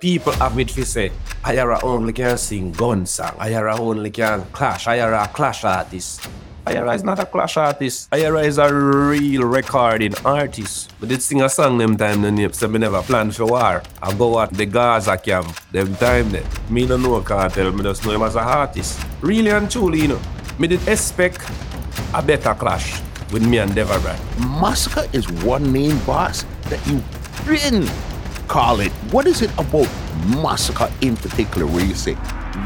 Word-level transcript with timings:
people 0.00 0.32
have 0.34 0.58
it 0.58 0.68
to 0.68 0.84
say, 0.84 1.10
Iyara 1.44 1.82
only 1.82 2.12
can 2.12 2.38
sing 2.38 2.72
gun 2.72 3.06
song, 3.06 3.32
Iyara 3.38 3.78
only 3.78 4.10
can 4.10 4.44
clash, 4.52 4.86
Iyara 4.86 5.32
clash 5.32 5.64
artist. 5.64 6.28
Iyara 6.66 6.94
is 6.94 7.02
not 7.02 7.18
a 7.18 7.24
clash 7.24 7.56
artist. 7.56 8.10
Iyara 8.10 8.44
is 8.44 8.58
a 8.58 8.72
real 8.72 9.44
recording 9.44 10.14
artist. 10.24 10.92
But 11.00 11.08
did 11.08 11.22
sing 11.22 11.40
a 11.40 11.48
song 11.48 11.78
them 11.78 11.96
time 11.96 12.20
then 12.20 12.52
so 12.52 12.68
me 12.68 12.78
never 12.78 13.00
plan 13.02 13.30
for 13.30 13.46
war. 13.46 13.82
I 14.02 14.14
go 14.14 14.38
at 14.40 14.52
the 14.52 14.66
Gaza 14.66 15.16
camp 15.16 15.48
them 15.72 15.94
time 15.96 16.30
then. 16.30 16.44
Me 16.68 16.86
don't 16.86 17.02
know 17.02 17.20
Kartel, 17.22 17.74
me 17.74 17.82
just 17.82 18.04
know 18.04 18.12
him 18.12 18.22
as 18.22 18.36
a 18.36 18.40
artist. 18.40 19.00
Really 19.22 19.50
and 19.50 19.70
truly, 19.70 20.02
you 20.02 20.08
know. 20.08 20.20
Me 20.58 20.68
did 20.68 20.86
expect 20.86 21.40
a 22.12 22.20
better 22.20 22.54
clash 22.54 23.00
with 23.32 23.46
me 23.46 23.58
and 23.58 23.74
Deborah. 23.74 24.18
Masicka 24.36 25.12
is 25.14 25.30
one 25.42 25.72
main 25.72 25.96
boss 26.00 26.44
that 26.68 26.86
you 26.86 27.02
didn't 27.46 27.88
call 28.48 28.80
it. 28.80 28.90
What 29.12 29.26
is 29.26 29.42
it 29.42 29.52
about 29.52 29.86
Masicka 30.32 30.90
in 31.02 31.16
particular 31.16 31.66
where 31.66 31.84
you 31.84 31.94
say 31.94 32.16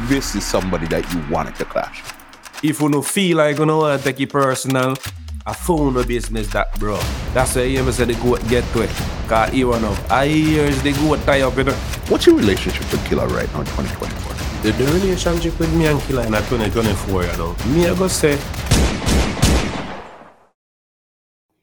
this 0.06 0.34
is 0.34 0.46
somebody 0.46 0.86
that 0.86 1.12
you 1.12 1.22
wanted 1.30 1.56
to 1.56 1.64
clash? 1.64 2.02
If 2.62 2.80
you 2.80 2.88
don't 2.88 3.04
feel 3.04 3.38
like 3.38 3.58
you 3.58 3.66
know 3.66 3.78
want 3.78 4.00
to 4.00 4.04
take 4.04 4.20
it 4.20 4.30
personal, 4.30 4.94
a 5.44 5.52
phone 5.52 5.94
no 5.94 6.04
business 6.04 6.46
that 6.52 6.78
bro. 6.78 6.96
That's 7.34 7.56
why 7.56 7.62
you 7.62 7.80
ever 7.80 7.92
say 7.92 8.04
the 8.04 8.14
goat 8.14 8.40
get 8.48 8.64
to 8.72 8.82
it. 8.82 8.90
Cause 9.28 9.50
he 9.50 9.64
one 9.64 9.84
of 9.84 10.10
I 10.10 10.24
years 10.24 10.80
the 10.82 10.92
goat 10.92 11.18
tie 11.26 11.42
up 11.42 11.58
in 11.58 11.68
it. 11.68 11.74
What's 12.08 12.26
your 12.26 12.36
relationship 12.36 12.90
with 12.92 13.04
Killer 13.06 13.26
right 13.26 13.52
now 13.52 13.60
in 13.60 13.66
2024? 13.66 14.62
The, 14.62 14.70
the 14.70 14.92
relationship 14.92 15.58
with 15.58 15.74
me 15.74 15.86
and 15.86 16.00
Killer 16.02 16.22
in 16.22 16.32
2024, 16.32 17.24
you 17.24 17.36
know. 17.36 17.56
Me 17.66 17.88
I 17.88 17.94
go 17.98 18.06
say 18.06 18.38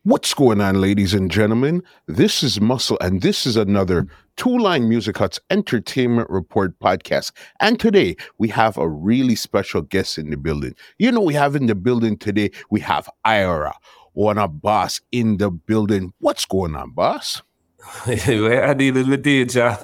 What's 0.03 0.34
going 0.34 0.62
on, 0.62 0.80
ladies 0.80 1.13
and 1.13 1.30
gentlemen? 1.30 1.84
This 2.07 2.41
is 2.41 2.62
Muscle, 2.62 2.98
and 3.02 3.21
this 3.21 3.45
is 3.45 3.57
another 3.57 4.07
Two 4.38 4.57
Line 4.57 4.88
Music 4.88 5.17
Hut's 5.17 5.41
Entertainment 5.49 6.29
Report 6.29 6.79
podcast. 6.79 7.34
And 7.60 7.77
today 7.77 8.15
we 8.38 8.48
have 8.48 8.77
a 8.77 8.88
really 8.88 9.35
special 9.35 9.82
guest 9.82 10.18
in 10.18 10.29
the 10.29 10.38
building. 10.38 10.73
You 10.99 11.12
know, 11.12 11.20
we 11.20 11.34
have 11.34 11.54
in 11.54 11.65
the 11.65 11.76
building 11.76 12.18
today, 12.18 12.51
we 12.70 12.79
have 12.79 13.10
Ira, 13.26 13.76
one 14.13 14.38
of 14.38 14.62
boss 14.62 15.01
in 15.12 15.35
the 15.35 15.51
building. 15.51 16.13
What's 16.20 16.45
going 16.45 16.76
on, 16.76 16.91
boss? 16.91 17.41
I 18.05 18.73
deal 18.76 19.05
with 19.05 19.21
teacher. 19.21 19.77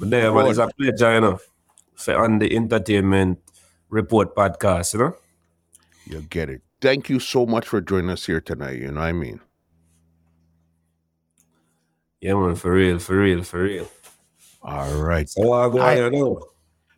But 0.00 0.10
there, 0.10 0.32
but 0.32 0.48
it's 0.48 0.58
a 0.58 0.66
pleasure, 0.76 1.14
you 1.14 1.20
know. 1.20 1.38
For 1.94 2.24
on 2.24 2.40
the 2.40 2.56
Entertainment 2.56 3.38
Report 3.88 4.34
podcast, 4.34 4.94
you 4.94 4.98
know. 4.98 5.16
You 6.06 6.22
get 6.22 6.50
it. 6.50 6.65
Thank 6.86 7.08
you 7.10 7.18
so 7.18 7.46
much 7.46 7.66
for 7.66 7.80
joining 7.80 8.10
us 8.10 8.26
here 8.26 8.40
tonight. 8.40 8.78
You 8.78 8.92
know 8.92 9.00
what 9.00 9.06
I 9.08 9.12
mean? 9.12 9.40
Yeah, 12.20 12.34
man, 12.34 12.54
for 12.54 12.70
real, 12.74 13.00
for 13.00 13.18
real, 13.18 13.42
for 13.42 13.64
real. 13.64 13.90
All 14.62 14.94
right. 15.02 15.28
So 15.28 15.52
I 15.52 15.68
go 15.68 15.80
I- 15.80 16.08
know. 16.10 16.46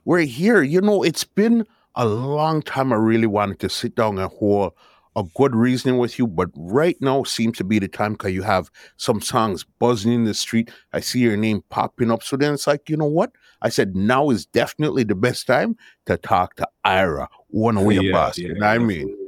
We're 0.05 0.27
here. 0.27 0.61
You 0.61 0.83
know, 0.83 1.03
it's 1.03 1.25
been 1.25 1.67
a 1.95 2.05
long 2.05 2.61
time. 2.61 2.93
I 2.93 2.97
really 2.97 3.27
wanted 3.27 3.61
to 3.61 3.71
sit 3.71 3.95
down 3.95 4.19
and 4.19 4.31
hold 4.31 4.75
a 5.17 5.25
good 5.35 5.57
reasoning 5.57 5.97
with 5.97 6.19
you, 6.19 6.27
but 6.27 6.51
right 6.55 6.99
now 7.01 7.23
seems 7.23 7.57
to 7.57 7.65
be 7.65 7.79
the 7.79 7.89
time 7.89 8.13
because 8.13 8.33
you 8.33 8.43
have 8.43 8.71
some 8.99 9.23
songs 9.23 9.65
buzzing 9.79 10.13
in 10.13 10.25
the 10.25 10.35
street. 10.35 10.71
I 10.93 11.01
see 11.01 11.21
your 11.21 11.39
name 11.39 11.65
popping 11.71 12.11
up. 12.11 12.23
So 12.23 12.37
then 12.37 12.53
it's 12.53 12.67
like, 12.67 12.91
you 12.91 12.99
know 12.99 13.07
what? 13.07 13.33
I 13.63 13.71
said, 13.71 13.97
now 13.97 14.29
is 14.29 14.45
definitely 14.45 15.05
the 15.05 15.15
best 15.15 15.47
time 15.47 15.79
to 16.05 16.19
talk 16.19 16.57
to 16.57 16.69
Ira, 16.85 17.31
one 17.47 17.79
of 17.79 17.91
your 17.91 18.03
Yeah, 18.03 18.13
boss. 18.13 18.37
yeah, 18.37 18.49
you 18.49 18.55
know 18.57 18.67
what 18.67 18.75
I 18.75 18.79
mean? 18.79 19.28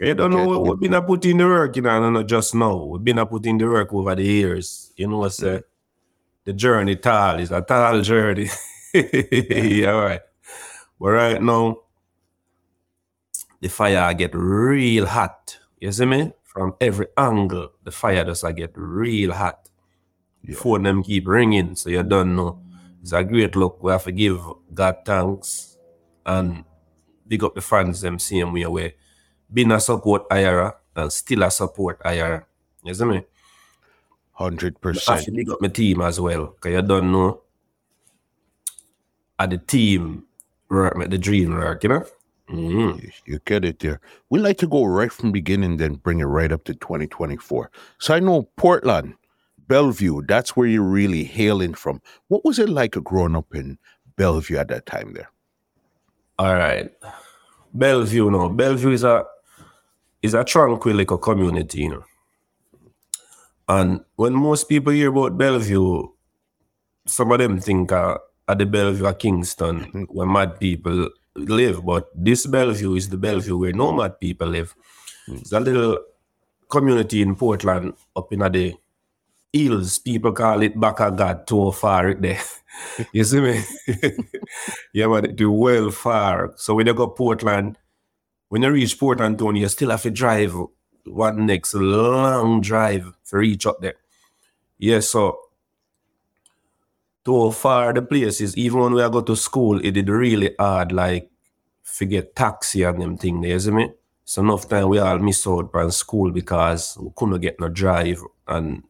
You 0.00 0.14
don't 0.14 0.30
know 0.30 0.46
what 0.48 0.62
we've 0.62 0.80
been 0.80 0.94
a 0.94 1.02
put 1.02 1.26
in 1.26 1.36
the 1.36 1.44
work, 1.44 1.76
you 1.76 1.82
know, 1.82 2.02
and 2.02 2.14
not 2.14 2.26
just 2.26 2.54
now. 2.54 2.84
We've 2.84 3.04
been 3.04 3.18
a 3.18 3.26
put 3.26 3.44
in 3.44 3.58
the 3.58 3.66
work 3.66 3.92
over 3.92 4.14
the 4.14 4.24
years. 4.24 4.94
You 4.96 5.08
know 5.08 5.18
what 5.18 5.26
I 5.26 5.28
mm. 5.28 5.32
say? 5.32 5.62
The 6.44 6.54
journey 6.54 6.96
tall 6.96 7.38
is 7.38 7.50
a 7.50 7.60
tall 7.60 8.00
journey. 8.00 8.48
yeah, 8.94 9.90
right. 9.90 10.22
But 10.98 11.08
right 11.08 11.42
now, 11.42 11.76
the 13.60 13.68
fire 13.68 14.14
get 14.14 14.34
real 14.34 15.04
hot. 15.04 15.58
You 15.78 15.92
see 15.92 16.06
me? 16.06 16.32
From 16.44 16.74
every 16.80 17.08
angle, 17.18 17.72
the 17.84 17.90
fire 17.90 18.24
does 18.24 18.42
a 18.42 18.54
get 18.54 18.72
real 18.76 19.32
hot. 19.32 19.68
Yeah. 20.42 20.56
Phone 20.56 20.84
them 20.84 21.02
keep 21.02 21.28
ringing, 21.28 21.76
so 21.76 21.90
you 21.90 22.02
don't 22.02 22.34
know. 22.34 22.62
It's 23.02 23.12
a 23.12 23.22
great 23.22 23.54
look. 23.54 23.82
We 23.82 23.92
have 23.92 24.04
to 24.04 24.12
give 24.12 24.40
God 24.72 24.96
thanks 25.04 25.76
and 26.24 26.64
big 27.28 27.44
up 27.44 27.54
the 27.54 27.60
fans 27.60 28.00
them 28.00 28.18
same 28.18 28.54
way 28.54 28.66
way. 28.66 28.94
Been 29.52 29.72
a 29.72 29.80
support 29.80 30.26
IRA 30.30 30.74
and 30.96 31.12
still 31.12 31.42
a 31.42 31.50
support 31.50 32.00
IRA. 32.04 32.44
You 32.84 32.94
see 32.94 33.04
me? 33.04 33.24
100%. 34.38 35.24
to 35.24 35.30
big 35.32 35.50
up 35.50 35.60
my 35.60 35.68
team 35.68 36.00
as 36.00 36.18
well. 36.20 36.54
Cause 36.60 36.72
you 36.72 36.82
don't 36.82 37.12
know 37.12 37.42
at 39.38 39.50
the 39.50 39.58
team 39.58 40.24
work 40.70 40.96
make 40.96 41.10
the 41.10 41.18
dream 41.18 41.52
work, 41.54 41.82
you 41.82 41.88
know? 41.90 42.06
Mhm. 42.48 43.02
You- 43.02 43.10
You 43.26 43.38
get 43.44 43.64
it 43.64 43.78
there. 43.80 44.00
We 44.30 44.38
like 44.38 44.56
to 44.58 44.66
go 44.66 44.84
right 44.84 45.12
from 45.12 45.30
beginning, 45.32 45.76
then 45.76 45.94
bring 45.94 46.20
it 46.20 46.24
right 46.24 46.50
up 46.52 46.64
to 46.64 46.74
2024. 46.74 47.70
So 47.98 48.14
I 48.14 48.20
know 48.20 48.48
Portland, 48.56 49.14
Bellevue, 49.68 50.22
that's 50.26 50.56
where 50.56 50.66
you're 50.66 50.82
really 50.82 51.24
hailing 51.24 51.74
from. 51.74 52.00
What 52.28 52.44
was 52.44 52.58
it 52.58 52.68
like 52.68 52.92
growing 53.04 53.36
up 53.36 53.54
in 53.54 53.78
Bellevue 54.16 54.56
at 54.56 54.68
that 54.68 54.86
time 54.86 55.12
there? 55.14 55.30
All 56.38 56.54
right. 56.54 56.90
Bellevue 57.74 58.30
No, 58.30 58.48
Bellevue 58.48 58.90
is 58.90 59.04
a 59.04 59.24
is 60.22 60.34
a 60.34 60.44
tranquil 60.44 60.94
little 60.94 61.18
community, 61.18 61.82
you 61.82 61.90
know. 61.90 62.04
And 63.68 64.00
when 64.16 64.34
most 64.34 64.68
people 64.68 64.92
hear 64.92 65.10
about 65.10 65.38
Bellevue, 65.38 66.08
some 67.06 67.32
of 67.32 67.38
them 67.38 67.60
think 67.60 67.92
uh, 67.92 68.18
at 68.48 68.58
the 68.58 68.66
Bellevue 68.66 69.06
of 69.06 69.18
Kingston 69.18 70.06
where 70.10 70.26
mad 70.26 70.58
people 70.58 71.08
live. 71.36 71.84
But 71.84 72.10
this 72.14 72.46
Bellevue 72.46 72.94
is 72.94 73.08
the 73.08 73.16
Bellevue 73.16 73.56
where 73.56 73.72
no 73.72 73.92
mad 73.92 74.18
people 74.18 74.48
live. 74.48 74.74
It's 75.28 75.52
a 75.52 75.60
little 75.60 75.98
community 76.68 77.22
in 77.22 77.36
Portland 77.36 77.94
up 78.16 78.32
in 78.32 78.40
the 78.40 78.74
hills. 79.52 79.98
People 79.98 80.32
call 80.32 80.62
it 80.62 80.78
back 80.78 81.00
of 81.00 81.16
God 81.16 81.46
too 81.46 81.70
far 81.72 82.14
there. 82.14 82.40
you 83.12 83.24
see 83.24 83.40
me? 83.40 83.62
yeah, 84.92 85.06
but 85.06 85.24
it 85.26 85.36
do 85.36 85.52
well 85.52 85.90
far. 85.90 86.52
So 86.56 86.74
when 86.74 86.86
you 86.88 86.94
go 86.94 87.06
Portland, 87.08 87.76
when 88.50 88.62
you 88.62 88.70
reach 88.70 88.98
Portland 88.98 89.38
town, 89.38 89.56
you 89.56 89.68
still 89.68 89.90
have 89.90 90.02
to 90.02 90.10
drive 90.10 90.54
one 91.06 91.46
next 91.46 91.72
long 91.72 92.60
drive 92.60 93.12
to 93.28 93.36
reach 93.38 93.64
up 93.64 93.80
there. 93.80 93.94
Yeah, 94.76 95.00
so 95.00 95.38
to 97.24 97.52
far 97.52 97.92
the 97.92 98.02
places, 98.02 98.56
even 98.56 98.80
when 98.80 98.92
we 98.94 99.02
are 99.02 99.08
go 99.08 99.20
to 99.22 99.36
school, 99.36 99.78
it 99.84 99.92
did 99.92 100.08
really 100.08 100.54
hard, 100.58 100.90
like 100.90 101.30
forget 101.84 102.34
taxi 102.34 102.82
and 102.82 103.00
them 103.00 103.16
thing 103.16 103.40
there, 103.40 103.58
see 103.60 103.70
me? 103.70 103.92
So 104.24 104.42
enough 104.42 104.68
time 104.68 104.88
we 104.88 104.98
all 104.98 105.18
miss 105.18 105.46
out 105.46 105.70
on 105.72 105.92
school 105.92 106.32
because 106.32 106.98
we 107.00 107.10
couldn't 107.14 107.40
get 107.40 107.60
no 107.60 107.68
drive 107.68 108.20
and 108.48 108.82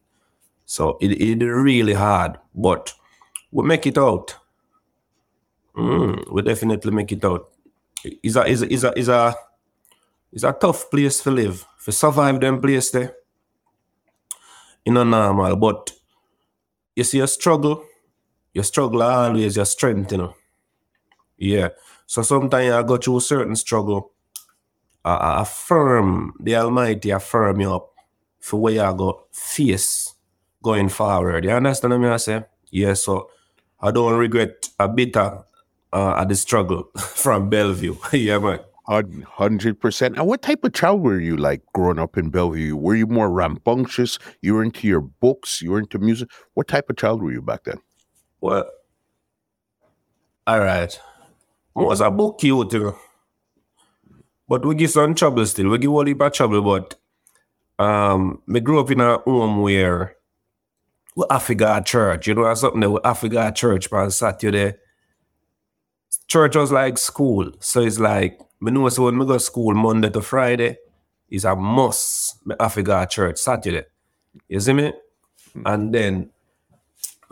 so 0.65 0.97
it, 1.01 1.21
it 1.21 1.45
really 1.45 1.93
hard. 1.93 2.37
But 2.55 2.93
we 3.51 3.63
make 3.63 3.85
it 3.85 3.97
out. 3.97 4.35
Mm, 5.75 6.31
we 6.31 6.41
definitely 6.41 6.91
make 6.91 7.11
it 7.11 7.23
out. 7.23 7.49
It's 8.03 8.35
a 8.35 8.45
is 8.45 8.63
a 8.63 8.73
is 8.73 8.83
a 8.83 8.97
is 8.97 9.07
a 9.09 9.35
it's 10.31 10.43
a 10.43 10.53
tough 10.53 10.89
place 10.89 11.21
to 11.23 11.31
live. 11.31 11.65
To 11.85 11.91
survive 11.91 12.39
them 12.39 12.61
place 12.61 12.91
there. 12.91 13.15
You 14.85 14.93
know 14.93 15.03
normal, 15.03 15.55
but 15.55 15.91
you 16.95 17.03
see 17.03 17.19
a 17.19 17.27
struggle, 17.27 17.83
your 18.53 18.63
struggle 18.63 19.03
always 19.03 19.55
your 19.55 19.65
strength, 19.65 20.11
you 20.11 20.17
know. 20.19 20.35
Yeah. 21.37 21.69
So 22.05 22.21
sometimes 22.21 22.71
I 22.71 22.83
go 22.83 22.97
through 22.97 23.17
a 23.17 23.21
certain 23.21 23.55
struggle. 23.55 24.11
I, 25.03 25.15
I 25.15 25.41
affirm 25.41 26.33
the 26.39 26.55
Almighty 26.55 27.09
affirm 27.11 27.59
you 27.61 27.73
up 27.73 27.91
for 28.39 28.59
where 28.61 28.73
you 28.73 28.97
go 28.97 29.25
face 29.31 30.13
going 30.63 30.89
forward. 30.89 31.45
You 31.45 31.51
understand 31.51 32.01
what 32.01 32.11
I 32.11 32.17
say? 32.17 32.43
Yeah, 32.69 32.93
so 32.93 33.29
I 33.79 33.91
don't 33.91 34.17
regret 34.17 34.69
a 34.79 34.87
bit 34.87 35.17
of, 35.17 35.45
uh, 35.93 36.15
at 36.17 36.29
the 36.29 36.35
struggle 36.35 36.89
from 36.97 37.49
Bellevue. 37.49 37.95
yeah, 38.13 38.39
man. 38.39 38.59
Hun- 38.91 39.25
100%. 39.37 40.17
And 40.17 40.27
what 40.27 40.41
type 40.41 40.65
of 40.65 40.73
child 40.73 41.01
were 41.01 41.17
you 41.17 41.37
like 41.37 41.61
growing 41.73 41.97
up 41.97 42.17
in 42.17 42.29
Bellevue? 42.29 42.75
Were 42.75 42.93
you 42.93 43.07
more 43.07 43.31
rambunctious? 43.31 44.19
You 44.41 44.55
were 44.55 44.63
into 44.63 44.85
your 44.85 44.99
books? 44.99 45.61
You 45.61 45.71
were 45.71 45.79
into 45.79 45.97
music? 45.97 46.27
What 46.55 46.67
type 46.67 46.89
of 46.89 46.97
child 46.97 47.23
were 47.23 47.31
you 47.31 47.41
back 47.41 47.63
then? 47.63 47.77
Well, 48.41 48.69
all 50.45 50.59
right. 50.59 50.99
I 51.73 51.81
was 51.81 52.01
a 52.01 52.11
book 52.11 52.39
cute, 52.41 52.73
you 52.73 52.79
know. 52.79 52.97
But 54.49 54.65
we 54.65 54.75
give 54.75 54.91
some 54.91 55.15
trouble 55.15 55.45
still. 55.45 55.69
We 55.69 55.77
give 55.77 55.91
all 55.91 56.05
heap 56.05 56.19
of 56.19 56.33
trouble, 56.33 56.61
but 56.61 56.95
um, 57.81 58.41
me 58.45 58.59
grew 58.59 58.81
up 58.81 58.91
in 58.91 58.99
a 58.99 59.19
home 59.19 59.61
where 59.61 60.17
we 61.15 61.55
go 61.55 61.81
church. 61.81 62.27
You 62.27 62.33
know, 62.33 62.53
something 62.55 62.81
that 62.81 62.89
we 63.23 63.29
to 63.29 63.51
church 63.55 63.89
on 63.93 64.11
Saturday. 64.11 64.73
Church 66.27 66.57
was 66.57 66.73
like 66.73 66.97
school. 66.97 67.53
So 67.61 67.79
it's 67.79 67.97
like, 67.97 68.37
me 68.61 68.71
know 68.71 68.87
so 68.89 69.05
when 69.05 69.17
me 69.17 69.25
go 69.25 69.33
to 69.33 69.39
school 69.39 69.73
Monday 69.73 70.09
to 70.09 70.21
Friday, 70.21 70.77
is 71.29 71.45
a 71.45 71.55
must. 71.55 72.45
Me 72.45 72.55
have 72.59 72.73
to 72.75 72.83
go 72.83 72.99
to 72.99 73.07
church 73.07 73.37
Saturday. 73.37 73.83
You 74.47 74.59
see 74.59 74.73
me? 74.73 74.93
And 75.65 75.93
then 75.93 76.29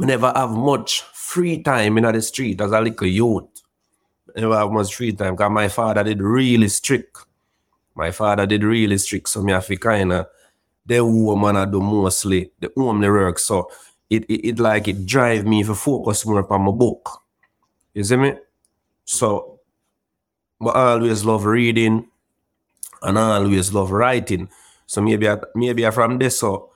I 0.02 0.06
never 0.06 0.32
have 0.36 0.52
much 0.52 1.02
free 1.02 1.62
time 1.62 1.98
in 1.98 2.04
the 2.04 2.22
street 2.22 2.60
as 2.62 2.72
a 2.72 2.82
little 2.82 3.08
youth. 3.08 3.50
I 4.36 4.42
never 4.42 4.58
have 4.58 4.72
much 4.72 4.96
free 4.96 5.14
time 5.14 5.36
because 5.36 5.52
my 5.52 5.68
father 5.68 6.04
did 6.04 6.22
really 6.22 6.70
strict. 6.70 7.26
My 7.96 8.12
father 8.12 8.46
did 8.46 8.64
really 8.64 8.98
strict, 8.98 9.30
so 9.30 9.42
me 9.42 9.52
have 9.52 9.68
to 9.68 9.78
kind 9.78 10.14
of 10.14 10.28
the 10.86 10.98
home 10.98 11.44
and 11.44 11.58
I 11.58 11.66
do 11.66 11.82
mostly 11.82 12.52
the 12.60 12.72
the 12.76 12.84
work. 12.84 13.40
So 13.40 13.70
it, 14.10 14.24
it, 14.26 14.48
it 14.48 14.60
like 14.60 14.88
it 14.88 15.06
drive 15.06 15.46
me 15.46 15.64
to 15.64 15.76
focus 15.76 16.26
more 16.26 16.40
upon 16.40 16.62
my 16.62 16.72
book. 16.72 17.22
You 17.94 18.04
see 18.04 18.16
me? 18.16 18.34
So 19.04 19.59
but 20.60 20.76
I 20.76 20.92
always 20.92 21.26
love 21.26 21.46
reading 21.46 22.08
and 23.02 23.18
I 23.18 23.38
always 23.38 23.74
love 23.74 23.92
writing. 23.92 24.50
So 24.86 25.02
maybe 25.02 25.30
I, 25.30 25.38
maybe 25.56 25.86
I 25.86 25.92
from 25.92 26.18
this 26.18 26.40
so 26.40 26.72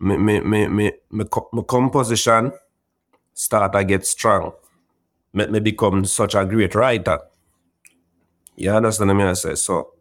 me, 0.00 0.16
me, 0.16 0.40
me, 0.40 0.68
me, 0.68 0.92
me, 1.10 1.24
co- 1.24 1.48
my 1.52 1.62
composition 1.62 2.52
start 3.34 3.72
to 3.72 3.84
get 3.84 4.06
strong. 4.06 4.52
Me 5.32 5.60
become 5.60 6.04
such 6.04 6.34
a 6.34 6.44
great 6.44 6.74
writer. 6.74 7.18
You 8.56 8.70
understand 8.70 9.08
what 9.08 9.14
I 9.14 9.18
mean? 9.18 9.26
I 9.28 9.32
say? 9.32 9.54
So 9.54 9.92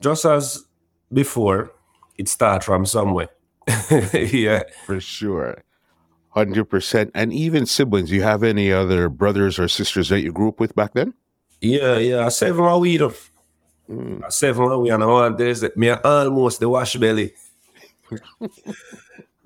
just 0.00 0.24
as 0.24 0.64
before, 1.12 1.72
it 2.16 2.28
start 2.28 2.62
from 2.62 2.86
somewhere. 2.86 3.28
yeah. 4.12 4.62
For 4.84 5.00
sure. 5.00 5.62
100%. 6.36 7.10
And 7.14 7.32
even 7.32 7.66
siblings, 7.66 8.12
you 8.12 8.22
have 8.22 8.42
any 8.42 8.70
other 8.70 9.08
brothers 9.08 9.58
or 9.58 9.68
sisters 9.68 10.10
that 10.10 10.20
you 10.20 10.32
grew 10.32 10.48
up 10.48 10.60
with 10.60 10.76
back 10.76 10.92
then? 10.92 11.14
Yeah, 11.60 11.98
yeah. 11.98 12.26
I 12.26 12.28
seven 12.28 12.64
what 12.64 12.80
we 12.80 12.98
do. 12.98 13.12
I 14.24 14.28
seven 14.28 14.64
what 14.64 14.82
we 14.82 14.90
and 14.90 15.02
all 15.02 15.30
this 15.32 15.64
me 15.76 15.90
almost 15.90 16.60
the 16.60 16.68
wash 16.68 16.96
belly. 16.96 17.32
yeah, 18.10 18.48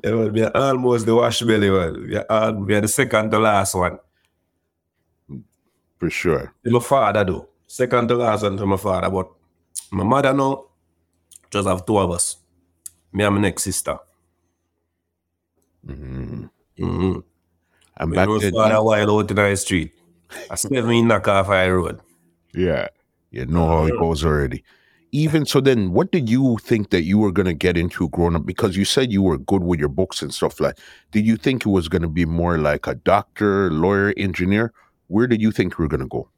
well, 0.05 0.31
me 0.31 0.45
almost 0.45 1.07
the 1.07 1.15
wash 1.15 1.41
belly 1.43 1.71
one. 1.71 2.09
Yeah, 2.11 2.25
uh, 2.29 2.53
we 2.57 2.75
are 2.75 2.81
the 2.81 2.89
second 2.89 3.31
to 3.31 3.39
last 3.39 3.75
one. 3.75 3.99
For 5.99 6.11
sure. 6.11 6.55
To 6.65 6.71
my 6.71 6.81
father 6.81 7.25
though. 7.25 7.49
Second 7.67 8.09
to 8.09 8.17
last 8.17 8.43
one 8.43 8.57
to 8.57 8.67
my 8.67 8.77
father. 8.77 9.11
But 9.11 9.31
my 9.93 10.05
mother 10.05 10.33
now 10.33 10.65
just 11.51 11.69
have 11.69 11.85
two 11.85 11.99
of 11.99 12.11
us. 12.11 12.37
Me 13.13 13.25
and 13.25 13.35
my 13.35 13.41
next 13.41 13.65
sister. 13.65 13.99
Mm-hmm. 15.87 17.19
And 17.97 18.11
Me 18.11 18.17
back 18.17 18.29
my 18.29 18.39
then, 18.39 18.53
father 18.53 18.83
wild 18.83 19.11
out 19.11 19.31
in 19.31 19.37
the 19.37 19.57
street. 19.57 19.93
I 20.51 20.55
still 20.55 20.87
mean 20.87 21.09
knock 21.09 21.29
off 21.29 21.47
high 21.47 21.71
road. 21.71 22.01
yeah, 22.55 22.89
you 23.31 23.47
know 23.47 23.67
how 23.67 23.87
it 23.87 23.99
goes 23.99 24.25
already. 24.25 24.65
Even 25.13 25.45
so, 25.45 25.61
then 25.61 25.93
what 25.93 26.13
did 26.13 26.29
you 26.29 26.57
think 26.63 26.91
that 26.91 27.03
you 27.03 27.19
were 27.19 27.33
going 27.33 27.47
to 27.47 27.55
get 27.55 27.77
into 27.77 28.09
growing 28.11 28.37
up? 28.37 28.47
Because 28.47 28.77
you 28.77 28.85
said 28.85 29.11
you 29.11 29.23
were 29.23 29.39
good 29.39 29.65
with 29.65 29.81
your 29.81 29.89
books 29.89 30.23
and 30.23 30.33
stuff 30.33 30.61
like. 30.61 30.79
Did 31.11 31.27
you 31.27 31.37
think 31.37 31.67
it 31.67 31.69
was 31.69 31.89
going 31.89 32.03
to 32.03 32.09
be 32.09 32.25
more 32.25 32.59
like 32.59 32.87
a 32.87 32.95
doctor, 32.95 33.73
lawyer, 33.73 34.15
engineer? 34.17 34.73
Where 35.09 35.27
did 35.27 35.43
you 35.43 35.51
think 35.51 35.77
you 35.77 35.83
were 35.83 35.89
going 35.89 36.03
to 36.03 36.07
go? 36.07 36.29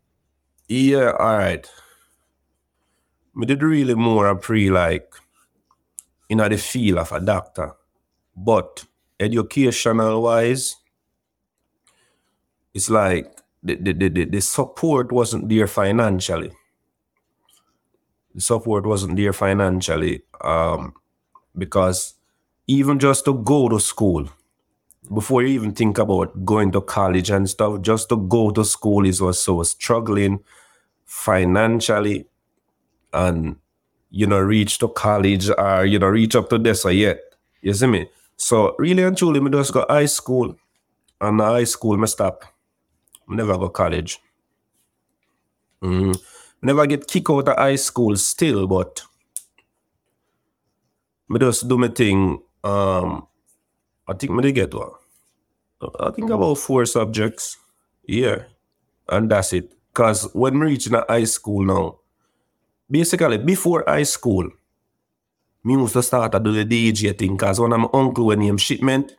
Yeah, 0.68 1.12
all 1.18 1.36
right. 1.36 1.68
Me 3.34 3.44
did 3.46 3.62
really 3.62 3.94
more 3.94 4.26
a 4.28 4.36
pre 4.36 4.70
like 4.70 5.12
in 6.30 6.38
the 6.38 6.56
feel 6.56 6.98
of 6.98 7.12
a 7.12 7.20
doctor. 7.20 7.72
But 8.34 8.86
educational 9.20 10.22
wise, 10.22 10.76
it's 12.72 12.88
like 12.88 13.41
the, 13.62 13.76
the, 13.76 13.92
the, 13.92 14.24
the, 14.24 14.40
support 14.40 15.12
wasn't 15.12 15.48
there 15.48 15.66
financially. 15.66 16.52
The 18.34 18.40
support 18.40 18.86
wasn't 18.86 19.16
there 19.16 19.32
financially. 19.32 20.22
Um 20.40 20.94
because 21.56 22.14
even 22.66 22.98
just 22.98 23.24
to 23.26 23.34
go 23.34 23.68
to 23.68 23.78
school, 23.78 24.28
before 25.12 25.42
you 25.42 25.48
even 25.48 25.72
think 25.72 25.98
about 25.98 26.44
going 26.44 26.72
to 26.72 26.80
college 26.80 27.30
and 27.30 27.48
stuff, 27.48 27.82
just 27.82 28.08
to 28.08 28.16
go 28.16 28.50
to 28.50 28.64
school 28.64 29.04
is 29.04 29.20
was 29.20 29.42
so 29.42 29.62
struggling 29.62 30.40
financially 31.04 32.26
and 33.12 33.56
you 34.10 34.26
know 34.26 34.38
reach 34.38 34.78
to 34.78 34.88
college 34.88 35.50
or 35.50 35.84
you 35.84 35.98
know 35.98 36.06
reach 36.08 36.34
up 36.36 36.48
to 36.50 36.58
this 36.58 36.84
or 36.84 36.92
yet. 36.92 37.20
You 37.60 37.74
see 37.74 37.86
me? 37.86 38.08
So 38.36 38.74
really 38.78 39.02
and 39.02 39.16
truly 39.16 39.40
me 39.40 39.50
just 39.50 39.72
go 39.72 39.84
high 39.88 40.06
school 40.06 40.56
and 41.20 41.40
high 41.40 41.64
school 41.64 41.96
me 41.96 42.06
stop. 42.06 42.44
Never 43.28 43.58
go 43.58 43.68
college. 43.68 44.18
Mm. 45.82 46.16
Never 46.62 46.86
get 46.86 47.06
kicked 47.06 47.30
out 47.30 47.48
of 47.48 47.56
high 47.56 47.76
school 47.76 48.16
still, 48.16 48.66
but 48.66 49.02
me 51.28 51.38
just 51.38 51.66
do 51.66 51.78
my 51.78 51.88
thing. 51.88 52.40
Um 52.62 53.26
I 54.06 54.14
think 54.14 54.40
did 54.42 54.54
get 54.54 54.74
one. 54.74 54.90
I 55.98 56.10
think 56.10 56.30
about 56.30 56.58
four 56.58 56.86
subjects. 56.86 57.56
Yeah. 58.06 58.44
And 59.08 59.30
that's 59.30 59.52
it. 59.52 59.72
Cause 59.94 60.30
when 60.32 60.58
me 60.58 60.66
reaching 60.66 60.94
a 60.94 61.04
high 61.08 61.24
school 61.24 61.64
now, 61.64 61.98
basically 62.90 63.38
before 63.38 63.84
high 63.86 64.04
school, 64.04 64.48
me 65.64 65.74
used 65.74 65.92
to 65.94 66.02
start 66.02 66.32
to 66.32 66.40
do 66.40 66.52
the 66.52 66.64
DJ 66.64 67.16
thing 67.16 67.36
cause 67.36 67.60
one 67.60 67.72
of 67.72 67.80
my 67.80 67.88
uncle 67.92 68.26
when 68.26 68.40
him 68.40 68.56
shipment, 68.58 69.14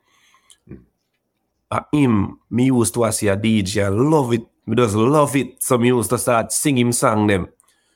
him, 1.91 2.39
me 2.49 2.65
used 2.65 2.93
to 2.95 3.11
see 3.11 3.27
a 3.27 3.37
DJ, 3.37 3.85
I 3.85 3.89
love 3.89 4.33
it. 4.33 4.45
Me 4.65 4.75
just 4.75 4.95
love 4.95 5.35
it. 5.35 5.61
So 5.61 5.77
me 5.77 5.87
used 5.87 6.09
to 6.09 6.17
start 6.17 6.51
singing 6.51 6.87
him 6.87 6.91
song 6.93 7.27
them. 7.27 7.47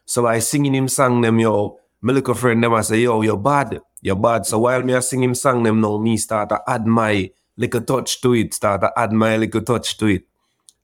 So 0.05 0.25
I 0.25 0.39
singing 0.39 0.75
him 0.75 0.87
song 0.87 1.21
them, 1.21 1.39
yo, 1.39 1.79
my 2.01 2.13
little 2.13 2.33
friend 2.33 2.63
them 2.63 2.73
I 2.73 2.81
say, 2.81 2.99
yo, 2.99 3.21
you're 3.21 3.37
bad. 3.37 3.81
You're 4.01 4.15
bad. 4.15 4.45
So 4.45 4.59
while 4.59 4.83
me 4.83 4.93
I 4.93 4.99
sing 4.99 5.23
him 5.23 5.35
song 5.35 5.63
them 5.63 5.81
now, 5.81 5.97
me 5.97 6.17
start 6.17 6.49
to 6.49 6.61
add 6.67 6.85
my 6.85 7.31
little 7.55 7.81
touch 7.81 8.21
to 8.21 8.33
it, 8.33 8.53
start 8.53 8.81
to 8.81 8.91
add 8.97 9.11
my 9.11 9.37
little 9.37 9.61
touch 9.61 9.97
to 9.97 10.07
it. 10.07 10.23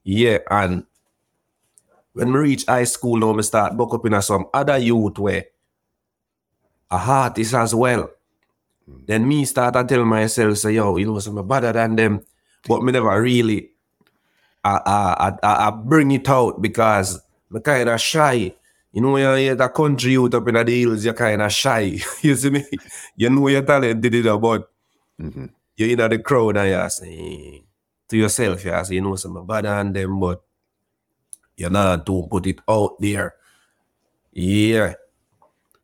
Yeah, 0.02 0.38
and 0.50 0.84
when 2.12 2.32
me 2.32 2.38
reach 2.38 2.66
high 2.66 2.84
school 2.84 3.16
now, 3.16 3.32
me 3.32 3.42
start 3.42 3.76
buck 3.76 3.94
up 3.94 4.06
in 4.06 4.20
some 4.22 4.46
other 4.52 4.78
youth 4.78 5.18
where 5.18 5.46
a 6.90 6.98
heart 6.98 7.38
is 7.38 7.54
as 7.54 7.74
well. 7.74 8.10
Then 8.86 9.26
me 9.26 9.44
start 9.44 9.74
to 9.74 9.84
tell 9.84 10.04
myself, 10.04 10.58
say, 10.58 10.72
yo, 10.72 10.96
you 10.96 11.06
know, 11.06 11.18
so 11.18 11.36
I'm 11.36 11.48
better 11.48 11.72
than 11.72 11.96
them. 11.96 12.20
But 12.68 12.82
me 12.82 12.92
never 12.92 13.20
really 13.20 13.70
I, 14.64 14.80
I, 14.86 15.32
I, 15.42 15.68
I 15.68 15.70
bring 15.70 16.10
it 16.12 16.28
out 16.28 16.60
because 16.62 17.20
I'm 17.52 17.60
kind 17.60 17.88
of 17.88 18.00
shy. 18.00 18.54
You 18.92 19.00
know, 19.02 19.16
you're 19.16 19.54
the 19.56 19.68
country 19.68 20.12
youth 20.12 20.34
up 20.34 20.48
in 20.48 20.54
the 20.54 20.64
hills, 20.64 21.04
you're 21.04 21.12
kind 21.14 21.42
of 21.42 21.52
shy. 21.52 21.98
you 22.22 22.34
see 22.36 22.50
me? 22.50 22.64
You 23.16 23.28
know 23.28 23.48
your 23.48 23.62
talent 23.62 24.00
did 24.00 24.14
it, 24.14 24.40
but 24.40 24.70
Mhm. 25.20 25.50
you're 25.76 25.90
in 25.90 26.10
the 26.10 26.18
crowd 26.18 26.56
and 26.56 26.68
you're 26.70 26.88
saying 26.90 27.64
to 28.08 28.16
yourself, 28.16 28.64
you're 28.64 28.84
saying, 28.84 28.94
you 29.04 29.08
know, 29.10 29.16
some 29.16 29.46
better 29.46 29.68
than 29.68 29.92
them, 29.92 30.18
but 30.20 30.42
you're 31.56 31.70
not 31.70 32.06
to 32.06 32.26
put 32.30 32.46
it 32.46 32.60
out 32.68 32.96
there. 33.00 33.34
Yeah. 34.32 34.94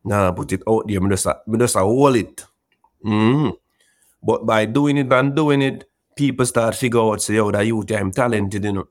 Nah, 0.05 0.33
put 0.33 0.53
it 0.53 0.63
out 0.69 0.87
there. 0.89 1.01
Me 1.01 1.11
just, 1.11 1.27
me 1.47 1.59
just 1.59 1.77
hold 1.77 2.17
it. 2.17 2.45
Mhm. 3.05 3.57
But 4.23 4.47
by 4.47 4.65
doing 4.65 4.97
it 4.99 5.13
and 5.13 5.35
doing 5.35 5.63
it, 5.63 5.90
people 6.21 6.45
start 6.45 6.75
figure 6.75 7.01
out, 7.01 7.23
say, 7.23 7.35
yo, 7.37 7.51
that 7.51 7.67
youth, 7.67 7.91
I'm 7.93 8.13
talented, 8.13 8.63
you 8.65 8.73
know. 8.73 8.89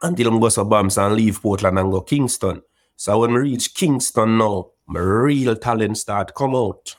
Until 0.00 0.28
I'm 0.28 0.38
go 0.38 0.48
to 0.48 0.64
Bams 0.64 1.04
and 1.04 1.16
leave 1.16 1.42
Portland 1.42 1.78
and 1.80 1.90
go 1.90 2.00
Kingston. 2.00 2.62
So 2.94 3.18
when 3.18 3.32
we 3.32 3.40
reach 3.40 3.74
Kingston 3.74 4.38
now, 4.38 4.70
my 4.86 5.00
real 5.00 5.56
talent 5.56 5.98
start 5.98 6.32
come 6.34 6.54
out. 6.54 6.94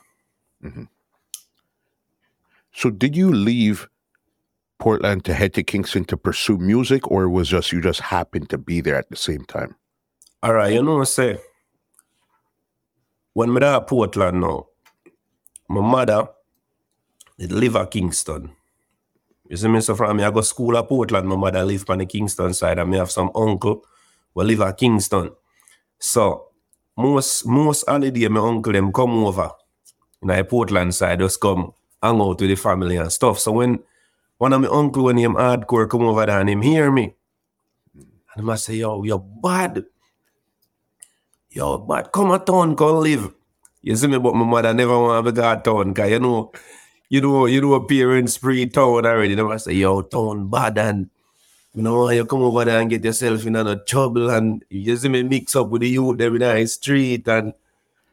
Mm-hmm. 0.62 0.84
So 2.74 2.90
did 2.90 3.16
you 3.16 3.32
leave 3.32 3.88
Portland 4.78 5.24
to 5.26 5.34
head 5.34 5.54
to 5.54 5.64
Kingston 5.64 6.04
to 6.06 6.18
pursue 6.18 6.58
music, 6.58 7.10
or 7.10 7.30
was 7.30 7.48
just 7.48 7.72
you 7.72 7.80
just 7.80 8.02
happened 8.02 8.50
to 8.50 8.58
be 8.58 8.82
there 8.82 8.98
at 8.98 9.10
the 9.10 9.16
same 9.16 9.46
time? 9.46 9.76
All 10.44 10.54
right, 10.54 10.74
you 10.74 10.84
know, 10.84 10.96
what 10.96 11.02
I 11.02 11.06
say, 11.06 11.40
when 13.34 13.54
me 13.54 13.62
at 13.62 13.88
Portland 13.88 14.42
now, 14.42 14.68
my 15.70 15.82
mother 15.82 16.28
did 17.40 17.54
live 17.54 17.78
at 17.78 17.92
Kingston. 17.92 18.57
You 19.50 19.58
see 19.58 19.68
me, 19.68 19.82
so 19.82 19.96
from 19.96 20.18
me, 20.18 20.24
I 20.24 20.32
go 20.32 20.42
school 20.42 20.78
at 20.78 20.88
Portland, 20.88 21.28
my 21.28 21.36
mother 21.36 21.64
live 21.64 21.90
on 21.90 22.00
the 22.00 22.06
Kingston 22.06 22.54
side, 22.54 22.80
and 22.80 22.90
me 22.90 22.98
have 22.98 23.12
some 23.12 23.32
uncle 23.34 23.86
who 24.34 24.44
live 24.44 24.62
at 24.62 24.78
Kingston. 24.78 25.32
So, 26.00 26.48
most, 26.98 27.46
most 27.46 27.86
holiday, 27.88 28.28
my 28.28 28.42
uncle 28.42 28.74
them 28.74 28.92
come 28.92 29.24
over 29.24 29.52
in 30.22 30.28
the 30.28 30.44
Portland 30.44 30.94
side, 30.94 31.20
just 31.20 31.40
come 31.40 31.72
hang 32.02 32.20
out 32.20 32.40
with 32.42 32.50
the 32.50 32.56
family 32.56 32.98
and 32.98 33.12
stuff. 33.12 33.40
So 33.40 33.52
when 33.54 33.80
one 34.38 34.54
of 34.54 34.62
my 34.62 34.68
uncle, 34.68 35.06
when 35.06 35.18
him 35.18 35.36
hardcore 35.36 35.90
come 35.90 36.04
over 36.04 36.26
there 36.26 36.40
and 36.40 36.50
him 36.50 36.62
hear 36.62 36.92
me, 36.92 37.16
and 37.96 38.44
him 38.44 38.50
I 38.50 38.56
say, 38.56 38.76
yo, 38.76 39.04
you're 39.04 39.20
bad. 39.20 39.86
Yo, 41.50 41.78
bad. 41.78 42.12
come 42.12 42.32
a 42.32 42.40
town, 42.40 42.76
come 42.76 42.98
live. 43.02 43.32
You 43.82 43.96
see 43.96 44.08
me, 44.08 44.18
but 44.20 44.36
my 44.36 44.46
mother 44.46 44.74
never 44.74 45.00
want 45.00 45.26
to 45.26 45.32
go 45.32 45.56
to 45.56 45.62
town, 45.62 45.94
cause 45.94 46.10
you 46.10 46.20
know, 46.20 46.52
you 47.10 47.22
know, 47.22 47.46
you 47.46 47.62
know, 47.62 47.80
parents 47.82 48.38
pre 48.38 48.66
town 48.68 49.06
already. 49.06 49.36
They 49.36 49.44
must 49.44 49.66
say, 49.66 49.74
yo, 49.74 50.02
town 50.02 50.50
bad 50.50 50.78
and 50.78 51.10
you 51.74 51.84
know, 51.84 52.10
you 52.10 52.26
come 52.26 52.42
over 52.42 52.66
there 52.66 52.80
and 52.80 52.90
get 52.90 53.06
yourself 53.06 53.46
in 53.46 53.56
a 53.56 53.84
trouble 53.86 54.32
and 54.32 54.66
you 54.70 54.98
see 54.98 55.10
me 55.10 55.22
mix 55.24 55.56
up 55.56 55.70
with 55.70 55.82
the 55.82 55.90
youth 55.90 56.20
every 56.20 56.40
night 56.40 56.70
street 56.70 57.28
and 57.28 57.54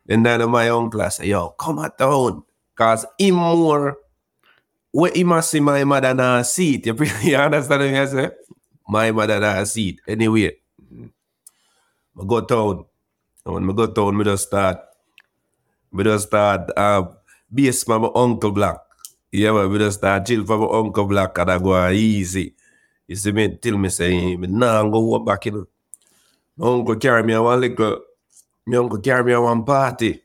then 0.06 0.26
of 0.26 0.50
my 0.50 0.68
uncle 0.68 1.00
I 1.00 1.08
say, 1.08 1.28
yo, 1.28 1.50
come 1.50 1.78
a 1.78 1.88
town. 1.88 2.42
Cause 2.76 3.06
him 3.18 3.36
more 3.36 3.96
Where 4.92 5.12
he 5.14 5.24
must 5.24 5.50
see 5.50 5.60
my 5.60 5.82
mother 5.84 6.12
na 6.14 6.42
seat. 6.42 6.86
You, 6.86 6.94
you 7.22 7.36
understand 7.36 7.82
what 7.82 7.94
I 7.94 8.06
say? 8.06 8.30
My 8.88 9.10
mother 9.12 9.40
na 9.40 9.64
seat. 9.64 10.00
Anyway, 10.06 10.56
I 12.20 12.24
go 12.26 12.40
town. 12.42 12.84
And 13.46 13.54
when 13.54 13.70
I 13.70 13.72
go 13.72 13.86
town, 13.86 14.20
I 14.20 14.24
just 14.24 14.48
start, 14.48 14.78
I 15.98 16.02
just 16.02 16.28
start 16.28 16.70
uh, 16.76 17.04
base 17.52 17.82
for 17.84 17.98
my 17.98 18.10
uncle 18.14 18.52
black. 18.52 18.83
Yeah, 19.36 19.50
man, 19.50 19.68
we 19.68 19.78
just 19.80 19.98
start 19.98 20.26
chill 20.26 20.46
for 20.46 20.58
my 20.58 20.78
uncle 20.78 21.06
black 21.06 21.36
and 21.38 21.50
I 21.50 21.58
go 21.58 21.88
easy. 21.90 22.54
You 23.08 23.16
see 23.16 23.32
me, 23.32 23.58
till 23.60 23.76
me 23.76 23.88
say, 23.88 24.36
me 24.36 24.46
nah, 24.46 24.80
I'm 24.80 24.92
go 24.92 25.00
walk 25.00 25.26
back, 25.26 25.46
you 25.46 25.50
know. 25.50 25.66
My 26.56 26.68
uncle 26.68 26.94
carry 26.94 27.24
me 27.24 27.32
a 27.32 27.42
one 27.42 27.60
little, 27.60 27.98
my 28.64 28.76
uncle 28.76 29.00
carry 29.00 29.24
me 29.24 29.32
a 29.32 29.40
one 29.40 29.64
party. 29.64 30.22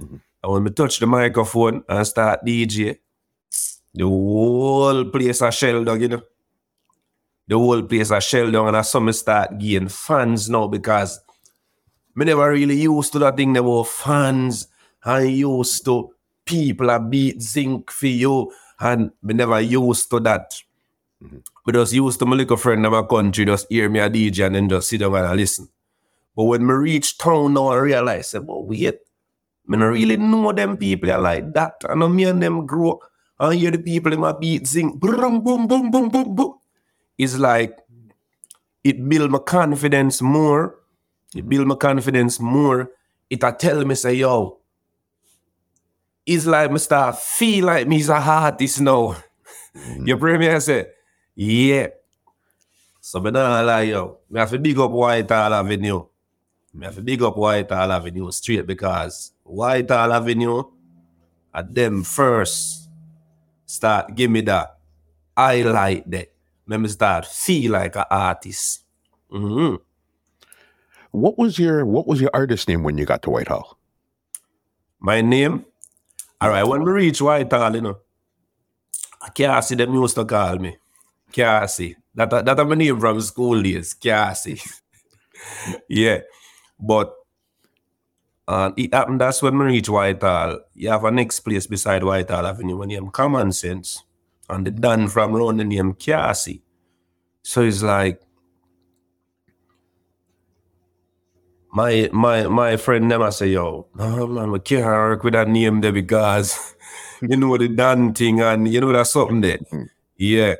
Mm-hmm. 0.00 0.16
And 0.44 0.52
when 0.52 0.62
me 0.62 0.70
touch 0.70 1.00
the 1.00 1.08
microphone 1.08 1.82
and 1.88 2.06
start 2.06 2.44
DJ, 2.46 2.98
the 3.92 4.04
whole 4.04 5.06
place 5.06 5.40
a 5.40 5.50
shell 5.50 5.82
down, 5.82 6.00
you 6.00 6.06
know. 6.06 6.22
The 7.48 7.58
whole 7.58 7.82
place 7.82 8.12
a 8.12 8.20
shell 8.20 8.52
down 8.52 8.68
and 8.68 8.76
I 8.76 8.82
saw 8.82 9.00
me 9.00 9.10
start 9.10 9.58
getting 9.58 9.88
fans 9.88 10.48
now 10.48 10.68
because 10.68 11.18
me 12.14 12.24
never 12.24 12.48
really 12.48 12.80
used 12.80 13.12
to 13.14 13.18
that 13.18 13.36
thing 13.36 13.54
there 13.54 13.64
were 13.64 13.82
fans 13.82 14.68
I 15.02 15.22
used 15.22 15.84
to 15.86 16.12
people 16.46 16.90
are 16.90 17.00
beat 17.00 17.42
zinc 17.42 17.90
for 17.90 18.06
you 18.06 18.52
and 18.80 19.10
me 19.22 19.34
never 19.34 19.60
used 19.60 20.08
to 20.10 20.20
that. 20.20 20.54
Mm-hmm. 21.22 21.36
Me 21.66 21.72
just 21.72 21.92
used 21.92 22.18
to 22.20 22.26
my 22.26 22.36
little 22.36 22.56
friend 22.56 22.86
in 22.86 22.92
my 22.92 23.02
country 23.02 23.44
just 23.44 23.66
hear 23.68 23.88
me 23.88 24.00
a 24.00 24.08
DJ 24.08 24.46
and 24.46 24.54
then 24.54 24.68
just 24.68 24.88
sit 24.88 25.00
down 25.00 25.14
and 25.14 25.36
listen. 25.36 25.68
But 26.34 26.44
when 26.44 26.66
me 26.66 26.72
reach 26.72 27.18
town 27.18 27.54
now 27.54 27.68
I 27.68 27.76
realize 27.76 28.32
but 28.32 28.62
wait, 28.64 29.00
me 29.66 29.76
not 29.76 29.86
really 29.86 30.16
know 30.16 30.52
them 30.52 30.76
people 30.76 31.10
are 31.10 31.20
like 31.20 31.52
that. 31.54 31.74
I 31.88 31.94
know 31.94 32.08
me 32.08 32.24
and 32.24 32.42
them 32.42 32.64
grow 32.64 33.00
and 33.38 33.58
hear 33.58 33.70
the 33.70 33.78
people 33.78 34.12
in 34.12 34.20
my 34.20 34.32
beat 34.32 34.66
zinc 34.66 35.00
boom 35.00 35.42
boom 35.42 35.66
boom 35.66 35.90
boom 35.90 36.08
boom 36.08 36.34
boom. 36.34 36.54
It's 37.18 37.36
like 37.36 37.76
it 38.84 39.08
build 39.08 39.30
my 39.30 39.38
confidence 39.38 40.22
more. 40.22 40.78
It 41.34 41.48
build 41.48 41.66
my 41.66 41.74
confidence 41.74 42.38
more. 42.38 42.90
It 43.28 43.42
a 43.42 43.52
tell 43.52 43.84
me 43.84 43.96
say, 43.96 44.14
yo, 44.14 44.58
it's 46.26 46.46
like 46.46 46.70
Mr. 46.70 47.14
feel 47.16 47.66
like 47.66 47.86
me's 47.88 48.08
a 48.08 48.16
artist 48.16 48.80
now. 48.80 49.16
you 50.04 50.16
pray 50.16 50.38
me 50.38 50.48
I 50.48 50.58
say, 50.58 50.86
yeah. 51.34 51.88
So 53.00 53.20
me 53.20 53.30
not 53.30 53.64
lie, 53.64 53.82
yo. 53.82 54.18
Me 54.30 54.40
have 54.40 54.50
to 54.50 54.58
big 54.58 54.78
up 54.78 54.90
Whitehall 54.90 55.54
Avenue. 55.54 56.06
Me 56.74 56.86
have 56.86 56.96
to 56.96 57.02
big 57.02 57.22
up 57.22 57.36
Whitehall 57.36 57.92
Avenue 57.92 58.30
straight 58.32 58.66
because 58.66 59.32
Whitehall 59.44 60.12
Avenue 60.12 60.64
at 61.54 61.74
them 61.74 62.02
first 62.02 62.88
start 63.66 64.14
give 64.14 64.30
me 64.30 64.40
that 64.42 64.78
highlight 65.36 66.10
that. 66.10 66.32
Let 66.66 66.80
me 66.80 66.88
start 66.88 67.26
feel 67.26 67.72
like 67.72 67.94
an 67.96 68.04
artist. 68.10 68.82
hmm 69.30 69.76
What 71.12 71.38
was 71.38 71.58
your 71.58 71.84
What 71.86 72.06
was 72.08 72.20
your 72.20 72.30
artist 72.34 72.66
name 72.68 72.82
when 72.82 72.98
you 72.98 73.04
got 73.04 73.22
to 73.22 73.30
Whitehall? 73.30 73.78
My 74.98 75.20
name? 75.20 75.65
All 76.40 76.50
right, 76.50 76.64
when 76.64 76.82
we 76.82 76.92
reach 76.92 77.20
Whitehall, 77.20 77.74
you 77.74 77.80
know, 77.80 77.98
Cassie, 79.34 79.74
them 79.74 79.94
used 79.94 80.14
to 80.16 80.24
call 80.24 80.58
me. 80.58 80.76
Cassie. 81.32 81.96
That, 82.14 82.30
that, 82.30 82.44
that 82.44 82.66
my 82.66 82.74
name 82.74 83.00
from 83.00 83.20
school 83.20 83.62
days, 83.62 83.94
Cassie. 83.94 84.60
yeah. 85.88 86.20
But 86.78 87.14
uh, 88.46 88.72
it 88.76 88.92
happened, 88.92 89.20
that's 89.20 89.42
when 89.42 89.58
we 89.58 89.64
reach 89.66 89.88
Whitehall. 89.88 90.60
You 90.74 90.90
have 90.90 91.04
a 91.04 91.10
next 91.10 91.40
place 91.40 91.66
beside 91.66 92.04
Whitehall 92.04 92.46
Avenue 92.46 92.76
when 92.76 92.90
have 92.90 93.12
Common 93.12 93.52
Sense. 93.52 94.02
And 94.48 94.66
the 94.66 94.70
done 94.70 95.08
from 95.08 95.34
around 95.34 95.56
the 95.56 95.64
name 95.64 95.94
Cassie. 95.94 96.62
So 97.42 97.62
it's 97.62 97.82
like, 97.82 98.20
my 101.76 102.08
my 102.10 102.48
my 102.48 102.76
friend 102.78 103.06
never 103.06 103.30
say, 103.30 103.48
yo, 103.48 103.86
no 103.94 104.26
man, 104.26 104.50
we 104.50 104.60
can't 104.60 104.86
work 104.86 105.22
with 105.22 105.34
that 105.34 105.46
name 105.46 105.82
there 105.82 105.92
because 105.92 106.74
you 107.20 107.36
know 107.36 107.58
the 107.58 107.68
done 107.68 108.14
thing 108.14 108.40
and 108.40 108.66
you 108.72 108.80
know 108.80 108.92
that's 108.92 109.12
something 109.12 109.42
there. 109.42 109.58
Hmm. 109.58 109.82
Yeah. 110.16 110.54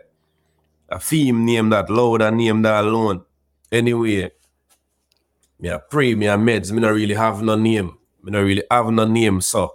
A 0.90 1.00
theme 1.00 1.46
name 1.46 1.70
that 1.70 1.88
loud 1.88 2.20
and 2.20 2.36
name 2.36 2.60
that 2.62 2.84
alone. 2.84 3.24
Anyway, 3.72 4.30
me 5.58 5.68
a 5.70 5.78
pray, 5.78 6.14
me 6.14 6.26
a 6.26 6.36
meds, 6.36 6.70
me 6.70 6.80
not 6.80 6.92
really 6.92 7.14
have 7.14 7.42
no 7.42 7.56
name. 7.56 7.96
Me 8.22 8.30
not 8.30 8.40
really 8.40 8.62
have 8.70 8.90
no 8.92 9.06
name, 9.06 9.40
so 9.40 9.72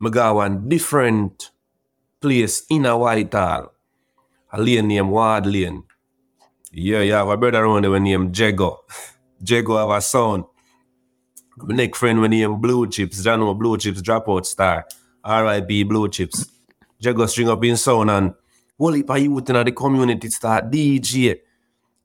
me 0.00 0.10
go 0.10 0.34
one 0.34 0.68
different 0.68 1.52
place 2.20 2.64
in 2.68 2.86
a 2.86 2.98
Whitehall. 2.98 3.72
A 4.52 4.60
lane 4.60 4.88
named 4.88 5.10
Ward 5.10 5.46
Lane. 5.46 5.84
Yeah, 6.72 7.02
you 7.02 7.12
have 7.12 7.28
a 7.28 7.36
brother 7.36 7.64
around 7.64 7.84
there 7.84 8.00
named 8.00 8.36
Jago. 8.36 8.80
Jago 9.44 9.76
have 9.78 9.90
a 9.90 10.00
son. 10.00 10.44
My 11.56 11.74
next 11.74 11.98
friend 11.98 12.20
when 12.20 12.30
named 12.30 12.60
Blue 12.60 12.86
Chips, 12.88 13.24
know 13.24 13.54
Blue 13.54 13.78
Chips 13.78 14.02
dropout 14.02 14.46
star. 14.46 14.86
R.I.P. 15.24 15.84
Blue 15.84 16.08
Chips. 16.08 16.46
Jago 16.98 17.26
string 17.26 17.48
up 17.48 17.64
in 17.64 17.76
sound 17.76 18.10
and 18.10 18.34
whole 18.78 18.92
heap 18.92 19.10
of 19.10 19.18
youth 19.18 19.50
in 19.50 19.64
the 19.64 19.72
community 19.72 20.30
start 20.30 20.70
DJ. 20.70 21.40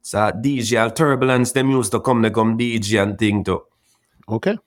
Start 0.01 0.41
DJ. 0.41 0.81
All 0.81 0.91
Turbulence, 0.91 1.51
them 1.51 1.69
used 1.71 1.91
to 1.91 1.99
come, 1.99 2.21
they 2.21 2.31
come 2.31 2.57
DJ 2.57 3.03
and 3.03 3.17
thing 3.17 3.43
too. 3.43 3.61
Okay. 4.27 4.57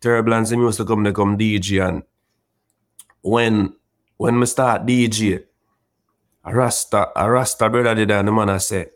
Turbulence, 0.00 0.50
them 0.50 0.60
used 0.60 0.78
to 0.78 0.84
come, 0.84 1.02
they 1.02 1.12
come 1.12 1.36
DJ 1.36 1.86
and 1.86 2.02
when 3.22 3.74
when 4.16 4.38
me 4.38 4.46
start 4.46 4.86
DJ, 4.86 5.44
a 6.44 6.54
Rasta, 6.54 7.10
a 7.16 7.30
Rasta 7.30 7.68
brother 7.68 7.94
did 7.94 8.10
and 8.10 8.28
the 8.28 8.32
man 8.32 8.50
I 8.50 8.58
say, 8.58 8.86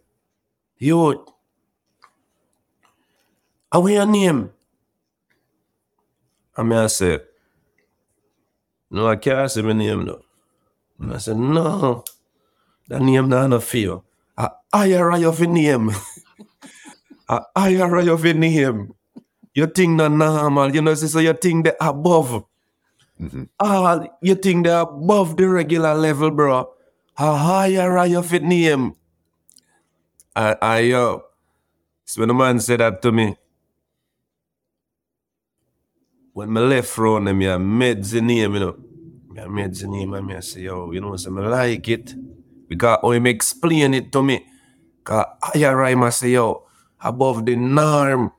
Yo, 0.76 1.24
how 3.72 3.86
your 3.86 4.06
name? 4.06 4.50
And 6.56 6.68
me 6.68 6.76
I 6.76 6.86
say, 6.88 7.20
No, 8.90 9.08
I 9.08 9.16
can't 9.16 9.50
say 9.50 9.62
my 9.62 9.72
name 9.72 10.04
no. 10.04 10.20
And 10.98 11.14
I 11.14 11.18
said, 11.18 11.36
No, 11.36 12.04
that 12.88 13.02
name 13.02 13.28
not 13.28 13.44
enough 13.44 13.64
for 13.64 13.76
you. 13.76 14.04
I 14.36 14.50
higher 14.72 15.10
of 15.12 15.40
your 15.40 15.48
name. 15.48 15.90
I 17.28 17.40
higher 17.56 17.96
of 17.96 18.24
your 18.24 18.34
name. 18.34 18.94
You 19.54 19.66
think 19.66 19.96
not 19.96 20.12
normal, 20.12 20.74
you 20.74 20.82
know, 20.82 20.94
so 20.94 21.18
you 21.18 21.32
think 21.32 21.64
the 21.66 21.76
above. 21.84 22.44
Ah, 23.58 24.06
you 24.22 24.34
think 24.36 24.64
they're 24.64 24.80
above 24.82 25.36
the 25.36 25.48
regular 25.48 25.94
level, 25.94 26.30
bro. 26.30 26.70
How 27.14 27.34
higher 27.34 28.06
your 28.06 28.22
fit 28.22 28.44
name? 28.44 28.94
I, 30.36 30.56
I, 30.62 30.78
yo. 30.80 31.24
So 32.04 32.22
when 32.22 32.28
the 32.28 32.34
man 32.34 32.60
said 32.60 32.78
that 32.78 33.02
to 33.02 33.10
me, 33.10 33.36
when 36.38 36.52
me 36.52 36.60
left 36.60 36.96
round 36.96 37.26
them, 37.26 37.40
yeah, 37.40 37.56
meds 37.58 38.12
the 38.12 38.22
name, 38.22 38.54
you 38.54 38.60
know. 38.60 38.76
Me 39.34 39.42
meds 39.42 39.80
the 39.80 39.88
name, 39.88 40.14
and 40.14 40.32
I 40.32 40.38
say, 40.38 40.60
yo, 40.60 40.92
you 40.92 41.00
know, 41.00 41.16
so 41.16 41.30
me 41.30 41.42
like 41.42 41.88
it. 41.88 42.14
Because 42.68 43.00
how 43.02 43.10
him 43.10 43.26
explain 43.26 43.92
it 43.92 44.12
to 44.12 44.22
me. 44.22 44.46
Because 44.98 45.26
higher 45.42 45.82
I 45.82 45.96
must 45.96 46.20
say, 46.20 46.30
yo, 46.30 46.62
above 47.00 47.44
the 47.44 47.56
norm. 47.56 48.30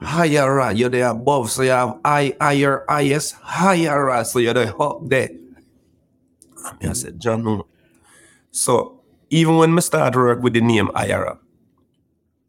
Higher, 0.00 0.72
you're 0.72 0.88
there 0.88 1.08
above, 1.08 1.50
so 1.50 1.60
you 1.60 1.70
have 1.70 2.00
high, 2.02 2.32
higher, 2.40 2.82
highest, 2.88 3.34
higher, 3.34 4.24
so 4.24 4.38
you're 4.38 4.54
there 4.54 4.80
up 4.80 5.00
there. 5.02 5.28
And 6.80 6.90
I 6.90 6.94
said, 6.94 7.20
John, 7.20 7.44
no. 7.44 7.66
So 8.52 9.02
even 9.28 9.58
when 9.58 9.74
me 9.74 9.82
start 9.82 10.16
work 10.16 10.42
with 10.42 10.54
the 10.54 10.62
name 10.62 10.88
Iyara, 10.88 11.36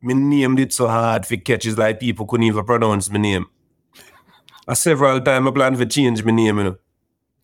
me 0.01 0.13
named 0.13 0.59
it 0.61 0.71
so 0.71 0.87
hard 0.87 1.25
for 1.25 1.35
catches 1.35 1.77
like 1.77 1.99
people 1.99 2.25
couldn't 2.25 2.45
even 2.45 2.63
pronounce 2.63 3.09
my 3.09 3.19
name. 3.19 3.47
A 4.67 4.75
several 4.75 5.21
times 5.21 5.47
I 5.47 5.51
plan 5.51 5.73
to 5.77 5.85
change 5.85 6.23
my 6.23 6.31
name, 6.31 6.57
you 6.57 6.63
know. 6.63 6.75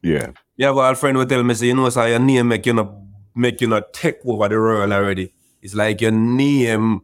Yeah. 0.02 0.32
You 0.56 0.66
have 0.68 0.78
a 0.78 0.96
friend 0.96 1.18
who 1.18 1.26
tell 1.26 1.44
me, 1.44 1.54
say, 1.54 1.68
you 1.68 1.76
know, 1.76 1.90
so 1.90 2.06
your 2.06 2.20
name 2.20 2.48
make 2.48 2.66
you 2.66 2.74
not 2.74 2.92
make 3.36 3.62
you 3.62 3.68
not 3.68 3.94
take 3.94 4.20
over 4.26 4.50
the 4.50 4.56
world 4.56 4.92
already. 4.92 5.34
It's 5.62 5.76
like 5.76 6.02
your 6.02 6.12
name 6.12 7.02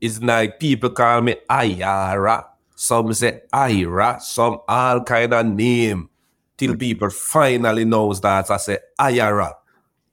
is 0.00 0.22
like 0.22 0.58
people 0.58 0.90
call 0.90 1.20
me 1.20 1.36
Iyara. 1.50 2.44
Some 2.74 3.12
say 3.12 3.42
Ira, 3.52 4.18
some 4.20 4.58
all 4.68 5.02
kind 5.04 5.34
of 5.34 5.46
name. 5.46 6.08
Till 6.56 6.76
people 6.76 7.10
finally 7.10 7.84
knows 7.84 8.20
that 8.20 8.50
I 8.50 8.56
say 8.56 8.78
Iyara. 8.98 9.52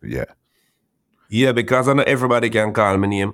Yeah. 0.04 0.26
Yeah, 1.30 1.54
because 1.54 1.88
I 1.88 1.94
know 1.94 2.04
everybody 2.04 2.50
can 2.50 2.72
call 2.74 2.98
me 2.98 3.08
name. 3.08 3.34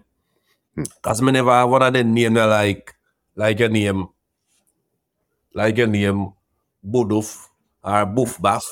Hmm. 0.75 0.83
Cause 1.01 1.21
me 1.21 1.31
never 1.31 1.51
have 1.51 1.69
one 1.69 1.81
of 1.81 1.93
them 1.93 2.13
name 2.13 2.36
like 2.36 2.95
like 3.36 3.60
your 3.60 3.69
name 3.69 4.07
like 5.53 5.77
your 5.77 5.88
name 5.88 6.34
Buduf 6.86 7.48
or 7.84 8.05
Buff 8.05 8.38
Baff. 8.39 8.63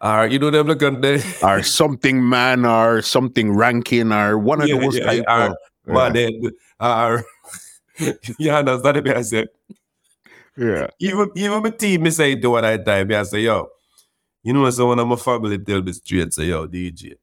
Or 0.00 0.26
you 0.26 0.38
know 0.38 0.50
them 0.50 0.66
look 0.66 0.82
at 0.82 1.00
the 1.02 1.24
Or 1.42 1.62
something 1.62 2.26
man 2.26 2.64
or 2.64 3.02
something 3.02 3.52
ranking 3.54 4.12
or 4.12 4.38
one 4.38 4.60
of 4.62 4.68
Yeah, 4.68 4.80
those 4.80 4.96
yeah, 4.98 5.04
type 5.04 5.24
yeah, 5.28 5.46
of 5.46 5.52
or 5.52 5.56
but 5.86 6.14
then 6.14 6.30
or 6.80 7.24
you 8.38 8.50
understand 8.50 9.04
me 9.04 9.12
I 9.12 9.22
say 9.22 9.46
yeah. 10.56 10.88
even 10.98 11.30
even 11.36 11.62
my 11.62 11.70
team 11.70 12.02
me 12.02 12.10
say 12.10 12.34
to 12.36 12.50
one 12.50 12.64
at 12.64 12.84
time, 12.84 13.08
me 13.08 13.14
I 13.14 13.22
say, 13.24 13.40
yo, 13.40 13.68
You 14.42 14.52
know, 14.54 14.70
so 14.70 14.86
one 14.88 14.98
of 15.00 15.08
my 15.08 15.16
family 15.16 15.58
tell 15.58 15.82
me 15.82 15.92
straight, 15.92 16.32
say, 16.32 16.44
yo, 16.46 16.66
DJ, 16.66 17.14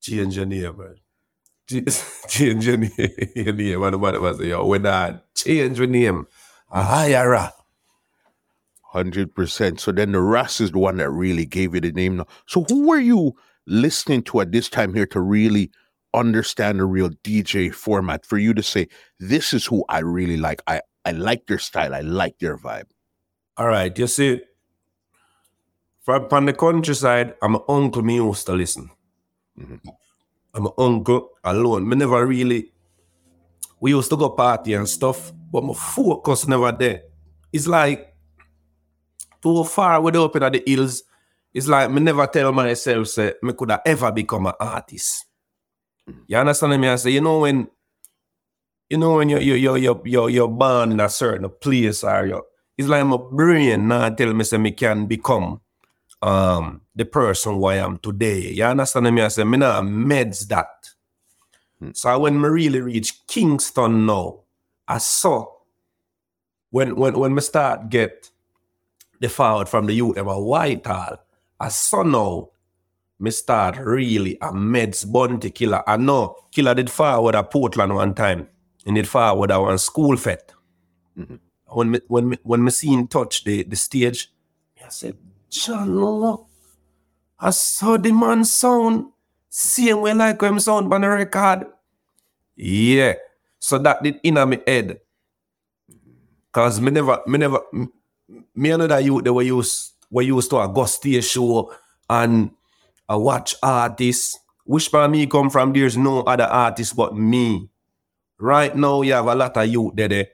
change 0.00 0.36
your 0.36 0.46
name, 0.46 0.76
man. 0.78 0.96
Ch- 1.68 2.02
Change 2.28 2.66
your 2.66 2.76
name. 2.78 2.92
And 2.98 3.58
the 3.58 4.18
man 4.20 4.38
say, 4.38 4.48
yo, 4.48 4.66
when 4.66 4.86
I 4.86 5.20
change 5.34 5.78
your 5.78 5.86
name, 5.88 6.26
a 6.72 6.82
higher 6.82 7.50
Hundred 8.92 9.34
percent. 9.34 9.80
So 9.80 9.92
then 9.92 10.12
the 10.12 10.20
Ras 10.20 10.60
is 10.60 10.72
the 10.72 10.78
one 10.78 10.98
that 10.98 11.10
really 11.10 11.46
gave 11.46 11.74
you 11.74 11.80
the 11.80 11.92
name. 11.92 12.16
Now, 12.18 12.26
so 12.46 12.64
who 12.64 12.88
were 12.88 12.98
you 12.98 13.34
listening 13.66 14.22
to 14.24 14.40
at 14.40 14.52
this 14.52 14.68
time 14.68 14.92
here 14.92 15.06
to 15.06 15.20
really 15.20 15.70
understand 16.12 16.78
the 16.78 16.84
real 16.84 17.08
DJ 17.08 17.72
format 17.72 18.26
for 18.26 18.36
you 18.36 18.52
to 18.52 18.62
say 18.62 18.88
this 19.18 19.54
is 19.54 19.64
who 19.64 19.84
I 19.88 20.00
really 20.00 20.36
like. 20.36 20.62
I 20.66 20.82
I 21.04 21.12
like 21.12 21.46
their 21.46 21.58
style. 21.58 21.94
I 21.94 22.00
like 22.00 22.38
their 22.38 22.58
vibe. 22.58 22.90
All 23.56 23.66
right, 23.68 23.96
you 23.98 24.06
see, 24.06 24.40
from, 26.02 26.28
from 26.28 26.46
the 26.46 26.52
countryside, 26.52 27.34
I'm 27.42 27.54
an 27.54 27.62
uncle 27.68 28.02
me 28.02 28.16
used 28.16 28.46
to 28.46 28.52
listen. 28.52 28.90
Mhm. 29.58 29.80
I'm 30.54 30.66
an 30.66 30.72
uncle 30.78 31.30
alone. 31.44 31.88
Me 31.88 31.96
never 31.96 32.26
really, 32.26 32.72
we 33.80 33.90
used 33.92 34.10
to 34.10 34.16
go 34.16 34.30
party 34.30 34.74
and 34.74 34.88
stuff, 34.88 35.32
but 35.52 35.62
my 35.62 35.74
focus 35.74 36.48
never 36.48 36.72
there. 36.72 37.02
It's 37.52 37.68
like 37.68 38.14
too 39.42 39.62
far 39.64 40.00
way 40.00 40.12
up 40.16 40.34
in 40.36 40.52
the 40.52 40.62
hills. 40.66 41.02
It's 41.52 41.68
like 41.68 41.90
me 41.90 42.00
never 42.00 42.26
tell 42.26 42.50
myself 42.52 43.08
say 43.08 43.34
me 43.42 43.52
could 43.52 43.70
have 43.70 43.82
ever 43.84 44.10
become 44.10 44.46
an 44.46 44.54
artist. 44.58 45.26
You 46.26 46.38
understand 46.38 46.80
me? 46.80 46.88
I 46.88 46.96
say, 46.96 47.10
you 47.10 47.20
know 47.20 47.40
when 47.40 47.68
you 48.88 48.96
know 48.96 49.16
when 49.16 49.28
you 49.28 49.38
you 49.38 49.54
you 49.54 49.76
you 49.76 50.02
you 50.04 50.28
you're 50.28 50.48
born 50.48 50.92
in 50.92 51.00
a 51.00 51.08
certain 51.08 51.48
place 51.60 52.02
or 52.02 52.26
you 52.26 52.42
it's 52.78 52.88
like 52.88 53.04
my 53.04 53.18
brain 53.30 53.88
now 53.88 54.08
tell 54.08 54.32
me 54.32 54.44
say 54.44 54.56
me 54.56 54.72
can 54.72 55.06
become 55.06 55.60
um 56.22 56.80
the 56.94 57.04
person 57.04 57.54
who 57.54 57.66
I 57.66 57.76
am 57.76 57.98
today. 57.98 58.52
You 58.52 58.64
understand 58.64 59.14
me? 59.14 59.20
I 59.22 59.28
say 59.28 59.44
me 59.44 59.58
not 59.58 59.84
meds 59.84 60.46
that. 60.48 60.68
So 61.94 62.18
when 62.18 62.40
me 62.40 62.48
really 62.48 62.80
reach 62.80 63.26
Kingston 63.26 64.06
now, 64.06 64.41
I 64.88 64.98
saw 64.98 65.46
when 66.70 66.96
when 66.96 67.18
when 67.18 67.34
me 67.34 67.40
start 67.40 67.88
get 67.90 68.30
the 69.20 69.28
forward 69.28 69.68
from 69.68 69.86
the 69.86 69.92
youth 69.92 70.16
about 70.16 70.42
Whitehall, 70.42 71.18
I 71.60 71.68
saw 71.68 72.02
now 72.02 72.50
me 73.18 73.30
start 73.30 73.78
really 73.78 74.36
a 74.40 74.52
meds 74.52 75.10
bounty 75.10 75.50
killer. 75.50 75.82
I 75.86 75.96
know 75.96 76.36
killer 76.50 76.74
did 76.74 76.90
forward 76.90 77.36
at 77.36 77.50
Portland 77.50 77.94
one 77.94 78.14
time. 78.14 78.48
And 78.84 78.96
did 78.96 79.06
forward 79.06 79.52
at 79.52 79.58
one 79.58 79.78
school 79.78 80.16
fet. 80.16 80.52
Mm-hmm. 81.16 81.36
When 81.66 81.90
me 81.92 82.00
when 82.08 82.28
me 82.30 82.38
when 82.42 82.64
me 82.64 82.70
seen 82.72 83.06
touch 83.06 83.44
the, 83.44 83.62
the 83.62 83.76
stage, 83.76 84.32
I 84.84 84.88
said, 84.88 85.16
John, 85.48 86.00
look. 86.00 86.48
I 87.38 87.50
saw 87.50 87.96
the 87.96 88.10
man 88.10 88.44
sound 88.44 89.12
same 89.48 90.00
way 90.00 90.14
like 90.14 90.40
him 90.42 90.58
sound 90.58 90.92
on 90.92 91.00
the 91.00 91.08
record. 91.08 91.66
Yeah. 92.56 93.14
So 93.62 93.78
that 93.78 94.02
did 94.02 94.18
in 94.24 94.34
my 94.34 94.60
head. 94.66 94.98
Cause 96.50 96.80
me 96.80 96.90
never, 96.90 97.22
me 97.28 97.38
never, 97.38 97.60
me 98.56 98.70
and 98.72 98.82
other 98.82 98.98
youth 98.98 99.22
they 99.22 99.30
were 99.30 99.42
used, 99.42 99.92
were 100.10 100.22
used 100.22 100.50
to 100.50 100.58
a 100.58 100.68
go 100.68 100.84
show 100.84 101.72
and 102.10 102.50
I 103.08 103.14
watch 103.14 103.54
artists. 103.62 104.36
Which 104.64 104.90
part 104.90 105.12
me 105.12 105.28
come 105.28 105.48
from? 105.48 105.72
There's 105.72 105.96
no 105.96 106.22
other 106.22 106.44
artist 106.44 106.96
but 106.96 107.16
me. 107.16 107.70
Right 108.36 108.74
now, 108.74 109.02
you 109.02 109.12
have 109.12 109.26
a 109.26 109.34
lot 109.34 109.56
of 109.56 109.68
youth 109.68 109.92
there. 109.94 110.26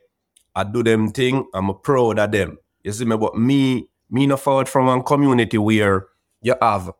I 0.56 0.64
do 0.64 0.82
them 0.82 1.12
thing. 1.12 1.46
I'm 1.52 1.78
proud 1.80 2.18
of 2.18 2.32
them. 2.32 2.58
You 2.82 2.92
see 2.92 3.04
me, 3.04 3.16
but 3.18 3.36
me, 3.36 3.88
me 4.10 4.26
not 4.26 4.40
forward 4.40 4.70
from 4.70 4.86
one 4.86 5.02
community 5.02 5.58
where 5.58 6.06
you 6.40 6.54
have 6.62 6.92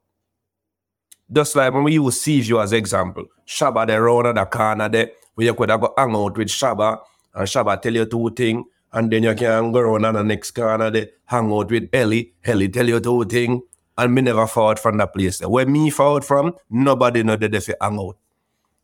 just 1.30 1.56
like 1.56 1.72
when 1.72 1.84
we 1.84 1.92
use 1.92 2.26
you 2.26 2.60
as 2.60 2.72
example, 2.72 3.24
Shabba 3.46 3.86
the 3.86 4.00
round 4.00 4.36
the 4.36 4.44
corner 4.46 4.88
there, 4.88 5.10
where 5.38 5.46
you 5.46 5.54
could 5.54 5.70
have 5.70 5.80
go 5.80 5.94
hang 5.96 6.16
out 6.16 6.36
with 6.36 6.48
Shabba 6.48 6.98
and 7.32 7.46
Shabba 7.46 7.80
tell 7.80 7.94
you 7.94 8.06
two 8.06 8.28
things, 8.30 8.64
and 8.92 9.08
then 9.08 9.22
you 9.22 9.34
can 9.36 9.70
go 9.70 9.78
around 9.78 10.04
on 10.04 10.14
the 10.14 10.24
next 10.24 10.50
corner 10.50 10.90
there, 10.90 11.10
hang 11.26 11.52
out 11.52 11.70
with 11.70 11.88
Ellie, 11.92 12.32
Ellie 12.44 12.68
tell 12.68 12.88
you 12.88 12.98
two 12.98 13.24
things, 13.24 13.62
and 13.96 14.12
me 14.12 14.22
never 14.22 14.48
forward 14.48 14.80
from 14.80 14.96
that 14.98 15.14
place. 15.14 15.40
Where 15.40 15.64
me 15.64 15.90
forward 15.90 16.24
from, 16.24 16.56
nobody 16.68 17.22
know 17.22 17.36
that 17.36 17.52
they 17.52 17.60
fi 17.60 17.74
hang 17.80 18.00
out 18.00 18.16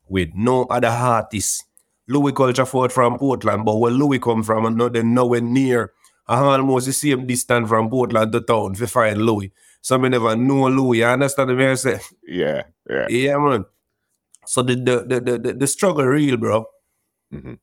with 0.09 0.29
no 0.37 0.63
other 0.67 0.87
artists. 0.87 1.65
Louie 2.07 2.33
Culture 2.33 2.67
forward 2.67 2.93
from 2.93 3.19
Portland, 3.19 3.65
but 3.65 3.75
where 3.75 3.91
Louis 3.91 4.21
come 4.21 4.45
from, 4.45 4.67
and 4.67 4.77
no, 4.77 4.89
they 4.89 5.03
nowhere 5.03 5.41
near. 5.41 5.93
I 6.29 6.39
almost 6.39 6.87
the 6.87 6.93
same 6.93 7.27
distance 7.27 7.69
from 7.69 7.91
Portland 7.91 8.31
to 8.31 8.43
town 8.43 8.75
to 8.75 8.87
find 8.87 9.21
Louis. 9.21 9.51
So 9.81 9.99
me 9.99 10.09
never 10.09 10.37
know 10.37 10.69
Louis. 10.69 10.99
You 10.99 11.07
understand 11.07 11.57
me? 11.57 11.67
I 11.67 11.75
say, 11.75 11.99
Yeah, 12.29 12.63
yeah. 12.89 13.07
yeah, 13.11 13.37
man. 13.39 13.65
So 14.47 14.63
the 14.63 14.75
the 14.77 15.21
the 15.21 15.39
the, 15.39 15.53
the, 15.53 15.67
struggle 15.67 16.05
real, 16.05 16.37
bro. 16.37 16.67
Mm-hmm. 17.33 17.55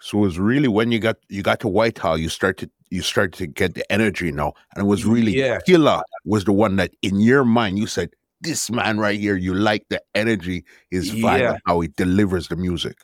So 0.00 0.18
it 0.18 0.20
was 0.20 0.38
really 0.38 0.68
when 0.68 0.92
you 0.92 0.98
got 0.98 1.16
you 1.28 1.42
got 1.42 1.60
to 1.60 1.68
Whitehall, 1.68 2.18
you 2.18 2.28
started 2.28 2.70
you 2.90 3.02
started 3.02 3.34
to 3.34 3.46
get 3.46 3.74
the 3.74 3.90
energy 3.90 4.30
now, 4.30 4.52
and 4.74 4.84
it 4.84 4.88
was 4.88 5.04
really 5.04 5.36
Yeah. 5.36 5.60
Killer 5.66 6.02
was 6.24 6.44
the 6.44 6.52
one 6.52 6.76
that 6.76 6.92
in 7.02 7.20
your 7.20 7.44
mind 7.44 7.78
you 7.78 7.86
said 7.86 8.10
this 8.40 8.70
man 8.70 8.98
right 8.98 9.18
here. 9.18 9.36
You 9.36 9.54
like 9.54 9.86
the 9.88 10.02
energy, 10.14 10.64
is 10.90 11.10
vibe, 11.10 11.40
Yeah. 11.40 11.56
how 11.66 11.80
he 11.80 11.88
delivers 11.88 12.48
the 12.48 12.56
music. 12.56 12.98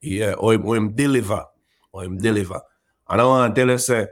Yeah, 0.00 0.34
or 0.34 0.54
him, 0.54 0.66
or 0.66 0.76
him 0.76 0.92
deliver. 0.92 1.44
Or 1.92 2.04
him 2.04 2.18
deliver. 2.18 2.60
And 3.08 3.20
I 3.20 3.24
want 3.24 3.54
to 3.54 3.60
tell 3.60 3.70
you, 3.70 3.78
say, 3.78 4.08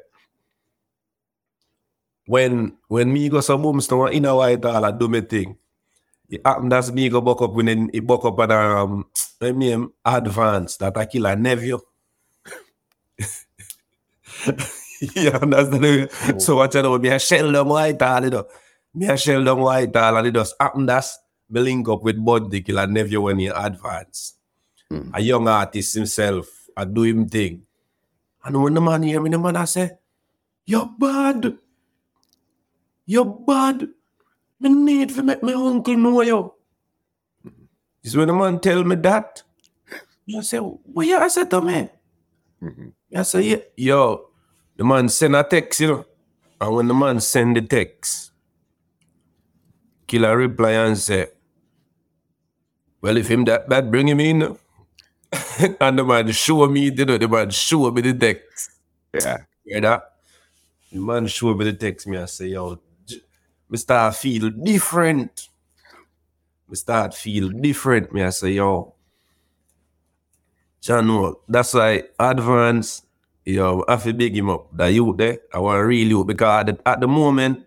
when 2.26 2.76
when 2.88 3.12
me 3.12 3.28
go 3.28 3.40
some 3.40 3.62
boomstone 3.62 4.12
in 4.12 4.24
a 4.24 4.36
Whitehall, 4.36 4.84
I 4.84 4.92
do 4.92 5.08
my 5.08 5.20
thing. 5.20 5.56
It 6.32 6.40
happen 6.44 6.68
that's 6.68 6.90
me 6.90 7.08
go 7.08 7.20
buck 7.20 7.42
up 7.42 7.52
when 7.52 7.68
it, 7.68 7.90
it 7.92 8.06
buck 8.06 8.24
up 8.24 8.38
and 8.40 8.52
um 8.52 9.06
let 9.40 9.54
me 9.54 9.72
um, 9.72 9.92
advance 10.04 10.78
that 10.78 10.96
I 10.96 11.04
kill 11.06 11.26
a 11.26 11.36
nephew. 11.36 11.78
yeah, 15.14 15.36
understand 15.36 15.82
me? 15.82 16.08
So 16.38 16.56
what 16.56 16.74
you 16.74 16.82
know, 16.82 16.98
me 16.98 17.10
a 17.10 17.18
shell 17.18 17.52
down 17.52 17.68
Whitehall, 17.68 18.24
you 18.24 18.30
know. 18.30 18.46
Me 18.94 19.06
a 19.08 19.16
shell 19.16 19.44
down 19.44 19.60
Whitehall 19.60 20.16
and 20.16 20.26
it 20.28 20.34
just 20.34 20.54
happen 20.58 20.86
that's 20.86 21.18
me 21.50 21.60
link 21.60 21.88
up 21.88 22.02
with 22.02 22.24
Bounty 22.24 22.62
Killer 22.62 22.86
nephew 22.86 23.20
when 23.20 23.38
he 23.38 23.48
advance 23.48 24.34
a 25.14 25.20
young 25.20 25.48
artist 25.48 25.94
himself, 25.94 26.48
I 26.76 26.84
do 26.84 27.02
him 27.02 27.28
thing. 27.28 27.62
And 28.44 28.62
when 28.62 28.74
the 28.74 28.80
man 28.80 29.02
hear 29.02 29.20
me, 29.22 29.30
the 29.30 29.38
man 29.38 29.56
I 29.56 29.64
say, 29.64 29.90
You're 30.66 30.90
bad. 30.98 31.58
You're 33.06 33.24
bad. 33.24 33.88
Me 34.62 34.70
need 34.70 35.10
to 35.10 35.22
make 35.24 35.42
my 35.42 35.52
uncle 35.54 35.96
know 35.96 36.22
you. 36.22 36.54
Is 38.04 38.16
when 38.16 38.28
the 38.28 38.34
man 38.34 38.60
tell 38.60 38.84
me 38.84 38.96
that. 38.96 39.42
I 40.36 40.40
say, 40.40 40.58
what 40.58 41.06
you 41.06 41.30
say 41.30 41.44
to 41.46 41.60
me? 41.60 41.88
Mm-hmm. 42.62 42.88
I 43.16 43.22
say, 43.22 43.42
yeah. 43.42 43.56
Yo, 43.76 44.28
the 44.76 44.84
man 44.84 45.08
send 45.08 45.34
a 45.36 45.42
text, 45.42 45.80
you 45.80 45.88
know. 45.88 46.04
And 46.60 46.74
when 46.76 46.88
the 46.88 46.94
man 46.94 47.18
send 47.20 47.56
the 47.56 47.62
text, 47.62 48.30
killer 50.06 50.36
reply 50.36 50.72
and 50.72 50.96
say, 50.96 51.26
well, 53.00 53.16
if 53.16 53.28
him 53.28 53.44
that 53.46 53.68
bad, 53.68 53.90
bring 53.90 54.06
him 54.08 54.20
in. 54.20 54.42
and 55.80 55.98
the 55.98 56.04
man 56.04 56.30
show 56.30 56.66
me, 56.68 56.90
you 56.90 57.04
know, 57.04 57.18
the 57.18 57.26
man 57.28 57.50
show 57.50 57.90
me 57.90 58.00
the 58.02 58.14
text. 58.14 58.70
Yeah, 59.12 59.38
Hear 59.64 59.80
that? 59.80 60.12
The 60.92 61.00
man 61.00 61.26
show 61.26 61.52
me 61.54 61.64
the 61.64 61.72
text, 61.72 62.06
me 62.06 62.16
I 62.18 62.26
say, 62.26 62.46
yo, 62.46 62.76
j- 62.76 62.80
me 63.72 63.78
start 63.78 64.14
feel 64.14 64.50
different. 64.50 65.48
Me 66.68 66.76
start 66.76 67.14
feel 67.14 67.48
different, 67.48 68.12
me 68.12 68.22
I 68.22 68.28
say, 68.28 68.50
yo. 68.50 68.94
No, 70.88 71.40
that's 71.48 71.72
why 71.72 72.02
advance, 72.18 73.02
yo, 73.46 73.82
I 73.88 73.96
feel 73.96 74.12
big 74.12 74.36
him 74.36 74.50
up. 74.50 74.76
That 74.76 74.88
you 74.88 75.14
there, 75.16 75.32
eh? 75.32 75.36
I 75.54 75.58
want 75.60 75.78
to 75.78 75.84
real 75.84 76.06
youth 76.06 76.26
because 76.26 76.60
at 76.60 76.66
the, 76.66 76.88
at 76.88 77.00
the 77.00 77.08
moment, 77.08 77.64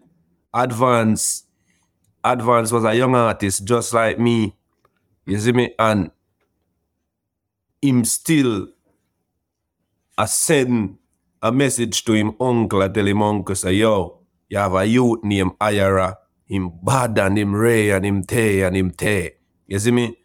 advance, 0.54 1.46
advance 2.24 2.72
was 2.72 2.84
a 2.84 2.94
young 2.94 3.16
artist 3.16 3.66
just 3.66 3.92
like 3.92 4.20
me. 4.20 4.56
You 5.26 5.40
see 5.40 5.54
me? 5.54 5.74
And 5.80 6.12
him 7.82 8.06
still 8.06 8.68
I 10.16 10.26
send 10.26 11.00
a 11.42 11.52
message 11.52 12.06
to 12.06 12.14
him 12.14 12.36
uncle. 12.40 12.84
I 12.84 12.90
tell 12.90 13.08
him 13.08 13.24
uncle 13.24 13.56
say, 13.56 13.74
yo, 13.74 14.20
you 14.50 14.58
have 14.58 14.74
a 14.74 14.86
youth 14.86 15.24
named 15.24 15.52
Iyara. 15.60 16.16
Him 16.46 16.72
bad 16.84 17.18
and 17.18 17.38
him 17.38 17.56
Ray 17.56 17.90
and 17.90 18.06
him 18.06 18.24
Tay 18.24 18.62
and 18.62 18.76
him 18.78 18.92
Tay. 18.92 19.34
You 19.68 19.80
see 19.80 19.92
me? 19.92 20.18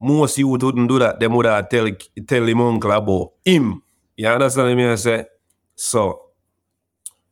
Most 0.00 0.38
youth 0.38 0.62
wouldn't 0.62 0.88
do 0.88 0.98
that. 0.98 1.20
Them 1.20 1.34
would 1.34 1.46
have 1.46 1.68
tell, 1.68 1.88
tell 2.26 2.46
him 2.46 2.60
uncle 2.60 2.90
about 2.90 3.32
him. 3.44 3.82
You 4.16 4.28
understand 4.28 4.76
me? 4.76 4.86
I 4.86 4.94
say? 4.94 5.26
So, 5.74 6.30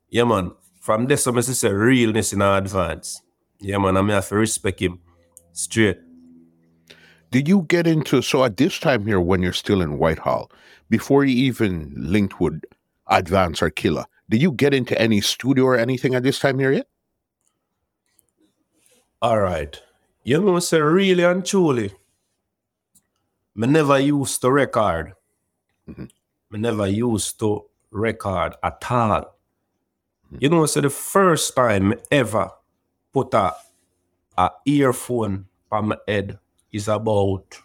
yeah, 0.09 0.24
man. 0.24 0.52
From 0.80 1.06
this, 1.06 1.26
I 1.26 1.40
say 1.40 1.72
realness 1.72 2.33
in 2.33 2.42
advance. 2.42 3.22
Yeah, 3.61 3.78
man. 3.78 3.96
I 3.96 4.02
mean, 4.02 4.11
I 4.11 4.14
have 4.14 4.28
to 4.28 4.37
respect 4.37 4.80
him 4.80 5.00
straight. 5.52 5.98
Did 7.30 7.48
you 7.48 7.62
get 7.68 7.87
into 7.87 8.22
so 8.22 8.44
at 8.44 8.56
this 8.56 8.78
time 8.78 9.06
here 9.06 9.20
when 9.20 9.42
you're 9.42 9.52
still 9.52 9.83
in 9.83 9.98
Whitehall, 9.98 10.50
before 10.88 11.24
you 11.24 11.37
even 11.46 11.92
linked 11.96 12.40
with 12.40 12.61
Advance 13.06 13.62
or 13.62 13.70
Killer, 13.70 14.06
Did 14.31 14.40
you 14.40 14.53
get 14.53 14.73
into 14.73 14.95
any 14.95 15.21
studio 15.21 15.64
or 15.64 15.77
anything 15.77 16.14
at 16.14 16.23
this 16.23 16.38
time 16.38 16.61
here 16.61 16.71
yet? 16.71 16.87
All 19.21 19.40
right. 19.40 19.75
You 20.23 20.40
know, 20.40 20.59
say 20.61 20.79
really 20.81 21.25
and 21.25 21.45
truly, 21.45 21.90
me 23.57 23.66
never 23.66 23.99
used 23.99 24.40
to 24.43 24.51
record. 24.53 25.14
Mhm. 25.88 26.09
Me 26.51 26.59
never 26.61 26.87
used 26.87 27.40
to 27.40 27.66
record 27.90 28.55
at 28.62 28.85
all. 28.88 29.37
You 30.38 30.49
know, 30.49 30.64
say 30.66 30.81
the 30.83 30.90
first 30.90 31.57
time 31.57 31.95
ever 32.12 32.51
put 33.12 33.35
a, 33.35 33.53
a 34.38 34.51
earphone 34.64 35.49
on 35.73 35.88
my 35.88 35.97
head 36.07 36.38
is 36.71 36.87
about, 36.87 37.59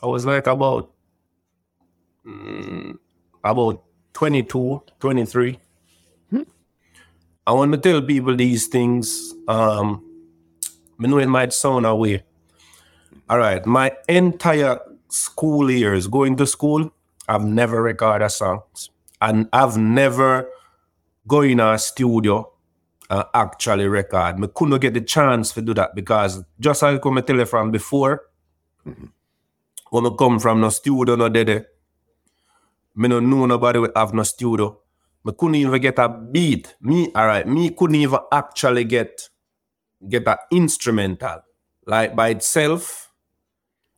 I 0.00 0.06
was 0.06 0.24
like 0.24 0.46
about, 0.46 0.92
mm, 2.24 2.96
about 3.42 3.82
22, 4.14 4.82
23. 5.00 5.58
I 7.44 7.52
want 7.52 7.72
to 7.72 7.78
tell 7.78 8.00
people 8.02 8.36
these 8.36 8.68
things. 8.68 9.34
Um, 9.48 10.04
I 11.02 11.06
know 11.08 11.18
it 11.18 11.26
might 11.26 11.52
sound 11.52 11.86
away. 11.86 12.22
All 13.28 13.38
right, 13.38 13.64
my 13.66 13.92
entire 14.08 14.78
school 15.08 15.70
years 15.70 16.06
going 16.06 16.36
to 16.36 16.46
school, 16.46 16.92
I've 17.28 17.44
never 17.44 17.82
recorded 17.82 18.30
songs, 18.30 18.90
and 19.20 19.48
I've 19.52 19.76
never 19.76 20.48
go 21.26 21.40
in 21.40 21.60
a 21.60 21.78
studio 21.78 22.52
and 23.10 23.24
actually 23.34 23.88
record. 23.88 24.38
Me 24.38 24.48
couldn't 24.54 24.80
get 24.80 24.94
the 24.94 25.00
chance 25.00 25.52
to 25.52 25.62
do 25.62 25.74
that 25.74 25.94
because 25.94 26.44
just 26.60 26.82
like 26.82 27.04
I 27.04 27.20
tell 27.22 27.36
you 27.36 27.44
from 27.46 27.70
before, 27.70 28.22
when 29.90 30.06
I 30.06 30.10
come 30.16 30.38
from 30.38 30.60
no 30.60 30.68
studio, 30.68 31.16
no 31.16 31.28
dede, 31.28 31.66
me 32.94 33.08
know 33.08 33.20
nobody 33.20 33.78
will 33.78 33.92
have 33.96 34.14
no 34.14 34.22
studio. 34.22 34.78
Me 35.24 35.32
couldn't 35.38 35.54
even 35.56 35.80
get 35.80 35.98
a 35.98 36.08
beat. 36.08 36.74
Me, 36.80 37.10
all 37.14 37.26
right, 37.26 37.46
me 37.46 37.70
couldn't 37.70 37.96
even 37.96 38.18
actually 38.32 38.84
get 38.84 39.28
get 40.08 40.26
an 40.26 40.36
instrumental 40.50 41.42
like 41.86 42.16
by 42.16 42.30
itself. 42.30 43.12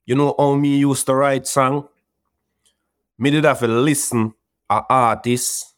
You 0.07 0.17
know 0.17 0.35
how 0.39 0.55
me 0.57 0.79
used 0.79 1.07
to 1.07 1.15
write 1.15 1.47
song? 1.47 1.89
Me 3.19 3.31
did 3.31 3.45
have 3.45 3.61
to 3.61 3.69
listen 3.69 4.35
a 4.71 4.83
artist 4.91 5.75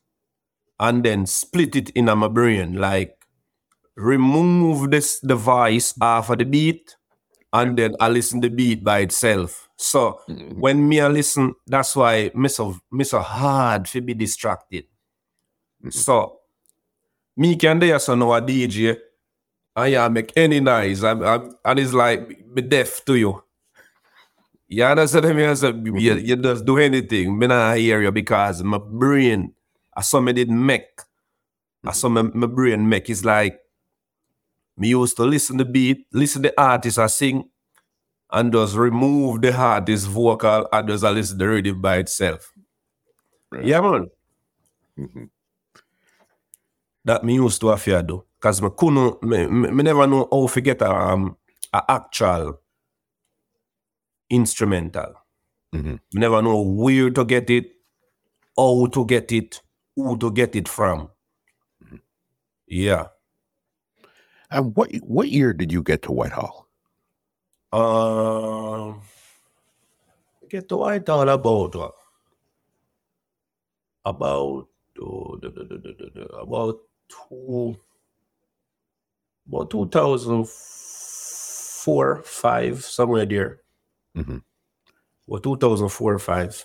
and 0.81 1.05
then 1.05 1.27
split 1.27 1.77
it 1.77 1.91
in 1.91 2.07
my 2.07 2.29
brain. 2.29 2.75
Like 2.75 3.17
remove 3.97 4.91
this 4.91 5.21
device 5.21 5.95
off 6.01 6.31
of 6.31 6.39
the 6.39 6.45
beat 6.45 6.97
and 7.53 7.79
then 7.79 7.95
I 8.01 8.09
listen 8.09 8.41
the 8.41 8.51
beat 8.51 8.85
by 8.85 9.01
itself. 9.01 9.66
So 9.77 10.21
mm-hmm. 10.29 10.59
when 10.59 10.89
me 10.89 11.01
I 11.01 11.09
listen, 11.09 11.55
that's 11.67 11.95
why 11.95 12.31
me 12.35 12.49
so, 12.49 12.77
me 12.91 13.05
so 13.05 13.21
hard 13.21 13.85
to 13.87 14.01
be 14.01 14.15
distracted. 14.15 14.85
Mm-hmm. 15.81 15.91
So 15.91 16.41
me 17.37 17.57
can 17.57 17.79
there 17.79 17.99
so 17.99 18.15
now 18.15 18.33
a 18.33 18.41
DJ 18.41 18.97
I 19.77 19.89
yeah 19.89 20.09
make 20.09 20.33
any 20.37 20.59
noise 20.59 21.05
I'm, 21.05 21.23
I'm, 21.23 21.55
and 21.63 21.79
it's 21.79 21.93
like 21.93 22.55
be 22.55 22.63
deaf 22.63 23.05
to 23.05 23.15
you. 23.15 23.43
You 24.69 24.83
understand 24.85 25.37
me? 25.37 25.45
I 25.47 25.55
said, 25.55 25.77
you, 25.85 25.93
mm-hmm. 25.93 26.27
you 26.27 26.37
just 26.37 26.65
do 26.65 26.79
anything. 26.79 27.39
Me 27.39 27.47
not 27.47 27.77
hear 27.77 28.03
you 28.03 28.11
because 28.11 28.65
my 28.65 28.79
brain, 28.79 29.55
I 29.95 30.01
saw 30.01 30.21
me 30.21 30.33
did 30.33 30.51
make. 30.51 31.03
I 31.85 31.93
saw 31.93 32.09
my, 32.09 32.23
my 32.23 32.49
brain 32.49 32.89
make. 32.89 33.09
It's 33.09 33.25
like 33.25 33.61
me 34.77 34.89
used 34.89 35.17
to 35.19 35.23
listen 35.23 35.59
the 35.59 35.65
beat, 35.65 36.07
listen 36.13 36.43
the 36.43 36.61
artist 36.61 36.99
I 36.99 37.07
sing, 37.07 37.49
and 38.33 38.53
just 38.53 38.75
remove 38.77 39.43
the 39.43 39.55
artist 39.57 40.09
vocal 40.09 40.69
and 40.73 40.89
just 40.89 41.05
listen 41.05 41.39
the 41.39 41.49
rhythm 41.49 41.81
by 41.81 41.99
itself. 41.99 42.53
Yeah, 43.63 43.81
man. 43.81 44.07
Mhm. 44.99 45.31
That 47.05 47.25
me 47.25 47.35
used 47.35 47.61
to 47.61 47.69
have 47.69 47.85
to 47.85 48.03
do. 48.03 48.25
Because 48.39 48.61
me 48.63 48.69
couldn't, 48.77 49.23
me, 49.23 49.47
me, 49.47 49.71
me 49.71 49.83
never 49.83 50.07
know 50.07 50.29
how 50.31 50.47
to 50.49 50.61
get 50.61 50.83
a, 50.83 50.91
um, 50.91 51.37
a 51.73 51.83
actual 51.89 52.61
instrumental. 54.31 55.15
Mhm. 55.75 56.01
Me 56.13 56.21
never 56.21 56.43
know 56.43 56.61
where 56.63 57.11
to 57.11 57.25
get 57.25 57.51
it, 57.51 57.73
how 58.57 58.87
to 58.89 59.07
get 59.07 59.33
it, 59.33 59.63
who 59.97 60.19
to 60.19 60.31
get 60.33 60.57
it 60.57 60.69
from. 60.69 61.11
Yeah. 62.69 63.09
And 64.51 64.75
what 64.77 64.93
what 65.03 65.29
year 65.29 65.53
did 65.53 65.71
you 65.73 65.83
get 65.83 66.03
to 66.03 66.13
Whitehall? 66.13 66.66
Um, 67.77 69.03
get 70.49 70.67
to 70.71 70.77
Whitehall 70.79 71.29
about 71.29 71.75
what? 71.75 71.95
About 74.07 74.69
oh, 75.03 75.41
about 76.41 76.81
two 77.11 77.77
about 79.47 79.69
two 79.71 79.89
thousand 79.89 80.49
four 80.49 82.23
five 82.25 82.83
somewhere 82.83 83.27
there. 83.27 83.61
Mhm. 84.17 84.43
Well, 85.27 85.41
two 85.41 85.59
thousand 85.59 85.91
four 85.91 86.19
five 86.19 86.65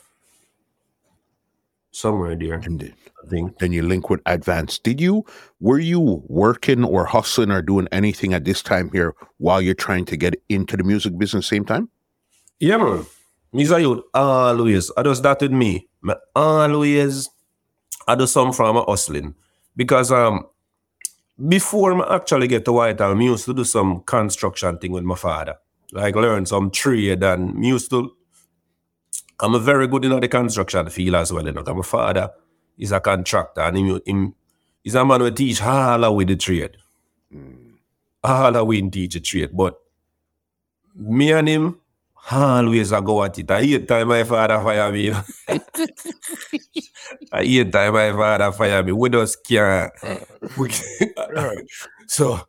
somewhere 1.91 2.35
there. 2.35 2.55
And 2.55 2.79
then- 2.79 2.93
I 3.23 3.27
think. 3.29 3.59
then 3.59 3.71
you 3.71 3.83
link 3.83 4.09
with 4.09 4.19
Advance. 4.25 4.79
Did 4.79 4.99
you 4.99 5.23
were 5.59 5.77
you 5.77 6.23
working 6.27 6.83
or 6.83 7.05
hustling 7.05 7.51
or 7.51 7.61
doing 7.61 7.87
anything 7.91 8.33
at 8.33 8.45
this 8.45 8.63
time 8.63 8.89
here 8.91 9.13
while 9.37 9.61
you're 9.61 9.75
trying 9.75 10.05
to 10.05 10.17
get 10.17 10.41
into 10.49 10.75
the 10.75 10.83
music 10.83 11.17
business 11.19 11.47
same 11.47 11.63
time? 11.63 11.87
Yeah, 12.59 12.77
man. 12.77 13.05
Me 13.53 13.65
say 13.65 13.81
you 13.81 14.03
always. 14.13 14.91
I 14.97 15.03
just 15.03 15.21
that 15.23 15.41
with 15.41 15.51
me. 15.51 15.87
Me 16.01 16.13
always 16.35 17.29
I 18.07 18.15
do 18.15 18.25
some 18.25 18.53
from 18.53 18.75
my 18.75 18.83
hustling. 18.87 19.35
Because 19.75 20.11
um 20.11 20.45
before 21.47 21.93
I 22.03 22.15
actually 22.15 22.47
get 22.47 22.65
to 22.65 22.71
Whitehall, 22.73 23.15
I 23.15 23.21
used 23.21 23.45
to 23.45 23.53
do 23.53 23.63
some 23.63 24.01
construction 24.01 24.77
thing 24.79 24.91
with 24.93 25.03
my 25.03 25.15
father. 25.15 25.55
Like 25.91 26.15
learn 26.15 26.45
some 26.45 26.71
trade 26.71 27.23
and 27.23 27.53
me 27.55 27.67
used 27.69 27.89
to 27.91 28.11
I'm 29.41 29.55
a 29.55 29.59
very 29.59 29.87
good 29.87 30.05
in 30.05 30.19
the 30.19 30.27
construction 30.27 30.89
field 30.89 31.15
as 31.15 31.33
well. 31.33 31.45
You 31.45 31.51
know, 31.53 31.63
my 31.63 31.81
father 31.81 32.29
is 32.77 32.91
a 32.91 32.99
contractor 32.99 33.61
and 33.61 33.77
him, 33.77 34.01
him 34.05 34.35
he's 34.83 34.95
a 34.95 35.03
man 35.05 35.21
who 35.21 35.31
teach 35.31 35.61
all 35.61 36.03
of 36.03 36.15
with 36.15 36.27
the 36.27 36.35
trade. 36.35 36.77
Mm. 37.33 37.73
All 38.23 38.55
of 38.55 38.67
we 38.67 38.81
teach 38.89 39.13
the 39.15 39.19
trade. 39.19 39.49
But 39.53 39.79
me 40.95 41.31
and 41.31 41.47
him 41.47 41.79
always 42.31 42.93
I 42.93 43.01
go 43.01 43.23
at 43.23 43.39
it. 43.39 43.49
I 43.49 43.63
hate 43.63 43.87
time 43.87 44.07
my 44.09 44.23
father 44.23 44.59
fire 44.61 44.91
me. 44.91 45.05
you 45.05 45.11
know. 45.13 45.23
I 47.31 47.43
hate 47.43 47.71
time 47.71 47.93
my 47.93 48.11
father 48.11 48.51
fire 48.51 48.83
me. 48.83 48.91
We 48.91 49.09
just 49.09 49.43
can't- 49.47 49.91
so 52.07 52.39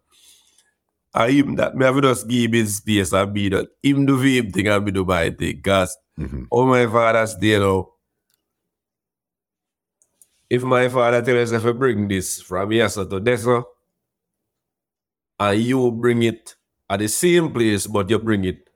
I 1.14 1.30
him 1.30 1.56
that 1.56 1.76
me 1.76 1.84
have 1.84 1.94
to 1.96 2.02
just 2.02 2.26
give 2.28 2.52
him 2.54 2.66
space 2.66 3.12
and 3.12 3.32
be 3.34 3.48
that 3.50 3.68
him 3.82 4.06
do 4.06 4.18
him 4.18 4.50
thing 4.50 4.68
and 4.68 4.84
me 4.84 4.92
do 4.92 5.04
my 5.04 5.30
thing. 5.30 5.60
Cause 5.62 5.96
Mhm. 6.18 6.46
all 6.50 6.66
my 6.66 6.86
father's 6.86 7.36
there 7.36 7.60
now. 7.60 7.88
If 10.50 10.62
my 10.62 10.88
father 10.88 11.22
tell 11.22 11.40
us 11.40 11.52
if 11.52 11.64
I 11.64 11.72
bring 11.72 12.08
this 12.08 12.40
from 12.42 12.70
here 12.70 12.88
to 12.88 13.20
there 13.20 13.64
and 15.40 15.60
you 15.62 15.90
bring 15.92 16.22
it 16.22 16.54
at 16.90 16.98
the 17.00 17.08
same 17.08 17.50
place, 17.52 17.86
but 17.86 18.10
you 18.10 18.18
bring 18.18 18.44
it 18.44 18.68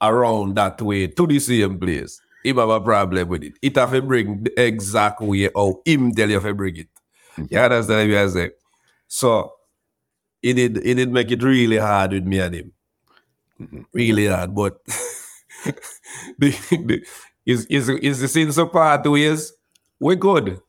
around 0.00 0.54
that 0.56 0.80
way 0.80 1.08
to 1.08 1.26
the 1.26 1.38
same 1.40 1.78
place, 1.78 2.20
him 2.44 2.56
have 2.56 2.68
a 2.68 2.80
problem 2.80 3.28
with 3.28 3.42
it. 3.42 3.54
It 3.62 3.76
have 3.76 3.90
to 3.92 4.02
bring 4.02 4.44
the 4.44 4.60
exact 4.62 5.20
way 5.20 5.50
how 5.54 5.80
him 5.84 6.14
tell 6.14 6.30
you 6.30 6.38
if 6.38 6.44
I 6.44 6.52
bring 6.52 6.76
it. 6.76 6.88
You 7.50 7.58
understand 7.58 8.10
what 8.10 8.18
I 8.18 8.28
say? 8.28 8.50
So 9.08 9.52
it 10.42 10.54
did 10.54 10.76
it 10.78 10.94
did 10.94 11.10
make 11.12 11.30
it 11.30 11.42
really 11.42 11.78
hard 11.78 12.12
with 12.12 12.24
me 12.24 12.40
and 12.40 12.54
him. 12.54 12.72
Really 13.92 14.26
hard, 14.28 14.54
but 14.54 14.78
the, 16.38 16.50
the 16.70 17.04
is 17.46 17.66
is 17.66 17.88
is 17.88 18.20
the 18.20 18.28
sense 18.28 18.56
of 18.58 18.72
part 18.72 19.04
ways 19.10 19.52
we're 20.00 20.14
good. 20.14 20.60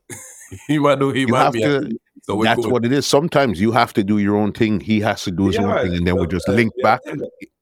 he 0.66 0.78
might 0.78 0.98
do 0.98 1.10
he 1.12 1.20
You 1.20 1.28
might 1.28 1.44
have 1.44 1.52
be 1.52 1.60
to 1.62 1.90
so 2.22 2.42
that's 2.42 2.60
good. 2.62 2.72
what 2.72 2.84
it 2.84 2.92
is. 2.92 3.06
Sometimes 3.06 3.60
you 3.60 3.72
have 3.72 3.92
to 3.94 4.04
do 4.04 4.18
your 4.18 4.36
own 4.36 4.52
thing. 4.52 4.80
He 4.80 5.00
has 5.00 5.22
to 5.24 5.30
do 5.30 5.46
his 5.46 5.58
own 5.58 5.74
thing, 5.82 5.94
and 5.94 6.06
then 6.06 6.16
we 6.18 6.26
just 6.26 6.48
link 6.48 6.72
yeah, 6.76 6.82
back 6.82 7.00
yeah. 7.06 7.14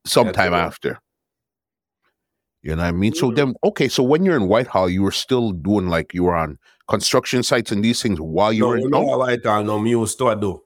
sometime 0.05 0.53
yeah. 0.53 0.65
after. 0.65 0.99
You 2.61 2.75
know 2.75 2.81
what 2.83 2.89
I 2.89 2.91
mean? 2.91 3.13
So 3.13 3.31
Mhm. 3.31 3.35
then, 3.35 3.55
okay, 3.63 3.87
so 3.87 4.03
when 4.03 4.25
you're 4.25 4.35
in 4.35 4.49
Whitehall, 4.49 4.89
you 4.89 5.01
were 5.01 5.11
still 5.13 5.51
doing 5.51 5.87
like 5.87 6.13
you 6.13 6.23
were 6.25 6.35
on 6.35 6.57
construction 6.89 7.41
sites 7.41 7.71
and 7.71 7.83
these 7.85 8.01
things 8.01 8.19
while 8.19 8.51
you 8.51 8.63
No, 8.63 8.67
were 8.69 8.77
in. 8.77 8.93
I 9.29 9.37
tell 9.37 9.63
no 9.63 9.79
me 9.79 9.91
used 9.91 10.17
to 10.17 10.35
do 10.35 10.61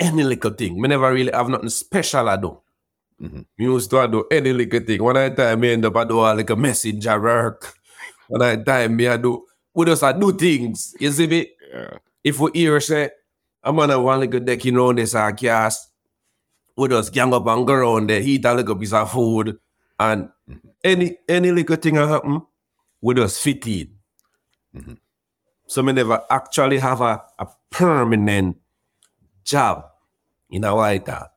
any 0.00 0.24
little 0.24 0.50
thing. 0.50 0.80
Me 0.80 0.88
never 0.88 1.12
really 1.12 1.32
have 1.32 1.48
nothing 1.48 1.68
special 1.68 2.28
I 2.28 2.36
do. 2.36 2.58
Mhm. 3.20 3.44
Me 3.58 3.64
used 3.66 3.90
to 3.90 4.08
do 4.08 4.24
any 4.30 4.52
little 4.52 4.80
thing. 4.80 5.02
One 5.02 5.16
I 5.16 5.30
time 5.30 5.60
me 5.60 5.72
end 5.72 5.84
up 5.84 5.96
I 5.96 6.04
do 6.04 6.18
a 6.20 6.34
like 6.34 6.50
a 6.50 6.56
messenger 6.56 7.20
work. 7.20 7.74
One 8.28 8.42
I 8.42 8.56
time 8.56 8.96
me 8.96 9.06
I 9.08 9.16
do 9.16 9.44
we 9.74 9.86
just 9.86 10.02
I 10.02 10.12
do 10.12 10.32
things. 10.32 10.94
You 11.00 11.10
see 11.12 11.26
me? 11.26 11.48
yeah. 11.72 11.98
If 12.24 12.40
we 12.40 12.50
hear 12.54 12.80
say 12.80 13.10
I'm 13.62 13.78
on 13.78 13.90
a 13.90 14.00
one 14.00 14.20
little 14.20 14.40
deck 14.40 14.64
you 14.64 14.72
know 14.72 14.92
this 14.92 15.14
our 15.14 15.32
cast, 15.32 15.90
we 16.76 16.88
just 16.88 17.12
gang 17.12 17.32
up 17.32 17.46
and 17.46 17.66
go 17.66 17.72
around 17.74 18.10
there, 18.10 18.20
eat 18.20 18.44
a 18.44 18.54
little 18.54 18.76
piece 18.76 18.92
of 18.92 19.10
food, 19.12 19.58
and 19.98 20.28
any 20.82 21.16
any 21.28 21.52
little 21.52 21.76
thing 21.76 21.94
that 21.94 22.08
happen, 22.08 22.42
we 23.00 23.14
just 23.14 23.40
fit 23.42 23.66
in. 23.66 23.88
Mhm. 24.76 24.98
So 25.66 25.82
me 25.82 25.92
never 25.92 26.20
actually 26.30 26.78
have 26.78 27.00
a, 27.00 27.22
a 27.38 27.46
permanent 27.70 28.56
job 29.44 29.84
in 30.50 30.64
a 30.64 30.74
Whitehall. 30.74 31.28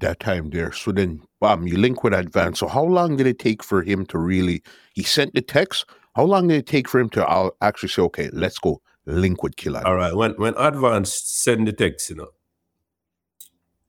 That 0.00 0.20
time 0.20 0.50
there. 0.50 0.72
So 0.72 0.92
then, 0.92 1.20
bam, 1.40 1.66
you 1.66 1.76
link 1.76 2.04
with 2.04 2.14
Advance. 2.14 2.60
So 2.60 2.68
how 2.68 2.84
long 2.84 3.16
did 3.16 3.26
it 3.26 3.40
take 3.40 3.64
for 3.64 3.82
him 3.82 4.06
to 4.06 4.18
really? 4.18 4.62
He 4.94 5.02
sent 5.02 5.34
the 5.34 5.42
text. 5.42 5.86
How 6.14 6.24
long 6.24 6.48
did 6.48 6.58
it 6.58 6.66
take 6.66 6.88
for 6.88 7.00
him 7.00 7.08
to 7.10 7.26
uh, 7.26 7.50
actually 7.62 7.88
say, 7.88 8.02
"Okay, 8.02 8.30
let's 8.32 8.58
go 8.58 8.80
link 9.06 9.42
with 9.42 9.56
Killer"? 9.56 9.84
All 9.84 9.96
right. 9.96 10.14
When 10.14 10.32
when 10.32 10.54
Advance 10.56 11.12
send 11.12 11.66
the 11.66 11.72
text, 11.72 12.10
you 12.10 12.16
know, 12.16 12.28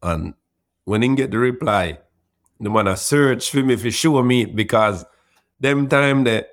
and 0.02 0.34
when 0.86 1.04
he 1.04 1.16
get 1.16 1.30
the 1.30 1.38
reply, 1.38 2.00
the 2.60 2.70
man 2.70 2.88
a 2.88 2.98
search 2.98 3.52
for 3.52 3.64
me 3.64 3.76
for 3.76 3.92
show 3.92 4.22
me 4.24 4.46
because 4.46 5.06
them 5.60 5.88
time 5.88 6.24
that 6.24 6.50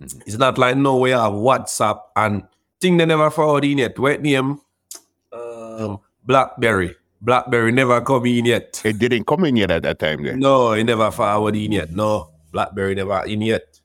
it's 0.00 0.36
not 0.36 0.58
like 0.58 0.76
no 0.76 0.96
way 0.96 1.10
have 1.10 1.32
WhatsApp 1.32 2.00
and 2.16 2.42
thing 2.82 2.96
they 2.98 3.06
never 3.06 3.30
forward 3.30 3.64
in 3.64 3.78
yet. 3.78 3.98
What 3.98 4.20
name? 4.20 4.60
Um, 5.32 6.00
Blackberry. 6.24 6.96
Blackberry 7.20 7.70
never 7.70 8.00
come 8.00 8.26
in 8.26 8.46
yet. 8.46 8.82
It 8.84 8.98
didn't 8.98 9.26
come 9.26 9.44
in 9.44 9.56
yet 9.56 9.70
at 9.70 9.84
that 9.84 9.98
time. 10.00 10.24
There. 10.24 10.36
No, 10.36 10.72
it 10.72 10.84
never 10.84 11.10
forward 11.10 11.54
in 11.54 11.72
yet. 11.72 11.92
No, 11.92 12.30
Blackberry 12.50 12.96
never 12.96 13.24
in 13.24 13.42
yet. 13.42 13.80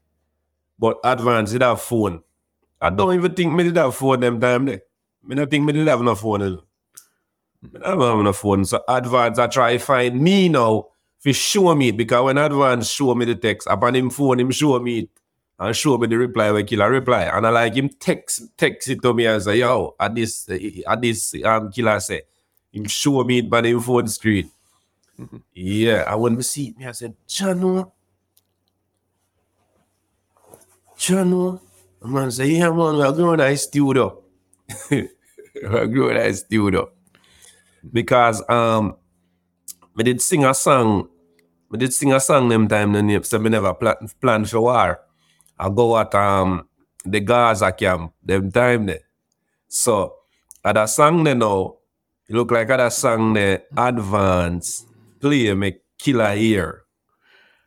But 0.79 0.97
Advance 1.03 1.51
did 1.51 1.61
have 1.61 1.81
phone. 1.81 2.23
I 2.81 2.89
don't 2.89 3.13
even 3.13 3.33
think 3.33 3.53
me 3.53 3.63
did 3.63 3.77
have 3.77 3.95
phone 3.95 4.19
them 4.19 4.39
time 4.39 4.65
there. 4.65 4.81
Me 5.23 5.35
don't 5.35 5.49
think 5.49 5.65
me 5.65 5.73
did 5.73 5.87
have 5.87 6.01
no 6.01 6.15
phone. 6.15 6.41
Me 7.61 7.79
don't 7.79 8.01
have 8.01 8.23
no 8.23 8.33
phone. 8.33 8.65
So 8.65 8.83
Advance 8.87 9.39
I 9.39 9.47
try 9.47 9.77
find 9.77 10.19
me 10.19 10.49
now 10.49 10.87
for 11.19 11.33
show 11.33 11.75
me 11.75 11.89
it 11.89 11.97
because 11.97 12.23
when 12.23 12.37
Advance 12.37 12.89
show 12.89 13.13
me 13.15 13.25
the 13.25 13.35
text 13.35 13.67
upon 13.69 13.95
him 13.95 14.09
phone 14.09 14.39
him 14.39 14.51
show 14.51 14.79
me 14.79 14.99
it 14.99 15.09
and 15.59 15.75
show 15.75 15.97
me 15.97 16.07
the 16.07 16.17
reply 16.17 16.51
where 16.51 16.63
killer 16.63 16.89
reply 16.91 17.23
and 17.23 17.45
I 17.47 17.49
like 17.49 17.75
him 17.75 17.89
text 17.89 18.43
text 18.57 18.89
it 18.89 19.01
to 19.01 19.13
me 19.13 19.25
and 19.25 19.41
say 19.41 19.57
yo 19.59 19.95
at 19.99 20.13
this 20.13 20.47
at 20.87 21.01
this 21.01 21.35
um 21.43 21.71
killer 21.71 21.99
say 21.99 22.21
him 22.71 22.85
show 22.85 23.23
me 23.23 23.39
it 23.39 23.49
by 23.49 23.61
him 23.61 23.79
phone 23.81 24.07
screen. 24.07 24.51
Yeah, 25.53 26.03
I 26.07 26.15
when 26.15 26.35
we 26.35 26.43
see 26.43 26.67
it, 26.67 26.77
me 26.77 26.85
I 26.85 26.91
said, 26.91 27.15
Jano, 27.27 27.91
Jano. 30.97 31.59
The 32.01 32.07
man 32.07 32.29
say, 32.29 32.47
yeah, 32.49 32.69
man, 32.69 32.97
we're 32.97 33.11
to 33.11 33.43
the 33.43 33.55
studio. 33.55 34.21
we're 34.91 35.87
going 35.87 36.15
to 36.15 36.33
studio. 36.35 36.91
Because 37.91 38.47
um 38.49 38.95
I 39.97 40.03
did 40.03 40.21
sing 40.21 40.45
a 40.45 40.53
song. 40.53 41.09
I 41.73 41.77
did 41.77 41.93
sing 41.93 42.13
a 42.13 42.19
song 42.19 42.49
them 42.49 42.67
time 42.67 42.93
then 42.93 43.23
so 43.23 43.39
me 43.39 43.49
never 43.49 43.73
plan, 43.73 43.95
plan 44.21 44.45
for 44.45 44.61
war. 44.61 44.99
I 45.59 45.69
go 45.69 45.97
at 45.97 46.13
um 46.15 46.67
the 47.05 47.19
Gaza 47.19 47.71
camp 47.71 48.13
them 48.23 48.51
time 48.51 48.85
there. 48.85 48.99
So 49.67 50.15
at 50.63 50.75
that 50.75 50.89
song 50.89 51.23
there 51.23 51.35
now, 51.35 51.75
it 52.27 52.35
look 52.35 52.51
like 52.51 52.69
at 52.69 52.77
that 52.77 52.93
song 52.93 53.33
there 53.33 53.63
advance 53.75 54.85
play 55.19 55.53
make 55.53 55.81
killer 55.97 56.35
here. 56.35 56.83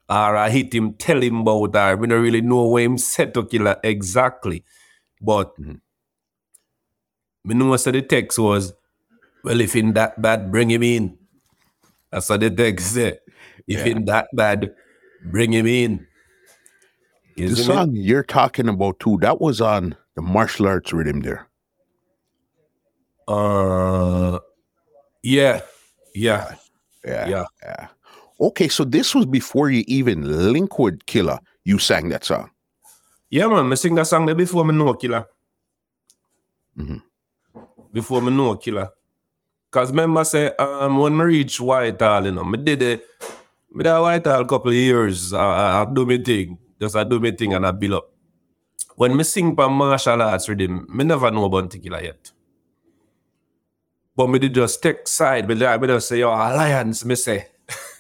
Or 0.09 0.37
I 0.37 0.51
hit 0.51 0.75
him, 0.75 0.95
tell 0.95 1.23
him 1.23 1.41
about 1.43 1.73
that. 1.73 1.99
We 1.99 2.09
don't 2.09 2.23
really 2.23 2.41
know 2.41 2.67
where 2.67 2.85
him 2.85 2.99
set 2.99 3.33
to 3.35 3.45
killer 3.45 3.77
exactly. 3.85 4.65
But 5.21 5.57
me 5.59 5.79
know 7.45 7.77
so 7.77 7.91
the 7.93 8.03
text 8.03 8.39
was, 8.39 8.73
well, 9.45 9.61
if 9.61 9.77
in 9.77 9.93
that 9.95 10.21
bad, 10.21 10.51
bring 10.51 10.71
him 10.71 10.83
in. 10.83 11.17
That's 12.11 12.29
what 12.29 12.41
the 12.41 12.51
text 12.51 12.95
said. 12.95 13.21
If 13.67 13.87
Yeah. 13.87 13.93
in 13.93 14.05
that 14.07 14.29
bad, 14.33 14.75
bring 15.25 15.53
him 15.53 15.67
in. 15.67 16.07
The 17.37 17.45
Isn't 17.45 17.59
it? 17.59 17.75
song 17.75 17.91
you're 17.95 18.23
talking 18.25 18.69
about 18.69 18.99
too, 19.01 19.19
that 19.23 19.41
was 19.41 19.61
on 19.61 19.97
the 20.17 20.23
martial 20.23 20.67
arts 20.67 20.93
rhythm 20.93 21.21
there. 21.21 21.47
Uh, 23.29 24.39
yeah, 25.23 25.61
yeah, 26.15 26.55
Yeah. 27.05 27.29
yeah. 27.29 27.45
Yeah. 27.63 27.87
Okay, 28.41 28.69
so 28.69 28.85
this 28.85 29.15
was 29.15 29.27
before 29.27 29.71
you 29.71 29.85
even 29.87 30.53
link 30.53 30.79
with 30.79 31.05
Killer. 31.07 31.39
You 31.65 31.79
sang 31.79 32.09
that 32.09 32.25
song. 32.25 32.51
Yeah, 33.29 33.47
man, 33.47 33.71
I 33.71 33.75
sing 33.77 33.95
that 33.95 34.07
song 34.07 34.27
there 34.27 34.35
before 34.35 34.65
me 34.65 34.75
know 34.75 34.95
Killer. 34.95 35.27
Mhm. 36.77 37.03
Before 37.93 38.21
me 38.23 38.31
know 38.31 38.57
Killer. 38.57 38.89
Cause 39.71 39.91
remember 39.91 40.25
say, 40.25 40.49
um, 40.59 40.99
when 40.99 41.17
me 41.17 41.25
reach 41.25 41.61
Whitehall, 41.61 42.25
you 42.25 42.33
know, 42.33 42.43
me 42.45 42.59
did 42.59 42.83
it, 42.83 43.07
me 43.73 43.85
did 43.85 44.01
Whitehall 44.01 44.45
couple 44.47 44.71
of 44.71 44.75
years, 44.75 45.33
I, 45.33 45.39
I, 45.45 45.83
I 45.83 45.85
do 45.95 46.05
me 46.07 46.19
thing, 46.19 46.59
just 46.81 46.97
I 46.97 47.05
do 47.05 47.21
me 47.21 47.33
thing 47.33 47.55
and 47.55 47.67
I 47.67 47.71
build 47.73 47.95
up. 47.95 48.11
When 48.97 49.17
me 49.17 49.25
sing 49.25 49.55
for 49.55 49.69
martial 49.69 50.23
arts 50.23 50.49
rhythm, 50.49 50.87
me 50.89 51.05
never 51.05 51.31
know 51.31 51.45
about 51.45 51.71
Killer 51.71 52.03
yet. 52.03 52.33
But 54.17 54.29
me 54.29 54.39
did 54.39 54.55
just 54.55 54.83
take 54.83 55.09
side, 55.09 55.47
did- 55.55 55.81
me 55.81 55.87
just 55.87 56.09
say, 56.09 56.19
yo, 56.19 56.29
alliance, 56.29 57.05
me 57.05 57.15
say. 57.15 57.47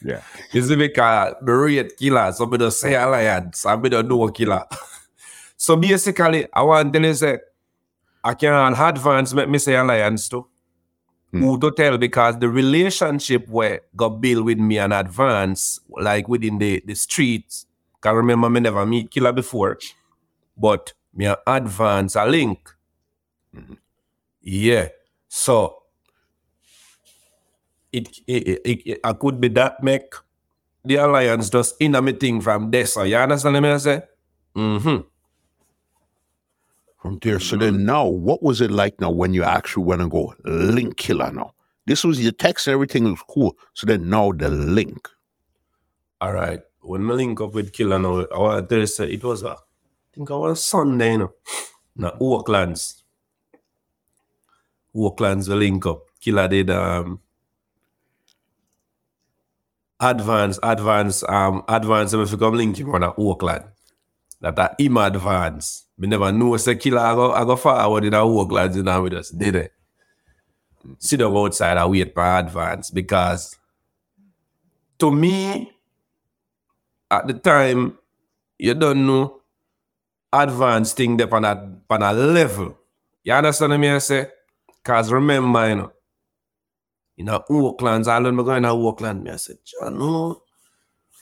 Yeah. 0.05 0.23
You 0.53 0.63
see, 0.63 0.75
because 0.77 1.35
me 1.43 1.53
rate 1.53 1.97
killer, 1.97 2.33
so 2.33 2.45
me 2.47 2.59
just 2.59 2.81
say 2.81 2.95
alliance, 2.95 3.65
and 3.65 3.81
me 3.81 3.89
don't 3.89 4.09
know 4.09 4.29
killer. 4.29 4.65
so 5.57 5.77
basically, 5.77 6.47
I 6.53 6.63
want 6.63 6.93
to 6.93 7.15
say, 7.15 7.39
I 8.25 8.35
can 8.35 8.75
advance 8.75 9.33
make 9.33 9.49
me 9.49 9.59
say 9.59 9.77
alliance 9.77 10.29
too. 10.29 10.47
Hmm. 11.31 11.43
Who 11.43 11.59
to 11.61 11.71
tell 11.71 11.97
because 11.99 12.39
the 12.39 12.49
relationship 12.49 13.49
where 13.49 13.83
got 13.95 14.21
built 14.21 14.45
with 14.45 14.59
me 14.59 14.79
and 14.79 14.93
advance, 14.93 15.79
like 15.89 16.29
within 16.29 16.59
the, 16.59 16.83
the 16.85 16.95
streets. 16.95 17.67
Can 18.01 18.15
remember 18.17 18.49
me 18.49 18.61
never 18.61 18.87
meet 18.87 19.11
killer 19.11 19.33
before, 19.33 19.79
but 20.57 20.93
me 21.15 21.27
and 21.27 21.37
advance 21.47 22.17
a 22.17 22.25
link. 22.27 22.59
Yeah. 24.41 24.89
So 25.29 25.83
it, 27.93 28.09
it, 28.27 28.61
it, 28.65 28.83
it- 28.87 29.01
I 29.05 29.13
could 29.13 29.41
be 29.41 29.49
that 29.49 29.83
make 29.83 30.15
the 30.85 30.97
alliance 30.97 31.51
just 31.51 31.77
in 31.81 31.95
a 31.95 32.03
meeting 32.03 32.41
from 32.41 32.71
this. 32.71 32.95
So 32.95 33.03
you 33.03 33.17
understand 33.17 33.61
me 33.61 33.69
I 33.71 33.77
say? 33.77 34.03
Mm-hmm. 34.57 35.07
From 37.03 37.19
there. 37.21 37.41
So 37.41 37.57
then 37.57 37.85
now, 37.85 38.07
what 38.07 38.43
was 38.43 38.61
it 38.61 38.71
like 38.71 39.01
now 39.01 39.11
when 39.11 39.33
you 39.35 39.43
actually 39.43 39.85
want 39.85 40.01
to 40.01 40.09
go 40.09 40.35
link 40.45 40.97
Killer 40.97 41.31
now? 41.33 41.55
This 41.87 42.05
was 42.05 42.23
your 42.23 42.33
text 42.33 42.67
and 42.67 42.75
everything 42.75 43.05
was 43.05 43.23
cool. 43.29 43.57
So 43.75 43.87
then 43.87 44.09
now 44.09 44.33
the 44.33 44.49
link. 44.51 45.09
All 46.21 46.33
right. 46.33 46.61
When 46.83 47.11
I 47.11 47.15
link 47.15 47.41
up 47.41 47.55
with 47.55 47.73
Killer 47.73 47.99
now, 47.99 48.27
I 48.49 48.63
tell 48.63 48.79
you 48.79 48.87
say 48.87 49.13
it 49.13 49.23
was 49.23 49.43
a, 49.43 49.51
I 49.51 49.57
think 50.13 50.31
was 50.31 50.65
Sunday, 50.65 51.13
you 51.13 51.19
know. 51.19 51.33
Now 51.97 52.17
Oaklands. 52.21 53.03
Oaklands 54.95 55.49
will 55.49 55.59
link 55.59 55.85
up. 55.87 56.03
Killer 56.21 56.49
did 56.49 56.71
um 56.71 57.21
advance, 60.01 60.59
advance, 60.63 61.23
um, 61.29 61.63
advance 61.69 62.13
if 62.15 62.33
you 62.33 62.39
come 62.39 62.55
link 62.55 62.79
him 62.79 62.95
on 62.95 63.05
Oakland. 63.05 63.65
That 64.41 64.59
a 64.59 64.83
him 64.83 64.97
advance. 64.97 65.85
We 65.99 66.07
never 66.07 66.33
know 66.33 66.57
say 66.57 66.77
killer 66.77 66.99
I 67.01 67.15
go 67.15 67.33
I 67.33 67.45
go 67.45 67.57
forward 67.57 68.05
in 68.05 68.15
a 68.15 68.23
Oaklands 68.23 68.77
you 68.77 68.83
know 68.83 69.03
with 69.03 69.13
us, 69.15 69.31
did 69.31 69.57
it? 69.57 69.73
Sit 70.99 71.19
down 71.21 71.37
outside 71.37 71.77
and 71.77 71.91
wait 71.91 72.15
for 72.15 72.25
advance 72.39 72.91
because 72.91 73.55
to 74.99 75.11
me 75.11 75.71
at 77.11 77.27
the 77.27 77.35
time 77.35 77.99
you 78.59 78.75
don't 78.75 79.07
know 79.07 79.41
advanced 80.33 80.97
thing 80.97 81.17
there 81.17 81.33
on 81.35 81.45
a 81.45 81.77
on 81.89 82.03
a 82.03 82.13
level. 82.13 82.77
You 83.25 83.33
understand 83.33 83.73
what 83.73 83.85
I 83.85 83.99
say? 83.99 84.29
Cause 84.85 85.13
remember, 85.13 85.69
you 85.69 85.75
know, 85.75 85.93
you 87.17 87.25
know, 87.25 87.45
Oaklands, 87.51 88.09
I 88.09 88.19
learned 88.19 88.39
going 88.39 88.63
to 88.63 88.71
Oakland. 88.71 89.29
I 89.29 89.37
said, 89.37 89.59
John, 89.65 89.99
no. 89.99 90.43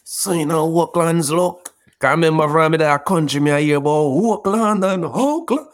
So 0.05 0.33
you 0.33 0.47
know 0.47 0.67
Oaklands 0.67 1.31
look. 1.31 1.75
Cause 1.99 2.11
remember 2.11 2.49
from 2.49 2.73
that 2.73 3.05
country 3.05 3.41
me 3.41 3.51
I 3.51 3.63
hear 3.63 3.79
about 3.79 3.91
Oakland 3.91 4.85
and 4.85 5.05
Oakland. 5.05 5.67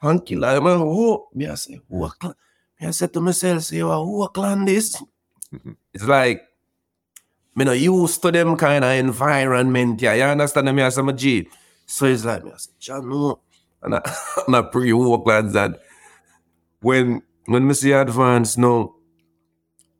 And 0.00 0.24
killer 0.26 0.60
me, 0.60 0.70
oh, 0.70 1.28
me 1.34 1.46
I 1.46 1.54
say, 1.54 1.80
Oakland. 1.92 2.36
Me 2.80 2.88
I 2.88 2.90
said 2.90 3.12
to 3.12 3.20
myself, 3.20 3.62
say, 3.62 3.80
Oakland 3.82 4.68
is. 4.68 5.02
it's 5.94 6.04
like 6.04 6.42
me 7.54 7.64
not 7.64 7.78
used 7.78 8.22
to 8.22 8.30
them 8.30 8.56
kind 8.56 8.84
of 8.84 8.92
environment. 8.92 10.00
Yeah, 10.00 10.14
you 10.14 10.22
understand 10.22 10.74
me 10.74 10.82
as 10.82 10.98
I'm 10.98 11.08
a 11.08 11.12
G. 11.12 11.48
So 11.86 12.06
it's 12.06 12.24
like 12.24 12.44
me, 12.44 12.52
I 12.52 12.56
said, 12.56 12.74
John, 12.78 13.08
no. 13.08 13.40
And 13.82 13.96
I, 13.96 14.16
and 14.46 14.56
I 14.56 14.62
pre 14.62 14.92
Oaklands 14.92 15.52
that 15.52 15.80
when 16.80 17.22
when 17.46 17.66
me 17.66 17.74
see 17.74 17.92
advance 17.92 18.56
no 18.56 18.96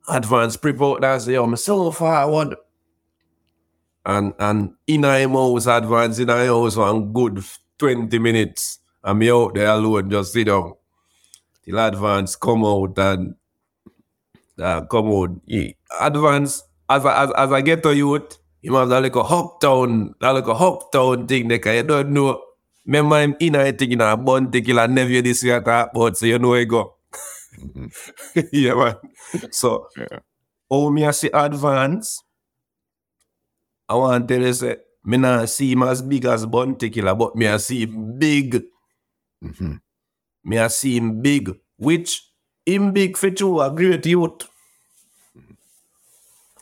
advance 0.08 0.56
prep 0.56 0.80
out 0.80 1.00
that 1.00 1.22
say, 1.22 1.34
yo, 1.34 1.46
me 1.46 1.56
so 1.56 1.90
forward. 1.90 2.56
And 4.04 4.32
and 4.38 4.74
in 4.86 5.04
a 5.04 5.28
house 5.28 5.66
advance 5.66 6.18
in 6.18 6.30
a 6.30 6.46
house 6.46 6.76
one 6.76 7.12
good 7.12 7.44
20 7.78 8.18
minutes. 8.18 8.78
Me 9.14 9.30
out 9.30 9.54
there 9.54 9.68
alone, 9.68 10.10
just 10.10 10.32
sit 10.32 10.46
down. 10.46 10.74
Till 11.64 11.78
advance 11.78 12.36
come 12.36 12.64
out 12.64 12.96
and 12.98 13.34
uh, 14.58 14.82
come 14.82 15.08
out. 15.08 15.40
He, 15.46 15.76
advance 16.00 16.62
as 16.96 17.06
I, 17.06 17.24
as, 17.24 17.30
as 17.36 17.52
I 17.52 17.60
get 17.60 17.82
to 17.84 17.94
youth, 17.94 18.38
you 18.62 18.70
must 18.72 18.80
have 18.82 18.88
that 18.90 19.02
little 19.02 19.26
uptown, 19.26 20.14
that 20.20 20.32
little 20.32 20.56
uptown 20.56 21.26
thing 21.26 21.48
that 21.48 21.64
you 21.66 21.82
don't 21.82 22.10
know. 22.10 22.40
Remember 22.86 23.20
him 23.20 23.36
in 23.40 23.54
a 23.54 23.72
thing 23.72 23.92
in 23.92 24.00
a 24.00 24.16
bounty 24.16 24.60
killer 24.62 24.88
never 24.88 25.22
this 25.22 25.42
year 25.44 25.60
talk 25.60 25.90
about, 25.94 26.16
so 26.16 26.26
you 26.26 26.38
know 26.38 26.54
he 26.54 26.64
go. 26.64 26.96
yeah, 28.52 28.74
man. 28.74 28.96
So, 29.50 29.88
Yeah. 29.96 30.18
how 30.70 30.90
me 30.90 31.04
I 31.04 31.10
see 31.12 31.30
advance, 31.32 32.22
I 33.88 33.94
want 33.94 34.28
to 34.28 34.34
tell 34.34 34.46
you, 34.46 34.52
say, 34.54 34.76
me 35.04 35.16
not 35.16 35.48
see 35.48 35.72
him 35.72 35.82
as 35.82 36.02
big 36.02 36.24
as 36.24 36.46
bounty 36.46 36.90
killer, 36.90 37.14
but 37.14 37.36
me 37.36 37.46
I 37.46 37.56
see 37.58 37.82
him 37.82 38.18
big. 38.18 38.62
Mhm. 39.44 39.80
Me 40.44 40.58
I 40.58 40.68
see 40.68 40.96
him 40.96 41.20
big, 41.20 41.50
which 41.76 42.28
him 42.66 42.92
big 42.92 43.16
for 43.16 43.28
you, 43.28 43.60
a 43.60 43.70
great 43.70 44.06
youth. 44.06 44.48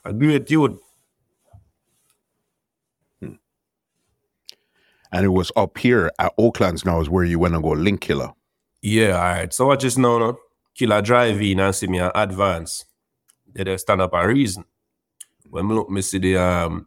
A 0.04 0.12
great 0.12 0.50
youth. 0.50 0.78
And 5.12 5.24
it 5.24 5.28
was 5.28 5.50
up 5.56 5.76
here 5.76 6.10
at 6.18 6.32
Oaklands 6.38 6.84
now 6.84 7.00
is 7.00 7.10
where 7.10 7.24
you 7.24 7.38
went 7.38 7.54
and 7.54 7.62
go 7.64 7.70
link 7.70 8.00
killer. 8.00 8.32
Yeah, 8.80 9.16
all 9.16 9.22
right. 9.22 9.52
So 9.52 9.66
what 9.66 9.80
just 9.80 9.98
now, 9.98 10.18
no? 10.18 10.38
Killer 10.74 11.02
drive 11.02 11.42
in 11.42 11.60
and 11.60 11.74
see 11.74 11.88
me 11.88 11.98
and 11.98 12.12
advance. 12.14 12.84
They 13.52 13.64
just 13.64 13.82
stand 13.82 14.00
up 14.00 14.14
a 14.14 14.26
reason. 14.26 14.64
When 15.48 15.66
me 15.66 15.74
look, 15.74 15.90
me 15.90 16.00
see 16.00 16.18
the 16.18 16.36
um 16.36 16.86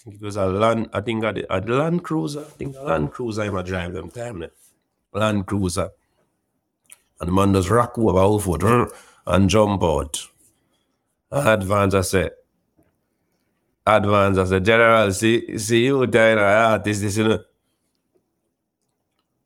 I 0.00 0.10
think 0.10 0.22
it 0.22 0.24
was 0.24 0.36
a 0.36 0.46
land, 0.46 0.90
I 0.92 1.00
think 1.00 1.24
a, 1.24 1.44
a 1.48 1.60
Land 1.60 2.02
Cruiser. 2.02 2.40
I 2.40 2.44
think 2.44 2.76
a 2.76 2.82
Land 2.82 3.12
Cruiser 3.12 3.42
I'm 3.42 3.56
a 3.56 3.62
drive 3.62 3.92
them 3.92 4.10
time 4.10 4.40
there. 4.40 4.50
Land 5.12 5.46
Cruiser. 5.46 5.90
And 7.20 7.28
the 7.28 7.32
man 7.32 7.54
just 7.54 7.70
rock 7.70 7.98
over 7.98 8.18
all 8.18 8.38
foot 8.38 8.62
and 9.26 9.48
jump 9.48 9.82
out. 9.82 10.28
Advance 11.34 11.94
I 11.94 12.00
said, 12.02 12.30
Advance 13.86 14.38
I 14.38 14.44
said, 14.44 14.64
General, 14.64 15.12
see, 15.12 15.58
see 15.58 15.84
you 15.86 16.06
dying 16.06 16.38
artist, 16.38 17.02
this, 17.02 17.16
you 17.16 17.28
know. 17.28 17.38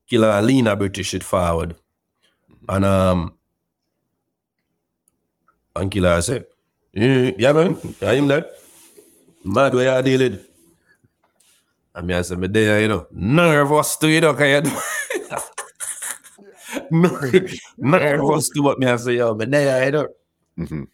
Killer 0.07 0.41
lean 0.43 0.67
a 0.67 0.77
British 0.77 1.09
shit 1.09 1.25
forward. 1.25 1.75
And 2.69 2.85
um 2.85 3.35
and 5.77 5.91
killer 5.91 6.21
said, 6.21 6.45
yeah, 6.93 7.31
yeah 7.39 7.53
man, 7.53 7.79
I 8.03 8.15
am 8.15 8.29
that. 8.29 8.51
Mad 9.45 9.75
way 9.75 9.89
I 9.89 10.03
deal 10.03 10.21
it. 10.21 10.45
And 11.95 12.07
me 12.07 12.15
I 12.15 12.23
said, 12.23 12.39
me 12.39 12.49
there, 12.49 12.81
you 12.83 12.89
know, 12.89 13.07
nervous 13.11 13.97
to 13.97 14.09
you 14.09 14.21
know, 14.21 14.35
can 14.35 14.65
you 14.65 14.73
nervous 17.79 18.51
to 18.51 18.61
what 18.63 18.79
me 18.79 18.87
I 18.87 18.97
say, 18.97 19.17
yo, 19.17 19.35
me 19.35 19.47
there, 19.47 19.85
you 19.87 19.91
know. 19.93 20.09
Mhm. 20.59 20.87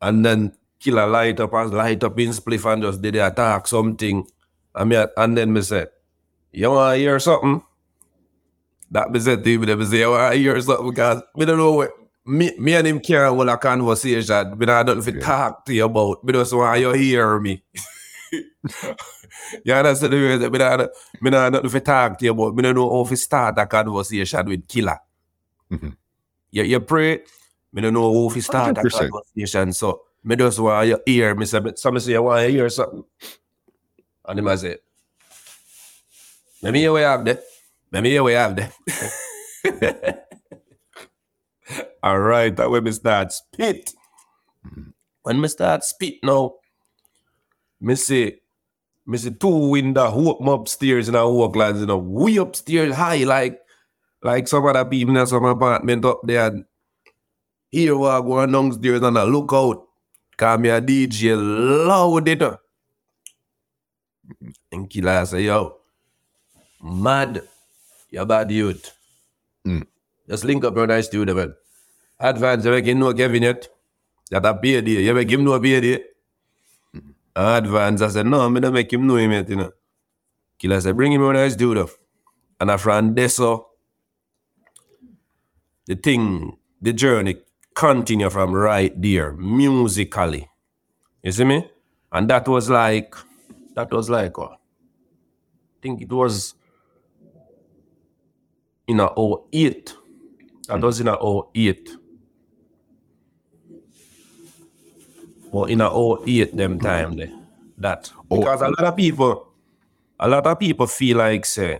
And 0.00 0.24
then 0.24 0.52
killer 0.78 1.06
light 1.06 1.40
up 1.40 1.52
and 1.54 1.72
light 1.72 2.04
up 2.04 2.18
in 2.18 2.30
spliff 2.30 2.70
and 2.72 2.82
just 2.82 3.02
did 3.02 3.14
the 3.14 3.26
attack 3.26 3.66
something. 3.66 4.26
And, 4.74 4.88
me, 4.88 5.04
and 5.16 5.36
then 5.36 5.52
me 5.52 5.62
said, 5.62 5.88
you 6.52 6.70
want 6.70 6.94
to 6.94 6.98
hear 7.00 7.18
something? 7.18 7.62
That 8.90 9.10
me 9.10 9.20
said 9.20 9.44
to 9.44 9.50
him, 9.50 9.78
me 9.78 9.84
say, 9.84 10.00
you 10.00 10.10
want 10.10 10.32
to 10.32 10.38
hear 10.38 10.60
something? 10.60 10.90
Because 10.90 11.22
we 11.34 11.44
don't 11.44 11.58
know 11.58 11.72
what, 11.72 11.90
me, 12.24 12.52
me 12.58 12.74
and 12.74 12.86
him 12.86 13.00
carry 13.00 13.26
on 13.26 13.48
a 13.48 13.56
conversation. 13.56 14.58
don't 14.58 14.86
nothing 14.86 15.14
to 15.14 15.20
talk 15.20 15.64
to 15.64 15.74
you 15.74 15.86
about. 15.86 16.22
Me 16.22 16.32
just 16.34 16.52
want 16.52 16.78
you 16.78 16.92
hear 16.92 17.40
me. 17.40 17.62
you 19.64 19.72
understand 19.72 20.12
the 20.12 20.16
way 20.16 20.36
that 20.36 20.52
me 20.52 20.88
me 21.22 21.30
not 21.30 21.52
nothing 21.52 21.70
to 21.70 21.80
talk 21.80 22.18
to 22.18 22.24
you 22.26 22.32
about. 22.32 22.54
Me 22.54 22.62
don't 22.62 22.74
know 22.74 23.02
how 23.02 23.08
to 23.08 23.16
start 23.16 23.58
a 23.58 23.66
conversation 23.66 24.46
with 24.46 24.68
killer. 24.68 24.98
Mhm. 25.70 25.96
You, 26.50 26.62
you 26.64 26.80
pray, 26.80 27.22
me 27.78 27.82
don't 27.82 27.94
know 27.94 28.28
how 28.28 28.34
to 28.34 28.40
start 28.40 28.76
a 28.76 28.80
100%. 28.80 29.08
conversation. 29.08 29.72
So 29.72 30.02
me 30.24 30.34
just 30.34 30.58
want 30.58 30.88
you 30.88 30.98
hear 31.06 31.32
me 31.36 31.46
say, 31.46 31.60
some 31.76 32.00
say 32.00 32.10
you 32.10 32.22
want 32.24 32.44
to 32.44 32.50
hear 32.50 32.68
something. 32.68 33.04
And 34.26 34.38
him 34.40 34.48
I 34.48 34.56
say, 34.56 34.78
let 36.60 36.72
me 36.72 36.80
hear 36.80 36.90
what 36.90 36.98
you 36.98 37.04
have 37.04 37.24
there. 37.24 37.38
Let 37.92 38.02
me 38.02 38.10
hear 38.10 38.22
what 38.24 38.30
you 38.30 38.36
have 38.36 38.56
there. 38.56 40.24
All 42.02 42.18
right, 42.18 42.56
that 42.56 42.68
way 42.68 42.80
me 42.80 42.90
start 42.90 43.30
spit. 43.30 43.92
When 45.22 45.40
me 45.40 45.46
start 45.46 45.84
spit 45.84 46.14
now, 46.24 46.54
me 47.80 47.94
say, 47.94 48.40
me 49.06 49.18
see 49.18 49.30
two 49.30 49.68
window 49.70 50.12
open 50.12 50.48
upstairs 50.48 51.08
in 51.08 51.14
our 51.14 51.26
Oaklands, 51.26 51.78
you 51.78 51.86
know, 51.86 51.98
way 51.98 52.38
upstairs 52.38 52.96
high, 52.96 53.22
like 53.22 53.60
like 54.20 54.48
some 54.48 54.66
other 54.66 54.84
people 54.84 55.16
in 55.16 55.26
some 55.28 55.44
apartment 55.44 56.04
up 56.04 56.22
there. 56.24 56.48
And 56.48 56.64
here 57.70 57.96
we 57.96 58.06
are 58.06 58.22
going 58.22 58.52
downstairs 58.52 59.02
and 59.02 59.18
I 59.18 59.24
look 59.24 59.52
out. 59.52 59.84
Cause 60.36 60.58
me 60.60 60.68
a 60.68 60.80
DJ 60.80 61.36
loud 61.36 62.28
it. 62.28 62.42
And 64.70 64.88
killer 64.88 65.26
say, 65.26 65.42
yo, 65.42 65.78
mad, 66.82 67.42
you 68.10 68.24
bad 68.24 68.50
youth. 68.50 68.92
Mm. 69.66 69.86
Just 70.28 70.44
link 70.44 70.64
up 70.64 70.76
your 70.76 70.86
nice 70.86 71.06
studio, 71.06 71.34
man. 71.34 71.54
Advance, 72.20 72.64
you 72.64 72.70
make 72.70 72.86
him 72.86 72.98
know 73.00 73.12
Kevin 73.12 73.42
yet. 73.42 73.68
That 74.30 74.44
a 74.46 74.54
beard 74.54 74.86
there. 74.86 75.00
You 75.00 75.14
make 75.14 75.30
him 75.30 75.44
know 75.44 75.54
a 75.54 75.60
beard 75.60 75.84
there. 75.84 76.00
Advance, 77.34 78.02
I 78.02 78.08
said, 78.08 78.26
no, 78.26 78.48
me 78.48 78.60
don't 78.60 78.74
make 78.74 78.92
him 78.92 79.06
know 79.06 79.16
him 79.16 79.32
yet, 79.32 79.48
you 79.48 79.56
know. 79.56 79.72
Killer 80.58 80.80
said, 80.80 80.96
bring 80.96 81.12
him 81.12 81.22
a 81.22 81.32
nice 81.32 81.54
studio. 81.54 81.88
And 82.60 82.70
a 82.70 82.78
friend 82.78 83.14
there, 83.16 83.28
so 83.28 83.68
the 85.86 85.94
thing, 85.94 86.56
the 86.82 86.92
journey 86.92 87.36
continue 87.78 88.28
from 88.28 88.52
right 88.52 88.92
there, 89.00 89.32
musically. 89.34 90.50
You 91.22 91.30
see 91.30 91.44
me? 91.44 91.70
And 92.10 92.28
that 92.28 92.48
was 92.48 92.68
like, 92.68 93.14
that 93.74 93.92
was 93.92 94.10
like, 94.10 94.36
uh, 94.36 94.46
I 94.46 94.56
think 95.80 96.02
it 96.02 96.10
was 96.10 96.54
in 98.88 98.98
a 98.98 99.08
08. 99.52 99.94
That 100.66 100.80
was 100.80 100.98
in 100.98 101.06
a 101.06 101.16
08. 101.54 101.90
Or 105.52 105.68
in 105.70 105.80
a 105.80 105.88
08 105.88 106.56
them 106.56 106.80
time 106.80 107.14
there. 107.14 107.32
That. 107.78 108.10
Because 108.28 108.60
a 108.60 108.70
lot 108.70 108.84
of 108.84 108.96
people, 108.96 109.52
a 110.18 110.28
lot 110.28 110.48
of 110.48 110.58
people 110.58 110.88
feel 110.88 111.18
like 111.18 111.46
say, 111.46 111.78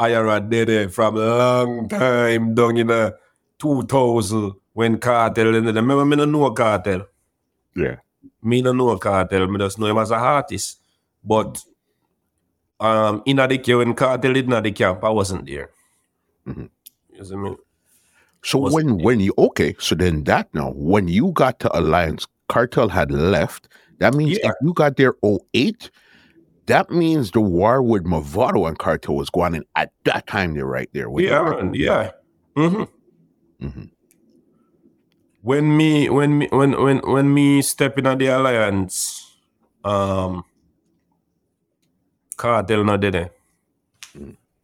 Iyara 0.00 0.50
did 0.50 0.68
it 0.68 0.92
from 0.92 1.14
long 1.14 1.88
time 1.88 2.54
down 2.54 2.76
in 2.76 2.88
the 2.88 3.14
2000 3.60 4.54
when 4.72 4.98
Kartel 4.98 5.54
ended. 5.54 5.74
Remember 5.76 6.04
me 6.04 6.16
no 6.16 6.24
know 6.24 6.50
Kartel. 6.52 7.06
Yeah. 7.76 7.96
Me 8.42 8.62
no 8.62 8.72
know 8.72 8.96
Kartel. 8.98 9.46
Me 9.48 9.58
just 9.58 9.78
know 9.78 9.86
him 9.86 9.98
as 9.98 10.10
a 10.10 10.16
artist. 10.16 10.80
But 11.22 11.62
um 12.80 13.22
in 13.26 13.36
the 13.36 13.58
camp 13.58 13.78
when 13.78 13.94
Kartel 13.94 14.32
did 14.34 14.48
not 14.48 14.64
the 14.64 14.72
camp, 14.72 15.04
I 15.04 15.10
wasn't 15.10 15.46
there. 15.46 15.70
You 16.46 17.24
see 17.24 17.36
me? 17.36 17.56
So 18.42 18.58
when 18.58 18.98
when 18.98 19.20
you 19.20 19.34
okay, 19.36 19.76
so 19.78 19.94
then 19.94 20.24
that 20.24 20.48
now 20.54 20.72
when 20.74 21.08
you 21.08 21.32
got 21.32 21.58
to 21.60 21.78
Alliance, 21.78 22.26
Kartel 22.48 22.88
had 22.88 23.10
left. 23.12 23.68
That 23.98 24.14
means 24.14 24.38
Yeah. 24.38 24.48
if 24.48 24.54
you 24.62 24.72
got 24.72 24.96
there 24.96 25.14
08, 25.22 25.90
that 26.66 26.90
means 26.90 27.32
the 27.32 27.40
war 27.42 27.82
with 27.82 28.04
Mavado 28.04 28.66
and 28.66 28.78
Kartel 28.78 29.14
was 29.14 29.28
going 29.28 29.56
on 29.56 29.64
at 29.76 29.92
that 30.04 30.26
time. 30.26 30.54
They're 30.54 30.64
right 30.64 30.88
there. 30.94 31.08
Yeah, 31.18 31.70
yeah. 31.74 32.10
hmm 32.56 32.84
Mhm. 33.60 33.90
When 35.42 35.76
me 35.76 36.08
when 36.10 36.38
me 36.38 36.48
when 36.50 36.72
when 36.72 36.98
when 36.98 37.34
me 37.34 37.62
step 37.62 37.98
in 37.98 38.18
the 38.18 38.26
alliance, 38.28 39.36
um 39.84 40.44
Kartel 42.36 42.84
not 42.84 43.00
did 43.00 43.14
it. 43.14 43.32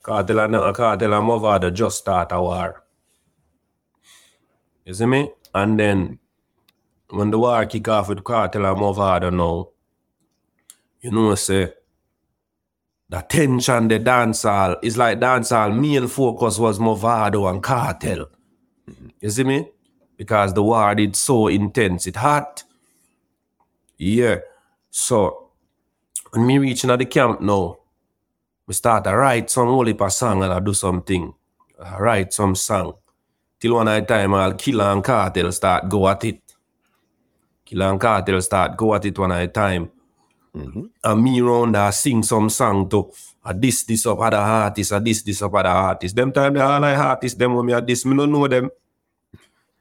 Kartel 0.02 0.40
and 0.44 0.54
Kartel 0.76 1.12
and 1.18 1.28
Mavado 1.28 1.72
just 1.72 1.98
start 1.98 2.32
a 2.32 2.40
war. 2.40 2.84
You 4.84 4.94
see 4.94 5.06
me? 5.06 5.32
And 5.54 5.78
then 5.80 6.18
when 7.10 7.30
the 7.30 7.38
war 7.38 7.66
kick 7.66 7.88
off 7.88 8.08
with 8.08 8.24
Kartel 8.24 8.66
and 8.70 8.78
Mavado 8.80 9.32
now, 9.32 9.68
you 11.00 11.10
know 11.10 11.34
say 11.34 11.72
the 13.08 13.20
tension, 13.22 13.88
the 13.88 14.00
dancehall, 14.00 14.76
is 14.82 14.96
like 14.98 15.20
dancehall 15.20 15.78
main 15.78 16.08
focus 16.08 16.58
was 16.58 16.78
Mavado 16.78 17.48
and 17.50 17.62
Kartel. 17.62 18.26
You 19.20 19.30
see 19.30 19.44
me? 19.44 19.68
Because 20.16 20.54
the 20.54 20.62
war 20.62 20.94
did 20.94 21.14
so 21.16 21.48
intense, 21.48 22.06
it 22.06 22.16
hot. 22.16 22.64
Yeah. 23.98 24.38
So 24.90 25.50
when 26.30 26.46
me 26.46 26.58
reaching 26.58 26.90
at 26.90 26.98
the 26.98 27.06
camp 27.06 27.40
now, 27.40 27.78
we 28.66 28.74
start 28.74 29.04
to 29.04 29.14
write 29.14 29.50
some 29.50 29.68
whole 29.68 29.86
heap 29.86 30.02
song 30.10 30.42
and 30.42 30.52
I 30.52 30.60
do 30.60 30.74
something. 30.74 31.34
I 31.82 31.98
write 31.98 32.32
some 32.32 32.54
song. 32.54 32.94
Till 33.60 33.74
one 33.74 33.86
night 33.86 34.08
time 34.08 34.34
I'll 34.34 34.54
kill 34.54 34.80
and 34.82 35.02
Kartel 35.02 35.52
start 35.52 35.88
go 35.88 36.08
at 36.08 36.24
it. 36.24 36.40
Kill 37.64 37.82
and 37.82 38.00
Kartel 38.00 38.42
start 38.42 38.76
go 38.76 38.94
at 38.94 39.04
it 39.04 39.18
one 39.18 39.30
night 39.30 39.54
time. 39.54 39.90
Mhm. 40.54 40.90
And 41.04 41.22
me 41.22 41.40
round 41.40 41.74
there 41.74 41.92
sing 41.92 42.22
some 42.22 42.48
song 42.48 42.88
to 42.88 43.10
a 43.46 43.54
this 43.54 43.84
this 43.84 44.04
up 44.06 44.18
other 44.20 44.36
artists, 44.38 44.92
a 44.92 45.00
this 45.00 45.22
this 45.22 45.40
up 45.42 45.54
other 45.54 45.68
artists. 45.68 46.14
Them 46.16 46.32
time 46.32 46.54
they 46.54 46.60
all 46.60 46.80
like 46.80 46.98
artists, 46.98 47.38
them 47.38 47.54
when 47.54 47.64
me 47.66 47.72
a 47.72 47.80
this, 47.80 48.04
me 48.04 48.16
don't 48.16 48.32
know 48.32 48.48
them. 48.48 48.70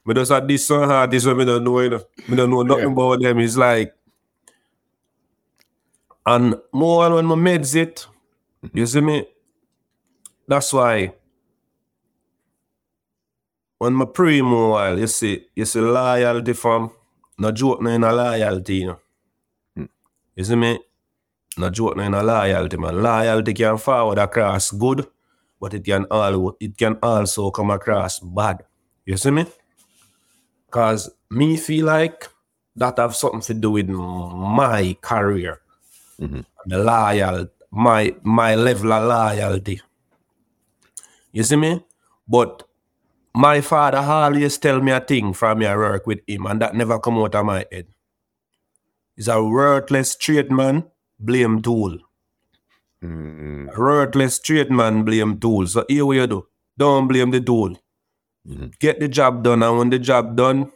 Me 0.05 0.13
just 0.13 0.32
a 0.32 0.39
this 0.47 0.68
some 0.68 0.89
artists 0.89 1.26
when 1.28 1.38
me 1.38 1.45
don't 1.45 1.63
know, 1.63 1.80
you 1.82 1.89
know. 1.89 2.03
Me 2.28 2.36
don't 2.38 2.49
know 2.49 2.61
nothing 2.61 2.86
Yeah. 2.86 2.91
about 2.91 3.22
them. 3.22 3.39
It's 3.39 3.57
like 3.57 3.93
And 6.26 6.55
more 6.74 7.13
when 7.16 7.26
my 7.26 7.36
meds 7.36 7.76
it, 7.76 8.07
you 8.74 8.86
see 8.88 9.01
me? 9.01 9.28
That's 10.47 10.74
why 10.74 11.13
when 13.78 13.93
my 13.93 14.05
pre 14.05 14.41
more 14.41 14.70
while, 14.72 14.97
you 14.99 15.07
see, 15.07 15.45
you 15.55 15.66
see 15.66 15.80
loyalty 15.82 16.53
from 16.53 16.91
no 17.38 17.51
joke 17.51 17.82
no 17.82 17.89
a 17.95 18.11
loyalty, 18.11 18.76
you 18.78 18.88
know. 18.88 18.99
Hmm. 19.76 19.86
You 20.36 20.43
see 20.43 20.55
me? 20.55 20.80
No 21.57 21.69
joke 21.69 21.95
no 21.95 22.03
in 22.03 22.13
a 22.13 22.23
loyalty, 22.23 22.77
man. 22.77 23.01
Loyalty 23.01 23.53
can 23.53 23.77
forward 23.77 24.17
across 24.17 24.71
good, 24.71 25.07
but 25.59 25.73
it 25.73 25.83
can 25.85 26.05
all 26.11 26.55
it 26.59 26.77
can 26.77 26.97
also 27.01 27.49
come 27.51 27.71
across 27.71 28.19
bad. 28.19 28.63
You 29.05 29.17
see 29.17 29.31
me? 29.31 29.45
Cause 30.69 31.09
me 31.29 31.55
feel 31.57 31.85
like 31.85 32.27
that 32.75 32.97
have 32.99 33.15
something 33.15 33.41
to 33.41 33.53
do 33.53 33.71
with 33.71 33.87
my 33.87 34.97
career. 35.01 35.61
Mhm. 36.19 36.45
The 36.65 36.77
loyal, 36.79 37.47
my 37.71 38.15
my 38.23 38.55
level 38.55 38.91
of 38.91 39.03
loyalty. 39.07 39.81
You 41.31 41.43
see 41.43 41.55
me? 41.55 41.85
But 42.27 42.63
my 43.33 43.61
father 43.61 43.99
always 43.99 44.57
tell 44.57 44.81
me 44.81 44.91
a 44.91 44.99
thing 44.99 45.33
from 45.33 45.59
me 45.59 45.65
I 45.67 45.75
work 45.75 46.07
with 46.07 46.19
him, 46.27 46.45
and 46.47 46.61
that 46.61 46.75
never 46.75 46.99
come 46.99 47.17
out 47.19 47.35
of 47.35 47.45
my 47.45 47.65
head. 47.71 47.87
He's 49.15 49.27
a 49.29 49.41
worthless 49.43 50.11
straight 50.11 50.51
man, 50.51 50.83
blame 51.20 51.61
tool. 51.61 51.97
Mm, 53.03 53.70
A 53.76 53.80
worthless 53.80 54.36
straight 54.36 54.72
man, 54.72 55.03
blame 55.03 55.39
tool. 55.39 55.68
So 55.68 55.86
here 55.88 56.05
what 56.05 56.16
you 56.18 56.28
do. 56.28 56.47
Don't 56.78 57.07
blame 57.07 57.32
the 57.32 57.41
tool. 57.41 57.78
Mhm. 58.47 58.78
Get 58.80 58.99
the 58.99 59.07
job 59.07 59.43
done, 59.43 59.63
and 59.63 59.78
when 59.78 59.89
the 59.89 59.99
job 59.99 60.36
done, 60.36 60.72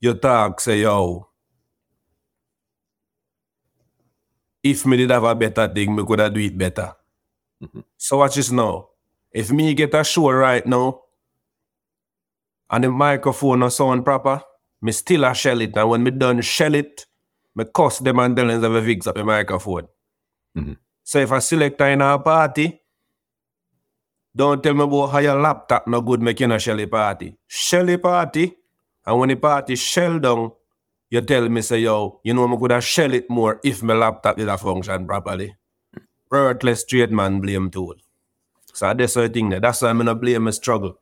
you 0.00 0.14
talk, 0.14 0.60
say, 0.60 0.80
yo, 0.80 1.28
if 4.62 4.84
me 4.86 4.96
did 4.96 5.10
have 5.10 5.24
a 5.24 5.34
better 5.34 5.68
thing, 5.72 5.94
me 5.94 6.04
could 6.04 6.18
have 6.18 6.34
do 6.34 6.40
it 6.40 6.56
better. 6.58 6.94
Mhm. 7.62 7.84
So 7.96 8.18
watch 8.18 8.34
this 8.36 8.50
now. 8.50 8.88
If 9.32 9.50
me 9.52 9.74
get 9.74 9.94
a 9.94 10.02
show 10.04 10.30
right 10.30 10.66
now, 10.66 11.02
and 12.70 12.84
the 12.84 12.90
microphone 12.90 13.60
no 13.60 13.68
sound 13.68 14.04
proper, 14.04 14.42
me 14.82 14.92
still 14.92 15.24
a 15.24 15.34
shell 15.34 15.60
it. 15.60 15.76
And 15.76 15.88
when 15.88 16.02
me 16.02 16.10
done 16.10 16.40
shell 16.40 16.74
it, 16.74 17.06
me 17.56 17.64
cuss 17.74 17.98
them 17.98 18.18
and 18.18 18.36
tell 18.36 18.46
them 18.46 18.74
to 18.74 18.82
fix 18.82 19.06
up 19.06 19.16
the 19.16 19.24
microphone. 19.24 19.88
Mhm. 20.56 20.76
So 21.02 21.18
if 21.20 21.32
a 21.32 21.40
selector 21.40 21.86
in 21.86 22.02
a 22.02 22.18
party, 22.18 22.80
don't 24.34 24.62
tell 24.62 24.74
me 24.74 24.84
about 24.84 25.06
how 25.12 25.18
your 25.18 25.40
laptop 25.40 25.86
no 25.86 26.00
good 26.02 26.20
making 26.20 26.52
a 26.52 26.58
Shelly 26.58 26.86
party. 26.86 27.34
Shelly 27.46 27.96
party, 27.96 28.54
and 29.06 29.18
when 29.18 29.30
the 29.30 29.36
party 29.36 29.76
shell 29.76 30.18
down, 30.18 30.52
you 31.08 31.20
tell 31.22 31.48
me 31.48 31.62
say, 31.62 31.78
yo, 31.78 32.20
you 32.24 32.34
know 32.34 32.46
me 32.46 32.58
could 32.58 32.72
have 32.72 32.84
shell 32.84 33.14
it 33.14 33.30
more 33.30 33.60
if 33.64 33.82
my 33.82 33.94
laptop 33.94 34.36
did 34.36 34.48
a 34.48 34.58
function 34.58 35.06
properly. 35.06 35.56
Worthless 36.30 36.80
straight 36.80 37.10
man 37.10 37.40
blame 37.40 37.70
tool. 37.70 37.94
So 38.74 38.92
that's 38.92 39.14
the 39.14 39.28
thing 39.28 39.48
there. 39.48 39.60
That's 39.60 39.80
why 39.80 39.88
I'm 39.88 39.98
gonna 39.98 40.14
blame 40.14 40.42
my 40.42 40.50
struggle. 40.50 40.98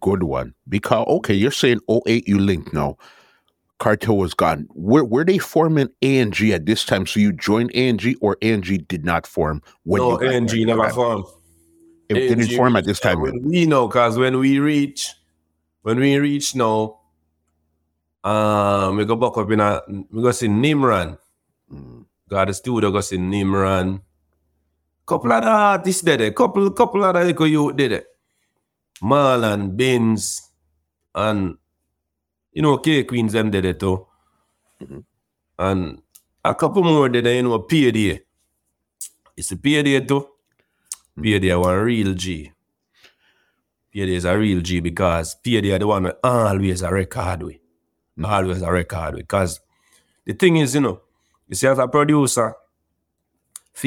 good 0.00 0.22
one. 0.22 0.54
Because 0.68 1.06
okay, 1.08 1.34
you're 1.34 1.50
saying 1.50 1.80
08 1.88 2.28
you 2.28 2.38
link 2.38 2.72
now. 2.72 2.96
Cartel 3.80 4.18
was 4.18 4.34
gone. 4.34 4.68
Were 4.74 5.04
were 5.04 5.24
they 5.24 5.38
forming 5.38 5.88
ANG 6.02 6.38
at 6.52 6.66
this 6.66 6.84
time? 6.84 7.06
So 7.06 7.18
you 7.18 7.32
joined 7.32 7.74
ANG 7.74 8.14
or 8.20 8.36
ANG 8.42 8.60
did 8.60 9.04
not 9.04 9.26
form 9.26 9.62
when 9.84 10.02
no, 10.02 10.20
ANG 10.20 10.52
never 10.66 10.88
formed. 10.90 11.24
It 12.10 12.14
didn't 12.14 12.54
form 12.56 12.76
at 12.76 12.84
this 12.84 13.00
time. 13.00 13.20
When 13.20 13.42
we 13.42 13.64
know, 13.66 13.88
cause 13.88 14.18
when 14.18 14.38
we 14.38 14.58
reach, 14.58 15.10
when 15.82 15.98
we 15.98 16.18
reach 16.18 16.54
now, 16.54 17.00
um, 18.22 18.96
we 18.96 19.06
go 19.06 19.16
back 19.16 19.38
up 19.38 19.50
in 19.50 19.60
a, 19.60 19.80
we 19.88 20.22
go 20.22 20.30
see 20.30 20.48
Nimran. 20.48 21.16
Mm, 21.72 22.04
Got 22.28 22.48
the 22.48 22.54
studio 22.54 22.90
go 22.90 23.00
see 23.00 23.16
Nimran. 23.16 24.02
Couple 25.06 25.32
of 25.32 25.42
the 25.42 25.48
artists 25.48 26.02
did 26.02 26.20
it. 26.20 26.36
Couple, 26.36 26.70
couple 26.72 27.02
of 27.02 27.14
the 27.14 27.44
youth 27.48 27.76
did 27.76 27.92
it. 27.92 28.06
Marlon, 29.02 29.74
Benz, 29.76 30.50
and 31.14 31.56
you 32.52 32.62
know, 32.62 32.78
K 32.78 33.04
Queens 33.04 33.32
them 33.32 33.50
did 33.50 33.64
it 33.64 33.80
too. 33.80 34.06
Mhm. 34.82 35.04
And 35.58 36.02
a 36.44 36.54
couple 36.54 36.82
more 36.82 37.08
did 37.08 37.26
it, 37.26 37.36
you 37.36 37.42
know, 37.42 37.58
PDA. 37.60 38.20
It's 39.36 39.52
a 39.52 39.56
PDA 39.56 40.06
too. 40.06 40.26
PDA 41.18 41.60
one 41.60 41.76
real 41.78 42.14
G. 42.14 42.52
PDA 43.94 44.16
is 44.16 44.24
a 44.24 44.36
real 44.38 44.60
G 44.60 44.80
because 44.80 45.36
PDA 45.44 45.78
the 45.78 45.86
one 45.86 46.12
always 46.22 46.82
a 46.82 46.92
record 46.92 47.42
with. 47.42 47.56
Always 48.22 48.62
a 48.62 48.72
record 48.72 49.14
with. 49.14 49.22
Because 49.22 49.60
the 50.24 50.32
thing 50.34 50.56
is, 50.56 50.74
you 50.74 50.80
know, 50.80 51.00
you 51.48 51.54
see 51.56 51.66
as 51.66 51.78
a 51.78 51.88
producer, 51.88 52.54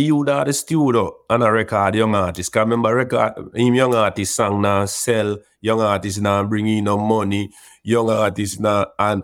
you 0.02 0.24
that 0.26 0.48
the 0.48 0.54
studio 0.54 1.16
and 1.30 1.44
a 1.44 1.52
record 1.52 1.96
young 1.96 2.16
artist. 2.16 2.52
Cause 2.52 2.62
remember 2.62 2.96
record 2.96 3.34
him 3.56 3.76
young 3.76 3.96
artist 3.96 4.36
song 4.36 4.62
now 4.62 4.86
sell, 4.86 5.38
young 5.62 5.82
artist 5.82 6.22
now 6.22 6.44
bring 6.44 6.68
in 6.68 6.86
no 6.86 6.98
money, 6.98 7.52
young 7.84 8.10
artist 8.10 8.60
now 8.60 8.88
and 8.98 9.24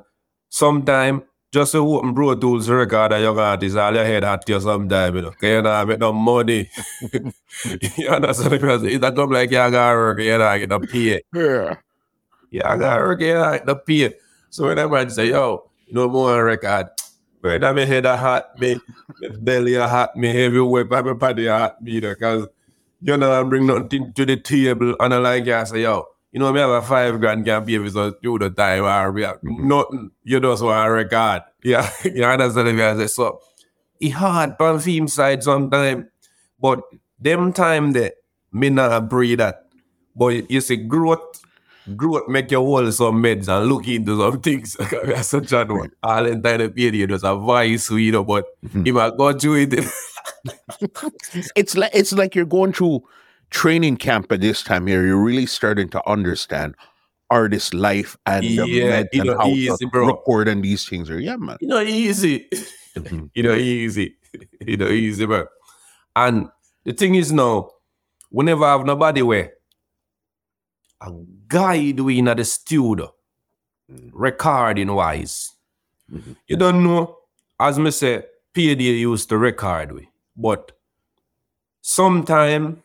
sometime 0.49 1.23
just 1.51 1.71
to 1.71 1.79
open 1.79 2.13
Pro 2.13 2.35
Tools 2.35 2.69
record 2.69 3.13
a 3.13 3.21
young 3.21 3.39
artist, 3.39 3.75
all 3.75 3.93
your 3.93 4.05
head 4.05 4.23
at 4.23 4.47
you 4.47 4.59
sometime, 4.59 5.15
you 5.15 5.21
know. 5.23 5.31
Cause 5.31 5.49
you 5.49 5.61
know 5.61 5.85
make 5.85 5.99
no 5.99 6.13
money. 6.13 6.69
you 7.97 8.07
understand 8.07 8.51
because 8.51 8.83
it's 8.83 9.03
a 9.03 9.11
come 9.11 9.31
like 9.31 9.49
you 9.49 9.57
gotta 9.57 9.95
work, 9.95 10.19
you 10.19 10.37
know, 10.37 10.57
get 10.59 10.69
no 10.69 10.79
pay. 10.79 11.21
Yeah. 11.33 11.75
Yeah, 12.51 12.71
I 12.71 12.77
got 12.77 12.99
work, 12.99 13.21
you 13.21 13.33
know, 13.33 13.59
the 13.65 13.75
pay. 13.75 14.13
So 14.49 14.65
when 14.65 14.79
I 14.79 15.07
say, 15.07 15.29
yo, 15.29 15.69
no 15.91 16.07
more 16.09 16.43
record. 16.43 16.87
But 17.41 17.61
that 17.61 17.75
me 17.75 17.85
head 17.85 18.05
a 18.05 18.17
hot 18.17 18.59
me, 18.59 18.79
belly 19.39 19.75
a 19.75 19.87
hot 19.87 20.15
me 20.15 20.29
everywhere, 20.45 20.85
my 20.85 21.01
body 21.13 21.47
a 21.47 21.57
hot 21.57 21.81
me, 21.81 21.99
because 21.99 22.47
you 23.01 23.15
know 23.15 23.31
I 23.31 23.43
bring 23.43 23.65
nothing 23.65 24.11
to 24.13 24.25
the 24.25 24.37
table 24.37 24.95
and 24.99 25.13
I 25.13 25.17
like 25.17 25.47
I 25.47 25.63
say, 25.63 25.81
yo, 25.83 26.05
you 26.31 26.39
know 26.39 26.51
me 26.51 26.59
have 26.59 26.69
a 26.69 26.81
five 26.81 27.19
grand 27.19 27.45
can 27.45 27.65
pay 27.65 27.77
for 27.77 27.89
so 27.89 28.13
you 28.21 28.37
the 28.37 28.49
time 28.49 28.83
or 28.83 29.11
we 29.11 29.23
have 29.23 29.39
nothing. 29.41 30.11
You 30.23 30.39
just 30.39 30.63
want 30.63 30.87
a 30.87 30.91
record. 30.91 31.43
Yeah, 31.63 31.89
you 32.03 32.23
understand 32.25 32.75
me? 32.75 32.83
I 32.83 32.97
say 32.97 33.07
so. 33.07 33.39
It 33.99 34.09
hard 34.09 34.55
on 34.59 34.79
film 34.79 35.07
side 35.07 35.43
sometime, 35.43 36.09
but 36.59 36.81
them 37.19 37.53
time 37.53 37.93
that 37.93 38.15
me 38.51 38.69
not 38.69 39.09
breathe 39.09 39.39
that. 39.39 39.65
But 40.15 40.51
you 40.51 40.61
see 40.61 40.75
growth 40.75 41.41
growth 41.95 42.27
make 42.27 42.51
you 42.51 42.57
hold 42.59 42.93
some 42.93 43.21
meds 43.23 43.47
and 43.47 43.69
look 43.69 43.87
into 43.87 44.17
some 44.17 44.41
things. 44.41 44.73
That's 45.05 45.27
such 45.29 45.51
a 45.51 45.65
one. 45.65 45.91
All 46.03 46.23
the 46.23 46.71
period 46.75 47.11
was 47.11 47.23
a 47.23 47.35
vice, 47.35 47.89
you 47.91 48.11
know, 48.11 48.23
but 48.23 48.45
he 48.83 48.91
might 48.91 49.17
go 49.17 49.33
through 49.33 49.67
it. 49.69 49.85
It's 51.55 51.75
like 51.75 51.91
it's 51.93 52.13
like 52.13 52.35
you're 52.35 52.45
going 52.45 52.73
through 52.73 53.01
training 53.49 53.97
camp 53.97 54.31
at 54.31 54.41
this 54.41 54.63
time 54.63 54.87
here. 54.87 55.05
You're 55.05 55.21
really 55.23 55.45
starting 55.45 55.89
to 55.89 56.09
understand 56.09 56.75
artist 57.29 57.73
life 57.73 58.17
and 58.25 58.43
the 58.43 58.49
Yeah, 58.49 58.63
you 59.11 59.21
and 59.21 59.25
know, 59.25 59.37
how 59.37 59.47
easy, 59.47 59.85
bro. 59.85 60.07
record 60.07 60.47
and 60.47 60.63
these 60.63 60.87
things 60.87 61.09
are 61.09 61.19
yeah, 61.19 61.35
man. 61.35 61.57
you 61.61 61.67
know, 61.67 61.81
easy. 61.81 62.47
Mhm. 62.95 63.29
you 63.33 63.43
know, 63.43 63.53
easy. 63.55 64.15
you 64.61 64.77
know, 64.77 64.87
easy, 64.87 65.25
bro. 65.25 65.45
And 66.15 66.49
the 66.85 66.93
thing 66.93 67.15
is 67.15 67.31
now, 67.31 67.69
we 68.31 68.45
never 68.45 68.65
have 68.65 68.85
nobody 68.85 69.21
where 69.21 69.53
a 71.01 71.11
guide 71.47 71.99
we 71.99 72.19
in 72.19 72.25
the 72.25 72.43
studio, 72.45 73.13
Mm. 73.91 74.11
recording 74.13 74.93
wise. 74.93 75.51
Mhm. 76.11 76.35
You 76.47 76.57
don't 76.57 76.83
know, 76.83 77.17
as 77.59 77.79
me 77.79 77.91
say, 77.91 78.23
PDA 78.53 78.99
used 78.99 79.29
to 79.29 79.37
record 79.37 79.91
we, 79.91 80.09
but 80.35 80.71
sometime 81.81 82.83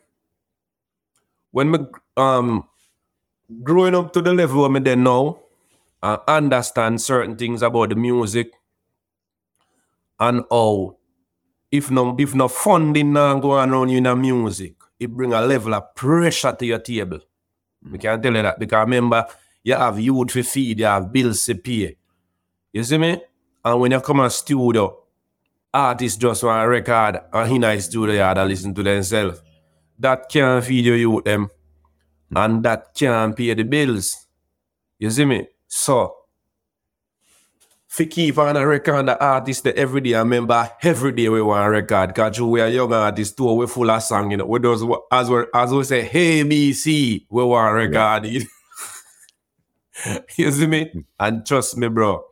when 1.51 1.71
me 1.71 1.79
um 2.17 2.67
growing 3.63 3.95
up 3.95 4.13
to 4.13 4.21
the 4.21 4.33
level 4.33 4.61
where 4.61 4.69
me 4.69 4.79
then 4.79 5.03
now, 5.03 5.39
I 6.01 6.17
understand 6.27 7.01
certain 7.01 7.35
things 7.35 7.61
about 7.61 7.89
the 7.89 7.95
music 7.95 8.51
and 10.19 10.43
how 10.49 10.97
if 11.71 11.91
no 11.91 12.15
if 12.19 12.33
no 12.35 12.47
funding 12.47 13.13
now 13.13 13.39
go 13.39 13.51
on 13.51 13.71
around 13.71 13.89
you 13.89 13.97
in 13.97 14.03
the 14.03 14.15
music, 14.15 14.75
it 14.99 15.11
bring 15.11 15.33
a 15.33 15.41
level 15.41 15.73
of 15.73 15.93
pressure 15.95 16.53
to 16.53 16.65
your 16.65 16.79
table. 16.79 17.19
We 17.91 17.97
can't 17.97 18.21
tell 18.21 18.35
you 18.35 18.41
that 18.41 18.59
because 18.59 18.85
remember, 18.85 19.25
you 19.63 19.75
have 19.75 19.99
youth 19.99 20.27
to 20.33 20.43
feed, 20.43 20.79
you 20.79 20.85
have 20.85 21.11
bills 21.11 21.45
to 21.45 21.55
pay. 21.55 21.95
You 22.73 22.83
see 22.83 22.97
me? 22.97 23.21
And 23.63 23.79
when 23.79 23.91
you 23.91 24.01
come 24.01 24.17
to 24.17 24.29
studio, 24.29 25.03
artists 25.73 26.17
just 26.17 26.43
want 26.43 26.63
to 26.63 26.67
record 26.67 27.19
and 27.33 27.51
in 27.51 27.63
a 27.63 27.79
studio 27.79 28.15
yard 28.15 28.37
and 28.37 28.49
listen 28.49 28.73
to 28.73 28.83
themselves. 28.83 29.41
That 29.97 30.29
can't 30.29 30.63
feed 30.63 30.85
your 30.85 30.97
youth 30.97 31.23
them. 31.23 31.49
And 32.35 32.63
that 32.63 32.93
can't 32.93 33.35
pay 33.35 33.53
the 33.53 33.63
bills. 33.63 34.27
You 34.99 35.09
see 35.09 35.25
me? 35.25 35.47
So 35.67 36.15
fi 37.95 38.05
keep 38.05 38.37
on 38.37 38.57
a 38.57 38.67
record 38.67 39.05
the 39.05 39.17
artist 39.23 39.63
the 39.63 39.77
every 39.77 40.01
day. 40.01 40.15
I 40.15 40.19
remember 40.19 40.69
every 40.81 41.13
day 41.13 41.29
we 41.29 41.41
want 41.41 41.65
to 41.65 41.69
record 41.69 42.09
because 42.09 42.41
we 42.41 42.59
are 42.59 42.67
young 42.67 42.91
artists 42.91 43.33
too, 43.33 43.53
we 43.53 43.67
full 43.67 43.89
of 43.89 44.03
song, 44.03 44.31
you 44.31 44.37
know. 44.37 44.45
We 44.45 44.59
does 44.59 44.83
as 45.11 45.29
we 45.29 45.45
as 45.53 45.71
we 45.71 45.83
say, 45.85 46.01
hey 46.01 46.43
BC, 46.43 47.25
we 47.29 47.43
want 47.43 47.71
to 47.71 47.87
record 47.87 48.25
it. 48.25 48.47
you 50.37 50.51
see 50.51 50.67
me? 50.67 50.89
Hmm. 50.89 50.99
And 51.17 51.45
trust 51.45 51.77
me, 51.77 51.87
bro. 51.87 52.25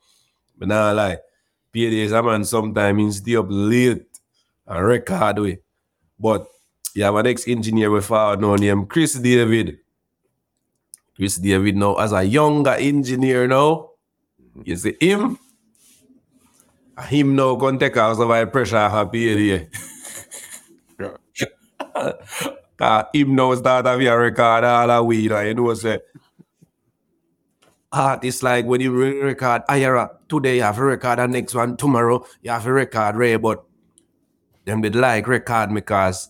But 0.58 0.68
now 0.68 0.92
lie. 0.94 1.20
PDs, 1.74 2.12
a 2.12 2.22
man 2.22 2.44
sometimes 2.44 3.18
stay 3.18 3.38
up 3.38 3.48
late 3.50 4.06
and 4.68 4.86
record 4.86 5.40
we. 5.40 5.60
But 6.20 6.46
yeah, 6.94 7.10
my 7.12 7.22
next 7.22 7.44
ex-engineer 7.44 7.90
with 7.90 8.12
our 8.12 8.36
no 8.36 8.58
name, 8.58 8.86
Chris 8.86 9.14
David. 9.14 9.80
Chris 11.16 11.38
David 11.38 11.78
now 11.78 11.96
as 11.96 12.12
a 12.12 12.22
younger 12.22 12.76
engineer 12.76 13.48
now. 13.48 13.92
Hmm. 14.56 14.62
You 14.66 14.76
see 14.76 14.98
him? 15.00 15.40
Him 17.02 17.36
now 17.36 17.56
can 17.56 17.80
take 17.80 17.98
out 17.98 18.18
some 18.18 18.30
high 18.30 18.46
pressure 18.46 18.78
off 18.78 19.12
PDA. 19.12 19.68
Uh, 22.80 23.04
him 23.14 23.36
now 23.36 23.56
start 23.56 23.88
of 23.88 24.02
a 24.02 24.18
record 24.18 24.64
all 24.64 25.08
weed, 25.08 25.32
and 25.32 25.48
you 25.48 25.54
know 25.54 25.74
say. 25.74 26.00
Art 27.94 28.24
is 28.26 28.42
like 28.44 28.66
when 28.66 28.82
you 28.82 28.92
re- 28.92 29.22
record 29.22 29.62
Iyara 29.70 30.10
today 30.28 30.58
you 30.58 30.64
have 30.64 30.80
a 30.80 30.84
record 30.84 31.20
the 31.20 31.28
next 31.28 31.54
one 31.54 31.78
tomorrow 31.78 32.26
you 32.42 32.50
have 32.50 32.66
a 32.66 32.74
record 32.74 33.16
Ray 33.16 33.36
but 33.36 33.64
them 34.66 34.82
did 34.82 34.96
like 34.96 35.28
record 35.28 35.70
me 35.72 35.82
cause 35.82 36.30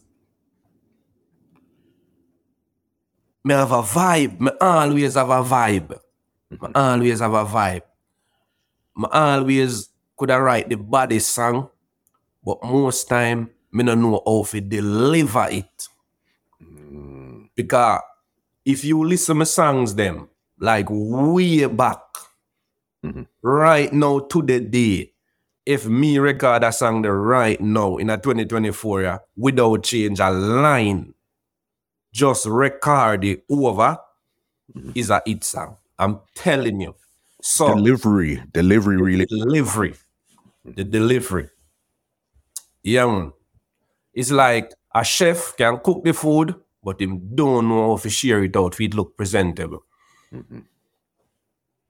me 3.45 3.53
have 3.53 3.71
a 3.71 3.81
vibe 3.81 4.39
me 4.41 4.51
always 4.59 5.15
have 5.15 5.29
a 5.29 5.41
vibe. 5.41 5.97
Me 6.51 6.67
always 6.75 7.19
have 7.21 7.33
a 7.33 7.45
vibe. 7.45 7.81
Me 8.97 9.07
always 9.11 9.89
could 10.23 10.29
have 10.31 10.41
write 10.41 10.69
the 10.69 10.75
body 10.77 11.19
song 11.19 11.69
but 12.45 12.57
most 12.63 13.09
time 13.09 13.49
me 13.73 13.83
don't 13.83 14.01
know 14.01 14.21
how 14.25 14.43
to 14.43 14.61
deliver 14.61 15.47
it 15.51 15.87
because 17.55 17.99
if 18.65 18.85
you 18.85 19.03
listen 19.03 19.37
my 19.37 19.43
songs 19.43 19.93
them 19.95 20.29
like 20.59 20.85
way 20.89 21.65
back 21.67 21.99
Mhm. 23.03 23.27
right 23.41 23.91
now 23.91 24.19
to 24.19 24.41
the 24.41 24.61
day 24.61 25.11
if 25.65 25.85
me 25.85 26.19
record 26.19 26.63
a 26.63 26.71
song 26.71 27.01
the 27.01 27.11
right 27.11 27.59
now 27.59 27.97
in 27.97 28.09
a 28.09 28.17
2024 28.17 29.01
yeah, 29.01 29.17
without 29.35 29.83
change 29.83 30.21
a 30.21 30.29
line 30.31 31.13
just 32.13 32.45
record 32.45 33.25
it 33.25 33.43
over 33.49 33.97
is 34.95 35.09
a 35.09 35.21
hit 35.25 35.43
song 35.43 35.75
i'm 35.99 36.21
telling 36.33 36.79
you 36.79 36.95
so 37.41 37.75
Delivery, 37.75 38.41
delivery, 38.53 38.95
really. 38.95 39.25
delivery. 39.25 39.95
The 40.65 40.83
delivery. 40.83 41.49
Yeah, 42.83 43.05
man. 43.05 43.33
It's 44.13 44.31
like 44.31 44.71
a 44.93 45.03
chef 45.03 45.55
can 45.57 45.79
cook 45.83 46.03
the 46.03 46.13
food, 46.13 46.55
but 46.83 47.01
him 47.01 47.35
don't 47.35 47.67
know 47.69 47.91
how 47.91 47.97
to 47.97 48.09
share 48.09 48.43
it 48.43 48.55
out 48.55 48.79
it 48.79 48.93
look 48.93 49.17
presentable. 49.17 49.83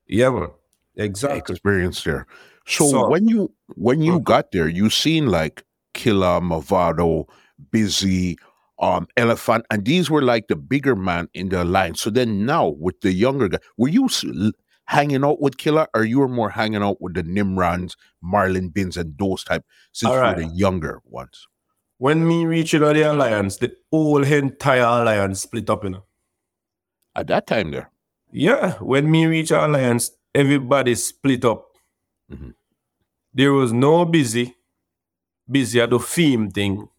Yeah, 0.07 0.29
man. 0.29 0.49
Exactly. 0.95 1.53
experience 1.53 2.03
there. 2.03 2.27
So, 2.65 2.87
So- 2.89 3.09
when 3.09 3.27
you 3.27 3.51
when 3.75 4.01
you 4.01 4.19
got 4.19 4.51
there, 4.51 4.67
you 4.67 4.89
seen 4.89 5.27
like 5.27 5.63
Killer, 5.93 6.39
Mavado, 6.39 7.27
Busy, 7.71 8.37
um, 8.79 9.07
Elephant, 9.17 9.65
and 9.71 9.85
these 9.85 10.09
were 10.09 10.21
like 10.21 10.47
the 10.47 10.55
bigger 10.55 10.95
man 10.95 11.29
in 11.33 11.49
the 11.49 11.63
line. 11.65 11.95
So 11.95 12.09
then 12.09 12.45
now 12.45 12.69
with 12.69 13.01
the 13.01 13.11
younger 13.11 13.49
guy, 13.49 13.59
were 13.77 13.89
you 13.89 14.07
hanging 14.85 15.23
out 15.23 15.41
with 15.41 15.57
Killer, 15.57 15.87
or 15.93 16.03
you 16.03 16.19
were 16.19 16.27
more 16.27 16.49
hanging 16.49 16.83
out 16.83 17.01
with 17.01 17.13
the 17.13 17.23
Nimrans, 17.23 17.95
Marlon 18.23 18.73
Bins, 18.73 18.97
and 18.97 19.17
those 19.17 19.43
type 19.43 19.63
since 19.91 20.09
you 20.09 20.15
Alright. 20.15 20.37
were 20.37 20.43
the 20.43 20.49
younger 20.49 21.01
ones? 21.05 21.47
When 21.99 22.27
me 22.27 22.45
reach 22.45 22.73
into 22.73 22.93
the 22.93 23.03
alliance, 23.11 23.57
the 23.57 23.75
whole 23.91 24.23
entire 24.23 24.81
alliance 24.81 25.41
split 25.41 25.69
up, 25.69 25.83
you 25.83 25.91
know. 25.91 26.03
At 27.15 27.27
that 27.27 27.47
time, 27.47 27.71
there, 27.71 27.91
Yeah, 28.31 28.73
when 28.79 29.09
me 29.11 29.25
reach 29.27 29.51
alliance, 29.51 30.11
everybody 30.33 30.95
split 30.95 31.45
up. 31.45 31.67
Mhm. 32.31 32.55
There 33.33 33.53
was 33.53 33.71
no 33.71 34.05
busy. 34.05 34.55
Busy 35.49 35.79
had 35.79 35.91
the 35.91 35.99
theme 35.99 36.49
thing. 36.49 36.89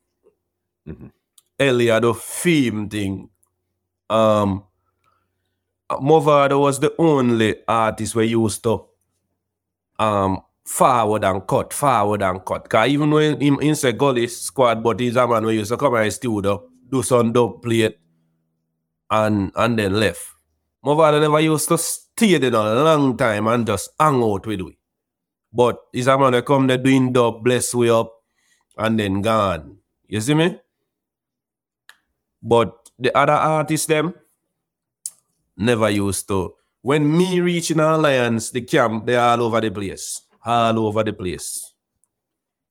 Mhm. 0.86 1.10
Ellie 1.58 1.86
had 1.88 2.04
the 2.04 2.14
theme 2.14 2.88
thing. 2.88 3.30
Um 4.08 4.64
Mavado 5.90 6.60
was 6.60 6.80
the 6.80 6.94
only 6.98 7.56
artist 7.68 8.14
we 8.14 8.26
used 8.26 8.62
to 8.64 8.86
um 9.98 10.40
forward 10.64 11.24
and 11.24 11.46
cut, 11.46 11.72
forward 11.72 12.22
and 12.22 12.44
cut. 12.44 12.68
Cause 12.68 12.88
even 12.88 13.10
when 13.10 13.40
him 13.40 13.60
in 13.60 13.74
say 13.74 13.92
gully 13.92 14.26
squad, 14.28 14.82
but 14.82 14.98
he's 14.98 15.16
a 15.16 15.26
man 15.28 15.44
we 15.44 15.56
used 15.56 15.70
to 15.70 15.76
come 15.76 15.92
the 15.94 16.10
studio, 16.10 16.68
do 16.90 17.02
some 17.02 17.32
dub 17.32 17.62
plate 17.62 17.98
and 19.10 19.52
and 19.56 19.78
then 19.78 20.00
left. 20.00 20.26
Mavado 20.84 21.20
never 21.20 21.40
used 21.40 21.68
to 21.68 21.78
stay 21.78 22.38
there 22.38 22.54
a 22.54 22.82
long 22.84 23.16
time 23.16 23.46
and 23.46 23.66
just 23.66 23.90
hang 24.00 24.22
out 24.22 24.46
with 24.46 24.60
we. 24.62 24.78
But 25.52 25.78
he's 25.92 26.06
a 26.06 26.18
man 26.18 26.40
come 26.42 26.66
there 26.66 26.78
doing 26.78 27.12
dub, 27.12 27.44
bless 27.44 27.74
we 27.74 27.90
up, 27.90 28.12
and 28.78 28.98
then 28.98 29.20
gone. 29.22 29.78
You 30.08 30.20
see 30.20 30.34
me? 30.34 30.58
But 32.42 32.90
the 32.98 33.16
other 33.16 33.32
artists 33.32 33.86
them 33.86 34.14
never 35.56 35.90
used 35.90 36.28
to. 36.28 36.54
When 36.82 37.16
me 37.16 37.40
reach 37.40 37.70
in 37.70 37.80
alliance, 37.80 38.50
the 38.50 38.60
camp, 38.60 39.06
they 39.06 39.16
all 39.16 39.42
over 39.42 39.60
the 39.60 39.70
place. 39.70 40.20
All 40.44 40.78
over 40.86 41.02
the 41.02 41.12
place. 41.12 41.72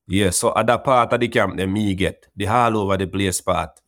Yeah, 0.08 0.30
so 0.32 0.50
other 0.50 0.78
part 0.78 1.14
of 1.14 1.20
the 1.20 1.28
camp 1.28 1.58
them 1.58 1.74
me 1.74 1.96
get. 1.96 2.28
The 2.36 2.48
all 2.48 2.78
over 2.78 2.98
the 2.98 3.08
place 3.08 3.42
part. 3.42 3.80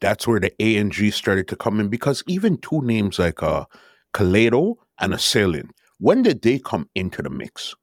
that's 0.00 0.26
where 0.26 0.40
the 0.40 0.52
ANG 0.60 0.92
started 1.10 1.48
to 1.48 1.56
come 1.56 1.80
in 1.80 1.88
because 1.88 2.22
even 2.26 2.58
two 2.58 2.82
names 2.82 3.18
like 3.18 3.42
uh, 3.42 3.64
Kalado 4.12 4.76
and 5.00 5.14
Assailant, 5.14 5.70
when 5.98 6.22
did 6.22 6.42
they 6.42 6.58
come 6.58 6.88
into 6.94 7.22
the 7.22 7.30
mix? 7.30 7.74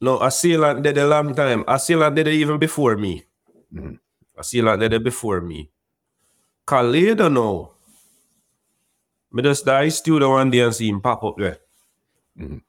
No, 0.00 0.20
Assailant 0.20 0.82
did 0.82 0.98
a 0.98 1.06
long 1.06 1.34
time. 1.34 1.64
Assailant 1.66 2.14
did 2.16 2.28
it 2.28 2.34
even 2.34 2.58
before 2.58 2.96
me. 2.96 3.24
Mhm. 3.72 3.98
Assailant 4.36 4.80
did 4.80 4.92
it 4.92 5.02
before 5.02 5.40
me. 5.40 5.70
Kalado 6.66 7.32
no. 7.32 7.75
Me 9.36 9.42
just 9.42 9.66
die 9.66 9.90
studio 9.90 10.30
one 10.30 10.50
day 10.50 10.60
and 10.60 10.74
see 10.74 10.88
him 10.88 11.00
pop 11.02 11.22
up 11.22 11.36
there. 11.36 11.58
Mhm. 12.38 12.62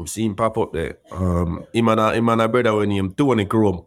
I 0.00 0.04
see 0.06 0.24
him 0.24 0.36
pop 0.36 0.56
up 0.56 0.72
there. 0.72 0.98
Um, 1.10 1.64
him 1.72 1.88
and 1.88 2.00
a, 2.00 2.14
him 2.14 2.28
and 2.28 2.42
a 2.42 2.48
brother 2.48 2.76
when 2.76 2.90
him 2.92 3.12
Tony 3.12 3.44
Chrome. 3.44 3.84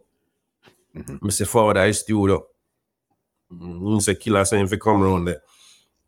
Mhm. 0.94 1.22
Me 1.22 1.30
say 1.30 1.46
forward 1.46 1.78
I 1.78 1.92
studio. 1.92 2.44
Mm, 3.50 4.02
say 4.02 4.14
killer 4.16 4.44
saying 4.44 4.66
if 4.70 4.78
come 4.78 5.02
around 5.02 5.24
there. 5.24 5.40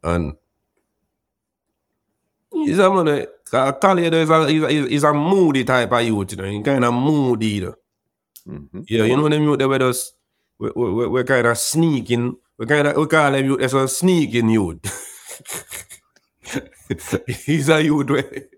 And 0.02 0.34
he's 2.52 2.78
a 2.78 2.90
man, 2.92 3.08
eh, 3.08 3.26
Ka- 3.50 3.72
Kalado 3.80 4.12
is 4.22 4.28
a, 4.30 4.48
he's 4.50 4.62
a, 4.62 4.88
he's 4.88 5.04
a 5.04 5.14
moody 5.14 5.64
type 5.64 5.92
of 5.92 6.02
youth, 6.02 6.32
you 6.32 6.36
know. 6.36 6.44
He 6.50 6.62
kind 6.62 6.84
of 6.84 6.92
moody, 6.92 7.46
you 7.46 7.60
know. 7.62 7.74
Mhm. 8.48 8.84
Yeah, 8.88 9.04
you 9.04 9.16
know 9.16 9.28
them 9.30 9.42
youth 9.42 9.58
that 9.60 9.68
with 9.68 9.80
us, 9.82 10.12
we, 10.58 10.70
we, 10.76 10.92
we, 10.92 11.06
we're 11.08 11.24
kind 11.24 11.46
of 11.46 11.56
sneaking. 11.56 12.36
We 12.58 12.66
kind 12.66 12.86
of 12.88 12.96
we 12.98 13.06
call 13.06 13.32
them 13.32 13.44
youth 13.46 13.62
as 13.62 13.72
a 13.72 13.88
sneaking 13.88 14.50
youth. 14.50 14.80
he's 17.46 17.68
a 17.68 17.82
youth 17.82 18.10
where 18.10 18.48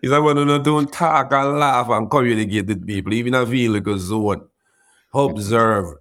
he's 0.00 0.10
a 0.10 0.20
one 0.22 0.36
who 0.36 0.62
don't 0.62 0.92
talk 0.92 1.32
and 1.32 1.58
laugh 1.58 1.88
and 1.88 2.10
communicate 2.10 2.66
with 2.66 2.86
people, 2.86 3.12
even 3.12 3.34
a 3.34 3.44
a 3.44 3.98
zone. 3.98 4.48
Observe 5.14 5.96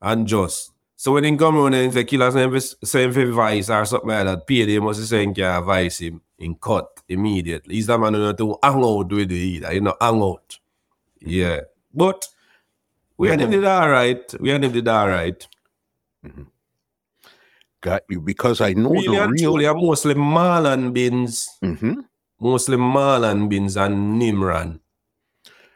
and 0.00 0.26
just. 0.26 0.72
So 0.96 1.12
when 1.12 1.24
he 1.24 1.36
come 1.36 1.58
around 1.58 1.74
and 1.74 1.92
say 1.92 2.04
killer 2.04 2.30
same 2.30 2.58
same 2.82 3.12
for 3.12 3.26
vice 3.26 3.68
or 3.68 3.84
something 3.84 4.08
like 4.08 4.24
that, 4.24 4.46
they 4.46 4.78
must 4.78 5.06
say 5.06 5.26
can 5.26 5.64
vice 5.64 5.98
him 5.98 6.22
in 6.38 6.54
cut 6.54 7.02
immediately. 7.06 7.74
He's 7.74 7.88
the 7.88 7.98
man 7.98 8.14
who 8.14 8.32
to 8.32 8.58
hang 8.62 8.82
out 8.82 9.12
with 9.12 9.28
the 9.28 9.34
either, 9.34 9.72
you 9.74 9.82
know, 9.82 9.94
hang 10.00 10.22
out. 10.22 10.58
Yeah. 11.20 11.60
But 11.92 12.26
we 13.18 13.28
had 13.28 13.40
him 13.40 13.50
did 13.50 13.64
all 13.66 13.90
right. 13.90 14.34
We 14.40 14.48
had 14.48 14.64
him 14.64 14.72
did 14.72 14.88
all 14.88 15.08
right. 15.08 15.46
Mm-hmm. 16.24 16.42
Got 17.84 18.02
you 18.08 18.20
because 18.22 18.62
I 18.62 18.72
know 18.72 18.90
Really 18.90 19.16
the 19.18 19.28
real. 19.28 19.52
truly, 19.52 19.66
mostly 19.74 20.14
Marlon 20.14 20.94
Bins, 20.94 21.46
Mhm. 21.62 21.96
mostly 22.40 22.78
Marlon 22.78 23.48
Bins 23.50 23.76
and 23.76 24.20
Nimran. 24.20 24.80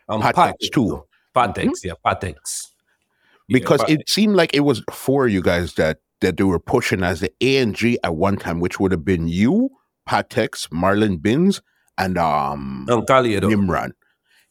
And 0.09 0.23
Patex 0.23 0.55
too. 0.73 1.05
Patex, 1.37 1.85
yeah, 1.85 1.93
Patex. 2.05 2.35
Yeah, 3.49 3.59
because 3.59 3.83
Patex. 3.83 3.91
it 4.01 4.09
seemed 4.09 4.37
like 4.37 4.55
it 4.55 4.61
was 4.61 4.83
four 4.91 5.27
of 5.27 5.33
you 5.33 5.43
guys 5.43 5.75
that 5.75 5.99
that 6.23 6.39
they 6.39 6.45
were 6.45 6.59
pushing 6.59 7.03
as 7.05 7.21
the 7.21 7.31
ANG 7.43 7.77
at 8.03 8.17
one 8.17 8.37
time, 8.39 8.59
which 8.59 8.81
would 8.81 8.91
have 8.91 9.05
been 9.05 9.29
you, 9.29 9.69
Patex, 10.09 10.67
Marlon 10.71 11.21
Bins, 11.21 11.61
and 11.99 12.17
um 12.17 12.87
and. 12.89 13.51
Nimran. 13.51 13.91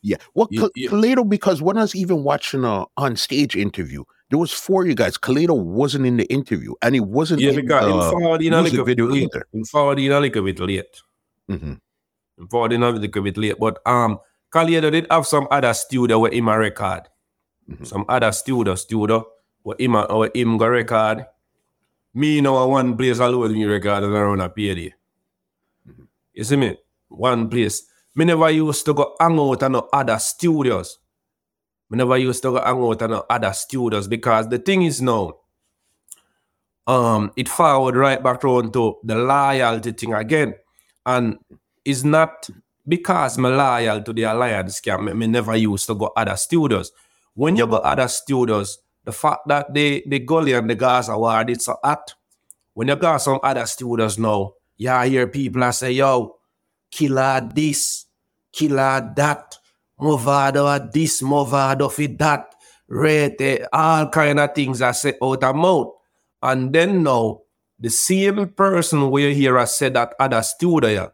Yeah. 0.03 0.17
Well, 0.35 0.47
Ka- 0.55 0.69
you- 0.75 0.89
because 1.25 1.59
when 1.61 1.75
I 1.77 1.81
was 1.81 1.95
even 1.95 2.23
watching 2.23 2.63
a 2.63 2.85
on 2.97 3.15
stage 3.15 3.55
interview, 3.55 4.03
there 4.29 4.39
was 4.39 4.51
four 4.51 4.83
of 4.83 4.87
you 4.87 4.95
guys. 4.95 5.17
Kalado 5.17 5.57
wasn't 5.57 6.05
in 6.05 6.17
the 6.17 6.25
interview, 6.25 6.73
and 6.81 6.95
he 6.95 7.01
wasn't 7.01 7.41
Yeah, 7.41 7.51
in 7.51 7.65
the 7.65 8.09
forward 8.11 8.41
in 8.41 8.53
a 8.53 8.61
music 8.61 8.85
video 8.85 9.13
either. 9.13 9.47
Him 9.53 9.65
forward 9.65 9.99
in 9.99 10.11
a 10.11 10.19
little 10.19 10.43
bit 10.43 10.59
late. 10.59 11.01
Mhm. 11.49 11.79
Him 12.37 12.47
forward 12.49 12.73
in 12.73 12.83
a 12.83 12.91
bit 12.93 13.37
late. 13.37 13.59
But 13.59 13.79
um 13.85 14.19
Kalado 14.53 14.91
did 14.91 15.07
have 15.11 15.27
some 15.27 15.47
other 15.51 15.73
studio 15.73 16.19
where 16.19 16.31
him 16.31 16.47
a 16.47 16.57
record. 16.57 17.03
Mhm. 17.69 17.85
Some 17.85 18.05
other 18.07 18.31
studio 18.31 18.75
studio 18.75 19.25
where 19.63 19.77
him 19.79 19.95
a, 19.95 20.05
where 20.17 20.31
him 20.33 20.57
go 20.57 20.67
record. 20.67 21.25
Me 22.13 22.41
know 22.41 22.57
a 22.57 22.67
one 22.67 22.97
place 22.97 23.19
alone 23.19 23.53
me 23.53 23.65
record 23.65 24.03
and 24.03 24.13
around 24.13 24.41
a 24.41 24.49
PD. 24.49 24.93
Mm-hmm. 25.87 26.03
You 26.33 26.43
see 26.43 26.55
me? 26.55 26.77
One 27.09 27.49
place. 27.49 27.83
Me 28.15 28.25
never 28.25 28.49
used 28.49 28.85
to 28.85 28.93
go 28.93 29.15
hang 29.19 29.37
out 29.39 29.61
in 29.61 29.71
no 29.73 29.87
other 29.93 30.17
studios. 30.17 30.97
Me 31.89 31.97
never 31.97 32.17
used 32.17 32.41
to 32.43 32.51
go 32.51 32.61
hang 32.61 33.11
out 33.11 33.25
other 33.29 33.53
students 33.53 34.07
because 34.07 34.49
the 34.49 34.59
thing 34.59 34.83
is 34.83 35.01
now, 35.01 35.33
um, 36.85 37.31
it 37.35 37.47
forward 37.49 37.95
right 37.95 38.21
back 38.21 38.43
around 38.43 38.73
to 38.73 38.97
the 39.03 39.15
loyalty 39.15 39.91
thing 39.91 40.13
again. 40.13 40.55
And 41.05 41.37
it's 41.85 42.03
not 42.03 42.49
because 42.87 43.37
me 43.37 43.49
loyal 43.49 44.01
to 44.03 44.13
the 44.13 44.23
alliance 44.23 44.79
camp, 44.79 45.13
me 45.13 45.27
never 45.27 45.55
used 45.55 45.87
to 45.87 45.95
go 45.95 46.11
other 46.15 46.35
studios. 46.35 46.91
When 47.33 47.55
you 47.55 47.67
go 47.67 47.77
other 47.77 48.07
studios, 48.07 48.79
the 49.03 49.11
fact 49.11 49.47
that 49.47 49.73
they 49.73 50.03
the 50.05 50.19
Gully 50.19 50.53
and 50.53 50.69
the 50.69 50.75
guys 50.75 51.09
war 51.09 51.43
did 51.43 51.61
so 51.61 51.77
hot, 51.83 52.13
when 52.73 52.89
you 52.89 52.95
got 52.95 53.17
some 53.17 53.39
other 53.41 53.65
studios 53.65 54.17
now, 54.17 54.53
you 54.77 54.91
hear 54.91 55.27
people 55.27 55.61
that 55.61 55.71
say, 55.71 55.91
yo, 55.91 56.37
killer 56.91 57.41
this, 57.53 58.05
killer 58.51 59.13
that, 59.15 59.56
Mavado 59.99 60.91
this, 60.91 61.21
Mavado 61.21 61.91
for 61.91 62.07
that, 62.17 62.53
rate, 62.87 63.65
all 63.73 64.07
kind 64.09 64.39
of 64.39 64.53
things 64.53 64.81
I 64.81 64.91
say 64.91 65.15
out 65.21 65.43
of 65.43 65.55
mouth. 65.55 65.93
And 66.41 66.73
then 66.73 67.03
now, 67.03 67.41
the 67.79 67.89
same 67.89 68.47
person 68.49 69.09
where 69.11 69.31
here 69.31 69.57
I 69.57 69.65
said 69.65 69.93
that 69.93 70.15
other 70.19 70.41
studio, 70.41 71.11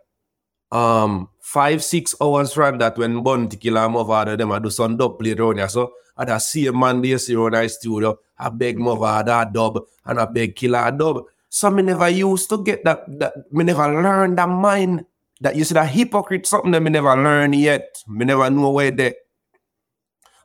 um, 0.71 1.29
five, 1.39 1.83
six 1.83 2.15
hours 2.21 2.53
from 2.53 2.77
that 2.77 2.97
when 2.97 3.21
Bounty 3.21 3.57
Killer 3.57 3.87
Mavado 3.89 4.37
them 4.37 4.51
I 4.51 4.59
do 4.59 4.69
some 4.69 4.97
dub 4.97 5.19
play 5.19 5.33
around 5.33 5.57
here. 5.57 5.67
So 5.69 5.93
I 6.15 6.25
the 6.25 6.39
same 6.39 6.79
man 6.79 7.01
they 7.01 7.17
see 7.17 7.35
around 7.35 7.53
the 7.53 7.67
studio, 7.67 8.17
I 8.37 8.49
beg 8.49 8.77
Mavado 8.77 9.51
dub 9.51 9.83
and 10.05 10.19
I 10.19 10.25
beg 10.25 10.55
Killer 10.55 10.91
dub. 10.91 11.25
So 11.49 11.69
me 11.69 11.83
never 11.83 12.09
used 12.09 12.49
to 12.49 12.63
get 12.63 12.83
that, 12.85 13.03
that 13.19 13.33
me 13.51 13.63
never 13.63 13.87
learned 13.87 14.37
that 14.37 14.49
mind. 14.49 15.05
That 15.43 15.57
you 15.57 15.65
see 15.65 15.73
that 15.75 15.89
hypocrite 15.89 16.47
something 16.47 16.71
that 16.71 16.81
me 16.81 16.89
never 16.89 17.13
learn 17.15 17.51
yet. 17.51 17.97
Me 18.07 18.23
never 18.23 18.49
know 18.49 18.71
where 18.71 18.91
they 18.91 19.13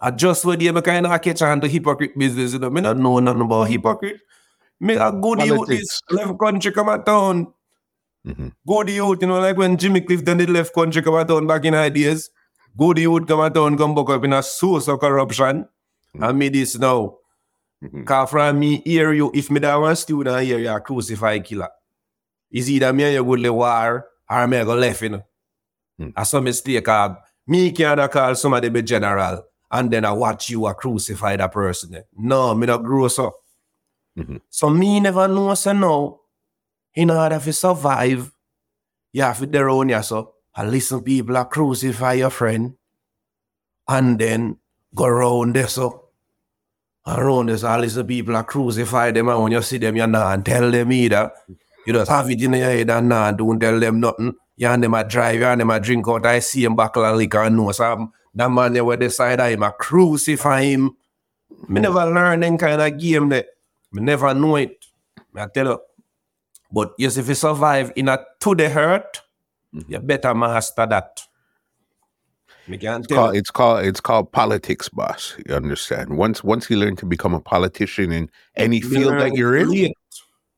I 0.00 0.10
just 0.10 0.44
you, 0.44 0.72
me 0.72 0.82
kind 0.82 1.06
of 1.06 1.22
catch 1.22 1.42
on 1.42 1.60
to 1.60 1.68
hypocrite 1.68 2.18
business, 2.18 2.52
you 2.52 2.58
know. 2.58 2.70
Me 2.70 2.80
not 2.80 2.98
know 2.98 3.18
nothing 3.20 3.42
about 3.42 3.68
hypocrite. 3.68 4.20
Me 4.80 4.94
a 4.94 5.10
good 5.12 5.40
youth 5.42 5.66
Politics. 5.66 6.00
this 6.08 6.18
left 6.18 6.38
country 6.38 6.72
come 6.72 6.88
out 6.88 7.06
town. 7.06 7.52
Mhm. 8.26 8.52
Good 8.66 8.90
youth, 8.90 9.18
you 9.22 9.28
know, 9.28 9.40
like 9.40 9.56
when 9.56 9.76
Jimmy 9.76 10.00
Clifton 10.00 10.38
did 10.38 10.50
left 10.50 10.74
country 10.74 11.02
come 11.02 11.14
out 11.14 11.28
town 11.28 11.46
back 11.46 11.64
in 11.64 11.74
ideas. 11.74 12.30
Good 12.76 12.98
youth 12.98 13.26
come 13.26 13.40
out 13.40 13.54
town, 13.54 13.78
come 13.78 13.94
back 13.94 14.10
up 14.10 14.24
in 14.24 14.32
a 14.32 14.42
source 14.42 14.88
of 14.88 15.00
corruption. 15.00 15.66
And 16.14 16.38
me 16.38 16.48
this 16.48 16.76
now. 16.78 17.18
Mhm. 17.84 18.04
Cause 18.04 18.30
from 18.30 18.58
me 18.58 18.82
hear 18.84 19.12
you, 19.12 19.30
if 19.32 19.48
me 19.50 19.60
that 19.60 19.76
one 19.76 19.94
student 19.94 20.42
here, 20.42 20.58
you 20.58 20.70
a 20.70 20.80
crucified 20.80 21.44
killer. 21.44 21.70
Is 22.50 22.68
either 22.68 22.92
me 22.92 23.04
and 23.04 23.14
you 23.14 23.24
good 23.24 23.40
le 23.40 23.52
war 23.52 24.07
or 24.30 24.46
me 24.46 24.56
a 24.58 24.64
go 24.64 24.74
left, 24.74 25.02
you 25.02 25.08
know. 25.10 25.22
That's 25.98 26.30
some 26.30 26.44
mistake. 26.44 26.86
Uh, 26.88 27.16
me 27.46 27.72
can't 27.72 28.10
call 28.10 28.34
somebody 28.34 28.68
be 28.68 28.82
general 28.82 29.44
and 29.70 29.90
then 29.90 30.04
I 30.04 30.12
watch 30.12 30.50
you 30.50 30.66
a 30.66 30.74
crucify 30.74 31.36
that 31.36 31.52
person. 31.52 31.94
eh. 31.94 32.02
No, 32.16 32.54
me 32.54 32.66
not 32.66 32.82
grow 32.84 33.08
so. 33.08 33.32
Mhm. 34.16 34.40
So 34.48 34.70
me 34.70 35.00
never 35.00 35.28
know 35.28 35.54
so 35.54 35.72
now. 35.72 36.20
In 36.94 37.10
order 37.10 37.38
to 37.38 37.52
survive, 37.52 38.32
you 39.12 39.22
have 39.22 39.38
to 39.38 39.46
there 39.46 39.66
around 39.66 39.88
you 39.90 40.02
so. 40.02 40.34
And 40.56 40.70
listen 40.70 41.02
people 41.02 41.36
a 41.36 41.44
crucify 41.44 42.14
your 42.14 42.30
friend. 42.30 42.74
And 43.86 44.18
then 44.18 44.58
go 44.94 45.04
around 45.04 45.54
there 45.54 45.68
so. 45.68 46.04
Around 47.06 47.46
this, 47.48 47.64
all 47.64 47.78
listen 47.80 48.06
people 48.06 48.36
a 48.36 48.44
crucify 48.44 49.10
them 49.12 49.28
and 49.28 49.42
when 49.42 49.52
you 49.52 49.62
see 49.62 49.78
them, 49.78 49.96
you 49.96 50.06
not 50.06 50.34
and 50.34 50.44
tell 50.44 50.70
them 50.70 50.92
either. 50.92 51.30
You 51.88 51.94
just 51.94 52.10
have 52.10 52.30
it 52.30 52.42
in 52.42 52.52
your 52.52 52.66
head 52.66 52.90
and 52.90 53.08
nah, 53.08 53.32
don't 53.32 53.58
tell 53.58 53.80
them 53.80 53.98
nothing. 53.98 54.34
You 54.58 54.68
and 54.68 54.84
them 54.84 54.92
a 54.92 55.04
drive, 55.04 55.36
you 55.36 55.46
and 55.46 55.58
them 55.58 55.70
a 55.70 55.80
drink 55.80 56.06
out. 56.06 56.26
I 56.26 56.40
see 56.40 56.62
him 56.62 56.76
buckle 56.76 57.02
of 57.02 57.16
liquor 57.16 57.42
and 57.42 57.56
know 57.56 57.72
some 57.72 58.12
that 58.34 58.50
man 58.50 58.74
there 58.74 58.84
where 58.84 58.98
decide 58.98 59.40
I'm 59.40 59.62
a 59.62 59.72
crucify 59.72 60.64
him. 60.64 60.90
Me 61.66 61.66
hmm. 61.66 61.80
never 61.80 62.04
learn 62.04 62.40
them 62.40 62.58
kind 62.58 62.82
of 62.82 62.98
game 63.00 63.30
there. 63.30 63.46
Me 63.90 64.02
never 64.02 64.34
know 64.34 64.56
it. 64.56 64.84
Me 65.32 65.40
I 65.40 65.46
tell 65.46 65.64
you. 65.64 65.80
But 66.70 66.92
yes, 66.98 67.16
if 67.16 67.26
you 67.26 67.34
survive 67.34 67.90
in 67.96 68.10
a 68.10 68.22
to 68.40 68.54
the 68.54 68.68
hurt, 68.68 69.22
hmm. 69.72 69.80
you 69.88 69.98
better 70.00 70.34
master 70.34 70.84
that. 70.84 71.22
Can 72.66 73.02
tell 73.04 73.30
it's 73.30 73.50
called 73.50 73.86
it's 73.86 74.02
called 74.02 74.30
politics, 74.30 74.90
boss. 74.90 75.34
You 75.46 75.54
understand? 75.54 76.18
Once 76.18 76.44
once 76.44 76.68
you 76.68 76.76
learn 76.76 76.96
to 76.96 77.06
become 77.06 77.32
a 77.32 77.40
politician 77.40 78.12
in 78.12 78.30
any 78.56 78.82
field 78.82 79.14
that 79.14 79.32
you're 79.32 79.56
in. 79.56 79.94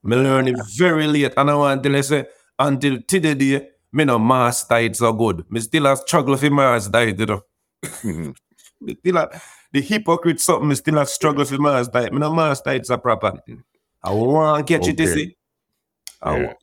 Me 0.03 0.17
learn 0.17 0.49
it 0.49 0.57
very 0.77 1.07
late. 1.07 1.33
And 1.37 1.51
I 1.51 1.55
want 1.55 1.83
to 1.83 2.03
say 2.03 2.27
until 2.59 3.01
today, 3.07 3.69
me 3.93 4.05
no 4.05 4.19
master 4.19 4.79
it 4.79 4.97
so 4.97 5.13
good. 5.13 5.45
Me 5.51 5.61
still 5.61 5.87
a 5.87 5.97
struggle 5.97 6.37
for 6.37 6.51
master 6.51 7.01
it, 7.01 7.19
you 7.19 7.27
know. 7.27 7.43
Mhm. 7.85 8.35
Me 8.83 8.97
still 8.99 9.17
a, 9.19 9.29
the 9.73 9.81
hypocrite 9.83 10.41
something, 10.41 10.69
me 10.69 10.75
still 10.75 10.99
a 10.99 11.05
struggle 11.07 11.45
for 11.45 11.59
master 11.59 11.99
it. 11.99 12.13
Me 12.15 12.19
no 12.19 12.33
master 12.35 12.71
it 12.71 12.87
so 12.87 12.97
proper. 12.97 13.39
I 14.03 14.11
want 14.11 14.67
to 14.67 14.73
catch 14.79 14.89
it, 14.89 14.99
you 14.99 15.05
Okay. 15.05 15.15
see. 15.15 15.37
I 16.23 16.37
Yeah. 16.37 16.47
want- 16.47 16.57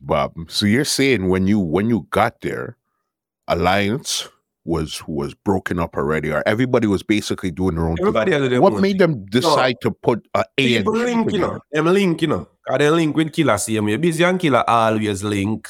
Bob. 0.00 0.34
So 0.48 0.66
you're 0.66 0.84
saying 0.84 1.28
when 1.28 1.46
you 1.46 1.58
when 1.58 1.88
you 1.90 2.06
got 2.10 2.40
there, 2.42 2.76
alliance 3.48 4.28
was 4.70 5.02
was 5.08 5.34
broken 5.34 5.78
up 5.78 5.96
already, 5.96 6.30
or 6.30 6.42
everybody 6.46 6.86
was 6.86 7.02
basically 7.02 7.50
doing 7.50 7.74
their 7.74 7.86
own 7.88 7.96
thing. 7.96 8.06
Everybody 8.06 8.32
has 8.32 8.48
their 8.48 8.62
What 8.62 8.74
own 8.74 8.80
made 8.80 8.98
thing. 8.98 9.10
them 9.12 9.26
decide 9.26 9.76
to 9.82 9.90
put 9.90 10.26
a 10.34 10.44
A 10.58 10.76
and 10.76 10.86
link, 10.86 11.32
you 11.32 11.40
know. 11.40 11.58
Them 11.72 11.86
link, 11.86 12.22
you 12.22 12.28
know. 12.28 12.46
Cause 12.68 12.78
they 12.78 12.90
link 12.90 13.16
with 13.16 13.32
killer 13.32 13.58
same 13.58 13.86
way. 13.86 13.96
Busy 13.96 14.22
and 14.24 14.38
killer 14.38 14.64
always 14.68 15.24
link. 15.24 15.68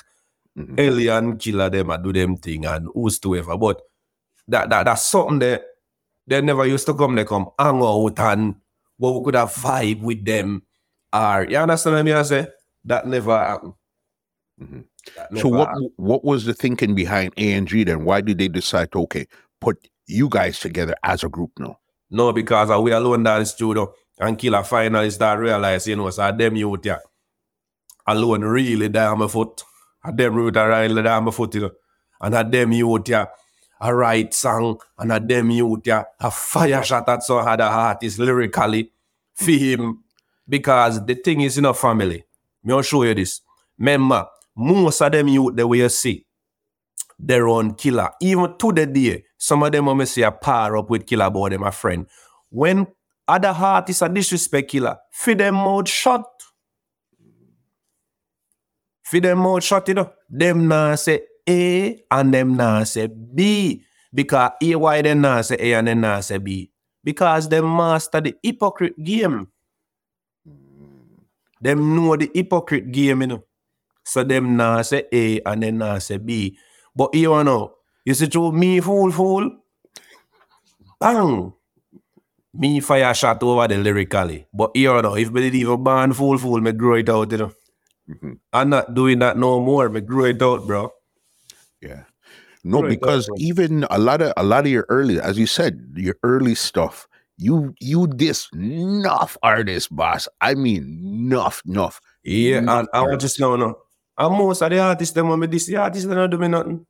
Mhm. 0.59 0.79
Alien 0.79 1.37
killer 1.39 1.71
them 1.71 1.91
and 1.91 2.05
do 2.05 2.13
them 2.13 2.37
thing 2.37 2.67
and 2.67 2.89
who's 2.93 3.19
to 3.21 3.37
ever. 3.37 3.57
But 3.57 3.81
that, 4.49 4.69
that 4.69 4.85
that's 4.85 5.07
something 5.07 5.39
that 5.39 5.63
they 6.27 6.41
never 6.43 6.67
used 6.67 6.87
to 6.87 6.95
come, 6.95 7.15
they 7.15 7.25
come 7.25 7.47
hang 7.59 7.81
out 7.83 8.19
and 8.19 8.57
what 8.99 9.15
we 9.15 9.25
could 9.25 9.37
have 9.37 9.55
vibe 9.55 10.03
with 10.03 10.25
them. 10.25 10.63
Or 11.13 11.47
you 11.49 11.57
understand 11.57 11.95
what 11.95 12.01
I 12.01 12.03
mean? 12.03 12.15
I 12.17 12.23
say? 12.23 12.47
That 12.85 13.07
never 13.07 13.39
happened. 13.39 13.73
Mhm. 14.61 14.85
That 15.17 15.39
So 15.39 15.49
what 15.49 15.71
what 15.97 16.25
was 16.25 16.45
the 16.45 16.55
thinking 16.55 16.95
behind 16.95 17.33
ANG 17.37 17.67
then? 17.67 18.05
Why 18.05 18.21
did 18.21 18.39
they 18.39 18.49
decide 18.49 18.93
to 18.93 19.01
okay 19.01 19.27
put 19.61 19.89
you 20.07 20.29
guys 20.29 20.59
together 20.59 20.95
as 21.03 21.25
a 21.25 21.29
group 21.29 21.53
now? 21.59 21.79
No, 22.11 22.33
because 22.33 22.71
uh, 22.71 22.81
we 22.81 22.91
alone 22.93 23.23
the 23.23 23.45
studio 23.45 23.93
and 24.19 24.37
killer 24.39 24.63
finally 24.65 25.11
start 25.11 25.39
realize, 25.39 25.87
you 25.87 25.97
know, 25.97 26.11
so 26.11 26.31
them 26.33 26.57
youth 26.57 26.81
yeah, 26.85 26.99
alone 28.07 28.43
really 28.43 28.89
down 28.89 29.19
my 29.19 29.29
foot. 29.29 29.63
And 30.03 30.19
them 30.19 30.35
youth 30.35 30.57
are 30.57 30.69
really 30.69 31.03
down 31.03 31.25
my 31.25 31.31
foot, 31.31 31.55
you 31.55 31.61
know. 31.63 31.71
And 32.21 32.35
at 32.35 32.51
them 32.51 32.73
youth 32.73 33.09
yeah, 33.09 33.27
a 33.81 33.95
right 33.95 34.33
song, 34.35 34.81
and 34.99 35.13
at 35.13 35.27
them 35.27 35.51
youth 35.51 35.81
yeah, 35.85 36.05
a 36.19 36.31
fire 36.31 36.83
shot 36.83 37.09
at 37.09 37.23
some 37.23 37.47
other 37.47 37.65
artist 37.65 38.19
lyrically 38.19 38.93
for 39.35 39.53
him. 39.53 40.05
Because 40.49 41.05
the 41.07 41.15
thing 41.15 41.43
is 41.43 41.59
in 41.59 41.65
a 41.65 41.73
family. 41.73 42.25
Me 42.65 42.75
I'll 42.75 42.83
show 42.83 43.05
you 43.05 43.15
this. 43.15 43.41
Remember, 43.79 44.27
most 44.57 45.01
of 45.01 45.13
them 45.13 45.29
youth 45.29 45.57
the 45.57 45.67
way 45.67 45.79
you 45.79 45.89
see, 45.89 46.27
their 47.19 47.49
own 47.49 47.75
killer. 47.75 48.11
Even 48.21 48.57
to 48.59 48.73
the 48.73 48.87
day, 48.87 49.25
some 49.39 49.63
of 49.63 49.73
them 49.73 49.87
when 49.87 49.97
me 49.97 50.05
see 50.05 50.23
a 50.23 50.31
par 50.31 50.77
up 50.77 50.91
with 50.91 51.07
killer 51.07 51.31
boy, 51.31 51.49
them 51.51 51.63
a 51.63 51.73
friend. 51.73 52.07
When 52.51 52.87
other 53.29 53.49
artists 53.49 54.03
are 54.03 54.09
disrespect 54.09 54.71
killer, 54.71 54.97
feed 55.13 55.39
them 55.39 55.55
mouth 55.55 55.89
shut. 55.89 56.25
Feed 59.05 59.25
them 59.25 59.39
mouth 59.39 59.63
shut, 59.63 59.89
you 59.89 59.95
know. 59.95 60.13
Them 60.29 60.69
now 60.69 60.95
say 60.95 61.23
A 61.49 62.03
and 62.11 62.35
them 62.35 62.57
now 62.57 62.85
say 62.85 63.07
B. 63.07 63.85
Because 64.13 64.53
A 64.63 64.75
why 64.75 65.03
them 65.03 65.21
now 65.21 65.41
say 65.43 65.57
A 65.59 65.75
and 65.75 65.89
them 65.89 66.01
now 66.01 66.21
say 66.21 66.39
B. 66.39 66.71
Because 67.03 67.49
they 67.49 67.61
master 67.61 68.21
the 68.21 68.35
hypocrite 68.43 69.03
game. 69.03 69.49
Them 71.61 71.95
know 71.95 72.17
the 72.17 72.31
hypocrite 72.35 72.91
game, 72.91 73.21
you 73.23 73.27
know. 73.27 73.45
So 74.11 74.25
them 74.25 74.57
now 74.57 74.83
say 74.83 75.05
A 75.13 75.41
and 75.47 75.63
then 75.63 75.79
now 75.79 75.99
say 75.99 76.19
B. 76.19 76.59
But 76.97 77.15
you 77.15 77.31
know, 77.45 77.75
you 78.05 78.15
see 78.15 78.27
through 78.27 78.53
me 78.53 78.81
fool 78.81 79.13
fool. 79.13 79.51
Bang. 81.01 81.53
Me 82.53 82.81
fire 82.81 83.15
shot 83.15 83.43
over 83.43 83.69
the 83.69 83.79
lyrically. 83.79 84.47
But 84.53 84.73
you 84.75 85.01
know, 85.03 85.15
if 85.17 85.31
me 85.31 85.43
did 85.43 85.55
even 85.55 85.85
ban 85.85 86.13
fool 86.13 86.37
fool, 86.39 86.61
me 86.61 86.73
grow 86.73 86.95
it 86.97 87.09
out, 87.09 87.31
you 87.31 87.39
know. 87.39 87.53
Mhm. 88.11 88.39
I'm 88.53 88.71
not 88.71 88.95
doing 88.95 89.21
that 89.21 89.39
no 89.39 89.61
more. 89.61 89.89
Me 89.89 90.01
grow 90.01 90.25
it 90.27 90.43
out, 90.43 90.67
bro. 90.67 90.93
Yeah. 91.81 92.05
No, 92.65 92.83
Right, 92.83 92.91
because 92.91 93.29
right. 93.29 93.41
even 93.41 93.85
a 93.91 93.99
lot 93.99 94.23
of 94.23 94.33
a 94.37 94.43
lot 94.45 94.67
of 94.67 94.73
your 94.73 94.87
early, 94.89 95.21
as 95.21 95.39
you 95.39 95.47
said, 95.47 95.81
your 95.97 96.17
early 96.25 96.55
stuff, 96.55 97.09
you 97.39 97.75
you 97.81 98.07
this 98.09 98.49
enough 98.55 99.37
artist, 99.43 99.95
boss. 99.95 100.29
I 100.41 100.55
mean, 100.55 101.01
enough, 101.05 101.63
enough. 101.67 102.01
Yeah, 102.25 102.59
and 102.59 102.71
I 102.71 102.77
want 102.77 102.91
artists. 102.95 103.23
just 103.23 103.41
know 103.41 103.57
no. 103.57 103.79
And 104.21 104.37
most 104.37 104.61
of 104.63 104.71
the 104.71 104.79
artists 104.79 105.15
them 105.15 105.29
when 105.31 105.41
me 105.41 105.47
this 105.47 105.67
the 105.67 105.77
artists 105.77 106.07
they 106.07 106.15
don't 106.15 106.29
do 106.31 106.37
me 106.39 106.49
nothing. 106.49 106.87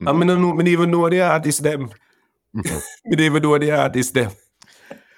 I 0.00 0.04
Mhm. 0.12 0.18
mean, 0.18 0.26
no 0.28 0.36
know, 0.38 0.52
me 0.54 0.58
don't 0.64 0.68
even 0.72 0.90
know 0.92 1.08
the 1.10 1.20
artists 1.22 1.60
them. 1.60 1.90
Mhm. 2.56 2.82
me 3.04 3.16
don't 3.16 3.26
even 3.26 3.42
know 3.42 3.58
the 3.58 3.70
artists 3.72 4.12
them. 4.12 4.30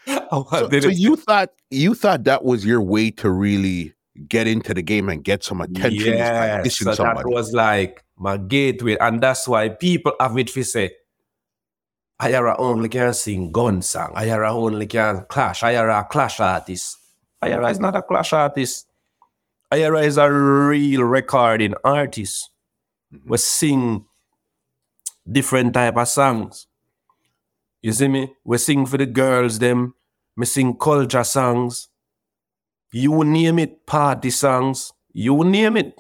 I 0.07 0.29
So, 0.31 0.69
so 0.81 0.89
you 0.89 1.17
thought 1.17 1.51
you 1.71 1.95
thought 1.95 2.25
that 2.25 2.45
was 2.45 2.65
your 2.65 2.81
way 2.81 3.11
to 3.13 3.31
really 3.31 3.93
get 4.27 4.47
into 4.47 4.73
the 4.75 4.83
game 4.83 5.09
and 5.11 5.23
get 5.23 5.45
some 5.45 5.61
attention. 5.61 6.15
Yeah, 6.17 6.63
Listen 6.65 6.87
so 6.87 6.95
somebody. 6.95 7.29
that 7.29 7.29
was 7.35 7.53
like 7.53 8.03
my 8.17 8.37
gateway, 8.39 8.97
and 8.99 9.21
that's 9.21 9.47
why 9.47 9.69
people 9.69 10.13
have 10.19 10.37
it 10.39 10.49
for 10.51 10.63
say, 10.65 10.93
Iyara 12.21 12.57
only 12.59 12.89
can 12.89 13.13
sing 13.15 13.51
gun 13.53 13.83
song. 13.83 14.13
Iyara 14.15 14.51
only 14.51 14.87
can 14.87 15.25
clash. 15.29 15.63
Iyara 15.63 16.01
a 16.01 16.05
clash 16.05 16.41
artist. 16.41 16.97
Iyara 17.43 17.71
is 17.71 17.81
not 17.81 17.97
a 17.97 18.03
clash 18.03 18.33
artist. 18.33 18.87
Iyara 19.73 20.03
is 20.05 20.19
a 20.19 20.29
real 20.31 21.05
recording 21.05 21.75
artist. 21.85 22.51
Mm-hmm. 23.15 23.31
We 23.31 23.39
sing 23.39 24.05
different 25.31 25.75
type 25.75 25.97
of 25.97 26.09
songs. 26.09 26.67
You 27.81 27.93
see 27.93 28.09
me? 28.09 28.35
We 28.45 28.59
sing 28.59 28.85
for 28.85 28.99
the 28.99 29.07
girls, 29.07 29.61
them. 29.61 29.95
Me 30.37 30.45
sing 30.45 30.77
culture 30.77 31.23
songs. 31.23 31.89
You 32.93 33.23
name 33.23 33.61
it, 33.61 33.87
party 33.87 34.31
songs. 34.31 34.93
You 35.13 35.45
name 35.45 35.77
it. 35.77 35.95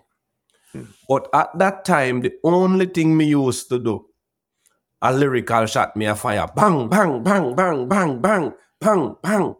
Hmm. 0.73 0.85
But 1.09 1.29
at 1.33 1.57
that 1.57 1.85
time, 1.85 2.23
the 2.23 2.33
only 2.43 2.87
thing 2.87 3.16
me 3.16 3.27
used 3.27 3.68
to 3.68 3.79
do, 3.79 4.07
a 5.01 5.12
lyrical 5.12 5.66
shot 5.66 5.97
me 5.97 6.07
a 6.07 6.16
fire. 6.16 6.49
Bang, 6.57 6.89
bang, 6.89 7.23
bang, 7.23 7.55
bang, 7.55 7.89
bang, 7.89 8.21
bang, 8.21 8.53
bang, 8.81 9.16
bang. 9.23 9.55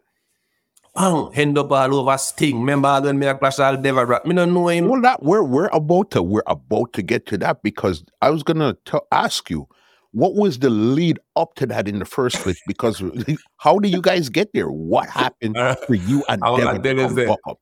Bang. 0.95 1.32
Hand 1.32 1.59
up 1.59 1.70
all 1.70 1.95
over 1.95 2.18
Sting. 2.18 2.61
Remember 2.61 3.01
when 3.01 3.18
me 3.18 3.26
a 3.26 3.34
clash 3.34 3.59
all 3.59 3.76
Deva 3.76 4.07
Bratt? 4.07 4.24
Me 4.24 4.34
don't 4.34 4.53
know 4.53 4.68
him. 4.68 4.88
Well, 4.88 5.01
that 5.03 5.22
we're 5.22 5.43
we're 5.43 5.70
about 5.72 6.11
to 6.12 6.22
we're 6.22 6.43
about 6.47 6.93
to 6.95 7.03
get 7.03 7.26
to 7.26 7.38
that 7.38 7.62
because 7.62 8.05
I 8.20 8.30
was 8.30 8.43
gonna 8.43 8.76
t- 8.84 8.99
ask 9.12 9.51
you 9.51 9.68
what 10.12 10.34
was 10.34 10.59
the 10.59 10.70
lead 10.70 11.18
up 11.36 11.55
to 11.55 11.66
that 11.66 11.86
in 11.86 11.99
the 11.99 12.05
first 12.05 12.36
place? 12.36 12.61
Because 12.66 13.03
how 13.59 13.78
do 13.78 13.88
you 13.88 14.03
guys 14.03 14.28
get 14.28 14.53
there? 14.53 14.68
What 14.68 15.09
happened 15.09 15.57
uh, 15.57 15.76
for 15.76 15.95
you 15.95 16.24
and 16.28 16.43
I 16.43 16.78
Devin 16.78 17.14
to 17.14 17.26
come 17.26 17.36
up? 17.47 17.61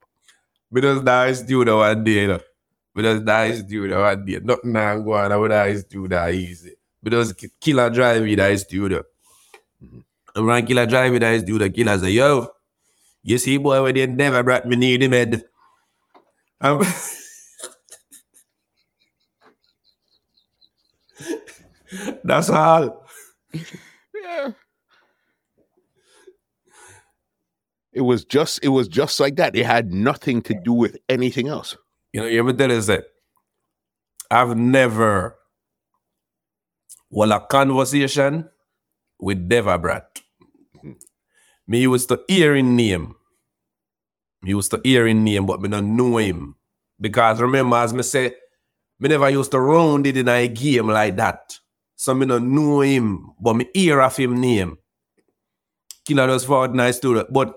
Just 0.75 1.05
nice 1.05 1.43
dude 1.43 1.69
one 1.69 2.05
day, 2.05 2.23
you 2.23 2.29
know. 2.29 2.41
Just 2.97 3.25
nice 3.25 3.63
dude 3.63 3.91
one 3.91 4.25
day. 4.25 4.41
Nothing 4.43 4.73
now 4.73 4.99
go 4.99 5.15
on. 5.15 5.33
I 5.33 5.37
would 5.37 5.51
nice 5.51 5.85
dude 5.85 6.11
that 6.11 6.33
easy. 6.33 6.75
Ki- 7.05 7.51
killer 7.61 7.91
drive 7.91 8.23
with 8.23 8.39
nice 8.39 8.65
dude. 8.65 9.05
And 10.35 10.47
when 10.47 10.67
killer 10.67 10.87
drive 10.87 11.13
with 11.13 11.23
nice 11.23 11.43
dude, 11.43 11.61
the 11.61 11.71
killer 11.71 11.99
say, 11.99 12.11
yo, 12.11 12.49
you 13.29 13.39
see 13.39 13.59
boy 13.59 13.83
when 13.83 13.95
they 13.95 14.07
never 14.07 14.43
brought 14.43 14.67
me 14.67 14.77
near 14.77 14.99
the 14.99 15.09
med. 15.09 15.45
Um, 16.61 16.83
That's 22.25 22.51
all. 22.51 23.07
Yeah. 24.15 24.53
It 27.93 28.03
was 28.03 28.25
just 28.25 28.61
it 28.63 28.69
was 28.69 28.89
just 28.89 29.19
like 29.21 29.37
that. 29.37 29.57
It 29.57 29.67
had 29.67 29.93
nothing 29.93 30.43
to 30.43 30.55
do 30.65 30.73
with 30.73 30.97
anything 31.09 31.49
else. 31.49 31.77
You 32.13 32.21
know, 32.21 32.27
you 32.27 32.39
ever 32.41 32.53
tell 32.53 32.73
us 32.73 32.87
that 32.87 33.05
I've 34.31 34.57
never 34.57 35.37
well 37.11 37.33
a 37.33 37.41
conversation 37.41 38.49
with 39.19 39.49
Deva 39.49 39.79
Bratt. 39.79 40.23
Me 41.67 41.83
used 41.83 42.09
to 42.11 42.21
hear 42.29 42.55
his 42.55 42.65
name. 42.65 43.15
Me 44.43 44.51
used 44.51 44.71
to 44.71 44.81
hear 44.85 45.07
his 45.07 45.17
name, 45.17 45.47
but 45.47 45.61
me 45.61 45.69
don't 45.69 45.97
know 45.97 46.19
him. 46.19 46.55
Because 47.01 47.41
remember, 47.41 47.77
as 47.77 47.93
me 47.93 48.03
say, 48.03 48.35
me 48.99 49.09
never 49.09 49.31
used 49.31 49.51
to 49.53 49.61
round 49.61 50.07
it 50.07 50.17
in 50.17 50.29
a 50.29 50.49
game 50.49 50.89
like 50.89 51.17
that. 51.17 51.59
So 51.97 52.15
me 52.15 52.27
don't 52.27 52.55
know 52.55 52.81
him, 52.81 53.33
but 53.41 53.55
me 53.55 53.69
hear 53.75 54.01
of 54.01 54.17
him 54.17 54.41
name. 54.41 54.79
Killer 56.05 56.27
just 56.29 56.47
forward 56.47 56.75
nice 56.75 56.99
to 57.01 57.15
that. 57.15 57.33
But 57.33 57.55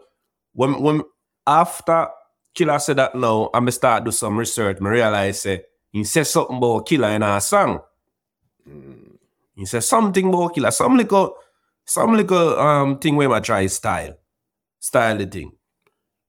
when 0.54 0.82
when 0.82 1.04
after 1.48 2.10
Killer 2.54 2.80
said 2.80 2.98
that 2.98 3.16
now, 3.16 3.50
I 3.54 3.60
me 3.60 3.72
start 3.72 4.04
do 4.04 4.12
some 4.12 4.38
research, 4.38 4.80
me 4.82 4.90
realize 4.90 5.42
say 5.42 5.64
he 5.92 6.04
said 6.04 6.28
something 6.28 6.58
about 6.58 6.88
Killer 6.88 7.10
in 7.10 7.24
our 7.24 7.40
song. 7.40 7.80
He 9.56 9.66
said 9.66 9.84
something 9.84 10.28
about 10.28 10.56
Killer, 10.56 10.72
some 10.72 10.98
little 10.98 11.36
some 11.86 12.16
little 12.16 12.60
um 12.60 13.00
thing 13.00 13.16
where 13.16 13.32
I 13.32 13.40
try 13.40 13.68
style. 13.68 14.18
Style 14.80 15.18
the 15.18 15.28
thing. 15.28 15.52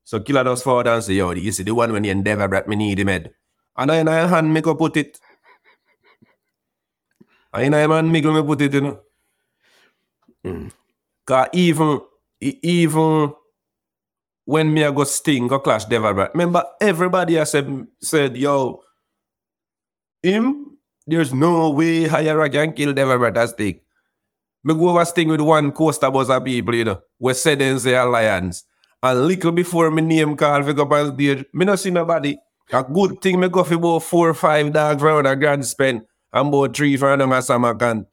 So 0.04 0.20
Killer 0.20 0.44
does 0.44 0.62
forward 0.62 0.86
and 0.88 1.02
say, 1.02 1.14
yo, 1.14 1.30
you 1.32 1.52
see 1.52 1.62
the 1.62 1.74
one 1.74 1.92
when 1.92 2.04
you 2.04 2.10
endeavor 2.10 2.48
brought 2.48 2.68
me 2.68 2.76
need 2.76 2.98
him 2.98 3.08
head. 3.08 3.32
And 3.76 3.90
I 3.90 3.98
in 3.98 4.06
my 4.06 4.26
hand 4.26 4.52
make 4.52 4.66
up 4.66 4.78
put 4.78 4.96
it. 4.96 5.18
I 7.52 7.62
in 7.62 7.72
my 7.72 7.78
hand 7.78 8.12
make 8.12 8.24
me 8.24 8.42
put 8.42 8.60
it, 8.60 8.74
you 8.74 8.80
know. 8.80 9.00
Mm. 10.44 10.72
Cause 11.24 11.48
even 11.52 12.00
even 12.40 13.32
when 14.44 14.74
me 14.74 14.84
I 14.84 14.90
go 14.90 15.04
sting 15.04 15.46
go 15.46 15.60
clash 15.60 15.84
Deva 15.84 16.12
Bratt, 16.12 16.32
remember 16.34 16.64
everybody 16.80 17.38
I 17.38 17.44
said 17.44 17.86
said, 18.00 18.36
yo, 18.36 18.82
him, 20.22 20.78
there's 21.06 21.32
no 21.32 21.70
way 21.70 22.04
Iyara 22.06 22.50
can 22.50 22.72
kill 22.72 22.92
Deva 22.92 23.16
Bratt 23.16 23.36
as 23.36 23.50
sting. 23.50 23.80
Me 24.64 24.74
go 24.74 24.88
over 24.88 25.04
sting 25.04 25.28
with 25.28 25.40
one 25.40 25.70
coaster 25.72 26.06
of 26.06 26.44
people, 26.44 26.74
you 26.74 26.84
know, 26.84 27.00
we 27.18 27.34
said 27.34 27.62
in 27.62 27.78
the 27.78 28.04
alliance. 28.04 28.64
And 29.02 29.26
little 29.26 29.52
before 29.52 29.90
me 29.90 30.02
name 30.02 30.36
call 30.36 30.62
for 30.62 30.72
go 30.72 30.82
up 30.82 30.92
on 30.92 31.14
stage, 31.14 31.44
me 31.52 31.64
not 31.64 31.78
see 31.80 31.90
nobody. 31.90 32.36
A 32.72 32.82
good 32.84 33.20
thing 33.20 33.40
me 33.40 33.48
go 33.48 33.64
for 33.64 33.74
about 33.74 34.02
four 34.04 34.30
or 34.30 34.34
five 34.34 34.72
dogs 34.72 35.02
round 35.02 35.26
a 35.26 35.34
grand 35.36 35.66
spend 35.66 36.02
and 36.32 36.48
about 36.48 36.76
three 36.76 36.96
for 36.96 37.12
as 37.34 37.46
some 37.46 37.78
can. 37.78 38.06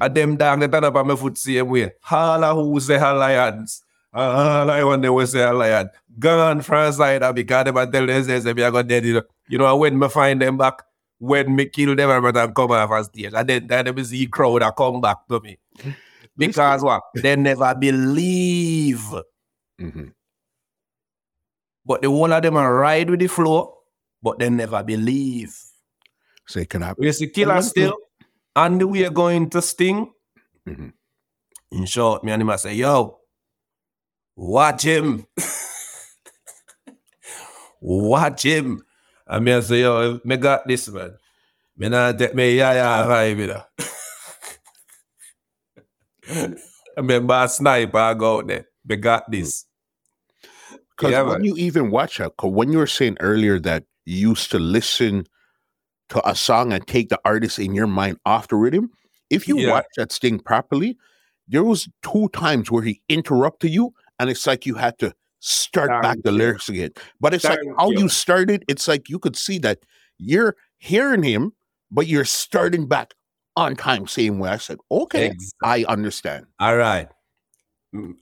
A 0.00 0.08
them 0.08 0.36
dog 0.36 0.60
they 0.60 0.68
turn 0.68 0.84
up 0.84 0.96
on 0.96 1.06
my 1.06 1.16
foot 1.16 1.36
same 1.36 1.68
way. 1.68 1.92
Of 2.10 2.56
who 2.56 2.80
say 2.80 2.96
alliance. 2.96 3.82
All 4.14 4.70
I 4.70 4.82
want 4.84 5.02
them 5.02 5.14
will 5.14 5.26
say 5.26 5.42
alliance. 5.42 5.90
Gone 6.18 6.62
from 6.62 6.92
side 6.92 7.34
because 7.34 7.64
them 7.64 7.76
a 7.76 7.86
tell 7.90 8.06
them 8.06 8.24
say, 8.24 8.40
say 8.40 8.52
me 8.54 8.62
I 8.64 8.70
got 8.70 8.88
dead. 8.88 9.04
You 9.04 9.14
know, 9.14 9.22
you 9.48 9.58
know 9.58 9.76
when 9.76 9.98
me 9.98 10.08
find 10.08 10.40
them 10.40 10.56
back, 10.56 10.82
when 11.18 11.54
me 11.54 11.66
kill 11.66 11.94
them 11.94 12.10
everybody 12.10 12.38
and 12.44 12.54
come 12.54 12.70
off 12.72 12.90
on 12.90 13.04
stage. 13.04 13.32
And 13.34 13.48
then, 13.48 13.66
then 13.66 13.84
them 13.84 14.04
see 14.04 14.26
crowd 14.26 14.62
that 14.62 14.76
come 14.76 15.00
back 15.00 15.26
to 15.28 15.40
me. 15.40 15.58
Because 16.36 16.82
what? 16.82 17.02
They 17.14 17.36
never 17.36 17.74
believe. 17.74 19.04
Mhm. 19.78 20.12
But 21.84 22.02
the 22.02 22.10
one 22.10 22.32
of 22.32 22.42
them 22.42 22.56
are 22.56 22.74
ride 22.74 23.10
with 23.10 23.20
the 23.20 23.26
flow, 23.26 23.78
but 24.22 24.38
they 24.38 24.50
never 24.50 24.82
believe. 24.82 25.54
Say, 26.46 26.64
can 26.64 26.82
I? 26.82 26.94
You 26.98 27.12
see, 27.12 27.28
killer 27.28 27.54
one 27.54 27.62
still, 27.62 27.96
and 28.54 28.82
we 28.90 29.04
are 29.04 29.10
going 29.10 29.50
to 29.50 29.62
sting. 29.62 30.12
Mhm. 30.68 30.92
In 31.72 31.86
short, 31.86 32.22
me 32.22 32.32
and 32.32 32.42
him 32.42 32.50
I 32.50 32.56
say, 32.56 32.74
yo, 32.74 33.18
watch 34.36 34.82
him. 34.82 35.26
watch 37.80 38.44
him. 38.44 38.82
And 39.26 39.44
me 39.44 39.52
I 39.54 39.60
say, 39.60 39.80
yo, 39.80 40.20
me 40.24 40.36
got 40.36 40.66
this, 40.68 40.88
man. 40.88 41.16
Me 41.76 41.88
not 41.88 42.18
take 42.18 42.34
me 42.34 42.56
yeah, 42.56 42.74
yeah, 42.74 43.06
vibe, 43.06 43.38
you 43.38 43.46
know. 43.46 43.62
I 46.28 46.54
remember 46.96 47.34
a 47.34 47.48
sniper 47.48 47.98
I 47.98 48.14
go 48.14 48.38
out 48.38 48.46
there. 48.46 48.66
Me 48.84 48.96
got 48.96 49.30
this. 49.30 49.64
Because 51.02 51.12
Yeah, 51.12 51.22
when 51.22 51.42
you 51.44 51.56
even 51.56 51.90
watch 51.90 52.18
'cause 52.18 52.52
when 52.52 52.70
you 52.70 52.78
were 52.78 52.86
saying 52.86 53.16
earlier 53.20 53.58
that 53.60 53.84
you 54.06 54.30
used 54.30 54.50
to 54.52 54.58
listen 54.58 55.26
to 56.10 56.28
a 56.28 56.34
song 56.34 56.72
and 56.72 56.86
take 56.86 57.08
the 57.08 57.20
artist 57.24 57.58
in 57.58 57.74
your 57.74 57.86
mind 57.86 58.18
off 58.24 58.48
the 58.48 58.56
rhythm, 58.56 58.90
if 59.30 59.48
you 59.48 59.58
Yeah. 59.58 59.70
watch 59.70 59.86
that 59.96 60.12
sting 60.12 60.38
properly, 60.38 60.96
there 61.48 61.64
was 61.64 61.88
two 62.02 62.28
times 62.28 62.70
where 62.70 62.82
he 62.82 63.02
interrupted 63.08 63.70
you, 63.72 63.92
and 64.18 64.30
it's 64.30 64.46
like 64.46 64.64
you 64.64 64.74
had 64.76 64.98
to 65.00 65.12
start 65.40 65.88
back 65.88 66.02
Thank 66.14 66.24
the 66.24 66.30
lyrics 66.32 66.68
again. 66.68 66.90
But 67.20 67.34
it's 67.34 67.44
like 67.44 67.58
how 67.78 67.90
you. 67.90 68.00
you 68.00 68.08
started, 68.08 68.64
it's 68.68 68.86
like 68.86 69.08
you 69.08 69.18
could 69.18 69.34
see 69.34 69.58
that 69.58 69.80
you're 70.18 70.54
hearing 70.78 71.24
him, 71.24 71.52
but 71.90 72.06
you're 72.06 72.24
starting 72.24 72.86
back 72.86 73.14
on 73.56 73.74
time, 73.74 74.06
same 74.06 74.38
way. 74.38 74.50
I 74.50 74.58
said, 74.58 74.78
okay, 74.90 75.30
Ex- 75.30 75.52
I 75.64 75.84
understand. 75.88 76.46
All 76.60 76.76
right. 76.76 77.08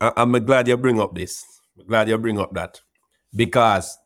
I- 0.00 0.12
I'm 0.16 0.32
glad 0.44 0.66
you 0.66 0.76
bring 0.76 0.98
up 0.98 1.14
this. 1.14 1.44
Glad 1.86 2.08
you 2.08 2.18
bring 2.18 2.38
up 2.38 2.52
that. 2.54 2.80
Because 3.34 3.98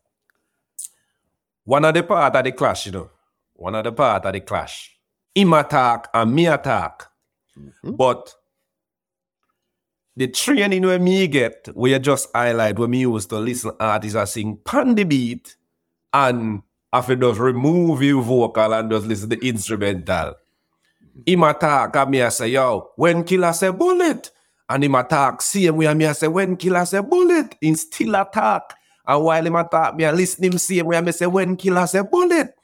one 1.63 1.85
of 1.85 1.93
the 1.93 2.03
part 2.03 2.35
of 2.35 2.43
the 2.43 2.51
clash, 2.51 2.85
you 2.85 2.91
know, 2.91 3.09
one 3.53 3.75
of 3.75 3.83
the 3.83 3.91
part 3.91 4.25
of 4.25 4.33
the 4.33 4.41
clash, 4.41 4.97
him 5.33 5.53
attack 5.53 6.07
and 6.13 6.33
me 6.33 6.47
attack. 6.47 7.07
Mhm. 7.57 7.97
But 7.97 8.33
the 10.15 10.27
training 10.27 10.83
where 10.83 10.99
me 10.99 11.27
get, 11.27 11.69
where 11.73 11.91
you 11.91 11.99
just 11.99 12.29
highlight 12.33 12.79
when 12.79 12.91
me 12.91 12.99
used 13.01 13.29
to 13.29 13.37
listen 13.37 13.71
artists 13.79 14.15
are 14.15 14.25
sing 14.25 14.57
pan 14.63 14.95
the 14.95 15.03
beat 15.03 15.57
and 16.13 16.61
after 16.93 17.15
just 17.15 17.39
remove 17.39 18.01
your 18.01 18.21
vocal 18.21 18.73
and 18.73 18.89
just 18.91 19.07
listen 19.07 19.29
to 19.29 19.35
the 19.35 19.47
instrumental. 19.47 20.35
Him 21.25 21.43
attack 21.43 21.95
and 21.95 22.11
me 22.11 22.21
I 22.21 22.29
say, 22.29 22.49
yo, 22.49 22.91
when 22.95 23.23
killer 23.23 23.53
say 23.53 23.71
bullet. 23.71 24.31
And 24.67 24.83
him 24.83 24.95
attack, 24.95 25.41
same 25.41 25.77
way 25.77 25.85
and 25.85 25.97
me 25.97 26.07
I 26.07 26.13
say, 26.13 26.27
when 26.27 26.57
killer 26.57 26.85
say 26.85 26.99
bullet, 27.01 27.55
him 27.61 27.75
still 27.75 28.15
attack. 28.15 28.63
And 29.07 29.23
while 29.23 29.45
him 29.45 29.55
attack 29.55 29.95
me, 29.95 30.05
I 30.05 30.11
listen 30.11 30.43
him 30.45 30.57
same 30.57 30.85
way 30.87 30.97
and 30.97 31.05
me 31.05 31.11
say, 31.11 31.27
when 31.27 31.55
killer 31.55 31.85
say 31.87 32.01
bullet. 32.01 32.55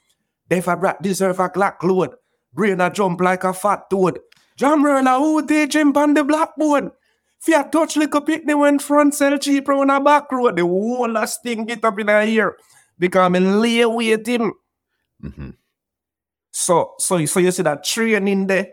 If 0.50 0.68
I 0.68 0.94
deserve 1.00 1.40
a 1.40 1.48
clock 1.48 1.82
load. 1.82 2.10
Brain 2.52 2.80
a 2.80 2.90
jump 2.90 3.20
like 3.20 3.44
a 3.44 3.54
fat 3.54 3.88
toad. 3.88 4.18
Jam 4.56 4.84
roller 4.84 5.18
who 5.18 5.46
teach 5.46 5.74
him 5.74 5.96
on 5.96 6.12
the 6.12 6.22
blackboard. 6.22 6.90
Fiat 7.40 7.72
touch 7.72 7.96
like 7.96 8.14
a 8.14 8.20
picnic 8.20 8.56
when 8.56 8.78
front 8.78 9.14
sell 9.14 9.38
cheap 9.38 9.68
on 9.68 9.88
a 9.90 10.00
back 10.00 10.30
road. 10.30 10.56
The 10.56 10.62
whole 10.62 11.08
last 11.08 11.42
thing 11.42 11.64
get 11.64 11.84
up 11.84 11.98
in 11.98 12.08
a 12.08 12.24
ear. 12.24 12.56
because 12.98 13.22
I'm 13.22 13.60
lay 13.60 13.84
with 13.86 14.26
him. 14.26 14.52
hmm 15.20 15.50
So, 16.50 16.94
so, 16.98 17.24
so 17.24 17.40
you 17.40 17.50
see 17.50 17.62
that 17.62 17.82
training 17.82 18.46
there, 18.46 18.68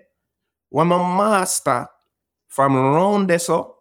when 0.70 0.88
my 0.88 0.98
master 0.98 1.88
from 2.50 2.76
round 2.76 3.30
there, 3.30 3.39
so, 3.39 3.78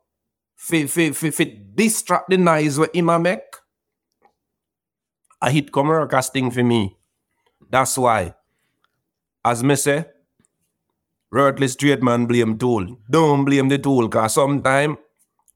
fi, 0.57 0.87
fi, 0.87 1.11
fi, 1.13 1.31
fi 1.31 1.63
distract 1.75 2.31
the 2.31 2.37
noise 2.37 2.79
what 2.79 2.95
him 2.95 3.09
a 3.09 3.19
make, 3.19 3.41
I 5.41 5.51
hit 5.51 5.73
come 5.73 6.09
casting 6.09 6.51
for 6.51 6.63
me. 6.65 6.97
That's 7.71 7.99
why, 7.99 8.35
as 9.45 9.63
me 9.65 9.77
say, 9.77 10.07
worthless 11.31 11.77
trade 11.77 12.03
man 12.03 12.27
blame 12.27 12.59
tool. 12.59 12.99
Don't 13.11 13.45
blame 13.45 13.69
the 13.69 13.79
tool, 13.79 14.09
cause 14.09 14.35
sometime 14.35 14.99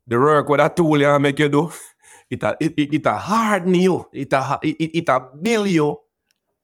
the 0.07 0.19
work 0.19 0.49
with 0.49 0.59
that 0.59 0.77
tool 0.77 1.01
you 1.01 1.19
make 1.19 1.39
you 1.39 1.49
do, 1.49 1.73
it 2.31 2.43
a, 2.43 2.57
it, 2.61 2.75
it, 2.77 2.95
it 2.95 3.07
a 3.07 3.15
harden 3.15 3.75
you, 3.75 4.07
it 4.13 4.33
a, 4.33 4.59
it, 4.63 4.77
it, 4.81 4.99
it 4.99 5.09
a 5.09 5.21
build 5.21 5.69
you, 5.69 5.99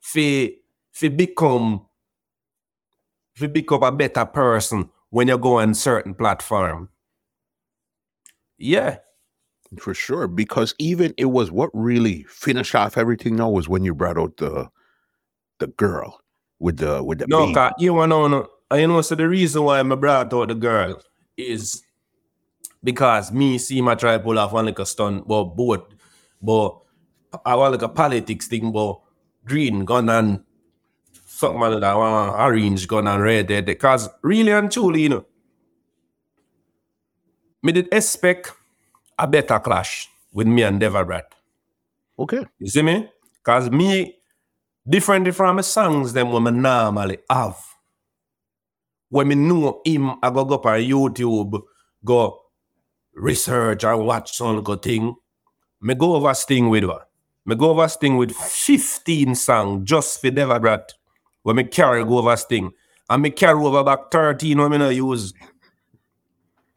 fi 0.00 1.08
become 1.08 1.86
fi 3.34 3.46
become 3.46 3.82
a 3.84 3.92
better 3.92 4.24
person 4.26 4.90
when 5.10 5.28
you 5.28 5.38
go 5.38 5.58
on 5.60 5.74
certain 5.74 6.14
platform. 6.14 6.88
Yeah. 8.58 8.98
For 9.78 9.92
sure, 9.92 10.26
because 10.26 10.74
even 10.78 11.12
it 11.18 11.26
was 11.26 11.50
what 11.50 11.70
really 11.74 12.22
finished 12.24 12.74
off 12.74 12.96
everything. 12.96 13.36
Now 13.36 13.50
was 13.50 13.68
when 13.68 13.84
you 13.84 13.94
brought 13.94 14.16
out 14.16 14.38
the 14.38 14.70
the 15.58 15.66
girl 15.66 16.20
with 16.58 16.78
the 16.78 17.02
with 17.04 17.18
the 17.18 17.26
No, 17.28 17.52
cause 17.52 17.74
you 17.78 17.92
wanna 17.92 18.28
know, 18.28 18.48
you 18.72 18.86
know, 18.86 19.02
so 19.02 19.14
the 19.14 19.28
reason 19.28 19.64
why 19.64 19.78
I 19.78 19.82
brought 19.82 20.32
out 20.32 20.48
the 20.48 20.54
girl 20.54 21.02
is 21.36 21.82
because 22.82 23.30
me 23.30 23.58
see 23.58 23.82
my 23.82 23.94
try 23.94 24.16
pull 24.16 24.38
off 24.38 24.52
one 24.52 24.64
like 24.64 24.78
a 24.78 24.86
stunt, 24.86 25.28
but 25.28 25.44
both, 25.44 25.84
but 26.40 26.78
I 27.44 27.54
want 27.54 27.72
like 27.72 27.82
a 27.82 27.88
politics 27.90 28.48
thing, 28.48 28.72
but 28.72 29.00
green 29.44 29.84
gun 29.84 30.08
and 30.08 30.44
something 31.38 31.60
like 31.60 31.80
that, 31.80 31.96
one 31.96 32.30
orange 32.30 32.88
gun 32.88 33.06
and 33.06 33.22
red 33.22 33.46
there. 33.46 33.62
Because 33.62 34.08
really 34.22 34.50
and 34.50 34.70
truly, 34.72 35.02
you 35.02 35.08
know, 35.08 35.24
me 37.62 37.72
did 37.72 37.88
expect 37.92 38.52
a 39.16 39.26
better 39.26 39.60
clash 39.60 40.08
with 40.32 40.48
me 40.48 40.62
and 40.62 40.80
Deva 40.80 41.04
Bratt. 41.04 41.30
Okay, 42.18 42.44
You 42.58 42.66
see 42.66 42.82
me? 42.82 43.08
Cause 43.44 43.70
me 43.70 44.16
different 44.88 45.32
from 45.34 45.56
my 45.56 45.62
songs 45.62 46.12
them 46.12 46.32
women 46.32 46.60
normally 46.60 47.18
have. 47.30 47.56
When 49.08 49.28
me 49.28 49.36
know 49.36 49.80
him, 49.84 50.16
I 50.22 50.30
go 50.30 50.44
go 50.44 50.56
up 50.56 50.66
on 50.66 50.80
YouTube, 50.80 51.62
go 52.04 52.40
research 53.14 53.84
and 53.84 54.04
watch 54.04 54.36
some 54.36 54.62
good 54.62 54.82
thing. 54.82 55.14
Me 55.80 55.94
go 55.94 56.16
over 56.16 56.34
sting 56.34 56.68
with 56.68 56.82
her. 56.82 57.04
Me 57.46 57.54
go 57.54 57.70
over 57.70 57.86
sting 57.88 58.16
with 58.16 58.32
15 58.32 59.36
songs 59.36 59.88
just 59.88 60.20
for 60.20 60.30
Deva 60.30 60.58
Bratt. 60.58 60.97
When 61.42 61.56
me 61.56 61.64
carry 61.64 62.04
go 62.04 62.18
over 62.18 62.36
sting. 62.36 62.72
And 63.10 63.22
me 63.22 63.30
carry 63.30 63.58
over 63.58 63.82
back 63.84 64.10
13 64.10 64.58
when 64.58 64.70
me 64.70 64.78
not 64.78 64.94
use. 64.94 65.32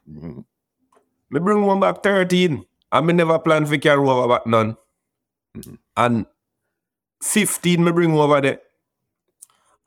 Mhm. 0.10 0.46
Me 1.30 1.40
bring 1.40 1.66
one 1.66 1.80
back 1.80 2.04
13. 2.04 2.66
And 2.92 3.08
me 3.08 3.14
never 3.14 3.40
plan 3.40 3.66
for 3.66 3.78
carry 3.78 4.08
over 4.08 4.28
back 4.28 4.46
none. 4.48 4.78
And 5.98 6.26
15 7.22 7.84
me 7.84 7.92
bring 7.92 8.14
over 8.14 8.42
there. 8.42 8.62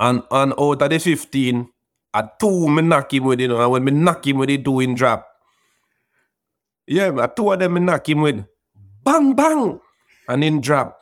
And 0.01 0.23
and 0.31 0.53
out 0.59 0.83
of 0.83 0.91
the 0.91 0.99
15, 0.99 1.69
at 2.15 2.39
two 2.41 2.69
me 2.69 2.83
knock 2.83 3.13
him 3.13 3.25
with 3.25 3.41
it. 3.41 3.43
You 3.45 3.49
know, 3.49 3.63
and 3.63 3.73
when 3.73 3.85
me 3.85 3.93
knock 3.93 4.27
him 4.27 4.39
with 4.39 4.51
it, 4.51 4.65
two 4.65 4.81
in 4.81 4.95
drop. 4.95 5.27
Yeah, 6.87 7.13
at 7.23 7.37
two 7.37 7.51
of 7.53 7.59
them 7.59 7.75
me 7.75 7.81
knock 7.81 8.09
him 8.09 8.21
with 8.21 8.45
bang 9.05 9.35
bang 9.35 9.81
and 10.29 10.45
in 10.45 10.61
drop. 10.61 11.01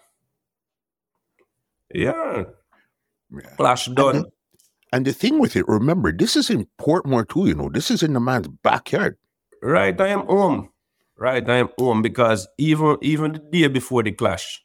Yeah. 1.95 2.45
Yeah. 3.33 3.49
Clash 3.57 3.87
done. 3.87 4.27
And 4.93 5.07
the 5.07 5.13
thing 5.13 5.39
with 5.39 5.57
it, 5.57 5.67
remember, 5.67 6.13
this 6.13 6.37
is 6.37 6.51
in 6.51 6.67
Portmore 6.79 7.27
too. 7.29 7.47
You 7.49 7.55
know, 7.55 7.71
this 7.71 7.91
is 7.91 8.03
in 8.03 8.13
the 8.13 8.21
man's 8.21 8.49
backyard. 8.49 9.17
Right, 9.63 9.99
I 9.99 10.09
am 10.09 10.27
home. 10.27 10.69
Right, 11.17 11.49
I 11.49 11.57
am 11.59 11.69
home 11.79 12.03
because 12.03 12.49
even 12.59 12.97
even 13.01 13.33
the 13.33 13.39
day 13.39 13.69
before 13.69 14.03
the 14.03 14.13
clash, 14.13 14.63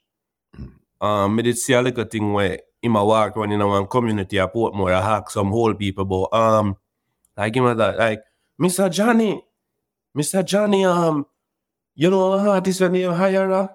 um, 1.00 1.40
I 1.40 1.42
did 1.44 1.58
see 1.58 1.74
a 1.74 1.82
little 1.82 2.04
thing 2.06 2.34
where 2.34 2.60
him 2.82 2.96
a 2.96 3.06
walk 3.06 3.38
around 3.38 3.52
in 3.52 3.66
one 3.66 3.88
community 3.88 4.40
at 4.40 4.54
Portmore, 4.54 4.94
I 4.94 5.02
hack 5.02 5.30
some 5.30 5.50
whole 5.50 5.74
people, 5.74 6.06
but 6.06 6.34
um, 6.34 6.76
like 7.36 7.56
him 7.56 7.64
was 7.64 7.78
like, 7.78 8.22
Mr. 8.60 8.92
Johnny, 8.92 9.44
Mr. 10.18 10.44
Johnny, 10.44 10.84
um, 10.86 11.26
you 11.96 12.10
know 12.10 12.34
artist 12.34 12.82
when 12.82 12.96
you 12.96 13.12
hire 13.12 13.48
her? 13.56 13.70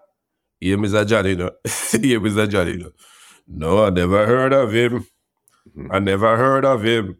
Yeah, 0.60 0.76
Mr. 0.76 1.06
Johnny, 1.06 1.34
no. 1.34 1.50
yeah, 1.64 2.18
Mr. 2.18 2.48
Johnny, 2.48 2.76
no. 2.76 2.90
No, 3.54 3.84
I 3.84 3.90
never 3.90 4.26
heard 4.26 4.52
of 4.52 4.72
him. 4.72 5.06
Hmm. 5.74 5.92
I 5.92 5.98
never 5.98 6.36
heard 6.36 6.64
of 6.64 6.82
him. 6.82 7.18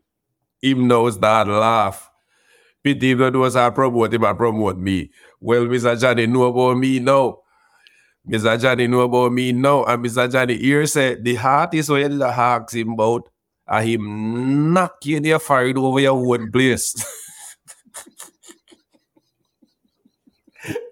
Him 0.62 0.88
knows 0.88 1.18
that 1.20 1.46
laugh. 1.46 2.10
Pity 2.82 3.10
him 3.10 3.18
not 3.18 3.32
knows 3.34 3.54
I 3.54 3.70
promote 3.70 4.14
him, 4.14 4.24
I 4.24 4.32
promote 4.32 4.78
me. 4.78 5.10
Well, 5.40 5.66
Mr. 5.66 6.00
Johnny 6.00 6.26
know 6.26 6.44
about 6.44 6.78
me 6.78 6.98
now. 7.00 7.38
Mr. 8.28 8.60
Johnny 8.60 8.86
know 8.86 9.00
about 9.02 9.32
me 9.32 9.52
now. 9.52 9.84
And 9.84 10.04
Mr. 10.04 10.30
Johnny 10.30 10.56
here 10.56 10.86
said 10.86 11.22
the 11.24 11.36
artist 11.38 11.90
where 11.90 12.10
you 12.10 12.22
ask 12.22 12.74
him 12.74 12.92
about 12.92 13.28
and 13.66 13.88
him 13.88 14.72
knock 14.72 14.96
you 15.04 15.18
in 15.18 15.24
your 15.24 15.38
forehead 15.38 15.76
over 15.76 16.00
your 16.00 16.12
own 16.12 16.50
place. 16.50 16.94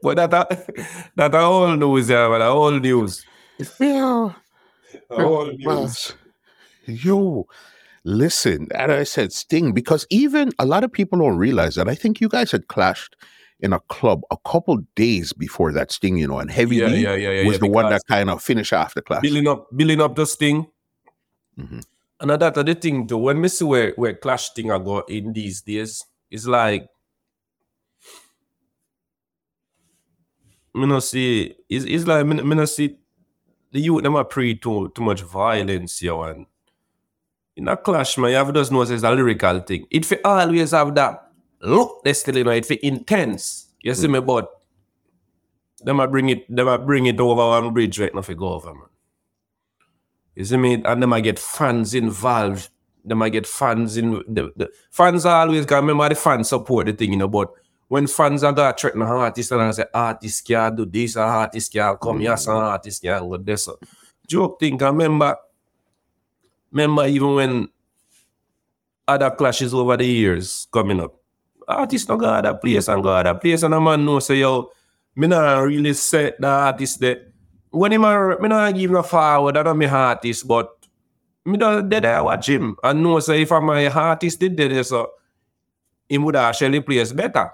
but 0.02 0.16
that 0.16 0.32
a, 0.32 0.46
that 1.16 1.34
all 1.34 1.74
news, 1.76 2.08
yeah, 2.10 2.28
man. 2.28 2.42
A 2.42 2.50
all 2.52 2.72
news. 2.72 3.24
Yeah. 3.78 4.32
News. 5.10 6.14
Yo, 6.86 7.46
listen, 8.04 8.68
and 8.74 8.92
I 8.92 9.04
said 9.04 9.32
Sting 9.32 9.72
because 9.72 10.06
even 10.10 10.52
a 10.58 10.66
lot 10.66 10.84
of 10.84 10.92
people 10.92 11.18
don't 11.18 11.36
realize 11.36 11.74
that. 11.76 11.88
I 11.88 11.94
think 11.94 12.20
you 12.20 12.28
guys 12.28 12.50
had 12.50 12.68
clashed 12.68 13.16
in 13.60 13.72
a 13.72 13.80
club 13.80 14.22
a 14.30 14.36
couple 14.46 14.78
days 14.96 15.32
before 15.32 15.72
that 15.72 15.92
Sting, 15.92 16.16
you 16.16 16.26
know, 16.26 16.38
and 16.38 16.50
Heavy 16.50 16.76
Yeah, 16.76 16.88
D 16.88 17.02
yeah, 17.02 17.14
yeah, 17.14 17.30
yeah. 17.30 17.46
was 17.46 17.58
the 17.58 17.68
one 17.68 17.90
that 17.90 18.02
kind 18.08 18.30
of 18.30 18.42
finished 18.42 18.72
off 18.72 18.94
the 18.94 19.02
clash. 19.02 19.22
building 19.22 19.46
up 19.46 19.68
building 19.76 20.00
up 20.00 20.16
this 20.16 20.34
thing. 20.34 20.66
Mhm. 21.58 21.84
And 22.20 22.30
that 22.30 22.54
the 22.54 22.74
thing 22.74 23.06
though, 23.06 23.18
When 23.18 23.48
see 23.48 23.64
where, 23.64 23.92
where 23.96 24.14
clash 24.14 24.50
thing 24.50 24.70
I 24.70 24.78
got 24.78 25.10
in 25.10 25.32
these 25.32 25.62
days, 25.62 26.04
it's 26.30 26.46
like 26.46 26.86
me 30.74 30.86
not 30.86 31.02
see 31.02 31.54
it's, 31.68 31.84
it's 31.84 32.06
like 32.06 32.26
me, 32.26 32.66
see 32.66 32.96
the 33.72 33.80
youth 33.80 34.02
them 34.02 34.16
a 34.16 34.24
pre 34.24 34.54
too 34.54 34.90
too 34.94 35.02
much 35.02 35.22
violence 35.22 35.98
here 35.98 36.22
and 36.24 36.46
in 37.56 37.68
a 37.68 37.76
clash, 37.76 38.16
man, 38.16 38.30
you 38.30 38.36
have 38.36 38.54
know 38.54 38.82
it's 38.82 39.02
a 39.02 39.10
lyrical 39.10 39.60
thing. 39.60 39.86
It 39.90 40.06
fi 40.06 40.16
always 40.24 40.70
have 40.70 40.94
that 40.94 41.30
look 41.60 42.02
they 42.04 42.14
still 42.14 42.36
you 42.36 42.44
know, 42.44 42.50
it 42.50 42.66
fi 42.66 42.78
intense. 42.82 43.68
You 43.82 43.94
see 43.94 44.06
hmm. 44.06 44.14
me, 44.14 44.20
but 44.20 44.50
them 45.82 46.00
a 46.00 46.08
bring 46.08 46.28
it 46.30 46.54
them 46.54 46.68
a 46.68 46.78
bring 46.78 47.06
it 47.06 47.20
over 47.20 47.46
one 47.46 47.72
bridge 47.72 47.98
right 47.98 48.14
now 48.14 48.22
fi 48.22 48.34
go 48.34 48.54
over, 48.54 48.74
man. 48.74 48.84
You 50.34 50.44
see 50.44 50.56
me? 50.56 50.82
And 50.84 51.02
them 51.02 51.12
I 51.12 51.20
get 51.20 51.38
fans 51.38 51.94
involved. 51.94 52.70
Them 53.04 53.22
I 53.22 53.28
get 53.28 53.46
fans 53.46 53.96
in 53.96 54.12
the, 54.28 54.52
the 54.56 54.70
fans 54.90 55.26
are 55.26 55.46
always 55.46 55.66
got 55.66 55.76
remember 55.76 56.08
the 56.08 56.14
fans 56.14 56.48
support 56.48 56.86
the 56.86 56.92
thing, 56.92 57.12
you 57.12 57.18
know, 57.18 57.28
but 57.28 57.50
when 57.90 58.06
fans 58.06 58.44
are 58.44 58.52
got 58.52 58.78
threaten 58.78 59.02
an 59.02 59.08
artist 59.08 59.50
and 59.50 59.62
I 59.62 59.70
say 59.72 59.84
artist 59.92 60.46
can't 60.46 60.76
do 60.76 60.86
this, 60.86 61.16
an 61.16 61.22
artist 61.22 61.72
can't 61.72 61.98
come 61.98 62.18
mm. 62.18 62.22
here, 62.22 62.36
some 62.36 62.54
artist 62.54 63.02
can't 63.02 63.28
go 63.28 63.36
this. 63.36 63.64
so. 63.64 63.80
Joke 64.28 64.60
thing, 64.60 64.80
I 64.80 64.86
remember 64.86 65.36
remember 66.70 67.06
even 67.08 67.34
when 67.34 67.68
other 69.08 69.30
clashes 69.30 69.74
over 69.74 69.96
the 69.96 70.06
years 70.06 70.68
coming 70.70 71.00
up. 71.00 71.16
Artists 71.66 72.08
no 72.08 72.16
go 72.16 72.26
other 72.26 72.54
place 72.54 72.86
and 72.86 73.02
go 73.02 73.10
other 73.10 73.34
place 73.34 73.64
and 73.64 73.74
a 73.74 73.80
man 73.80 74.04
know 74.04 74.20
say 74.20 74.36
yo, 74.36 74.70
me 75.16 75.26
not 75.26 75.58
really 75.58 75.92
set 75.94 76.40
the 76.40 76.46
artist 76.46 77.00
there. 77.00 77.32
When 77.70 77.92
him 77.92 78.04
a, 78.04 78.38
me 78.40 78.48
not 78.48 78.72
give 78.72 78.92
no 78.92 79.02
forward, 79.02 79.56
I 79.56 79.64
know 79.64 79.74
me 79.74 79.86
artist, 79.86 80.46
but 80.46 80.70
me 81.44 81.58
don't 81.58 81.88
dead 81.88 82.04
there 82.04 82.22
watch 82.22 82.48
him 82.48 82.76
and 82.84 83.02
know 83.02 83.18
say 83.18 83.42
if 83.42 83.50
I'm 83.50 83.66
my 83.66 83.88
artist 83.88 84.38
did 84.38 84.56
there 84.56 84.84
so 84.84 85.10
him 86.08 86.22
would 86.22 86.36
actually 86.36 86.80
place 86.82 87.10
better. 87.12 87.50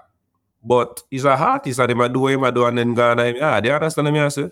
But 0.67 1.01
he's 1.09 1.25
a 1.25 1.37
artist 1.37 1.79
and 1.79 1.91
him 1.91 2.01
a 2.01 2.09
do 2.09 2.19
what 2.19 2.33
him 2.33 2.43
a 2.43 2.51
do 2.51 2.65
and 2.65 2.77
then 2.77 2.93
go 2.93 3.11
and 3.11 3.37
yeah, 3.37 3.61
they 3.61 3.71
understand 3.71 4.11
me 4.11 4.19
I 4.19 4.27
say? 4.27 4.51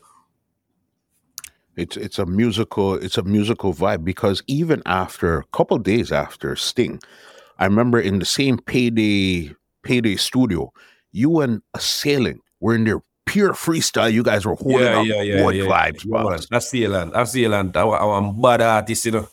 It's 1.76 1.98
it's 1.98 2.20
a 2.20 2.26
musical 2.26 2.96
it's 2.96 3.18
a 3.18 3.24
musical 3.24 3.74
vibe 3.74 4.06
because 4.06 4.42
even 4.48 4.82
after 4.86 5.40
a 5.40 5.44
couple 5.52 5.78
days 5.78 6.12
after 6.12 6.56
Sting, 6.56 7.02
I 7.60 7.66
remember 7.66 8.00
in 8.00 8.20
the 8.20 8.26
same 8.26 8.58
payday 8.60 9.54
payday 9.84 10.16
studio, 10.16 10.72
you 11.12 11.42
and 11.42 11.62
Assailant 11.74 12.42
were 12.62 12.76
in 12.76 12.86
there 12.86 13.02
pure 13.26 13.52
freestyle. 13.54 14.12
You 14.12 14.24
guys 14.24 14.46
were 14.46 14.56
holding 14.56 14.84
Yeah, 14.84 15.00
up 15.02 15.06
yeah, 15.06 15.22
yeah, 15.22 15.44
what 15.44 15.56
yeah. 15.56 15.64
vibes, 15.66 16.06
Yeah, 16.06 16.24
man. 16.24 16.40
That's 16.50 16.72
Sealand. 16.72 17.12
That's 17.12 17.36
Sealand. 17.36 17.76
I, 17.76 17.82
I, 17.84 18.18
I'm 18.18 18.42
bad 18.42 18.62
artist, 18.62 19.06
you 19.06 19.12
know. 19.12 19.28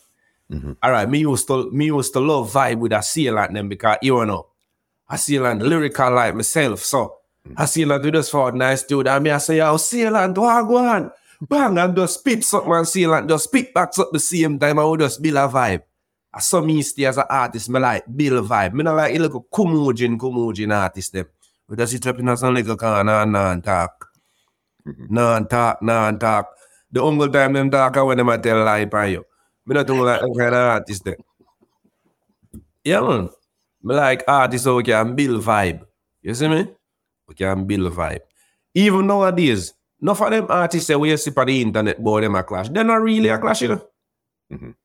Mhm. 0.51 0.75
All 0.83 0.91
right, 0.91 1.07
me 1.09 1.19
used 1.19 1.47
to 1.47 1.71
me 1.71 1.85
used 1.85 2.11
to 2.11 2.19
love 2.19 2.51
vibe 2.51 2.79
with 2.79 2.91
a 2.91 2.97
Sealand 2.97 3.53
them 3.53 3.69
because 3.69 3.97
you 4.01 4.25
know, 4.25 4.47
I 5.09 5.15
Sealand 5.15 5.61
lyrical 5.61 6.13
like 6.13 6.35
myself. 6.35 6.79
So 6.79 7.17
hmm. 7.45 7.53
I 7.57 7.63
Sealand 7.63 8.03
do 8.03 8.11
this 8.11 8.29
for 8.29 8.49
a 8.49 8.51
nice 8.51 8.83
dude. 8.83 9.07
And 9.07 9.23
me 9.23 9.31
I 9.31 9.37
say, 9.37 9.57
yo, 9.57 9.75
Sealand, 9.75 10.37
what 10.37 10.67
go 10.67 10.77
on? 10.77 11.11
bang, 11.47 11.77
and 11.77 11.95
just 11.95 12.19
spit 12.19 12.43
something 12.43 12.71
and 12.71 12.87
seal 12.87 13.13
and 13.13 13.29
just 13.29 13.45
spit 13.45 13.73
back 13.73 13.97
up 13.99 14.11
the 14.11 14.19
same 14.19 14.59
time 14.59 14.79
and 14.79 14.91
we 14.91 14.97
just 14.97 15.21
build 15.21 15.37
a 15.37 15.47
vibe. 15.47 15.83
I 16.33 16.39
saw 16.39 16.61
me 16.61 16.81
stay 16.81 17.05
as 17.05 17.17
an 17.17 17.25
artist, 17.29 17.69
me 17.69 17.79
like 17.79 18.05
build 18.15 18.47
vibe. 18.47 18.73
Me 18.73 18.83
not 18.83 18.95
like 18.95 19.15
a 19.15 19.19
little 19.19 19.45
kumujin, 19.51 20.17
kumujin 20.17 20.73
artist 20.73 21.13
them. 21.13 21.27
We 21.67 21.77
just 21.77 21.91
sit 21.91 22.07
up 22.07 22.19
in 22.19 22.29
a 22.29 22.37
some 22.37 22.53
little 22.53 22.75
corner 22.75 23.21
and 23.21 23.31
non 23.31 23.61
talk. 23.61 24.09
Mm-hmm. 24.85 25.13
Non 25.13 25.47
talk, 25.47 25.81
non 25.81 26.19
talk. 26.19 26.49
The 26.91 27.01
only 27.01 27.29
time 27.29 27.53
them 27.53 27.69
talk 27.69 27.95
when 27.95 28.17
them 28.17 28.29
a 28.29 28.37
tell 28.37 28.63
lie 28.63 28.85
by 28.85 29.05
you. 29.07 29.25
Me 29.65 29.75
not 29.75 29.87
doing 29.87 30.01
like 30.01 30.21
that 30.21 30.35
kind 30.37 30.55
of 30.55 30.61
artist 30.61 31.03
them. 31.03 31.15
Yeah, 32.83 33.01
man. 33.01 33.29
Me 33.83 33.95
like 33.95 34.23
artists 34.27 34.65
who 34.65 34.81
can 34.83 35.15
build 35.15 35.41
vibe. 35.43 35.85
You 36.21 36.33
see 36.33 36.47
me? 36.47 36.67
We 37.27 37.35
can 37.35 37.65
build 37.65 37.91
vibe. 37.93 38.21
Even 38.73 39.07
nowadays, 39.07 39.73
enough 40.01 40.21
of 40.21 40.31
them 40.31 40.47
artists 40.49 40.87
say 40.87 40.95
we 40.95 41.15
see 41.17 41.31
on 41.35 41.47
the 41.47 41.61
internet 41.61 42.01
boy 42.03 42.21
them 42.21 42.35
a 42.35 42.43
clash. 42.43 42.69
They're 42.69 42.83
not 42.83 43.01
really 43.01 43.29
a 43.29 43.37
clash, 43.37 43.61
you 43.61 43.67
know. 43.69 43.87
Mhm. 44.51 44.75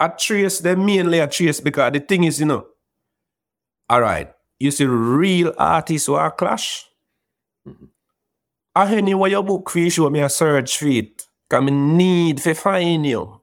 I 0.00 0.08
trace 0.08 0.58
them 0.60 0.84
mainly 0.86 1.18
a 1.20 1.26
trace 1.28 1.60
because 1.60 1.92
the 1.92 2.00
thing 2.00 2.24
is, 2.24 2.40
you 2.40 2.46
know, 2.46 2.66
all 3.88 4.00
right, 4.00 4.32
you 4.58 4.70
see 4.70 4.86
real 4.86 5.52
artists 5.58 6.06
who 6.06 6.14
are 6.14 6.30
clash. 6.30 6.86
I 8.74 8.94
anyway 8.96 9.30
your 9.30 9.42
book 9.42 9.70
for 9.70 9.78
you 9.78 9.90
show 9.90 10.08
me 10.08 10.20
a 10.20 10.28
search 10.28 10.78
for 10.78 10.86
it. 10.88 11.26
Cause 11.48 11.62
me 11.62 11.70
need 11.72 12.38
to 12.38 12.54
find 12.54 13.04
you. 13.04 13.40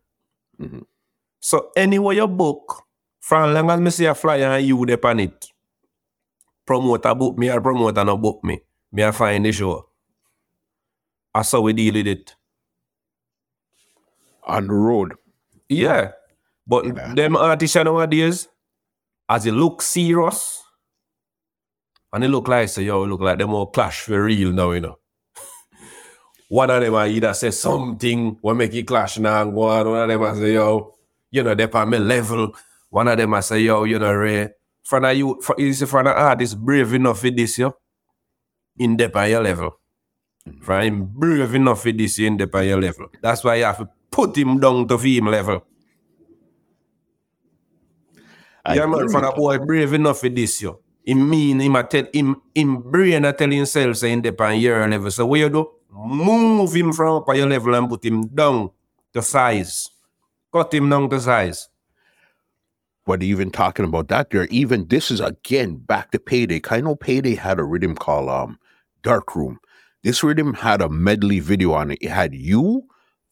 Mhm. 0.59 0.85
So 1.39 1.69
anyway 1.77 2.15
your 2.15 2.27
book, 2.27 2.83
from 3.29 3.53
long 3.53 3.69
as 3.69 3.79
me 3.79 3.91
see 3.91 4.05
a 4.07 4.15
flyer 4.15 4.45
and 4.57 4.65
you 4.65 4.83
there 4.87 5.05
on 5.05 5.19
it, 5.19 5.45
promoter 6.65 7.13
book 7.13 7.37
me 7.37 7.51
or 7.51 7.61
promoter 7.61 8.03
no 8.03 8.17
book 8.17 8.43
me. 8.43 8.59
Me 8.91 9.03
I 9.03 9.11
find 9.11 9.45
the 9.45 9.51
show. 9.51 9.85
That's 11.35 11.51
how 11.51 11.61
we 11.61 11.73
deal 11.73 11.93
with 11.93 12.07
it. 12.07 12.35
On 14.47 14.65
the 14.65 14.73
road. 14.73 15.13
Yeah. 15.69 16.13
But 16.65 16.85
Yeah. 16.85 17.13
them 17.13 17.35
artists 17.35 17.75
nowadays, 17.75 18.47
as 19.29 19.45
it 19.45 19.51
look 19.53 19.83
serious, 19.83 20.63
and 22.11 22.23
it 22.23 22.29
look 22.29 22.47
like 22.47 22.69
so 22.69 22.81
yo, 22.81 23.03
it 23.03 23.07
look 23.09 23.21
like 23.21 23.37
them 23.37 23.53
all 23.53 23.67
clash 23.67 24.01
for 24.01 24.23
real 24.23 24.51
now, 24.51 24.71
you 24.71 24.81
know. 24.81 24.97
One 26.49 26.71
of 26.71 26.81
them 26.81 26.95
I 26.95 27.09
either 27.09 27.33
say 27.35 27.51
something 27.51 28.39
will 28.41 28.55
make 28.55 28.73
it 28.73 28.87
clash 28.87 29.19
now 29.19 29.43
and. 29.43 29.53
One 29.53 29.85
of 29.85 30.07
them 30.07 30.23
I 30.23 30.33
say, 30.33 30.53
yo, 30.55 30.95
you 31.29 31.43
know, 31.43 31.53
they're 31.53 31.77
on 31.77 31.91
my 31.91 31.97
level. 31.99 32.55
One 32.89 33.07
of 33.07 33.17
them 33.17 33.33
I 33.33 33.41
say, 33.41 33.59
yo, 33.59 33.83
you 33.83 33.99
know, 33.99 34.13
Ray. 34.13 34.49
From 34.83 35.05
a 35.05 35.13
you 35.13 35.39
for 35.41 35.55
is 35.59 35.83
from 35.83 36.07
an 36.07 36.13
artist 36.13 36.57
brave 36.57 36.93
enough 36.93 37.19
for 37.19 37.29
this, 37.29 37.57
yo. 37.57 37.75
In 38.77 38.97
depth 38.97 39.15
on 39.15 39.29
your 39.29 39.43
level. 39.43 39.79
Mm-hmm. 40.47 40.61
For 40.63 40.81
him 40.81 41.05
brave 41.05 41.53
enough 41.53 41.83
for 41.83 41.91
this 41.91 42.17
in 42.19 42.37
depth 42.37 42.55
on 42.55 42.65
your 42.65 42.81
level. 42.81 43.07
That's 43.21 43.43
why 43.43 43.55
you 43.55 43.65
have 43.65 43.77
to 43.77 43.89
put 44.09 44.35
him 44.35 44.59
down 44.59 44.87
to 44.87 44.97
him 44.97 45.27
level. 45.27 45.65
I 48.65 48.75
yeah, 48.75 48.85
man, 48.87 49.01
you. 49.01 49.09
that 49.09 49.35
boy 49.35 49.57
brave 49.59 49.93
enough 49.93 50.19
for 50.19 50.29
this, 50.29 50.61
yo. 50.61 50.79
Him 51.05 51.29
mean 51.29 51.59
him 51.59 51.75
a 51.75 51.83
tell 51.83 52.05
him 52.11 52.41
him 52.53 52.81
brain 52.81 53.25
a 53.25 53.33
tell 53.33 53.51
himself 53.51 53.97
saying 53.97 54.21
the 54.21 54.43
on 54.43 54.59
your 54.59 54.87
level. 54.87 55.11
So 55.11 55.25
what 55.27 55.39
you 55.39 55.49
do? 55.49 55.69
Move 55.91 56.73
him 56.73 56.93
from 56.93 57.17
up 57.17 57.29
on 57.29 57.35
your 57.35 57.47
level 57.47 57.75
and 57.75 57.89
put 57.89 58.03
him 58.05 58.27
down 58.27 58.69
to 59.13 59.21
size. 59.21 59.89
Cut 60.51 60.73
him 60.73 60.89
down 60.89 61.09
to 61.09 61.19
size. 61.19 61.69
But 63.09 63.23
even 63.23 63.49
talking 63.49 63.85
about 63.85 64.09
that, 64.09 64.29
there 64.29 64.45
even 64.51 64.87
this 64.89 65.09
is 65.09 65.19
again 65.19 65.77
back 65.77 66.11
to 66.11 66.19
payday. 66.19 66.61
I 66.69 66.79
know 66.79 66.95
payday 66.95 67.33
had 67.33 67.57
a 67.57 67.63
rhythm 67.63 67.95
called 67.95 68.29
um 68.29 68.59
Dark 69.01 69.35
Room. 69.35 69.57
This 70.03 70.23
rhythm 70.23 70.53
had 70.53 70.79
a 70.79 70.89
medley 70.89 71.39
video 71.39 71.73
on 71.73 71.89
it. 71.89 71.97
It 72.01 72.11
had 72.11 72.35
you, 72.35 72.83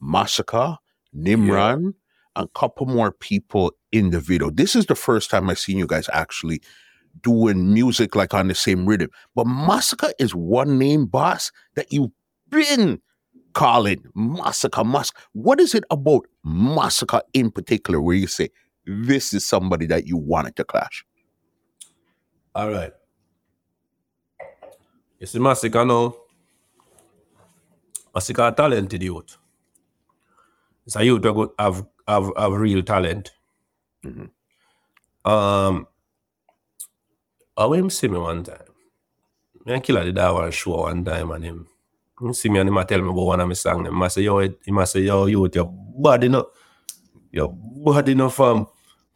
Masicka, 0.01 0.78
Nimran, 1.15 1.75
and 1.75 1.93
a 2.36 2.47
couple 2.55 2.88
more 2.88 3.11
people 3.11 3.71
in 3.91 4.09
the 4.09 4.19
video. 4.19 4.49
This 4.49 4.75
is 4.75 4.88
the 4.88 4.95
first 4.95 5.30
time 5.30 5.47
I've 5.47 5.59
seen 5.59 5.78
you 5.78 5.86
guys 5.86 6.09
actually 6.11 6.59
doing 7.21 7.71
music 7.71 8.15
like 8.15 8.34
on 8.34 8.47
the 8.47 8.55
same 8.55 8.88
rhythm. 8.88 9.09
But 9.36 9.45
Masicka 9.45 10.09
is 10.17 10.34
one 10.34 10.80
name, 10.80 11.05
boss, 11.05 11.51
that 11.75 11.93
you've 11.93 12.09
been 12.49 12.99
calling 13.53 14.03
Masicka 14.17 14.84
Masicka. 14.84 15.13
What 15.34 15.59
is 15.59 15.75
it 15.75 15.84
about 15.91 16.25
Masicka 16.43 17.21
in 17.34 17.51
particular 17.51 18.01
where 18.01 18.15
you 18.15 18.25
say 18.25 18.49
this 18.88 19.33
is 19.33 19.45
somebody 19.45 19.88
that 19.88 20.07
you 20.07 20.17
wanted 20.17 20.55
to 20.57 20.65
clash? 20.65 21.05
All 22.55 22.69
right. 22.71 22.93
You 25.19 25.27
see, 25.27 25.39
Masicka 25.39 25.88
now. 25.88 26.15
Masicka 28.15 28.49
a 28.51 28.55
talented 28.55 29.03
youth. 29.03 29.38
It's 30.85 30.95
a 30.95 31.05
youth 31.05 31.21
that 31.23 31.33
go- 31.33 31.53
have, 31.59 31.85
have, 32.07 32.31
have 32.38 32.53
real 32.53 32.83
talent. 32.83 33.31
Mhm. 34.05 34.29
Um, 35.25 35.88
I 37.57 37.65
went 37.65 37.91
see 37.93 38.07
me 38.07 38.17
one 38.19 38.43
time. 38.43 38.59
Me 39.65 39.73
and 39.73 39.83
Killer 39.83 40.05
did 40.05 40.17
one 40.17 40.51
show 40.51 40.77
one 40.83 41.03
time 41.05 41.31
and 41.31 41.43
him, 41.43 41.67
him 42.21 42.33
see 42.33 42.49
me 42.49 42.59
and 42.59 42.69
him 42.69 42.85
tell 42.88 43.01
me 43.01 43.09
about 43.09 43.25
one 43.25 43.41
of 43.41 43.47
my 43.47 43.53
song. 43.55 43.85
Him 43.85 44.01
a 44.01 44.09
say, 44.09 44.21
yo, 44.23 44.39
him 44.39 44.77
a 44.79 44.88
say, 44.88 45.01
yo, 45.01 45.25
youth, 45.25 45.55
your 45.55 45.69
body 45.71 46.29
no, 46.29 46.47
your 47.31 47.49
body 47.53 48.15
no 48.15 48.29
fam. 48.29 48.67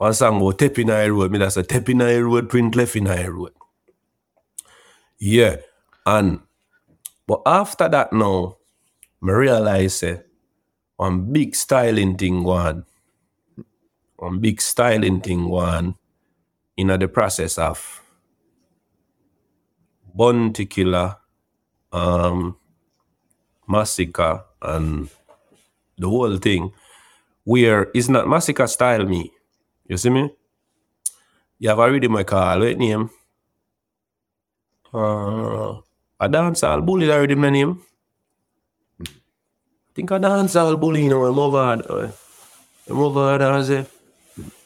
One 0.01 0.15
song 0.15 0.41
about 0.41 0.57
Tep 0.57 0.79
in 0.79 0.87
High 0.87 1.09
Road. 1.09 1.29
Me 1.31 1.37
that 1.37 1.53
say, 1.53 1.61
Tep 1.61 1.87
in 1.87 1.99
High 1.99 2.17
Road, 2.17 2.49
print 2.49 2.75
left 2.75 2.95
in 2.95 3.05
High 3.05 3.27
Road. 3.27 3.53
Yeah. 5.19 5.57
And 6.07 6.39
but 7.27 7.43
after 7.45 7.87
that 7.87 8.11
now, 8.11 8.57
me 9.21 9.31
realize 9.31 9.97
say 9.97 10.23
one 10.97 11.31
big 11.31 11.53
styling 11.53 12.17
thing 12.17 12.43
one. 12.43 12.85
One 14.15 14.39
big 14.39 14.59
styling 14.59 15.21
thing 15.21 15.47
going 15.47 15.93
in 16.77 16.87
the 16.87 17.07
process 17.07 17.59
of 17.59 18.01
Bounty 20.15 20.65
Killer, 20.65 21.17
um, 21.91 22.57
Masicka, 23.69 24.45
and 24.63 25.11
the 25.95 26.09
whole 26.09 26.37
thing, 26.37 26.73
where 27.43 27.91
it's 27.93 28.09
not 28.09 28.25
Masicka 28.25 28.67
style 28.67 29.05
me. 29.05 29.31
You 29.91 29.97
see 29.97 30.09
me? 30.09 30.29
You 31.59 31.67
have 31.67 31.79
already 31.79 32.07
my 32.07 32.23
call, 32.23 32.59
what 32.61 32.77
name? 32.77 33.09
Uh, 34.93 35.83
a 36.17 36.29
dancehall 36.29 36.85
bully 36.85 37.11
already 37.11 37.35
my 37.35 37.49
name. 37.49 37.81
think 39.93 40.11
a 40.11 40.17
dancehall 40.17 40.79
bully, 40.79 41.03
you 41.03 41.09
know, 41.09 41.25
I'm 41.25 41.37
over 41.37 41.75
there. 41.75 42.13
I'm 42.89 42.99
over 42.99 43.37
there 43.37 43.51
and 43.51 43.65
say, 43.67 43.85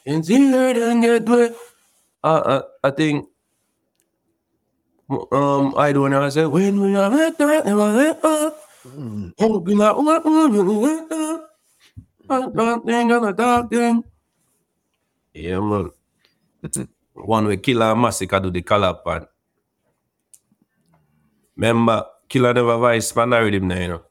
and 0.05 1.01
get 1.01 1.27
way. 1.27 1.49
Uh, 2.23 2.27
uh, 2.53 2.61
I 2.83 2.91
think, 2.91 3.27
um, 5.09 5.73
I 5.75 5.91
don't 5.91 6.11
know, 6.11 6.21
I 6.21 6.29
say, 6.29 6.45
when 6.45 6.79
we 6.79 6.95
are 6.95 7.11
at 7.11 7.35
that, 7.39 7.65
never 7.65 7.91
let 7.97 8.23
up. 8.23 8.61
Oh, 9.39 9.59
be 9.59 9.73
like, 9.73 9.97
what, 9.97 10.23
what, 10.23 10.51
what, 10.51 10.65
what, 10.67 11.09
what, 11.09 11.49
I 12.29 12.47
don't 12.47 12.85
think 12.85 13.11
I'm 13.11 13.23
a 13.23 13.33
dog 13.33 13.71
thing. 13.71 14.03
Yeah, 15.35 15.59
man. 15.59 15.91
One 17.13 17.47
way 17.47 17.57
Killer 17.57 17.91
and 17.91 18.01
Masicka 18.01 18.41
do 18.41 18.49
the 18.49 18.61
collab 18.61 19.03
part. 19.03 19.27
Remember, 21.57 22.05
Killer 22.29 22.53
never 22.53 22.77
vice 22.77 23.13
man 23.15 23.29
the 23.29 23.41
rhythm 23.41 23.67
now, 23.67 23.79
you 23.79 23.87
know. 23.89 24.01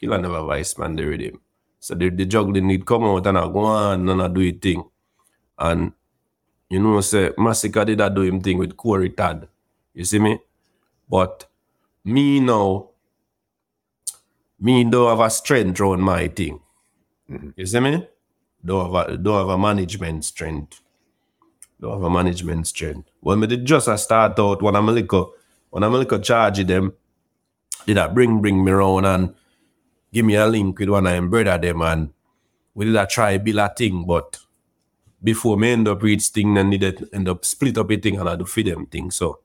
Killer 0.00 0.18
never 0.18 0.42
vice 0.42 0.76
man 0.78 0.96
the 0.96 1.04
rhythm. 1.04 1.40
So 1.80 1.94
the, 1.94 2.08
the 2.08 2.24
juggling 2.24 2.66
need 2.66 2.86
come 2.86 3.04
out 3.04 3.26
and 3.26 3.36
I 3.38 3.42
go 3.42 3.58
on 3.58 4.08
and 4.08 4.22
I 4.22 4.28
do 4.28 4.40
it 4.40 4.62
thing. 4.62 4.82
And 5.58 5.92
you 6.70 6.80
know, 6.80 7.00
say 7.02 7.30
Masicka 7.36 7.84
did 7.84 7.98
that 7.98 8.14
do 8.14 8.22
him 8.22 8.40
thing 8.40 8.56
with 8.56 8.74
Corey 8.74 9.10
Tad. 9.10 9.46
You 9.92 10.04
see 10.04 10.18
me? 10.18 10.38
But 11.08 11.46
me 12.04 12.40
now, 12.40 12.88
me 14.58 14.84
don't 14.84 15.10
have 15.10 15.20
a 15.26 15.28
strength 15.30 15.78
around 15.78 16.00
my 16.00 16.28
thing. 16.28 16.58
Mm-hmm. 17.30 17.50
You 17.54 17.66
see 17.66 17.80
me? 17.80 18.08
Don't 18.64 18.86
have 18.86 19.08
a 19.08 19.16
don't 19.16 19.38
have 19.38 19.48
a 19.48 19.58
management 19.58 20.24
strength. 20.24 20.80
Don't 21.80 21.92
have 21.92 22.02
a 22.02 22.10
management 22.10 22.66
strength. 22.66 23.10
When 23.20 23.40
we 23.40 23.46
did 23.46 23.64
just 23.64 23.88
a 23.88 23.98
start 23.98 24.38
out 24.38 24.62
when 24.62 24.74
I'm 24.74 24.88
a 24.88 24.92
little 24.92 25.34
when 25.70 25.82
I'm 25.82 25.94
a 25.94 25.98
little 25.98 26.18
charge 26.18 26.64
them, 26.66 26.94
did 27.86 27.98
I 27.98 28.08
bring 28.08 28.40
bring 28.40 28.64
me 28.64 28.72
around 28.72 29.04
and 29.04 29.34
give 30.12 30.24
me 30.24 30.36
a 30.36 30.46
link 30.46 30.78
with 30.78 30.88
one 30.88 31.06
of 31.06 31.12
them 31.12 31.28
brother 31.28 31.58
them 31.58 31.82
and 31.82 32.12
we 32.74 32.86
did 32.86 32.96
a 32.96 33.06
try 33.06 33.36
build 33.38 33.58
a 33.58 33.68
thing, 33.68 34.04
but 34.06 34.38
before 35.22 35.56
me 35.56 35.72
end 35.72 35.88
up 35.88 36.02
reach 36.02 36.26
thing 36.28 36.54
then 36.54 36.70
needed 36.70 37.08
end 37.12 37.28
up 37.28 37.44
split 37.44 37.78
up 37.78 37.90
a 37.90 37.96
thing 37.96 38.18
and 38.18 38.28
I 38.28 38.36
do 38.36 38.46
feed 38.46 38.66
them 38.66 38.86
thing. 38.86 39.10
So 39.10 39.40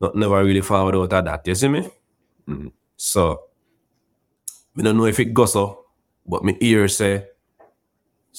not 0.00 0.14
never 0.14 0.44
really 0.44 0.60
forward 0.60 0.96
out 0.96 1.12
of 1.12 1.24
that. 1.24 1.46
You 1.46 1.54
see 1.54 1.68
me? 1.68 1.88
Mm-hmm. 2.48 2.68
So 2.96 3.44
me 4.74 4.82
don't 4.82 4.96
know 4.96 5.06
if 5.06 5.20
it 5.20 5.32
goes 5.32 5.52
so, 5.52 5.86
but 6.26 6.44
me 6.44 6.56
ear 6.60 6.86
say 6.88 7.26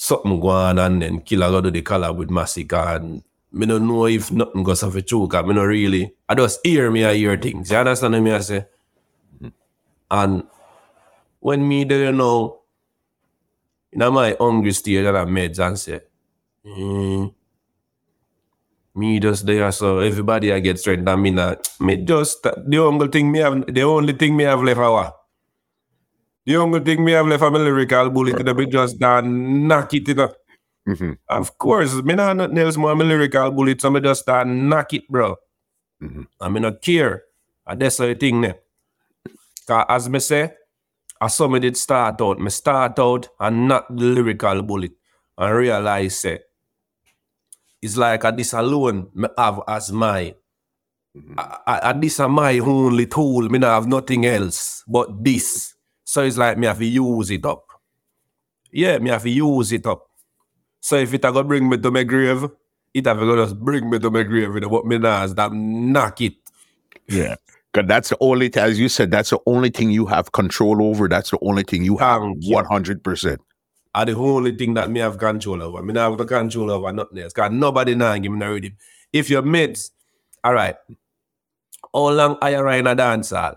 something 0.02 0.40
go 0.40 0.48
on 0.48 0.78
and 0.80 1.00
then 1.02 1.20
Killer 1.20 1.48
go 1.50 1.60
do 1.60 1.70
the 1.70 1.82
collab 1.82 2.16
with 2.16 2.28
Masicka 2.28 2.96
and 2.96 3.22
me 3.52 3.66
don't 3.66 3.86
know 3.86 4.06
if 4.06 4.32
nothing 4.32 4.64
goes 4.64 4.82
off 4.82 4.96
a 4.96 5.02
true 5.02 5.28
cause 5.28 5.46
me 5.46 5.54
not 5.54 5.62
really 5.62 6.12
I 6.28 6.34
just 6.34 6.58
hear 6.64 6.90
me 6.90 7.04
I 7.04 7.14
hear 7.14 7.36
things. 7.36 7.70
You 7.70 7.76
understand 7.76 8.24
what 8.24 8.32
I 8.32 8.40
say? 8.40 8.66
And 10.10 10.42
when 11.38 11.66
me 11.68 11.84
you 11.84 12.12
know, 12.12 12.62
in 13.92 14.00
my 14.12 14.36
hungry 14.40 14.72
stage 14.72 15.06
and 15.06 15.16
I 15.16 15.24
meds 15.24 15.64
and 15.64 15.78
say, 15.78 16.00
mm, 16.66 17.32
me 18.96 19.20
just 19.20 19.46
there, 19.46 19.70
so 19.70 20.00
everybody 20.00 20.52
I 20.52 20.58
get 20.58 20.80
straight. 20.80 21.06
I 21.08 21.14
mean, 21.14 21.38
uh, 21.38 21.54
me 21.78 21.96
just 21.98 22.42
the 22.42 22.78
only 22.78 23.08
thing 23.08 23.30
me 23.30 23.38
have, 23.38 23.66
the 23.72 23.82
only 23.82 24.14
thing 24.14 24.36
me 24.36 24.44
have 24.44 24.62
left 24.62 24.80
our. 24.80 25.14
The 26.44 26.56
only 26.56 26.80
thing 26.80 27.04
me 27.04 27.12
have 27.12 27.26
left 27.26 27.42
a 27.42 27.50
lyrical 27.50 28.10
bullet, 28.10 28.34
right. 28.34 28.56
be 28.56 28.66
just 28.66 28.98
done 28.98 29.66
knock 29.68 29.94
it, 29.94 30.08
you 30.08 30.14
know. 30.14 30.34
Mm-hmm. 30.88 31.12
Of 31.28 31.56
course, 31.58 31.94
me 32.02 32.14
not 32.14 32.36
nothing 32.36 32.58
else 32.58 32.76
more 32.76 32.94
my 32.96 33.04
lyrical 33.04 33.50
bullet, 33.52 33.80
so 33.80 33.90
me 33.90 34.00
just 34.00 34.22
start 34.22 34.48
knock 34.48 34.92
it, 34.92 35.08
bro. 35.08 35.36
Mm-hmm. 36.02 36.22
I 36.40 36.48
mean, 36.48 36.62
not 36.62 36.82
care. 36.82 37.22
And 37.66 37.80
that's 37.80 37.98
the 37.98 38.14
thing, 38.14 38.52
as 39.88 40.08
me 40.08 40.18
say, 40.18 40.52
I 41.20 41.28
saw 41.28 41.46
me 41.46 41.60
did 41.60 41.76
start 41.76 42.20
out. 42.20 42.40
Me 42.40 42.50
start 42.50 42.98
out 42.98 43.28
and 43.38 43.68
not 43.68 43.96
the 43.96 44.02
lyrical 44.02 44.62
bullet 44.62 44.90
and 45.38 45.56
realize 45.56 46.18
say 46.18 46.40
it's 47.80 47.96
like 47.96 48.24
a 48.24 48.32
this 48.32 48.52
alone 48.52 49.08
me 49.14 49.28
have 49.38 49.60
as 49.66 49.92
my 49.92 50.34
mm-hmm. 51.16 51.34
I, 51.38 51.80
I, 51.90 51.92
this 51.94 52.18
is 52.20 52.28
my 52.28 52.58
only 52.58 53.06
tool. 53.06 53.48
Me 53.48 53.58
not 53.58 53.74
have 53.74 53.86
nothing 53.86 54.26
else 54.26 54.82
but 54.86 55.22
this. 55.22 55.74
So 56.04 56.22
it's 56.22 56.36
like 56.36 56.58
me 56.58 56.66
have 56.66 56.78
to 56.78 56.84
use 56.84 57.30
it 57.30 57.44
up. 57.44 57.64
Yeah, 58.70 58.98
me 58.98 59.10
have 59.10 59.22
to 59.22 59.30
use 59.30 59.72
it 59.72 59.86
up. 59.86 60.08
So 60.80 60.96
if 60.96 61.14
it 61.14 61.24
a 61.24 61.32
go 61.32 61.42
bring 61.42 61.68
me 61.68 61.78
to 61.78 61.90
my 61.90 62.02
grave, 62.02 62.44
it 62.92 63.06
have 63.06 63.18
to 63.18 63.36
just 63.36 63.58
bring 63.60 63.88
me 63.88 63.98
to 63.98 64.10
my 64.10 64.22
grave. 64.22 64.54
Know, 64.54 64.68
but 64.68 64.86
me 64.86 64.98
not 64.98 65.34
that 65.36 65.52
knock 65.52 66.20
it. 66.20 66.34
Yeah. 67.08 67.36
Because 67.72 67.88
that's 67.88 68.08
the 68.10 68.18
only, 68.20 68.54
as 68.54 68.78
you 68.78 68.88
said, 68.88 69.10
that's 69.10 69.30
the 69.30 69.38
only 69.46 69.70
thing 69.70 69.90
you 69.90 70.04
have 70.06 70.32
control 70.32 70.82
over. 70.82 71.08
That's 71.08 71.30
the 71.30 71.38
only 71.40 71.62
thing 71.62 71.84
you 71.84 71.96
have 71.96 72.22
one 72.22 72.66
hundred 72.66 73.02
percent. 73.02 73.40
Are 73.94 74.04
the 74.04 74.16
only 74.16 74.56
thing 74.56 74.74
that 74.74 74.90
me 74.90 75.00
have 75.00 75.18
control 75.18 75.62
over. 75.62 75.82
Me 75.82 75.92
not 75.94 76.10
have 76.10 76.18
the 76.18 76.26
control 76.26 76.70
over 76.70 76.92
nothing 76.92 77.18
else. 77.18 77.32
Cause 77.32 77.50
nobody 77.50 77.94
now 77.94 78.16
give 78.18 78.32
me 78.32 78.38
no 78.38 78.52
rhythm. 78.52 78.76
If 79.12 79.30
your 79.30 79.42
mates, 79.42 79.90
all 80.42 80.52
right, 80.54 80.76
how 81.94 82.08
long 82.08 82.38
are 82.42 82.50
you 82.50 82.68
in 82.68 82.86
a 82.86 82.94
dance 82.94 83.30
hall? 83.30 83.54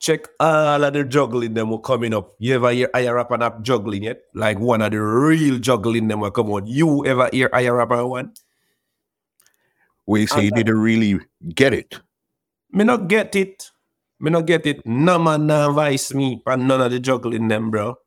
Check 0.00 0.28
all 0.40 0.82
of 0.82 0.92
the 0.94 1.04
juggling 1.04 1.52
them 1.52 1.68
will 1.68 1.78
coming 1.78 2.14
up. 2.14 2.32
You 2.38 2.54
ever 2.54 2.72
hear 2.72 2.88
Aya 2.94 3.12
Rapper 3.12 3.42
up 3.42 3.60
juggling 3.60 4.04
yet? 4.04 4.22
Like 4.32 4.58
one 4.58 4.80
of 4.80 4.92
the 4.92 5.00
real 5.00 5.58
juggling 5.58 6.08
them 6.08 6.20
will 6.20 6.30
come 6.30 6.50
out. 6.50 6.66
You 6.66 7.04
ever 7.04 7.28
hear 7.30 7.50
Aya 7.52 7.74
Rapper 7.74 8.06
one? 8.06 8.32
We 10.06 10.24
say 10.24 10.44
you 10.44 10.52
didn't 10.52 10.74
uh, 10.74 10.80
really 10.80 11.20
get 11.54 11.74
it. 11.74 12.00
Me 12.72 12.82
not 12.82 13.08
get 13.08 13.36
it. 13.36 13.70
Me 14.18 14.30
not 14.30 14.46
get 14.46 14.64
it. 14.64 14.84
No 14.86 15.18
man 15.18 15.46
no 15.46 15.68
advise 15.68 16.14
me 16.14 16.40
but 16.44 16.58
none 16.58 16.80
of 16.80 16.90
the 16.90 16.98
juggling 16.98 17.48
them, 17.48 17.70
bro. 17.70 17.98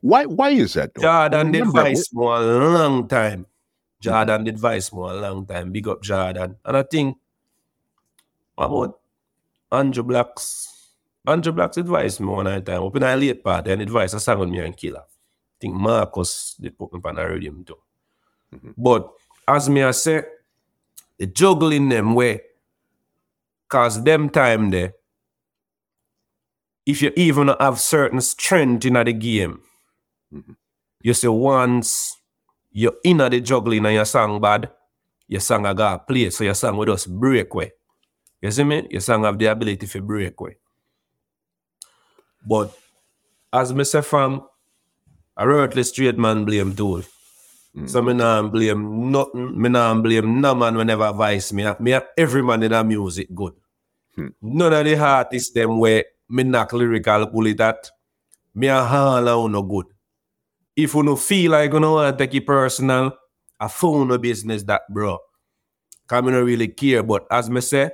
Why 0.00 0.26
why 0.26 0.50
is 0.50 0.74
that? 0.74 0.92
Though? 0.92 1.02
Jordan 1.02 1.52
did 1.52 1.62
advise 1.62 2.12
me 2.12 2.22
a 2.22 2.40
long 2.40 3.08
time. 3.08 3.46
Jordan 3.98 4.44
did 4.44 4.54
advise 4.54 4.92
me 4.92 5.00
a 5.00 5.14
long 5.14 5.46
time. 5.46 5.72
Big 5.72 5.88
up 5.88 6.02
Jordan. 6.02 6.56
And 6.62 6.76
I 6.76 6.82
think 6.82 7.16
what 8.56 8.66
about 8.66 9.00
Andrew 9.72 10.02
Blacks. 10.02 10.67
Andrew 11.26 11.52
Blacks 11.52 11.76
advised 11.76 12.20
me 12.20 12.26
one 12.26 12.64
time. 12.64 12.82
Up 12.82 12.96
in 12.96 13.02
a 13.02 13.16
late 13.16 13.44
part 13.44 13.68
and 13.68 13.82
advice 13.82 14.14
a 14.14 14.20
song 14.20 14.40
on 14.40 14.50
me 14.50 14.60
and 14.60 14.76
killer. 14.76 15.00
I 15.00 15.58
think 15.60 15.74
Marcus 15.74 16.56
did 16.60 16.78
put 16.78 16.92
me 16.92 17.00
on 17.04 17.18
a 17.18 17.28
rhythm 17.28 17.64
too. 17.64 17.76
Mm-hmm. 18.54 18.70
But 18.76 19.10
as 19.46 19.68
me 19.68 19.82
I 19.82 19.90
say, 19.90 20.22
the 21.18 21.26
juggling 21.26 21.88
them 21.88 22.14
way 22.14 22.42
Cause 23.68 24.02
them 24.02 24.30
time 24.30 24.70
there, 24.70 24.94
if 26.86 27.02
you 27.02 27.12
even 27.16 27.48
have 27.60 27.78
certain 27.78 28.20
strength 28.22 28.86
in 28.86 28.94
the 28.94 29.12
game, 29.12 29.60
mm-hmm. 30.32 30.52
you 31.02 31.12
say 31.12 31.28
once 31.28 32.16
you're 32.72 32.96
in 33.04 33.18
the 33.18 33.40
juggling 33.40 33.84
and 33.84 33.94
your 33.94 34.06
song 34.06 34.40
bad, 34.40 34.70
your 35.26 35.40
song 35.40 35.66
I 35.66 35.74
got 35.74 36.08
play, 36.08 36.30
so 36.30 36.44
your 36.44 36.54
song 36.54 36.78
will 36.78 36.86
just 36.86 37.14
break 37.14 37.54
way. 37.54 37.72
You 38.40 38.50
see 38.50 38.64
me? 38.64 38.86
Your 38.90 39.02
song 39.02 39.24
have 39.24 39.38
the 39.38 39.46
ability 39.46 39.86
to 39.86 40.00
break 40.00 40.40
way. 40.40 40.56
But 42.48 42.72
as 43.52 43.74
me 43.74 43.84
say 43.84 44.00
from 44.00 44.42
a 45.36 45.46
ruthless 45.46 45.90
straight 45.90 46.16
man 46.16 46.44
blame 46.46 46.74
tool. 46.74 47.02
Mm. 47.76 47.88
So 47.88 48.00
me 48.00 48.14
nah 48.14 48.42
blame 48.42 49.10
nothing. 49.12 49.60
Me 49.60 49.68
nah 49.68 49.94
blame 49.94 50.40
no 50.40 50.54
man 50.54 50.76
whenever 50.76 51.04
advise 51.04 51.52
me. 51.52 51.66
Me 51.78 51.90
have 51.90 52.08
every 52.16 52.42
man 52.42 52.62
in 52.62 52.72
the 52.72 52.82
music 52.82 53.28
good. 53.34 53.52
Hmm. 54.16 54.28
None 54.40 54.72
of 54.72 54.84
the 54.84 54.96
artists 54.98 55.52
them 55.52 55.78
where 55.78 56.04
me 56.28 56.42
knock 56.42 56.72
lyrical 56.72 57.26
bully 57.26 57.52
that 57.54 57.90
me 58.54 58.68
a 58.68 58.82
holla 58.82 59.48
no 59.48 59.62
good. 59.62 59.86
If 60.74 60.94
you 60.94 61.02
no 61.02 61.16
feel 61.16 61.52
like 61.52 61.72
you 61.72 61.80
know 61.80 61.94
want 61.94 62.16
to 62.18 62.24
take 62.24 62.34
it 62.34 62.46
personal, 62.46 63.12
I 63.60 63.68
phone 63.68 64.08
no 64.08 64.16
business 64.16 64.62
that 64.64 64.82
bro. 64.90 65.18
Cause 66.06 66.24
me 66.24 66.32
no 66.32 66.40
really 66.42 66.68
care. 66.68 67.02
But 67.02 67.26
as 67.30 67.50
me 67.50 67.60
say, 67.60 67.90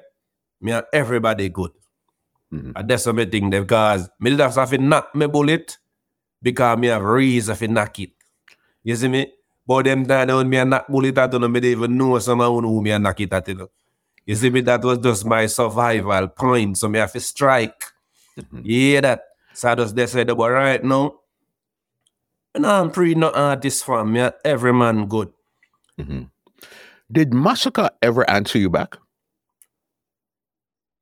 me 0.61 0.72
and 0.72 0.86
everybody 0.92 1.48
good. 1.48 1.72
Mm-hmm. 2.55 2.72
And 2.76 2.88
that's 2.88 3.07
what 3.07 3.16
me 3.16 3.26
think 3.26 3.50
because 3.50 4.09
me 4.20 4.30
did 4.30 4.40
have 4.40 4.70
to 4.70 4.78
knock 4.78 5.14
me 5.14 5.26
bullet 5.26 5.78
because 6.42 6.78
me 6.78 6.88
have 6.88 7.02
reason 7.02 7.57
to 7.57 7.68
knock 7.68 7.98
it. 7.98 8.11
You 8.82 8.96
see 8.96 9.09
me? 9.09 9.32
But 9.66 9.86
them 9.86 10.07
time 10.07 10.28
when 10.28 10.48
me 10.48 10.59
a 10.59 10.64
knock 10.64 10.86
bullet 10.88 11.18
at 11.18 11.32
you 11.32 11.48
me 11.48 11.61
don't 11.61 11.70
even 11.70 11.96
know 11.96 12.18
someone 12.18 12.64
who 12.64 12.82
me 12.82 12.90
a 12.90 12.98
knock 12.98 13.20
it 13.20 13.32
at 13.32 13.48
you. 13.48 13.68
You 14.26 14.34
see 14.36 14.50
me, 14.50 14.61
that 14.62 14.82
was 14.82 14.98
just 14.98 15.24
my 15.26 15.46
survival 15.46 16.28
point. 16.28 16.78
So 16.78 16.88
me 16.88 16.98
have 16.98 17.12
to 17.12 17.20
strike. 17.20 17.82
Mm-hmm. 18.38 18.61
Yeah, 18.64 19.00
that. 19.00 19.22
So 19.52 19.70
I 19.70 19.74
just 19.74 19.94
decided, 19.94 20.34
but 20.36 20.50
right 20.50 20.82
now, 20.82 21.14
and 22.55 22.66
I'm 22.66 22.90
pretty 22.90 23.14
not 23.14 23.36
artist 23.36 23.84
for 23.84 24.05
me. 24.05 24.28
Every 24.44 24.72
man 24.72 25.07
good. 25.07 25.32
Mm-hmm. 25.98 26.22
Did 27.12 27.30
Masicka 27.30 27.90
ever 28.00 28.28
answer 28.28 28.59
you 28.59 28.70
back? 28.70 28.96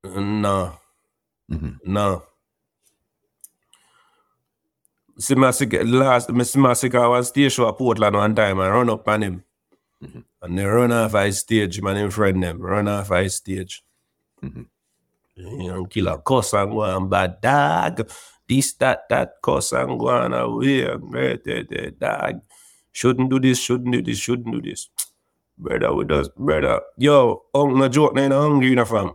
No. 0.03 0.73
Mm-hmm. 1.51 1.91
No. 1.93 2.23
See 5.17 5.35
Masicka 5.35 5.83
last 5.85 6.31
Miss 6.31 6.55
Masicka 6.55 7.07
was 7.09 7.27
station 7.27 7.65
at 7.65 7.77
Portland 7.77 8.15
one 8.15 8.35
time 8.35 8.59
I 8.59 8.69
run 8.69 8.89
up 8.89 9.07
on 9.07 9.21
him. 9.21 9.43
Mm-hmm. 10.03 10.19
And 10.41 10.57
they 10.57 10.65
run 10.65 10.91
off 10.91 11.11
high 11.11 11.29
stage, 11.29 11.81
man, 11.81 11.97
in 11.97 12.09
friend 12.09 12.41
them, 12.41 12.59
run 12.61 12.87
off 12.87 13.09
high 13.09 13.27
stage. 13.27 13.83
Mm-hmm. 14.43 14.63
You 15.35 15.67
know, 15.67 15.85
kill 15.85 16.07
a 16.07 16.19
cuss 16.19 16.53
and 16.53 16.71
go 16.71 16.83
and 16.83 17.09
bad 17.09 17.41
dog. 17.41 18.09
This, 18.47 18.73
that, 18.73 19.07
that, 19.09 19.35
cuss 19.41 19.71
and 19.71 19.99
go 19.99 20.09
on 20.09 20.33
away. 20.33 20.83
Dog. 21.97 22.41
Shouldn't 22.91 23.29
do 23.29 23.39
this, 23.39 23.59
shouldn't 23.59 23.91
do 23.91 24.01
this, 24.01 24.17
shouldn't 24.17 24.51
do 24.51 24.61
this. 24.61 24.89
Brother, 25.57 25.93
we 25.93 26.05
just, 26.05 26.35
brother. 26.35 26.81
Yo, 26.97 27.43
I'm 27.53 27.77
not 27.77 27.91
joking, 27.91 28.19
I'm 28.19 28.31
hungry, 28.31 28.69
you 28.69 28.75
know, 28.75 28.85
fam. 28.85 29.11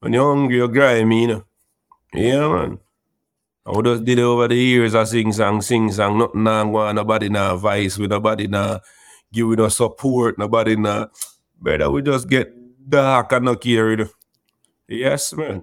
When 0.00 0.14
you're 0.14 0.34
hungry, 0.34 0.56
you're 0.56 0.68
grimy, 0.68 1.22
you 1.22 1.28
know. 1.28 1.44
Yeah, 2.14 2.48
man. 2.48 2.78
I 3.66 3.80
just 3.82 4.04
did 4.04 4.18
it 4.18 4.22
over 4.22 4.48
the 4.48 4.56
years. 4.56 4.94
I 4.94 5.04
sing 5.04 5.32
song, 5.32 5.60
sing 5.60 5.92
song, 5.92 6.18
nothing 6.18 6.42
now, 6.42 6.92
nobody 6.92 7.28
now 7.28 7.56
vice 7.56 7.98
with 7.98 8.10
nobody 8.10 8.46
now 8.46 8.80
giving 9.32 9.60
us 9.60 9.76
support, 9.76 10.38
nobody 10.38 10.76
not. 10.76 11.12
Better 11.60 11.90
we 11.90 12.00
just 12.00 12.28
get 12.28 12.50
dark 12.88 13.32
and 13.32 13.44
not 13.44 13.60
carried. 13.60 14.08
Yes, 14.88 15.34
man. 15.34 15.62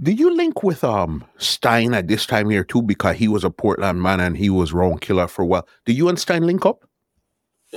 Did 0.00 0.20
you 0.20 0.34
link 0.34 0.62
with 0.62 0.84
um 0.84 1.24
Stein 1.38 1.92
at 1.92 2.06
this 2.06 2.24
time 2.24 2.50
here 2.50 2.62
too? 2.62 2.82
Because 2.82 3.16
he 3.16 3.26
was 3.26 3.42
a 3.42 3.50
Portland 3.50 4.00
man 4.00 4.20
and 4.20 4.36
he 4.36 4.48
was 4.48 4.72
wrong 4.72 4.98
killer 4.98 5.26
for 5.26 5.42
a 5.42 5.46
while. 5.46 5.68
Did 5.84 5.96
you 5.96 6.08
and 6.08 6.18
Stein 6.18 6.46
link 6.46 6.64
up? 6.64 6.88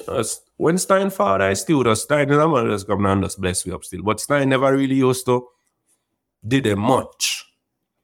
Uh, 0.08 0.24
when 0.58 0.78
Stein 0.78 1.10
fought, 1.10 1.42
I 1.42 1.54
still 1.56 1.82
does 1.82 2.04
Stein 2.04 2.32
and 2.32 2.40
I'm 2.40 2.70
just 2.70 2.88
coming 2.88 3.12
and 3.12 3.24
just 3.24 3.42
bless 3.42 3.66
me 3.66 3.74
up 3.74 3.84
still. 3.84 4.04
But 4.04 4.20
Stein 4.20 4.50
never 4.50 4.72
really 4.72 4.96
used 4.96 5.26
to 5.26 5.48
did 6.46 6.66
it 6.66 6.76
much. 6.76 7.46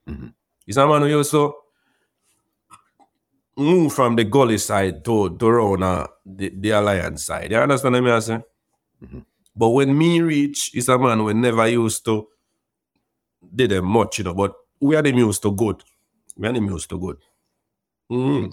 Mm-hmm. 0.07 0.27
He's 0.65 0.77
a 0.77 0.88
man 0.88 1.01
who 1.01 1.07
used 1.07 1.31
to 1.31 1.53
move 3.57 3.93
from 3.93 4.15
the 4.15 4.23
gully 4.23 4.57
side 4.57 5.03
to, 5.05 5.35
to 5.38 5.47
around 5.47 5.84
uh, 5.84 6.07
the, 6.26 6.49
the 6.55 6.72
alliance 6.72 7.26
side. 7.26 7.51
You 7.51 7.57
understand 7.57 7.93
what 7.93 8.14
I'm 8.14 8.22
saying? 8.22 8.43
Mm-hmm. 9.03 9.19
But 9.55 9.69
when 9.69 9.97
me 9.97 10.22
reach, 10.22 10.76
is 10.76 10.89
a 10.89 10.97
man 10.97 11.23
we 11.23 11.34
never 11.34 11.68
used 11.68 12.05
to 12.05 12.27
did 13.55 13.72
them 13.72 13.85
much, 13.85 14.18
you 14.18 14.23
know, 14.23 14.34
but 14.34 14.53
we 14.80 14.95
are 14.95 15.01
them 15.01 15.18
used 15.18 15.41
to 15.43 15.51
good. 15.51 15.84
We 16.35 16.47
are 16.47 16.53
them 16.53 16.65
used 16.65 16.89
to 16.89 16.99
good. 16.99 17.18
Mm-hmm. 18.11 18.51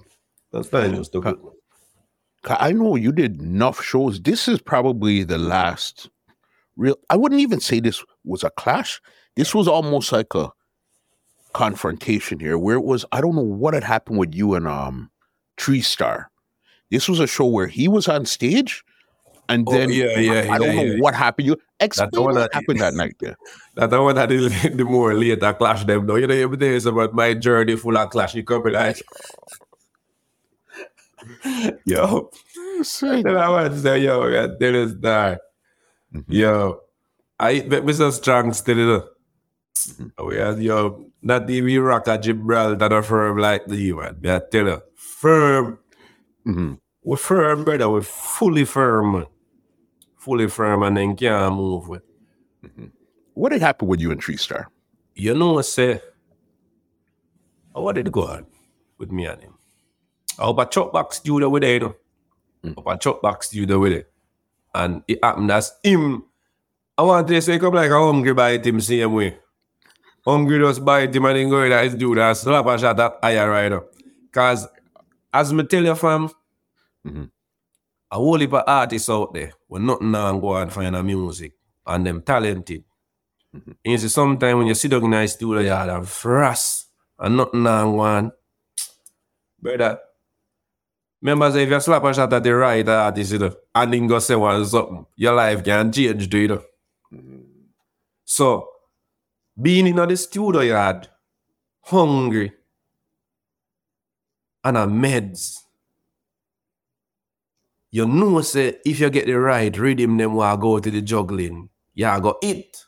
That's 0.53 0.69
time 0.69 0.95
used 0.95 1.13
to 1.13 1.21
good. 1.21 1.39
I 2.47 2.73
know 2.73 2.97
you 2.97 3.13
did 3.13 3.41
enough 3.41 3.83
shows. 3.83 4.21
This 4.21 4.49
is 4.49 4.61
probably 4.61 5.25
the 5.25 5.39
last 5.39 6.11
real. 6.77 6.97
I 7.09 7.17
wouldn't 7.17 7.41
even 7.41 7.61
say 7.61 7.81
this 7.81 8.05
was 8.25 8.45
a 8.45 8.51
clash. 8.51 9.01
This 9.37 9.55
was 9.55 9.69
almost 9.69 10.13
like 10.13 10.35
a 10.35 10.51
confrontation 11.53 12.41
here 12.41 12.59
where 12.59 12.77
it 12.77 12.85
was 12.85 13.05
I 13.13 13.21
don't 13.21 13.37
know 13.37 13.43
what 13.43 13.75
had 13.75 13.85
happened 13.85 14.19
with 14.19 14.35
you 14.35 14.55
and 14.55 14.67
um 14.67 15.11
Tree 15.57 15.81
Star. 15.83 16.31
This 16.91 17.09
was 17.09 17.21
a 17.21 17.27
show 17.27 17.47
where 17.47 17.67
he 17.67 17.89
was 17.89 18.09
on 18.09 18.25
stage 18.27 18.85
and 19.49 19.67
Oh, 19.69 19.73
then 19.73 19.91
yeah, 19.91 20.19
yeah, 20.19 20.53
I 20.53 20.59
don't 20.59 20.69
yeah, 20.69 20.75
know 20.75 20.83
yeah. 20.95 21.01
what 21.01 21.15
happened. 21.15 21.47
You 21.47 21.57
explain 21.81 22.11
one 22.15 22.35
what 22.35 22.41
that- 22.41 22.55
happened 22.55 22.81
that 22.81 22.95
night. 23.03 23.17
Yeah. 23.21 23.35
That 23.75 23.91
the 23.91 24.03
one 24.03 24.15
that 24.17 24.29
the, 24.29 24.85
more 24.89 25.15
later 25.15 25.53
clash 25.55 25.85
them 25.85 26.07
though. 26.07 26.17
You 26.17 26.27
know, 26.27 26.35
every 26.35 26.57
day 26.57 26.75
is 26.75 26.87
about 26.87 27.15
my 27.15 27.35
journey 27.35 27.77
full 27.77 27.97
of 27.99 28.11
clash. 28.11 28.35
You 28.35 28.45
come 28.45 28.63
like, 28.65 29.03
yo, 31.85 32.31
then 33.01 33.27
I 33.37 33.49
want 33.49 33.73
to 33.73 33.79
say, 33.81 33.99
yo, 34.01 34.29
man, 34.31 34.57
tell 34.59 34.83
us 34.85 34.93
that. 35.01 35.41
Mhm. 36.15 36.25
Yo, 36.29 36.81
I 37.39 37.61
bet 37.61 37.85
me 37.85 37.93
so 37.93 38.11
strong 38.11 38.53
still, 38.53 39.09
you 39.99 40.13
know. 40.17 40.25
We 40.27 40.37
had, 40.37 40.63
yo, 40.63 41.07
not 41.23 41.49
even 41.51 41.83
rock 41.83 42.09
at 42.09 42.23
Gibraltar, 42.23 42.77
not 42.77 43.05
firm 43.05 43.39
like 43.39 43.67
the 43.67 43.93
man. 43.93 44.19
I 44.25 44.41
tell 44.51 44.67
you, 44.67 44.83
firm. 44.95 45.79
Mhm. 46.47 46.79
We're 47.03 47.17
firm, 47.17 47.65
brother. 47.65 47.89
We're 47.91 48.03
fully 48.03 48.65
firm. 48.65 49.27
Fully 50.17 50.49
firm, 50.49 50.83
and 50.83 50.97
then 50.97 51.17
can't 51.17 51.55
move 51.55 51.89
with. 51.89 52.03
What 53.35 53.53
had 53.53 53.61
happened 53.63 53.91
with 53.91 54.01
you 54.01 54.11
and 54.11 54.21
Tree 54.21 54.37
Star? 54.37 54.69
You 55.15 55.35
know 55.35 55.55
what 55.55 55.67
say? 55.67 56.01
What 57.73 57.97
did 57.97 58.11
go 58.13 58.27
on 58.27 58.47
with 58.99 59.11
me 59.11 59.27
and 59.27 59.41
him? 59.41 59.55
I 60.39 60.45
up 60.45 60.59
a 60.59 60.67
chop 60.67 60.93
box 60.93 61.17
studio 61.17 61.49
with 61.49 61.65
it, 61.65 61.73
you 61.73 61.81
know. 61.81 61.95
Mm. 62.65 62.79
Up 62.79 62.87
a 62.87 62.97
chop 62.99 63.21
box 63.23 63.49
studio 63.49 63.79
with 63.79 63.93
it. 63.93 64.11
And 64.75 65.03
it 65.07 65.19
happened 65.23 65.51
as 65.51 65.73
him. 65.83 66.25
I 66.97 67.03
want 67.03 67.29
to 67.29 67.41
say 67.43 67.59
come 67.59 67.75
like 67.75 67.91
a 67.91 67.99
hungry 67.99 68.35
bite 68.35 68.65
him 68.65 68.81
same 68.81 69.13
way. 69.13 69.39
Hungry 70.27 70.59
just 70.59 70.85
bite 70.85 71.15
him 71.15 71.25
and 71.27 71.37
then 71.37 71.49
go 71.51 71.63
in 71.63 71.73
his 71.73 71.95
dude 71.95 72.19
and 72.19 72.37
slap 72.37 72.67
a 72.67 72.79
shot 72.79 72.99
at 72.99 73.19
higher 73.23 73.51
rider. 73.51 73.83
Cause 74.33 74.67
as 75.33 75.53
me 75.53 75.65
tell 75.65 75.85
you 75.85 75.95
fam, 75.95 76.31
Mhm. 77.07 77.31
a 78.11 78.17
whole 78.17 78.39
heap 78.39 78.53
of 78.55 78.65
artists 78.67 79.11
out 79.11 79.35
there 79.35 79.53
with 79.69 79.83
nothing 79.83 80.11
now 80.11 80.31
and 80.31 80.41
go 80.41 80.57
and 80.57 80.73
find 80.73 80.97
a 80.97 81.03
music 81.03 81.53
and 81.87 82.07
them 82.07 82.23
talented. 82.23 82.85
Mhm. 83.55 83.77
And 83.85 83.93
you 83.93 83.99
see, 83.99 84.09
sometimes 84.09 84.57
when 84.57 84.67
you 84.67 84.75
sit 84.75 84.91
down 84.91 85.05
in 85.05 85.13
a 85.13 85.29
studio, 85.29 85.63
have 85.75 85.87
them 85.89 86.05
frost 86.05 86.89
and 87.19 87.37
nothing 87.37 87.63
now 87.63 87.83
and 87.85 87.93
go 87.93 88.01
on. 88.01 88.33
Brother, 89.61 89.99
remember 91.21 91.53
say 91.53 91.65
if 91.65 91.71
you 91.71 91.81
slap 91.81 92.05
a 92.05 92.15
shot 92.15 92.33
at 92.33 92.43
the 92.43 92.55
right 92.55 92.89
artist, 92.89 93.33
you 93.33 93.39
know, 93.39 93.55
and 93.75 93.93
then 93.93 94.07
go 94.07 94.19
say 94.19 94.35
one 94.37 94.65
something, 94.65 95.07
your 95.17 95.35
life 95.35 95.63
can 95.63 95.93
change, 95.93 96.29
do 96.29 96.39
you 96.39 96.49
know? 96.49 96.63
So, 98.25 98.69
being 99.61 99.87
in 99.87 99.97
the 99.97 100.17
studio 100.17 100.61
yard, 100.63 101.09
hungry, 101.83 102.53
and 104.65 104.77
a 104.77 104.87
meds, 104.87 105.61
you 107.91 108.07
know 108.07 108.41
say 108.41 108.79
if 108.85 109.01
you 109.01 109.11
get 109.11 109.27
the 109.27 109.35
right 109.35 109.77
rhythm, 109.79 110.17
them 110.17 110.35
will 110.35 110.57
go 110.57 110.79
to 110.81 110.91
the 110.91 111.01
juggling, 111.03 111.69
you 111.95 112.07
go 112.21 112.39
eat. 112.43 112.85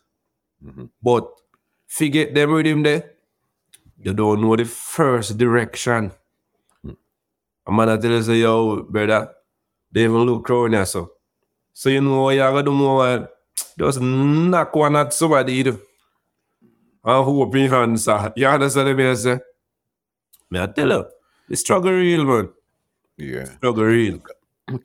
Mhm. 0.65 0.91
But 1.03 1.29
forget 1.87 2.35
them 2.35 2.53
rhythm 2.53 2.83
there, 2.83 3.13
you 3.99 4.13
don't 4.15 4.41
know 4.41 4.57
the 4.57 4.65
first 4.65 5.39
direction. 5.39 6.13
A 7.69 7.73
man 7.73 7.89
I 7.89 7.97
tell 7.99 8.13
you 8.13 8.23
say, 8.23 8.37
yo, 8.41 8.83
brother, 8.85 9.35
they 9.93 10.05
even 10.05 10.23
look 10.25 10.49
around 10.51 10.73
here, 10.75 10.87
so. 10.87 11.13
So 11.73 11.91
you 11.91 12.01
know 12.01 12.23
what 12.23 12.35
you 12.35 12.41
gotta 12.41 12.63
do 12.63 12.73
more 12.73 13.29
just 13.79 14.01
knock 14.01 14.75
one 14.77 14.97
at 14.97 15.13
somebody 15.15 15.55
you 15.55 15.81
And 17.07 17.25
hope 17.25 17.55
me 17.55 17.69
answer. 17.69 18.33
You 18.37 18.47
understand 18.49 18.97
me 18.97 19.09
I 19.09 19.15
say? 19.15 19.39
Me 20.51 20.61
I 20.61 20.67
tell 20.67 20.89
you, 20.89 21.05
the 21.49 21.57
struggle 21.57 21.93
real 21.93 22.25
man. 22.25 22.49
Yeah. 23.17 23.45
Struggle 23.45 23.85
real. 23.85 24.19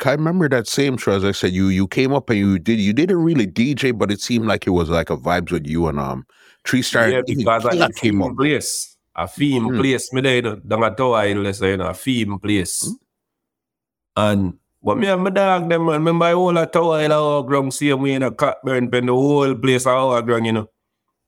I 0.05 0.11
remember 0.11 0.47
that 0.49 0.67
same 0.67 0.97
show. 0.97 1.13
As 1.13 1.25
I 1.25 1.31
said, 1.31 1.51
you 1.53 1.69
you 1.69 1.87
came 1.87 2.13
up 2.13 2.29
and 2.29 2.37
you 2.37 2.59
did 2.59 2.79
you 2.79 2.93
didn't 2.93 3.17
really 3.23 3.47
DJ, 3.47 3.97
but 3.97 4.11
it 4.11 4.21
seemed 4.21 4.45
like 4.45 4.67
it 4.67 4.69
was 4.69 4.89
like 4.89 5.09
a 5.09 5.17
vibes 5.17 5.51
with 5.51 5.65
you 5.65 5.87
and 5.87 5.99
um 5.99 6.25
Tree 6.63 6.83
Star. 6.83 7.09
Yeah, 7.09 7.21
because 7.25 7.65
I 7.65 7.89
came 7.91 8.21
up. 8.21 8.37
place. 8.37 8.95
A 9.15 9.27
theme 9.27 9.67
Hmm. 9.67 9.77
place 9.79 10.13
me 10.13 10.21
there, 10.21 10.35
you 10.35 10.41
know, 10.43 10.55
down 10.57 10.83
at 10.83 10.95
Tower 10.97 11.25
Hill, 11.27 11.53
so, 11.53 11.65
you 11.65 11.77
know, 11.77 11.87
a 11.87 11.93
theme 11.93 12.37
place. 12.39 12.85
Hmm. 12.85 12.93
And 14.15 14.53
but 14.83 14.97
me 14.99 15.07
and 15.07 15.23
my 15.23 15.31
dog 15.31 15.67
them 15.67 15.85
man, 15.85 15.93
remember 15.95 16.31
whole 16.31 16.57
of 16.57 16.71
Tower 16.71 17.01
Hill 17.01 17.11
our 17.13 17.43
ground 17.43 17.73
same 17.73 18.01
way 18.01 18.13
in 18.13 18.23
a 18.23 18.31
Cockburn 18.31 18.89
pen, 18.91 19.07
the 19.07 19.13
whole 19.13 19.55
place 19.55 19.87
our 19.87 20.21
ground, 20.21 20.45
you 20.45 20.53
know. 20.53 20.69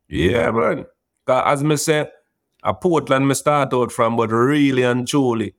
Yeah, 0.07 0.51
man. 0.51 0.85
as 1.27 1.63
me 1.63 1.77
say, 1.77 2.09
a 2.63 2.73
Portland 2.73 3.27
me 3.27 3.34
start 3.35 3.73
out 3.73 3.91
from, 3.91 4.15
but 4.15 4.31
really 4.31 4.84
and 4.84 5.07
truly, 5.07 5.55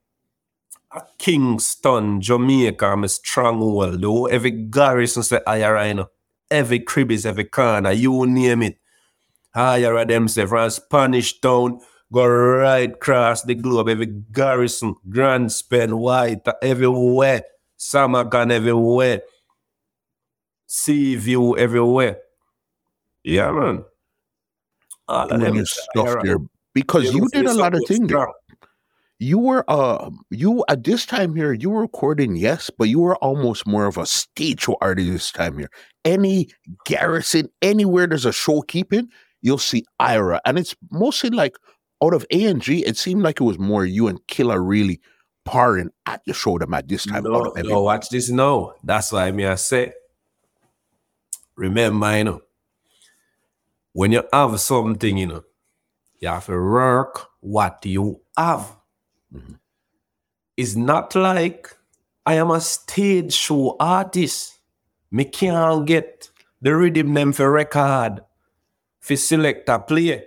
a 0.92 1.02
Kingston, 1.18 2.20
Jamaica, 2.20 2.96
me 2.96 3.08
stronghold. 3.08 4.00
Though 4.00 4.26
every 4.26 4.50
garrison 4.50 5.22
say 5.22 5.40
know. 5.46 6.10
Every 6.50 6.80
crib 6.80 7.10
is 7.10 7.26
every 7.26 7.44
corner, 7.44 7.90
you 7.90 8.26
name 8.26 8.62
it. 8.62 8.78
Of 9.54 10.08
them 10.08 10.28
say 10.28 10.46
from 10.46 10.70
Spanish 10.70 11.40
Town, 11.40 11.80
go 12.12 12.26
right 12.26 12.92
across 12.92 13.42
the 13.42 13.54
globe, 13.54 13.88
every 13.88 14.06
garrison, 14.06 14.94
Grants 15.08 15.62
Pen, 15.62 15.96
White, 15.98 16.46
everywhere. 16.62 17.42
Samakan 17.78 18.52
everywhere. 18.52 19.22
Sea 20.66 21.16
View 21.16 21.56
everywhere. 21.56 22.18
Yeah, 23.22 23.50
man. 23.52 23.84
All 25.08 25.24
of 25.24 25.28
doing 25.30 25.42
them 25.42 25.56
your 25.56 25.66
stuff 25.66 26.22
there 26.22 26.38
because 26.72 27.12
you 27.12 27.28
did 27.28 27.46
a 27.46 27.54
lot 27.54 27.74
of 27.74 27.82
things. 27.86 28.12
You 29.20 29.38
were 29.38 29.64
uh 29.68 30.10
you 30.30 30.64
at 30.68 30.84
this 30.84 31.06
time 31.06 31.36
here, 31.36 31.52
you 31.52 31.70
were 31.70 31.82
recording, 31.82 32.36
yes, 32.36 32.70
but 32.76 32.88
you 32.88 33.00
were 33.00 33.16
almost 33.16 33.66
more 33.66 33.86
of 33.86 33.96
a 33.96 34.06
stage 34.06 34.62
show 34.62 34.76
artist 34.80 35.10
this 35.10 35.30
time 35.30 35.56
here. 35.58 35.70
Any 36.04 36.48
garrison, 36.84 37.48
anywhere 37.62 38.06
there's 38.06 38.26
a 38.26 38.32
show 38.32 38.62
keeping, 38.62 39.08
you'll 39.40 39.58
see 39.58 39.84
Iyara. 40.00 40.40
And 40.44 40.58
it's 40.58 40.74
mostly 40.90 41.30
like 41.30 41.56
out 42.02 42.12
of 42.12 42.26
ANG, 42.32 42.62
it 42.66 42.96
seemed 42.96 43.22
like 43.22 43.40
it 43.40 43.44
was 43.44 43.58
more 43.58 43.84
you 43.84 44.08
and 44.08 44.18
Killer 44.26 44.62
really 44.62 45.00
parring 45.44 45.90
at 46.06 46.22
the 46.26 46.34
show 46.34 46.58
them 46.58 46.74
at 46.74 46.88
this 46.88 47.06
time. 47.06 47.18
out 47.18 47.24
No, 47.24 47.52
of 47.52 47.66
no, 47.66 47.82
watch 47.82 48.08
this 48.08 48.30
No, 48.30 48.74
That's 48.82 49.12
why 49.12 49.30
me 49.30 49.46
I 49.46 49.54
say, 49.54 49.92
remember, 51.56 52.16
you 52.16 52.24
know, 52.24 52.40
when 53.94 54.12
you 54.12 54.22
have 54.32 54.60
something, 54.60 55.16
you 55.16 55.26
know, 55.26 55.44
you 56.20 56.28
have 56.28 56.46
to 56.46 56.52
work 56.52 57.28
what 57.40 57.86
you 57.86 58.20
have. 58.36 58.76
Mhm. 59.34 59.58
It's 60.56 60.76
not 60.76 61.14
like 61.14 61.76
I 62.26 62.34
am 62.34 62.50
a 62.50 62.60
stage 62.60 63.32
show 63.32 63.76
artist. 63.80 64.58
Me 65.10 65.24
can't 65.24 65.86
get 65.86 66.30
the 66.60 66.74
rhythm 66.76 67.14
them 67.14 67.32
for 67.32 67.50
record, 67.50 68.20
for 69.00 69.16
select 69.16 69.68
a 69.68 69.78
play. 69.78 70.26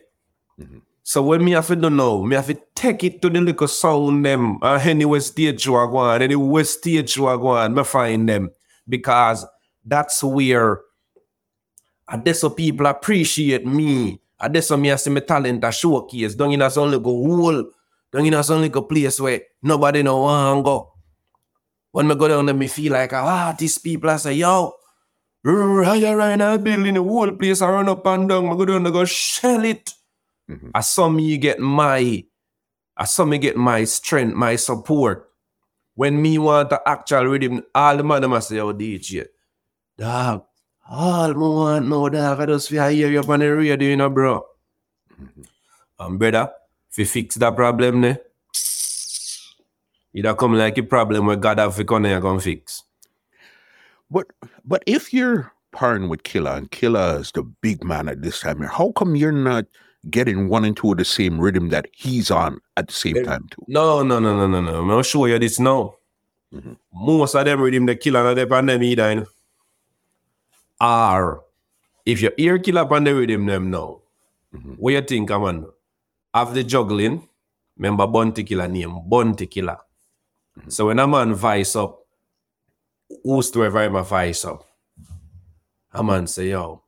Mhm. 0.59 0.81
So 1.03 1.21
when 1.23 1.43
me 1.43 1.51
have 1.51 1.67
to 1.67 1.75
do 1.75 1.89
now, 1.89 2.21
me 2.23 2.35
have 2.35 2.47
to 2.47 2.59
take 2.75 3.03
it 3.03 3.21
to 3.21 3.29
the 3.29 3.41
little 3.41 3.67
sound 3.67 4.25
them, 4.25 4.59
uh, 4.61 4.79
anywhere 4.83 5.21
stage 5.21 5.61
show 5.61 5.77
I 5.77 5.85
go 5.91 5.97
on, 5.97 6.21
anywhere 6.21 6.65
stage 6.65 7.15
go 7.17 7.47
on, 7.47 7.73
me 7.73 7.83
find 7.83 8.27
them. 8.29 8.49
Because 8.87 9.45
that's 9.85 10.23
where 10.23 10.81
and 12.09 12.23
that's 12.23 12.39
so 12.39 12.49
people 12.49 12.85
appreciate 12.85 13.65
me. 13.65 14.19
I 14.39 14.47
that's 14.47 14.67
so 14.67 14.77
me 14.77 14.91
I 14.91 14.95
see 14.95 15.09
my 15.09 15.19
talent 15.21 15.63
a 15.63 15.71
showcase. 15.71 16.35
Don't 16.35 16.53
in 16.53 16.61
a 16.61 16.69
some 16.69 16.89
little 16.91 17.03
hole. 17.03 17.65
Don't 18.11 18.25
in 18.25 18.33
a 18.33 18.43
some 18.43 18.61
little 18.61 18.83
place 18.83 19.19
where 19.19 19.41
nobody 19.61 20.03
know 20.03 20.19
want 20.21 20.63
go. 20.65 20.93
When 21.91 22.07
me 22.07 22.15
go 22.15 22.27
down 22.27 22.45
there, 22.45 22.55
me 22.55 22.67
feel 22.67 22.93
like 22.93 23.13
ah, 23.13 23.55
these 23.57 23.77
people 23.79 24.09
I 24.09 24.17
say, 24.17 24.33
yo, 24.33 24.73
higher 25.45 26.15
right 26.15 26.35
now 26.35 26.57
building 26.57 26.93
the 26.93 27.03
whole 27.03 27.31
place 27.31 27.61
I 27.61 27.69
run 27.69 27.89
up 27.89 28.05
and 28.05 28.29
down. 28.29 28.45
I 28.47 28.55
go 28.55 28.65
down 28.65 28.83
there 28.83 28.91
go 28.91 29.05
shell 29.05 29.63
it. 29.65 29.93
Mhm. 30.49 30.71
I 30.73 30.81
saw 30.81 31.09
me 31.09 31.37
get 31.37 31.59
my 31.59 32.23
I 32.95 33.05
saw 33.05 33.25
me 33.25 33.37
get 33.37 33.55
my 33.55 33.83
strength, 33.83 34.33
my 34.35 34.55
support. 34.55 35.29
When 35.95 36.21
me 36.21 36.37
want 36.37 36.69
the 36.69 36.81
actual 36.87 37.25
rhythm, 37.25 37.63
all 37.73 37.97
the 37.97 38.03
man 38.03 38.21
them 38.21 38.33
a 38.33 38.41
say, 38.41 38.59
oh 38.59 38.73
DJ, 38.73 39.25
dog, 39.97 40.43
all 40.89 41.33
me 41.33 41.39
want 41.39 41.87
now, 41.87 42.09
dog, 42.09 42.39
I 42.39 42.45
just 42.45 42.69
feel 42.69 42.87
hear 42.89 43.09
you 43.09 43.19
up 43.19 43.29
on 43.29 43.39
the 43.39 43.47
radio, 43.53 43.75
you 43.77 43.97
know, 43.97 44.09
bro. 44.09 44.45
And 45.99 46.19
brother, 46.19 46.51
if 46.91 46.97
you 46.97 47.05
fix 47.05 47.35
that 47.35 47.55
problem, 47.55 48.01
ne, 48.01 48.17
it 50.13 50.25
a 50.25 50.35
come 50.35 50.53
like 50.55 50.77
a 50.77 50.83
problem 50.83 51.25
where 51.25 51.35
God 51.35 51.59
have 51.59 51.75
to 51.75 51.83
come 51.83 52.05
and 52.05 52.21
come 52.21 52.39
fix. 52.39 52.83
But 54.09 54.27
but 54.63 54.83
if 54.85 55.13
you're 55.13 55.51
parring 55.73 56.07
with 56.09 56.23
Killer 56.23 56.51
and 56.51 56.71
Killer 56.71 57.19
is 57.19 57.31
the 57.31 57.43
big 57.43 57.83
man 57.83 58.07
at 58.07 58.21
this 58.21 58.39
time 58.39 58.59
here, 58.59 58.67
how 58.67 58.91
come 58.93 59.15
you're 59.15 59.31
not 59.31 59.65
getting 60.09 60.47
one 60.47 60.63
and 60.63 60.77
two 60.77 60.91
of 60.93 60.97
the 60.97 61.05
same 61.05 61.39
rhythm 61.41 61.69
that 61.69 61.87
he's 61.91 62.31
on 62.31 62.59
at 62.77 62.87
the 62.87 62.93
same 62.93 63.17
Eh, 63.17 63.23
time 63.23 63.47
too? 63.51 63.63
No, 63.67 64.03
no, 64.03 64.19
no, 64.19 64.35
no, 64.37 64.47
no, 64.47 64.61
no. 64.85 64.95
I'll 64.95 65.03
show 65.03 65.25
you 65.25 65.37
this 65.39 65.59
now. 65.59 65.95
Mhm. 66.53 66.77
Most 66.93 67.35
of 67.35 67.43
them 67.43 67.59
rhythm 67.61 67.85
the 67.85 67.95
killer 67.95 68.25
and 68.25 68.37
the 68.37 68.55
on 68.55 68.67
them 68.67 68.81
either. 68.83 69.09
you 69.09 69.15
know. 69.21 69.27
Or 70.79 71.43
if 72.05 72.21
you 72.21 72.31
hear 72.37 72.59
killer 72.59 72.91
on 72.93 73.03
the 73.03 73.13
rhythm 73.15 73.45
them 73.45 73.69
now, 73.71 74.01
Mhm. 74.53 74.75
what 74.77 74.93
you 74.93 75.01
think, 75.01 75.29
man? 75.29 75.65
Have 76.33 76.53
the 76.53 76.63
juggling, 76.63 77.27
remember 77.75 78.07
Bounty 78.07 78.43
Killer 78.43 78.67
name, 78.67 78.99
Bounty 79.09 79.47
Killer. 79.47 79.77
So 80.67 80.87
when 80.87 80.99
a 80.99 81.07
man 81.07 81.33
vice 81.33 81.75
up, 81.75 81.99
who's 83.23 83.49
to 83.51 83.63
ever 83.63 83.89
my 83.89 84.01
voice 84.01 84.45
up. 84.45 84.63
A 85.93 86.03
man 86.03 86.27
say, 86.27 86.49
yo, 86.49 86.83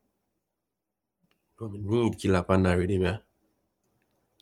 me 1.62 1.80
need 1.80 2.18
killer 2.18 2.44
pan 2.44 2.64
rhythm, 2.64 3.02
yeah. 3.02 3.18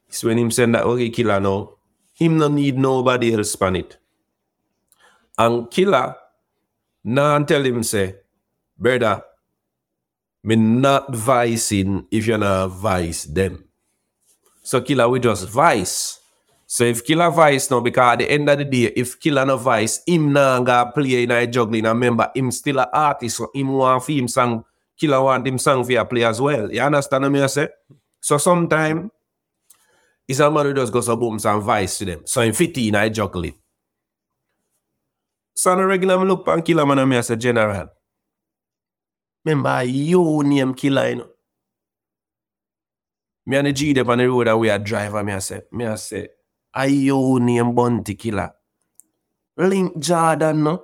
So 0.10 0.28
when 0.28 0.38
him 0.40 0.52
send 0.52 0.76
that 0.76 0.84
okay 0.86 1.10
killer 1.10 1.40
now, 1.40 1.74
him 2.14 2.38
no 2.38 2.48
need 2.48 2.78
nobody 2.78 3.34
else 3.34 3.56
pan 3.56 3.76
it. 3.76 3.98
And 5.38 5.70
killer 5.70 6.16
now 7.04 7.44
tell 7.44 7.64
him 7.64 7.84
say, 7.84 8.16
brother, 8.78 9.24
me 10.44 10.56
not 10.56 11.14
vicing 11.14 12.08
if 12.12 12.28
you're 12.28 12.38
not 12.38 12.68
vice 12.68 13.26
them. 13.26 13.66
So 14.64 14.82
killer 14.82 15.08
we 15.10 15.20
just 15.20 15.48
vice. 15.50 16.20
So 16.66 16.84
if 16.84 17.06
killer 17.06 17.32
vice 17.32 17.72
now, 17.72 17.80
because 17.80 18.14
at 18.14 18.20
the 18.20 18.30
end 18.30 18.50
of 18.50 18.58
the 18.58 18.66
day, 18.66 18.92
if 18.96 19.18
killer 19.20 19.46
no 19.46 19.56
vice, 19.56 20.02
him 20.06 20.34
now 20.34 20.62
gonna 20.62 20.92
play 20.92 21.24
in 21.24 21.32
a 21.32 21.48
juggling. 21.48 21.86
And 21.86 21.98
remember, 22.00 22.30
him 22.36 22.52
still 22.52 22.80
an 22.80 22.88
artist, 22.92 23.38
so 23.38 23.50
him 23.54 23.70
want 23.70 24.04
for 24.04 24.12
him 24.12 24.28
song, 24.28 24.66
killer 25.00 25.22
want 25.22 25.48
him 25.48 25.58
song 25.58 25.86
for 25.86 25.98
a 25.98 26.04
play 26.04 26.26
as 26.26 26.42
well. 26.42 26.70
You 26.72 26.82
understand 26.82 27.24
what 27.24 27.44
I 27.44 27.48
say? 27.48 27.70
So 28.20 28.38
sometime, 28.38 29.10
it's 30.28 30.40
a 30.40 30.52
man 30.52 30.66
who 30.66 30.74
just 30.74 30.92
goes 30.92 31.08
boom 31.08 31.40
some 31.40 31.62
vice 31.62 32.00
to 32.00 32.06
them. 32.06 32.22
So 32.26 32.42
in 32.42 32.52
15, 32.52 32.96
I 32.96 33.08
juggle 33.08 33.46
it. 33.46 33.54
So 35.56 35.72
on 35.72 35.80
a 35.80 35.88
regular, 35.88 36.20
I 36.20 36.24
look 36.24 36.46
pan 36.46 36.62
killer 36.62 36.86
man 36.86 37.00
and 37.00 37.10
me 37.10 37.16
as 37.16 37.30
a 37.30 37.38
general. 37.38 37.88
Remember, 39.48 39.82
you 39.82 40.44
name 40.44 40.74
killer, 40.74 41.08
you 41.08 41.16
know. 41.16 41.30
Me 43.46 43.56
and 43.56 43.68
the 43.68 43.72
G 43.72 43.94
them 43.94 44.10
on 44.10 44.18
the 44.18 44.28
road 44.28 44.50
and 44.50 44.60
we 44.60 44.70
are 44.70 44.78
driver, 44.78 45.24
me 45.24 45.32
I 45.32 45.40
say, 45.40 45.62
me 45.72 45.86
I 45.86 45.96
say, 45.96 46.28
I 46.74 46.88
you 46.88 47.40
name 47.40 47.74
Bounty 47.74 48.16
Killer. 48.16 48.52
Link 49.56 50.00
Jordan, 50.00 50.64
no? 50.66 50.84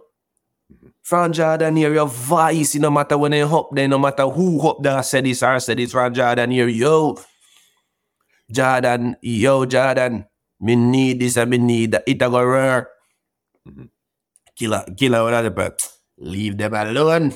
Mm-hmm. 0.72 0.88
From 1.02 1.34
Jordan 1.34 1.76
here, 1.76 1.94
your 1.94 2.08
voice, 2.08 2.76
no 2.76 2.90
matter 2.90 3.18
when 3.18 3.32
they 3.32 3.42
hop 3.42 3.76
there, 3.76 3.90
no 3.90 4.00
matter 4.00 4.30
who 4.30 4.62
hop 4.62 4.82
there, 4.82 5.04
said 5.04 5.26
this 5.26 5.44
or 5.44 5.60
said 5.60 5.78
this 5.78 5.92
from 5.92 6.14
Jordan 6.14 6.52
here, 6.52 6.70
yo. 6.70 7.20
Jordan, 8.50 9.18
yo, 9.22 9.66
Jordan, 9.66 10.24
me 10.62 10.78
need 10.78 11.20
this 11.20 11.36
and 11.36 11.52
me 11.52 11.58
need 11.58 11.92
that. 11.92 12.04
It 12.08 12.22
a 12.22 12.30
go 12.30 12.38
work. 12.38 12.88
Mm-hmm. 13.68 13.84
Killer, 14.56 14.86
killer, 14.96 15.24
what 15.24 15.34
other 15.34 15.50
but 15.50 15.82
leave 16.18 16.58
them 16.58 16.74
alone. 16.74 17.34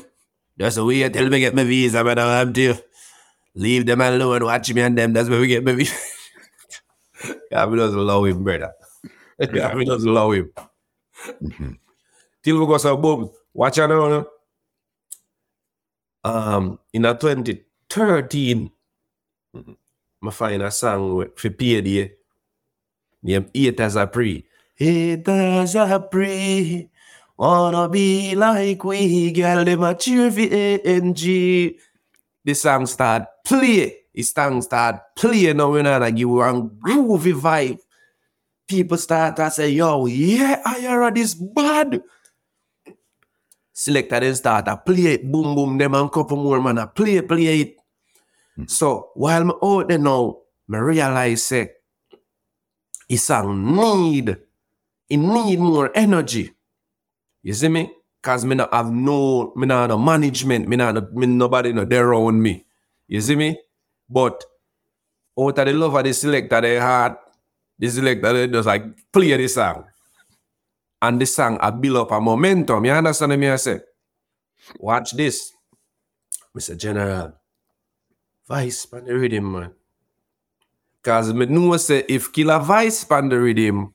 Just 0.58 0.80
wait 0.82 1.14
till 1.14 1.30
me 1.30 1.40
get 1.40 1.54
my 1.56 1.64
visa, 1.64 2.04
man. 2.04 2.18
I 2.18 2.40
have 2.40 2.54
to 2.54 2.76
leave 3.56 3.86
them 3.86 4.02
alone. 4.02 4.44
Watch 4.44 4.74
me 4.74 4.82
and 4.82 4.98
them. 4.98 5.14
That's 5.14 5.30
where 5.30 5.40
we 5.40 5.48
get 5.48 5.64
my 5.64 5.74
visa. 5.74 5.96
yeah, 7.52 7.66
we 7.66 7.78
just 7.78 7.94
love 7.94 8.26
him, 8.26 8.44
brother. 8.44 8.74
yeah, 9.54 9.76
we 9.76 9.86
just 9.86 10.06
love 10.06 10.34
him. 10.34 10.52
Till 12.44 12.60
we 12.60 12.66
go 12.66 12.78
so 12.78 12.98
boom. 12.98 13.30
Watch 13.54 13.80
out 13.80 13.90
now. 13.90 14.26
Um, 16.24 16.80
in 16.94 17.06
a 17.06 17.14
2013, 17.14 18.72
I 19.56 20.32
find 20.32 20.62
a 20.62 20.72
song 20.72 21.28
for 21.36 21.50
PAD 21.50 22.12
named 23.24 23.50
Eight 23.54 23.80
as 23.80 23.96
a 23.96 24.08
Pre. 24.08 24.46
Eight 24.80 25.28
as 25.28 25.76
a 25.76 26.00
Pre. 26.00 26.90
Wanna 27.38 27.88
be 27.88 28.34
like 28.34 28.84
we, 28.84 29.32
girl, 29.32 29.64
them 29.64 29.84
a 29.84 29.94
cheer 29.94 30.32
for 30.32 30.42
ANG. 30.42 31.14
The 31.14 32.54
song 32.54 32.88
start 32.88 33.26
play. 33.46 33.96
The 34.12 34.24
song 34.24 34.62
start 34.64 35.14
play 35.16 35.54
now, 35.54 35.76
you 35.76 35.84
know, 35.84 36.00
like 36.00 36.16
give 36.16 36.22
you 36.22 36.42
a 36.42 36.52
groovy 36.52 37.34
vibe. 37.40 37.80
People 38.68 38.98
start 38.98 39.36
to 39.36 39.52
say, 39.52 39.70
yo, 39.70 40.08
yeah, 40.08 40.62
I 40.66 40.80
hear 40.80 41.12
this 41.12 41.36
bad. 41.36 42.02
Selector 43.72 44.20
then 44.20 44.34
start 44.34 44.66
to 44.66 44.76
play 44.78 45.14
it, 45.14 45.32
boom, 45.32 45.54
boom, 45.54 45.78
them 45.78 45.94
and 45.94 46.12
couple 46.12 46.38
more 46.38 46.60
man 46.60 46.80
a 46.80 46.88
play, 46.88 47.22
play 47.22 47.62
it. 47.62 47.78
Hmm. 48.56 48.66
So 48.66 49.12
while 49.14 49.46
me 49.46 49.54
out 49.62 49.88
there 49.90 50.00
now, 50.00 50.40
me 50.68 50.80
realize 50.80 51.44
say, 51.44 51.70
his 53.08 53.24
song 53.24 53.76
need, 53.76 54.36
it 55.08 55.18
need 55.18 55.60
more 55.60 55.92
energy. 55.94 56.57
You 57.44 57.54
see 57.54 57.70
me? 57.70 57.92
Cause 58.22 58.46
me 58.46 58.56
not 58.56 58.74
have 58.74 58.92
no, 58.92 59.54
me 59.56 59.68
not 59.68 59.88
no 59.88 59.98
management, 59.98 60.68
me 60.68 60.76
not 60.76 60.96
have- 60.96 61.14
me 61.14 61.28
nobody 61.28 61.72
no 61.74 61.86
there 61.86 62.08
around 62.08 62.42
me. 62.42 62.66
You 63.08 63.22
see 63.22 63.36
me? 63.36 63.58
But 64.10 64.44
out 65.40 65.58
of 65.60 65.66
the 65.66 65.74
love 65.74 65.96
of 65.96 66.04
the 66.04 66.14
selector, 66.14 66.62
they 66.62 66.76
had 66.76 67.16
the 67.80 67.90
selector 67.90 68.34
they 68.34 68.48
just 68.48 68.66
like 68.68 68.84
play 69.14 69.38
the 69.38 69.48
song. 69.48 69.86
And 71.02 71.22
the 71.22 71.26
song 71.26 71.58
I 71.62 71.70
build 71.70 71.98
up 71.98 72.12
a 72.12 72.20
momentum. 72.20 72.84
You 72.86 72.92
understand 72.92 73.40
me? 73.40 73.50
I 73.50 73.56
say, 73.58 73.82
watch 74.80 75.12
this. 75.12 75.54
Mr. 76.58 76.76
General, 76.76 77.34
Vice 78.48 78.86
pan 78.88 79.06
the 79.06 79.14
rhythm, 79.18 79.52
man. 79.52 79.72
Cause 81.04 81.34
me 81.34 81.46
know 81.46 81.78
say 81.78 82.04
if 82.10 82.34
killer 82.34 82.60
Vice 82.60 83.04
pan 83.04 83.30
the 83.30 83.40
rhythm, 83.40 83.94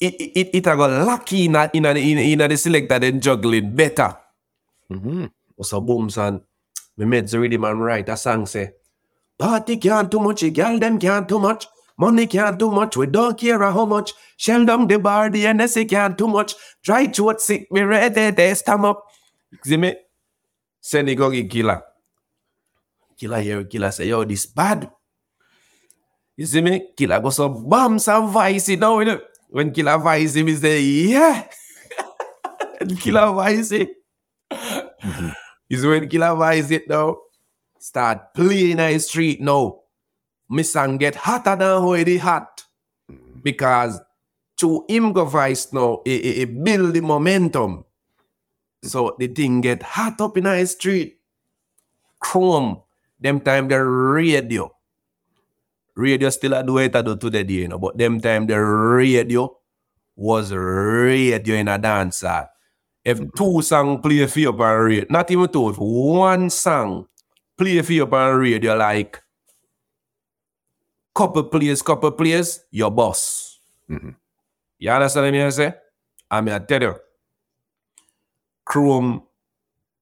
it 0.00 0.14
it 0.20 0.50
it, 0.54 0.66
a 0.66 0.74
lucky 0.74 1.46
in 1.46 1.56
a, 1.56 1.70
in 1.72 1.86
a, 1.86 1.90
in, 1.90 2.18
a, 2.18 2.32
in 2.32 2.40
a 2.40 2.48
the 2.48 2.56
selector 2.56 2.98
then 2.98 3.20
juggling 3.20 3.74
better. 3.74 4.16
Mhm. 4.90 5.30
So 5.62 5.80
boom 5.80 6.10
son, 6.10 6.42
me 6.96 7.20
the 7.20 7.40
rhythm 7.40 7.64
and 7.64 7.80
write 7.82 8.08
a 8.08 8.16
song 8.16 8.46
say, 8.46 8.72
Party 9.38 9.76
can't 9.76 10.10
too 10.10 10.20
much, 10.20 10.52
girl 10.52 10.78
them 10.78 10.98
can't 10.98 11.28
too 11.28 11.38
much. 11.38 11.66
Money 11.98 12.26
can't 12.26 12.58
too 12.58 12.70
much, 12.70 12.96
we 12.96 13.06
don't 13.06 13.38
care 13.38 13.58
how 13.58 13.86
much. 13.86 14.12
Shell 14.36 14.66
down 14.66 14.86
the 14.86 14.98
bar, 14.98 15.30
the 15.30 15.44
NSA 15.44 15.88
can't 15.88 16.18
too 16.18 16.28
much. 16.28 16.54
Try 16.82 17.06
to 17.06 17.24
what 17.24 17.40
sick, 17.40 17.72
me 17.72 17.82
ready, 17.82 18.30
they 18.30 18.54
up. 18.68 19.04
See 19.64 19.78
me? 19.78 19.96
Send 20.80 21.16
go 21.16 21.30
get 21.30 21.50
killer. 21.50 21.82
Killer 23.18 23.40
here, 23.40 23.64
killer 23.64 23.90
say, 23.90 24.08
yo, 24.08 24.24
this 24.24 24.44
bad. 24.44 24.90
You 26.36 26.44
see 26.44 26.60
me? 26.60 26.88
Killer 26.94 27.18
go 27.20 27.30
so 27.30 27.48
bam 27.48 27.98
some 27.98 28.30
vice 28.30 28.68
now, 28.76 28.98
you 28.98 29.06
know. 29.06 29.20
When 29.48 29.72
killer 29.72 29.98
vice 29.98 30.34
him, 30.34 30.48
he 30.48 30.56
say, 30.56 30.80
yeah. 30.80 31.48
and 32.80 33.00
killer 33.00 33.32
vice 33.32 33.72
it. 33.72 33.90
Mm-hmm. 34.50 35.28
Is 35.70 35.84
when 35.84 36.08
killer 36.08 36.34
vice 36.34 36.70
it 36.70 36.88
now. 36.88 37.18
Start 37.78 38.34
playing 38.34 38.72
in 38.72 38.76
the 38.78 38.98
street 38.98 39.40
now. 39.40 39.80
My 40.48 40.62
song 40.62 40.96
get 40.98 41.14
hotter 41.14 41.56
than 41.56 41.60
how 41.60 41.92
it 41.92 42.18
hot. 42.18 42.64
Mm-hmm. 43.10 43.40
Because 43.42 44.00
to 44.58 44.84
him 44.88 45.12
go 45.12 45.24
vice 45.24 45.72
now, 45.72 46.02
it, 46.04 46.10
it, 46.24 46.38
it 46.38 46.64
build 46.64 46.94
the 46.94 47.00
momentum. 47.00 47.84
So 48.82 49.16
the 49.18 49.28
thing 49.28 49.60
get 49.60 49.82
hot 49.82 50.20
up 50.20 50.36
in 50.36 50.44
the 50.44 50.64
street. 50.66 51.18
Chrome, 52.20 52.82
them 53.20 53.40
time 53.40 53.68
the 53.68 53.82
radio. 53.82 54.75
Radio 55.96 56.28
still 56.28 56.52
a 56.54 56.62
do 56.62 56.78
it 56.78 56.94
I 56.94 57.02
do 57.02 57.16
today, 57.16 57.44
you 57.48 57.68
know, 57.68 57.78
but 57.78 57.96
them 57.96 58.20
time 58.20 58.46
the 58.46 58.60
radio 58.60 59.50
was 60.14 60.52
radio 60.52 61.56
in 61.56 61.68
a 61.68 61.78
dance 61.78 62.20
hall. 62.20 62.48
If 63.04 63.20
two 63.34 63.62
song 63.62 64.02
play 64.02 64.26
for 64.26 64.40
you 64.40 64.50
on 64.52 64.80
radio, 64.84 65.04
not 65.08 65.30
even 65.30 65.48
two, 65.48 65.70
if 65.70 65.76
one 65.78 66.50
song 66.50 67.06
play 67.56 67.80
for 67.82 67.92
you 67.92 68.06
on 68.06 68.36
radio, 68.36 68.76
like 68.76 69.22
couple 71.14 71.44
plays, 71.44 71.80
couple 71.80 72.10
plays, 72.12 72.60
your 72.70 72.90
boss. 72.90 73.58
Mhm. 73.88 74.14
You 74.78 74.90
understand 74.90 75.34
what 75.34 75.46
I 75.46 75.50
say? 75.50 75.74
I 76.30 76.40
mean, 76.42 76.54
I 76.54 76.58
tell 76.58 76.82
you, 76.82 76.94
Chrome, 78.66 79.22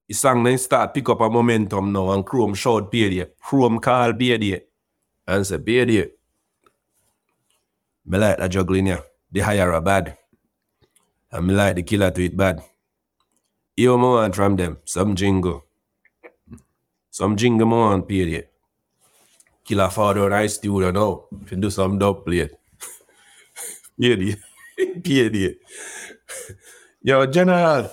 his 0.07 0.19
song 0.19 0.43
then 0.43 0.57
start 0.57 0.93
pick 0.93 1.07
up 1.07 1.21
a 1.21 1.29
momentum 1.29 1.93
now, 1.93 2.11
and 2.11 2.25
Chrome 2.25 2.53
shout 2.53 2.91
Beardy. 2.91 3.23
Chrome 3.39 3.79
call 3.79 4.11
Beardy 4.13 4.59
and 5.27 5.45
say, 5.45 5.57
Beardy, 5.57 6.11
me 8.05 8.17
like 8.17 8.37
the 8.37 8.47
juggling 8.47 8.85
here. 8.87 9.03
The 9.31 9.39
higher 9.41 9.71
are 9.73 9.81
bad. 9.81 10.17
And 11.31 11.47
me 11.47 11.53
like 11.53 11.75
the 11.75 11.83
killer 11.83 12.11
to 12.11 12.25
it 12.25 12.37
bad. 12.37 12.61
You 13.75 13.97
me 13.97 14.03
want 14.03 14.35
from 14.35 14.55
them, 14.55 14.77
some 14.85 15.15
jingle. 15.15 15.63
Some 17.09 17.35
jingle 17.35 17.67
me 17.67 17.73
want 17.73 18.07
Beardy. 18.07 18.43
Killer 19.63 19.89
father 19.89 20.25
and 20.25 20.35
I 20.35 20.47
studio 20.47 20.91
now. 20.91 21.25
If 21.43 21.51
you 21.51 21.57
do 21.57 21.69
some 21.69 21.97
dub 21.97 22.25
plate. 22.25 22.51
Beardy. 23.97 24.35
Beardy. 25.01 25.57
Yo, 27.01 27.25
General. 27.25 27.89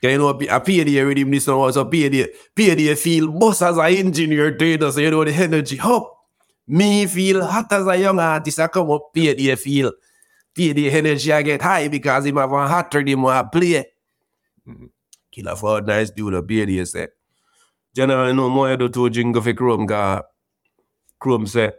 Can 0.00 0.10
you 0.10 0.18
know 0.18 0.30
a 0.30 0.34
PAD 0.34 0.88
rhythm 0.88 1.30
this 1.30 1.46
one 1.46 1.58
was 1.58 1.76
a 1.76 1.84
PAD. 1.84 2.28
PAD 2.56 2.98
feel 2.98 3.30
boss 3.30 3.62
as 3.62 3.76
an 3.76 3.84
engineer 3.84 4.56
trader, 4.56 4.90
so 4.90 4.98
you 4.98 5.10
know 5.10 5.24
the 5.24 5.32
energy 5.32 5.78
up. 5.80 6.21
Me 6.66 7.06
feel 7.06 7.44
hot 7.44 7.72
as 7.72 7.86
a 7.86 7.96
young 7.96 8.18
artist, 8.18 8.60
I 8.60 8.68
come 8.68 8.90
up 8.90 9.12
PAD 9.14 9.58
feel. 9.58 9.92
PAD 10.54 10.78
energy 10.78 11.32
I 11.32 11.42
get 11.42 11.62
high 11.62 11.88
because 11.88 12.26
him 12.26 12.36
have 12.36 12.52
a 12.52 12.68
hot 12.68 12.94
rhythm 12.94 13.26
I 13.26 13.42
play. 13.42 13.86
Mm-hmm. 14.68 14.86
Killer 15.30 15.56
for 15.56 15.80
nice 15.80 16.10
dude, 16.10 16.34
a 16.34 16.42
PAD 16.42 16.86
say. 16.86 17.08
General, 17.94 18.28
you 18.28 18.34
know 18.34 18.48
more 18.48 18.70
you 18.70 18.76
do 18.76 18.88
to 18.88 19.10
jingle 19.10 19.42
for 19.42 19.52
Chrome, 19.52 19.86
cause 19.86 20.22
Chrome 21.18 21.46
say, 21.46 21.72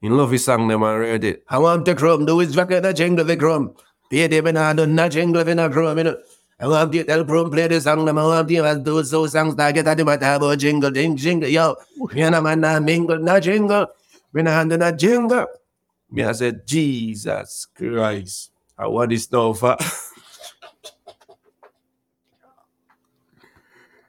in 0.00 0.16
love 0.16 0.30
his 0.30 0.44
song 0.44 0.66
them 0.66 0.82
already. 0.82 1.36
I 1.48 1.58
want 1.58 1.84
the 1.84 1.94
Chrome, 1.94 2.26
do 2.26 2.38
his 2.38 2.56
record 2.56 2.82
the 2.82 2.92
jingle 2.92 3.26
for 3.26 3.36
Chrome. 3.36 3.74
Payday, 4.10 4.40
me 4.42 4.52
nah 4.52 4.72
do 4.72 4.86
no 4.86 5.08
jingle, 5.08 5.44
me 5.44 5.54
nah 5.54 5.68
grow, 5.68 5.94
me 5.94 6.02
no. 6.04 6.16
I 6.58 6.68
want 6.68 6.92
to 6.92 7.04
tell 7.04 7.24
Chrome 7.24 7.50
play 7.50 7.66
the 7.68 7.80
song, 7.80 8.08
I 8.08 8.12
want 8.12 8.48
to 8.48 8.82
do 8.84 9.04
so 9.04 9.26
songs 9.26 9.56
that 9.56 9.74
get 9.74 9.86
at 9.86 10.00
him 10.00 10.08
about 10.08 10.58
jingle, 10.58 10.90
ding, 10.90 11.16
jingle, 11.16 11.48
yo. 11.48 11.76
Me 12.12 12.22
and 12.22 12.34
a 12.34 12.42
man 12.42 12.60
nah 12.60 12.80
mingle, 12.80 13.18
no 13.18 13.38
jingle. 13.38 13.88
Me 14.32 14.42
nah 14.42 14.64
do 14.64 14.76
no 14.76 14.90
jingle. 14.92 15.46
Me 16.10 16.24
I 16.24 16.32
said, 16.32 16.66
Jesus 16.66 17.66
Christ. 17.74 18.50
I 18.78 18.86
want 18.86 19.10
this 19.10 19.30
now 19.30 19.52
for. 19.52 19.76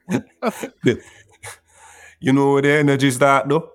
you 2.19 2.33
know 2.33 2.53
where 2.53 2.61
the 2.61 2.71
energy 2.71 3.11
start 3.11 3.47
though? 3.49 3.69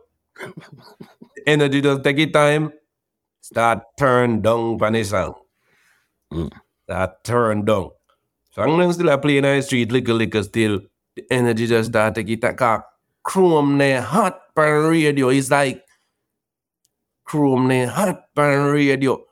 energy 1.47 1.81
does 1.81 2.01
take 2.03 2.19
it 2.19 2.33
time. 2.33 2.73
Start 3.41 3.83
turn 3.99 4.43
down 4.43 4.79
for 4.79 4.91
the 4.91 5.05
song. 5.05 5.35
Mm. 6.33 6.53
Start 6.85 7.25
turn 7.25 7.65
down. 7.65 7.91
So 8.51 8.63
I'm 8.63 8.69
gonna 8.71 8.93
still 8.93 9.17
play 9.19 9.39
in 9.39 9.45
the 9.45 9.61
street, 9.63 9.91
liquor, 9.91 10.15
liquor 10.15 10.43
still. 10.43 10.81
The 11.17 11.25
energy 11.31 11.67
just 11.67 11.91
start 11.91 12.15
take 12.15 12.29
it 12.29 12.41
back. 12.41 12.85
Chrome 13.23 13.79
there 13.79 14.03
hot 14.03 14.55
per 14.55 14.91
radio. 14.91 15.29
It's 15.31 15.51
like 15.51 15.83
Chrome 17.29 17.69
there 17.69 17.89
hot 17.89 18.35
per 18.35 18.73
radio. 18.73 19.23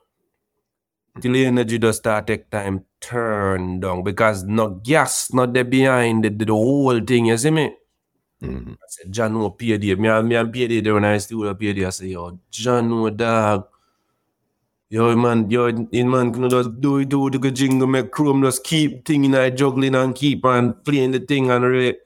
Till 1.21 1.33
the 1.33 1.45
energy 1.47 1.79
just 1.79 1.99
start 1.99 2.27
take 2.27 2.49
time 2.51 2.85
turn 3.01 3.79
down 3.79 4.03
because 4.03 4.43
no 4.43 4.69
gas 4.83 5.33
not 5.33 5.53
there 5.53 5.63
behind 5.63 6.23
the, 6.23 6.29
the 6.29 6.53
whole 6.53 6.99
thing, 7.01 7.25
you 7.27 7.37
see 7.37 7.51
me? 7.51 7.75
Mhm. 8.43 8.73
I 8.73 8.87
said, 8.87 9.11
John 9.11 9.33
no 9.33 9.49
PD. 9.51 9.95
Me 9.97 10.09
and 10.09 10.29
me 10.29 10.35
and 10.35 10.53
PD 10.53 10.83
there 10.83 10.93
when 10.93 11.05
I 11.05 11.17
still 11.19 11.49
up 11.49 11.59
PD. 11.59 11.85
I 11.85 11.89
say, 11.91 12.07
yo, 12.09 12.39
John 12.51 12.89
no 12.89 13.09
dog. 13.09 13.67
Yo 14.89 15.15
man, 15.17 15.49
yo 15.51 15.67
in 15.67 16.09
man 16.09 16.31
can 16.33 16.49
just 16.49 16.79
do 16.79 16.99
it 16.99 17.09
do 17.09 17.29
the 17.29 17.51
jingle 17.51 17.87
make 17.87 18.11
Chrome 18.11 18.43
just 18.43 18.63
keep 18.63 19.05
thing 19.05 19.35
I 19.35 19.49
juggling 19.49 19.95
and 19.95 20.15
keep 20.15 20.45
on 20.45 20.73
playing 20.85 21.11
the 21.11 21.19
thing 21.19 21.51
and 21.51 21.65
really 21.65 21.97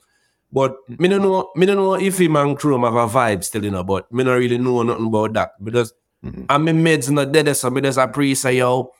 but 0.51 0.75
me 0.99 1.07
don't 1.07 1.21
know 1.21 1.51
me 1.55 1.65
don't 1.65 1.77
know 1.77 1.93
if 1.95 2.19
him 2.19 2.35
and 2.35 2.57
Chrome 2.57 2.83
have 2.83 2.95
a 2.95 3.07
vibe 3.07 3.43
still, 3.43 3.63
you 3.63 3.71
know, 3.71 3.83
but 3.83 4.11
me 4.11 4.23
don't 4.23 4.37
really 4.39 4.57
know 4.57 4.83
nothing 4.83 5.07
about 5.07 5.33
that. 5.33 5.63
Because 5.63 5.93
Mhm. 6.23 6.45
I'm 6.49 6.67
in 6.67 6.83
meds 6.83 7.09
not 7.09 7.31
dead, 7.31 7.55
so 7.55 7.69
me 7.71 7.81
just 7.81 7.97
a 7.97 8.07
pre 8.07 8.35
say 8.35 8.57
yo, 8.57 8.91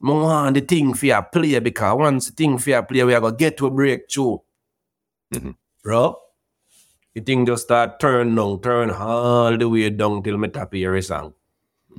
me 0.00 0.12
want 0.12 0.54
the 0.54 0.60
thing 0.60 0.92
for 0.94 1.06
you 1.06 1.22
play 1.32 1.58
because 1.58 1.96
once 1.96 2.26
the 2.26 2.32
thing 2.32 2.58
for 2.58 2.70
you 2.70 2.82
play, 2.82 3.04
we 3.04 3.14
are 3.14 3.20
gonna 3.20 3.36
get 3.36 3.56
to 3.56 3.66
a 3.66 3.70
breakthrough. 3.70 4.38
Mhm. 5.32 5.56
Bro. 5.82 6.16
The 7.14 7.20
thing 7.22 7.46
just 7.46 7.64
start 7.64 7.98
turn 7.98 8.34
down, 8.34 8.60
turn 8.60 8.90
all 8.90 9.56
the 9.56 9.68
way 9.68 9.90
down 9.90 10.22
till 10.22 10.36
me 10.38 10.48
tap 10.48 10.74
every 10.74 11.02
song. 11.02 11.32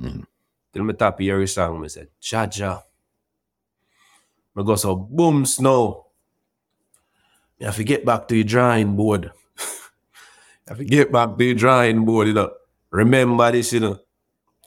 Mhm. 0.00 0.26
Till 0.72 0.84
me 0.84 0.94
tap 0.94 1.20
every 1.20 1.48
song, 1.48 1.80
me 1.80 1.88
said, 1.88 2.08
Chacha. 2.20 2.82
Me 4.54 4.62
go 4.64 4.76
so 4.76 4.94
boom 4.96 5.44
snow. 5.44 6.06
If 7.62 7.64
you 7.64 7.66
have 7.68 7.76
to 7.76 7.84
get 7.84 8.04
back 8.04 8.26
to 8.26 8.34
your 8.34 8.42
drawing 8.44 8.96
board. 8.96 9.30
you 9.30 10.66
have 10.66 10.78
to 10.78 10.84
get 10.84 11.12
back 11.12 11.38
to 11.38 11.44
your 11.44 11.54
drawing 11.54 12.04
board, 12.04 12.26
you 12.26 12.34
know. 12.34 12.50
Remember 12.90 13.52
this, 13.52 13.72
you 13.72 13.78
know. 13.78 14.00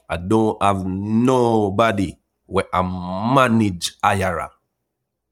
I 0.07 0.15
don't 0.15 0.55
have 0.63 0.85
nobody 0.85 2.15
where 2.45 2.67
I 2.73 2.81
manage 3.35 3.99
Iyara. 3.99 4.47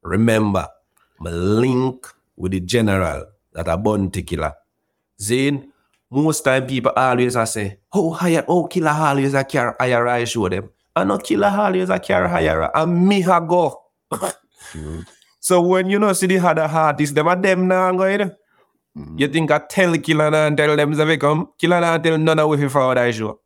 Remember, 0.02 0.68
my 1.18 1.30
link 1.30 2.06
with 2.36 2.52
the 2.52 2.60
general 2.60 3.32
that 3.54 3.66
a 3.66 4.08
to 4.10 4.22
killer. 4.22 4.52
Zane, 5.18 5.72
most 6.10 6.42
time 6.42 6.66
people 6.66 6.92
always 6.94 7.34
I 7.34 7.44
say, 7.44 7.78
oh, 7.94 8.12
higher, 8.12 8.44
oh, 8.46 8.66
killer 8.66 8.90
always 8.90 9.32
a 9.32 9.42
carry 9.42 9.72
Iyara, 9.80 10.10
I 10.10 10.24
show 10.24 10.50
them. 10.50 10.68
I 10.94 11.04
know 11.04 11.16
killer 11.16 11.48
always 11.48 11.88
a 11.88 11.98
carry 11.98 12.28
Iyara, 12.28 12.70
and 12.74 13.08
me 13.08 13.22
ha 13.22 13.40
go. 13.40 13.80
Mhm. 14.74 15.06
So 15.44 15.60
when 15.60 15.90
you 15.90 15.98
know 15.98 16.12
see 16.14 16.26
the 16.26 16.38
other 16.38 16.62
artists, 16.62 17.14
them 17.14 17.28
are 17.28 17.36
them 17.36 17.68
now 17.68 17.92
going. 17.92 18.30
Mhm. 18.96 19.18
You 19.20 19.28
think 19.28 19.50
I 19.50 19.58
tell 19.68 19.94
killer 19.98 20.34
and 20.34 20.56
tell 20.56 20.74
them 20.74 20.92
they 20.94 21.16
come? 21.18 21.48
Killer 21.58 21.80
now 21.82 21.98
tell 21.98 22.16
none 22.16 22.38
of 22.38 22.48
we 22.48 22.68
forward 22.68 22.96
I 22.96 23.10
show. 23.10 23.40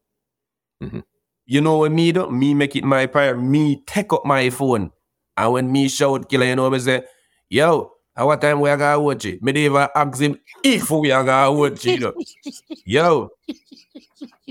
Mhm. 0.83 1.03
You 1.47 1.61
know 1.61 1.79
what 1.79 1.91
me 1.91 2.13
do? 2.13 2.31
Me 2.31 2.55
make 2.55 2.77
it 2.77 2.85
my 2.85 3.07
prayer. 3.07 3.37
Me 3.37 3.83
take 3.87 4.13
up 4.13 4.25
my 4.25 4.49
phone. 4.51 4.93
And 5.37 5.53
when 5.53 5.73
me 5.73 5.89
shout 5.89 6.29
killer, 6.29 6.47
you 6.47 6.55
know 6.57 6.71
me 6.71 6.79
say, 6.79 7.03
yo, 7.51 7.71
at 8.17 8.25
what 8.27 8.41
time 8.41 8.61
we 8.61 8.71
are 8.71 8.77
gonna 8.77 9.01
watch 9.01 9.25
it? 9.25 9.43
Me 9.43 9.53
even 9.65 9.89
ask 9.97 10.21
him 10.21 10.39
if 10.63 10.91
we 10.93 11.11
are 11.11 11.25
gonna 11.25 11.53
watch 11.53 11.85
it. 11.87 11.95
you 11.95 11.99
know. 12.01 12.15
yo, 12.85 13.31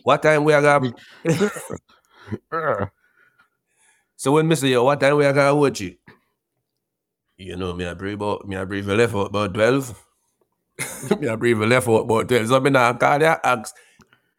what 0.04 0.22
time 0.22 0.44
we 0.44 0.54
are 0.54 0.62
gonna. 0.62 0.92
So 4.18 4.32
when 4.34 4.48
me 4.48 4.56
say, 4.56 4.70
yo, 4.70 4.84
what 4.84 5.00
time 5.00 5.16
we 5.18 5.26
are 5.26 5.34
gonna 5.34 5.56
watch 5.56 5.82
it? 5.82 5.98
You 7.38 7.56
know, 7.56 7.74
me 7.74 7.86
I 7.86 7.94
breathe 7.94 8.16
about, 8.16 8.48
me 8.48 8.56
I 8.56 8.66
breathe 8.66 8.90
left 8.90 9.14
out 9.14 9.28
about 9.28 9.54
12. 9.54 10.06
me 11.20 11.28
I 11.28 11.36
breathe 11.36 11.60
left 11.60 11.88
out 11.88 12.02
about 12.06 12.28
12. 12.28 12.48
So 12.48 12.60
me 12.60 12.70
now 12.72 12.94
call 12.94 13.20
you 13.20 13.26
ask 13.44 13.76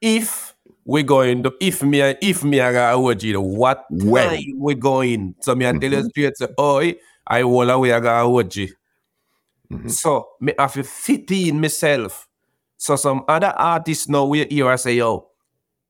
if 0.00 0.54
we 0.84 1.02
going 1.02 1.42
to, 1.44 1.54
if 1.60 1.82
me, 1.82 2.00
if 2.22 2.42
me 2.44 2.60
I 2.60 2.94
watch 2.96 3.24
it, 3.24 3.36
what 3.36 3.84
When? 3.90 4.46
time 4.46 4.58
we 4.58 4.74
going? 4.74 5.34
So 5.40 5.54
me 5.54 5.68
I 5.68 5.72
tell 5.74 5.92
you 5.92 6.02
Mhm. 6.02 6.10
straight, 6.10 6.36
say, 6.36 6.48
oh, 6.58 6.82
I 7.26 7.44
will 7.44 7.70
away 7.70 7.92
I 7.92 8.00
gonna 8.00 8.28
watch 8.28 8.56
it. 8.56 8.70
Mhm. 9.70 9.88
So 9.90 10.28
me 10.40 10.54
have 10.58 10.74
to 10.74 10.82
fit 10.84 11.30
in 11.30 11.60
myself. 11.60 12.26
So 12.78 12.96
some 12.96 13.24
other 13.28 13.52
artists 13.56 14.08
now 14.08 14.24
we 14.26 14.44
hear 14.46 14.68
I 14.70 14.76
say, 14.76 14.96
yo, 14.96 15.28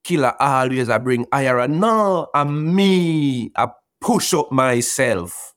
killer 0.05 0.35
always 0.41 0.89
I 0.91 0.99
bring 0.99 1.27
Iyara. 1.27 1.69
No, 1.69 2.29
I'm 2.35 2.75
me. 2.75 3.53
I 3.57 3.69
push 4.01 4.35
up 4.35 4.53
myself. 4.53 5.55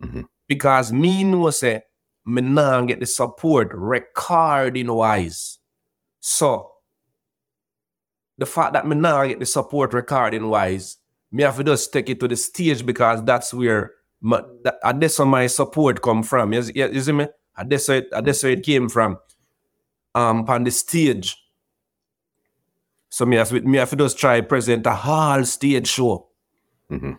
Mhm. 0.00 0.28
Because 0.48 0.92
me 0.92 1.24
know 1.24 1.50
say 1.50 1.82
me 2.26 2.42
now 2.42 2.84
get 2.84 3.00
the 3.00 3.06
support 3.06 3.70
recording 3.72 4.92
wise. 4.92 5.58
So 6.20 6.70
the 8.38 8.46
fact 8.46 8.72
that 8.74 8.86
me 8.86 8.96
now 8.96 9.26
get 9.26 9.40
the 9.40 9.46
support 9.46 9.92
recording 9.92 10.48
wise, 10.48 10.96
me 11.30 11.42
have 11.42 11.56
to 11.56 11.64
just 11.64 11.92
take 11.92 12.08
it 12.08 12.20
to 12.20 12.28
the 12.28 12.36
stage 12.36 12.84
because 12.84 13.22
that's 13.24 13.52
where 13.52 13.92
my, 14.20 14.42
that, 14.64 14.76
and 14.82 15.02
that's 15.02 15.18
where 15.18 15.26
my 15.26 15.46
support 15.46 16.02
come 16.02 16.22
from. 16.22 16.52
You, 16.52 16.62
see- 16.62 16.72
you 16.76 17.00
see 17.00 17.12
me? 17.12 17.28
And 17.56 17.70
that's 17.70 17.88
where, 17.88 17.98
it- 17.98 18.10
that's 18.24 18.42
where 18.42 18.52
it 18.52 18.62
came 18.64 18.88
from. 18.88 19.18
Um, 20.14 20.44
on 20.48 20.64
the 20.64 20.70
stage. 20.70 21.36
So 23.10 23.24
me 23.26 23.36
have 23.36 23.48
to, 23.50 23.60
me 23.60 23.78
have 23.78 23.90
to 23.90 23.96
just 23.96 24.18
try 24.18 24.40
present 24.40 24.86
a 24.86 24.94
whole 24.94 25.44
stage 25.44 25.86
show. 25.88 26.28
Mhm. 26.90 27.18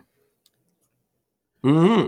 hmm 1.62 2.06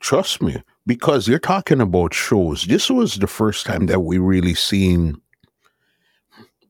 Trust 0.00 0.42
me, 0.42 0.62
because 0.86 1.26
you're 1.26 1.38
talking 1.38 1.80
about 1.80 2.14
shows. 2.14 2.64
This 2.64 2.90
was 2.90 3.16
the 3.16 3.26
first 3.26 3.66
time 3.66 3.86
that 3.86 4.00
we 4.00 4.18
really 4.18 4.54
seen. 4.54 5.20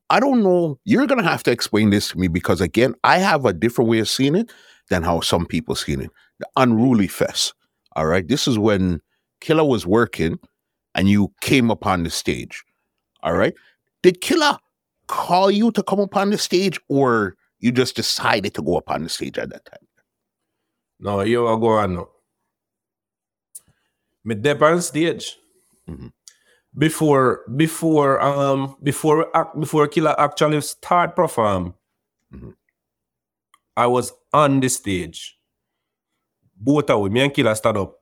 I 0.09 0.21
don't 0.21 0.43
know. 0.43 0.79
You're 0.85 1.07
gonna 1.07 1.25
have 1.25 1.43
to 1.45 1.51
explain 1.51 1.91
this 1.91 2.09
to 2.11 2.19
me 2.19 2.29
because 2.29 2.61
again, 2.61 2.95
I 3.03 3.19
have 3.19 3.45
a 3.45 3.53
different 3.53 3.91
way 3.91 3.99
of 3.99 4.09
seeing 4.09 4.37
it 4.37 4.53
than 4.89 5.03
how 5.03 5.21
some 5.21 5.47
people 5.47 5.75
seen 5.75 6.01
it. 6.03 6.11
The 6.39 6.49
Unruly 6.57 7.09
Fest. 7.09 7.55
All 7.97 8.07
right. 8.07 8.27
This 8.27 8.47
is 8.47 8.59
when 8.59 9.01
Killer 9.41 9.65
was 9.65 9.87
working 9.87 10.39
and 10.95 11.09
you 11.09 11.33
came 11.41 11.71
upon 11.71 12.05
the 12.05 12.11
stage. 12.11 12.63
All 13.23 13.35
right. 13.35 13.55
Did 14.03 14.21
Killer 14.21 14.59
call 15.09 15.51
you 15.51 15.73
to 15.73 15.83
come 15.83 16.01
upon 16.01 16.31
the 16.31 16.39
stage 16.39 16.79
or 16.89 17.37
you 17.59 17.73
just 17.73 17.97
decided 17.97 18.55
to 18.55 18.63
go 18.63 18.77
upon 18.77 19.03
the 19.03 19.09
stage 19.09 19.39
at 19.39 19.51
that 19.51 19.65
time? 19.65 19.87
No, 21.01 21.23
you 21.23 21.47
are 21.47 21.59
going 21.59 22.05
Me 24.27 24.35
dep 24.35 24.61
on 24.61 24.83
stage. 24.83 25.39
Mhm. 25.89 26.13
Before 26.77 27.45
before 27.57 28.21
um 28.21 28.77
before 28.83 29.31
before 29.59 29.87
Killer 29.87 30.15
actually 30.19 30.61
start 30.63 31.15
perform, 31.15 31.75
Mhm. 32.35 32.55
I 33.77 33.87
was 33.87 34.13
on 34.33 34.61
the 34.61 34.69
stage. 34.69 35.39
Both 36.57 36.91
of 36.91 37.11
me 37.13 37.21
and 37.21 37.33
Killer 37.33 37.55
stand 37.55 37.77
up 37.79 38.01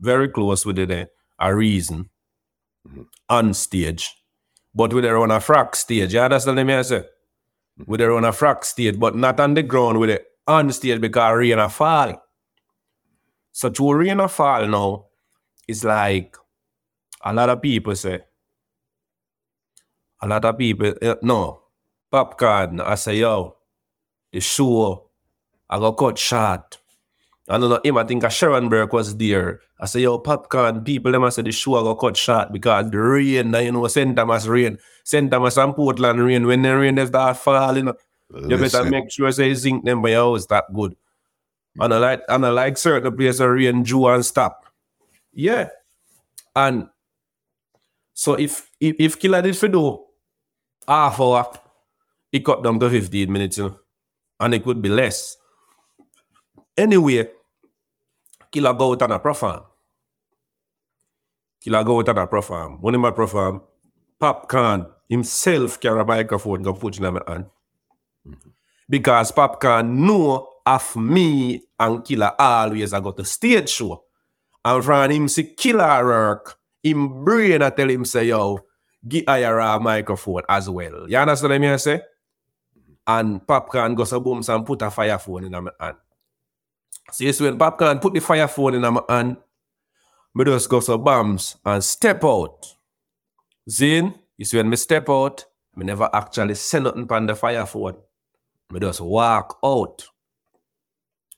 very 0.00 0.28
close 0.28 0.64
with 0.64 0.78
it 0.78 0.88
there. 0.88 1.08
A 1.38 1.54
reason 1.54 2.08
Mhm. 2.88 3.06
on 3.28 3.52
stage. 3.54 4.14
But 4.74 4.94
with 4.94 5.04
there 5.04 5.18
on 5.18 5.30
a 5.30 5.38
frack 5.40 5.74
stage, 5.74 6.14
you 6.14 6.20
understand 6.20 6.66
me 6.66 6.74
I 6.74 6.82
say? 6.82 7.04
With 7.86 8.00
there 8.00 8.12
on 8.12 8.24
a 8.24 8.32
frack 8.32 8.64
stage, 8.64 8.98
but 8.98 9.14
not 9.14 9.40
on 9.40 9.52
the 9.54 9.62
ground 9.62 9.98
with 10.00 10.10
it 10.10 10.26
on 10.46 10.72
stage 10.72 11.00
because 11.00 11.36
rain 11.36 11.58
a 11.58 11.68
fall. 11.68 12.22
So 13.56 13.70
to 13.70 13.92
rain 13.94 14.20
a 14.20 14.28
fall 14.28 14.68
now, 14.68 15.06
it's 15.66 15.82
like 15.82 16.36
a 17.24 17.32
lot 17.32 17.48
of 17.48 17.62
people 17.62 17.96
say, 17.96 18.20
a 20.20 20.26
lot 20.28 20.44
of 20.44 20.58
people, 20.58 20.92
eh, 21.00 21.14
no, 21.22 21.62
Popcaan, 22.12 22.82
I 22.86 22.96
say, 22.96 23.16
yo, 23.16 23.56
the 24.30 24.40
show, 24.40 25.08
I 25.70 25.78
got 25.78 25.92
cut 25.92 26.18
short. 26.18 26.76
I 27.48 27.56
don't 27.56 27.70
know 27.70 27.80
him, 27.82 27.96
I 27.96 28.04
think 28.04 28.24
a 28.24 28.28
Sharon 28.28 28.68
Burke 28.68 28.92
was 28.92 29.16
there. 29.16 29.60
I 29.80 29.86
say, 29.86 30.00
yo, 30.00 30.18
Popcaan, 30.18 30.84
people, 30.84 31.12
them 31.12 31.24
I 31.24 31.30
say 31.30 31.40
the 31.40 31.50
show 31.50 31.76
I 31.76 31.82
got 31.82 31.98
cut 31.98 32.18
short 32.18 32.52
because 32.52 32.90
the 32.90 32.98
rain, 32.98 33.54
you 33.54 33.72
know, 33.72 33.86
St. 33.86 34.14
Thomas 34.14 34.44
rain, 34.46 34.76
St. 35.02 35.30
Thomas 35.30 35.56
and 35.56 35.74
Portland 35.74 36.22
rain, 36.22 36.46
when 36.46 36.60
the 36.60 36.76
rain 36.76 36.96
they 36.96 37.06
start 37.06 37.38
falling, 37.38 37.86
you 37.86 38.58
better 38.58 38.58
Listen, 38.58 38.90
make 38.90 39.10
sure 39.10 39.32
say 39.32 39.54
zinc 39.54 39.82
them 39.82 40.02
by 40.02 40.10
your 40.10 40.34
house 40.34 40.44
that 40.48 40.66
good. 40.74 40.94
And 41.78 41.94
I 41.94 41.98
like 41.98 42.22
and 42.28 42.46
I 42.46 42.50
like 42.50 42.78
certain 42.78 43.16
places 43.16 43.40
where 43.40 43.52
rain 43.52 43.84
Jew 43.84 44.06
and 44.06 44.24
stop. 44.24 44.64
Yeah. 45.32 45.68
And 46.54 46.88
so 48.14 48.34
if 48.34 48.70
if, 48.80 48.96
if 48.98 49.18
Killer 49.18 49.42
did 49.42 49.56
for 49.56 49.68
do 49.68 50.04
half 50.88 51.20
hour, 51.20 51.46
it 52.32 52.44
cut 52.44 52.62
down 52.62 52.80
to 52.80 52.90
15 52.90 53.30
minutes, 53.30 53.58
you 53.58 53.64
know, 53.64 53.78
and 54.40 54.54
it 54.54 54.64
could 54.64 54.80
be 54.80 54.88
less. 54.88 55.36
Anyway, 56.76 57.28
Killer 58.50 58.72
go 58.72 58.92
out 58.92 59.02
on 59.02 59.12
a 59.12 59.18
perform. 59.18 59.60
Killer 61.60 61.84
go 61.84 62.00
out 62.00 62.08
on 62.08 62.18
a 62.18 62.26
perform. 62.26 62.80
When 62.80 62.94
him 62.94 63.04
a 63.04 63.12
perform, 63.12 63.62
Popcaan 64.20 64.90
himself 65.08 65.78
carry 65.80 66.00
a 66.00 66.04
microphone 66.04 66.62
go 66.62 66.72
put 66.72 66.98
in 66.98 67.04
my 67.04 67.20
hand. 67.26 67.46
Mm-hmm. 68.26 68.50
Because 68.88 69.32
Popcaan 69.32 69.88
know 69.88 70.48
of 70.66 70.96
me 70.96 71.62
and 71.78 72.04
Killer 72.04 72.32
always 72.38 72.92
I 72.92 73.00
go 73.00 73.12
to 73.12 73.24
stage 73.24 73.70
show. 73.70 74.04
And 74.64 74.84
from 74.84 75.10
him 75.10 75.28
see 75.28 75.54
Killer 75.54 76.04
work, 76.04 76.58
him 76.82 77.24
brain 77.24 77.62
I 77.62 77.70
tell 77.70 77.88
him 77.88 78.04
say, 78.04 78.24
yo, 78.26 78.58
get 79.06 79.24
a 79.28 79.78
microphone 79.80 80.42
as 80.48 80.68
well. 80.68 81.08
You 81.08 81.16
understand 81.16 81.62
what 81.62 81.72
I 81.72 81.76
say? 81.76 82.02
And 83.06 83.46
Popcaan 83.46 83.94
goes 83.94 84.10
to 84.10 84.18
boom 84.18 84.42
and 84.46 84.66
put 84.66 84.82
a 84.82 84.90
fire 84.90 85.18
phone 85.18 85.44
in 85.44 85.52
my 85.52 85.70
hand. 85.78 85.96
So 87.12 87.24
yes, 87.24 87.40
when 87.40 87.56
Popcaan 87.56 88.02
put 88.02 88.14
the 88.14 88.20
fire 88.20 88.48
phone 88.48 88.74
in 88.74 88.80
my 88.80 89.00
hand, 89.08 89.36
me 90.34 90.44
just 90.44 90.68
go 90.68 90.80
to 90.80 90.98
bombs 90.98 91.56
and 91.64 91.82
step 91.84 92.24
out. 92.24 92.74
Zin, 93.70 94.14
see 94.42 94.56
when 94.56 94.68
me 94.68 94.76
step 94.76 95.08
out, 95.08 95.44
me 95.76 95.86
never 95.86 96.10
actually 96.12 96.54
send 96.56 96.84
nothing 96.84 97.06
on 97.08 97.26
the 97.26 97.36
fire 97.36 97.64
phone. 97.66 97.96
Me 98.70 98.80
just 98.80 99.00
walk 99.00 99.58
out. 99.64 100.04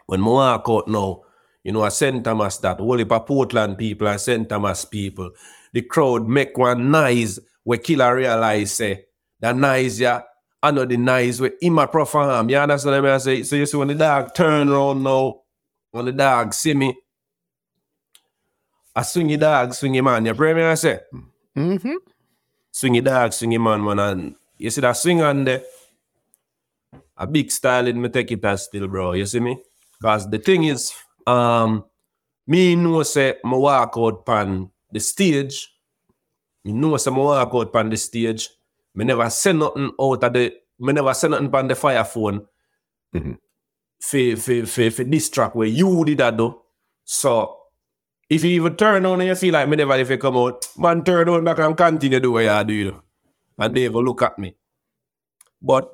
When 0.09 0.23
me 0.23 0.27
walk 0.29 0.65
out 0.71 0.89
now, 0.89 1.23
you 1.63 1.71
know, 1.71 1.83
I 1.83 1.91
St. 1.91 2.25
Thomas 2.25 2.57
that, 2.59 2.79
whole 2.79 2.97
heap 2.97 3.13
of 3.13 3.27
Portland 3.27 3.77
people 3.77 4.09
and 4.09 4.19
St. 4.19 4.49
Thomas 4.49 4.87
people, 4.87 5.33
the 5.75 5.83
crowd 5.83 6.27
make 6.27 6.57
one 6.57 6.91
noise 6.91 7.39
where 7.63 7.77
killer 7.77 8.17
realize 8.17 8.73
say, 8.73 9.05
that 9.39 9.55
noise 9.55 10.01
yeah, 10.01 10.23
I 10.63 10.71
know 10.71 10.87
the 10.87 10.97
noise 10.97 11.43
where 11.43 11.53
him 11.61 11.79
a 11.79 11.87
perform. 11.87 12.49
You 12.49 12.57
understand 12.57 13.03
what 13.03 13.13
I 13.13 13.19
say? 13.19 13.43
So 13.43 13.57
you 13.57 13.67
see 13.67 13.77
when 13.77 13.89
the 13.89 13.97
dog 13.97 14.35
turn 14.35 14.71
around 14.71 15.03
now, 15.03 15.43
when 15.91 16.07
the 16.07 16.13
dog 16.13 16.55
see 16.55 16.73
me, 16.73 16.97
I 18.97 19.03
swing 19.03 19.29
your 19.29 19.39
dog, 19.39 19.75
swing 19.75 19.93
your 19.93 20.05
man. 20.05 20.25
You 20.25 20.33
pray 20.33 20.55
me 20.55 20.63
I 20.63 20.75
say? 20.75 21.01
Mm-hmm. 21.55 21.97
Swing 22.71 22.95
your 22.95 23.05
dog, 23.05 23.35
swing 23.35 23.53
your 23.53 23.61
man, 23.61 23.85
man. 23.85 23.99
And 23.99 24.37
you 24.57 24.71
see 24.71 24.81
that 24.81 24.97
swing 24.97 25.21
on 25.21 25.45
there? 25.45 25.65
A 27.15 27.27
big 27.27 27.51
style 27.51 27.87
in 27.87 28.01
me 28.01 28.09
take 28.09 28.33
it 28.33 28.43
as 28.43 28.65
still, 28.65 28.89
bro. 28.89 29.13
You 29.13 29.27
see 29.27 29.41
me? 29.41 29.63
Because 30.01 30.31
the 30.31 30.39
thing 30.39 30.65
is, 30.65 30.93
um, 31.27 31.85
me 32.47 32.77
know 32.77 33.03
say 33.03 33.35
me 33.45 33.57
walk 33.57 33.95
out 33.97 34.25
pan 34.25 34.71
the 34.93 35.01
stage. 35.01 35.69
Me 36.65 36.73
know 36.73 36.97
say 36.97 37.11
me 37.11 37.19
walk 37.19 37.55
out 37.55 37.73
pan 37.73 37.91
the 37.91 37.97
stage. 37.97 38.49
Me 38.95 39.05
never 39.05 39.29
say 39.31 39.53
nothing 39.53 39.93
out 40.01 40.25
of 40.25 40.33
the 40.33 40.55
me 40.79 40.93
never 40.93 41.15
say 41.15 41.29
nothing 41.29 41.51
pan 41.51 41.69
the 41.69 41.75
fire 41.75 42.05
phone 42.05 42.47
for, 44.01 44.37
for, 44.37 44.67
for, 44.67 44.91
for 44.91 45.05
this 45.05 45.29
track 45.31 45.55
where 45.55 45.67
you 45.69 46.05
did 46.05 46.19
that 46.19 46.37
though. 46.37 46.63
So 47.05 47.57
if 48.31 48.45
you 48.45 48.51
even 48.51 48.77
turn 48.77 49.05
on 49.07 49.21
and 49.21 49.29
you 49.29 49.35
feel 49.35 49.55
like 49.55 49.69
me 49.69 49.77
never 49.77 49.97
if 49.97 50.11
you 50.11 50.19
come 50.19 50.37
out, 50.37 50.67
man 50.77 51.03
turn 51.05 51.29
on 51.29 51.45
back 51.45 51.59
and 51.59 51.77
continue 51.77 52.21
do 52.21 52.33
what 52.33 52.45
you 52.45 52.65
do, 52.65 52.73
you 52.73 52.91
know. 52.93 53.03
And 53.59 53.75
they 53.75 53.85
even 53.85 54.05
look 54.05 54.23
at 54.23 54.39
me. 54.39 54.55
But 55.61 55.91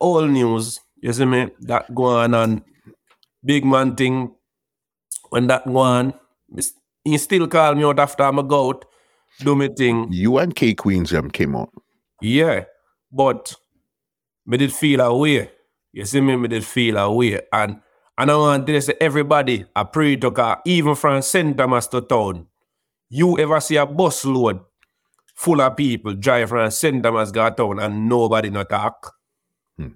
all 0.00 0.26
news, 0.26 0.80
you 1.00 1.12
see 1.12 1.24
me, 1.24 1.50
that 1.60 1.94
go 1.94 2.06
on 2.06 2.34
and 2.34 2.62
big 3.44 3.64
man 3.64 3.94
thing, 3.96 4.34
when 5.30 5.46
that 5.48 5.66
go 5.66 5.78
on, 5.78 6.14
he 7.04 7.18
still 7.18 7.46
call 7.48 7.74
me 7.74 7.84
out 7.84 7.98
after 7.98 8.22
I'm 8.22 8.38
a 8.38 8.42
goat, 8.42 8.84
do 9.40 9.54
me 9.54 9.68
thing. 9.68 10.08
You 10.10 10.38
and 10.38 10.54
K 10.54 10.74
Queens 10.74 11.10
them 11.10 11.30
came 11.30 11.54
out. 11.54 11.70
Yeah, 12.20 12.64
but 13.12 13.54
me 14.46 14.56
did 14.56 14.72
feel 14.72 15.00
a 15.00 15.16
way. 15.16 15.50
You 15.92 16.04
see 16.04 16.20
me, 16.20 16.36
me 16.36 16.48
did 16.48 16.64
feel 16.64 16.96
a 16.96 17.12
way. 17.12 17.40
And 17.52 17.80
and 18.16 18.30
I 18.30 18.36
want 18.36 18.66
to 18.66 18.80
say 18.80 18.94
everybody, 19.00 19.64
I 19.74 19.84
pray 19.84 20.16
to 20.16 20.30
God, 20.30 20.58
even 20.64 20.94
from. 20.94 21.20
Thomas 21.56 21.88
to 21.88 22.00
town, 22.00 22.46
you 23.10 23.38
ever 23.38 23.60
see 23.60 23.76
a 23.76 23.86
bus 23.86 24.24
load 24.24 24.60
full 25.34 25.60
of 25.60 25.76
people 25.76 26.14
drive 26.14 26.48
from. 26.48 26.70
Thomas 27.02 27.30
go 27.32 27.50
town 27.50 27.80
and 27.80 28.08
nobody 28.08 28.50
not 28.50 28.68
talk? 28.70 29.14
Hmm. 29.76 29.88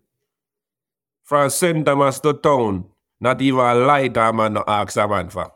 From. 1.23 1.85
Thomas 1.85 2.21
to 2.21 2.33
town, 2.35 2.87
not 3.21 3.41
even 3.43 3.61
a 3.61 3.75
lighter 3.75 4.33
man 4.33 4.55
no 4.55 4.65
ask 4.67 4.97
a 4.97 5.09
man 5.09 5.29
for. 5.29 5.53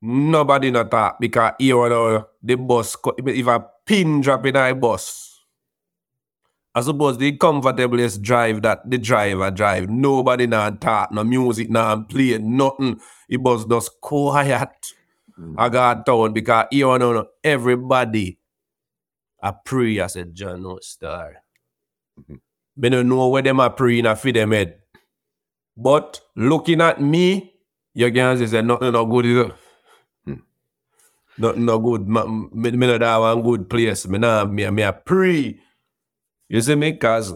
Nobody 0.00 0.70
not 0.70 0.90
talk 0.90 1.20
because 1.20 1.52
you 1.60 1.74
know 1.88 2.26
the 2.42 2.56
bus, 2.56 2.96
if 3.18 3.46
a 3.46 3.64
pin 3.86 4.20
drop 4.20 4.44
in 4.46 4.56
a 4.56 4.74
bus, 4.74 5.40
I 6.74 6.80
suppose 6.80 7.18
the 7.18 7.36
comfortablest 7.36 8.20
drive 8.22 8.62
that 8.62 8.88
the 8.88 8.98
driver 8.98 9.50
drive. 9.50 9.88
Nobody 9.88 10.46
not 10.46 10.80
talk, 10.80 11.12
no 11.12 11.22
music, 11.22 11.70
no 11.70 12.04
play, 12.08 12.38
nothing. 12.38 12.98
It 13.28 13.40
was 13.40 13.64
just 13.66 14.00
quiet. 14.00 14.70
Mm. 15.38 15.54
I 15.56 15.68
got 15.68 16.06
town 16.06 16.32
because 16.32 16.66
you 16.72 16.98
know 16.98 17.26
everybody. 17.44 18.38
I 19.40 19.52
pray, 19.52 20.00
I 20.00 20.06
said, 20.06 20.34
John 20.34 20.62
no 20.62 20.78
star. 20.80 21.42
Mm-hmm. 22.18 22.36
Me 22.76 22.88
don't 22.88 23.08
know 23.08 23.28
where 23.28 23.42
them 23.42 23.60
are 23.60 23.70
praying 23.70 24.06
I 24.06 24.14
feed 24.14 24.36
them 24.36 24.52
head. 24.52 24.81
But 25.76 26.20
looking 26.36 26.80
at 26.80 27.00
me, 27.00 27.54
you 27.94 28.12
can 28.12 28.46
say 28.46 28.62
nothing 28.62 28.92
no 28.92 29.06
good 29.06 29.26
is 29.26 29.46
it? 29.46 29.52
Hmm. 30.24 30.34
Nothing 31.38 31.64
no 31.64 31.78
good. 31.78 32.08
Me, 32.08 32.70
me 32.70 32.86
not 32.86 33.00
have 33.02 33.20
one 33.22 33.42
good 33.42 33.70
place. 33.70 34.06
Me 34.06 34.18
nah, 34.18 34.44
me, 34.44 34.68
me 34.70 34.82
a 34.82 34.92
pray. 34.92 35.58
You 36.48 36.60
see 36.60 36.74
me? 36.74 36.96
Cause 36.96 37.34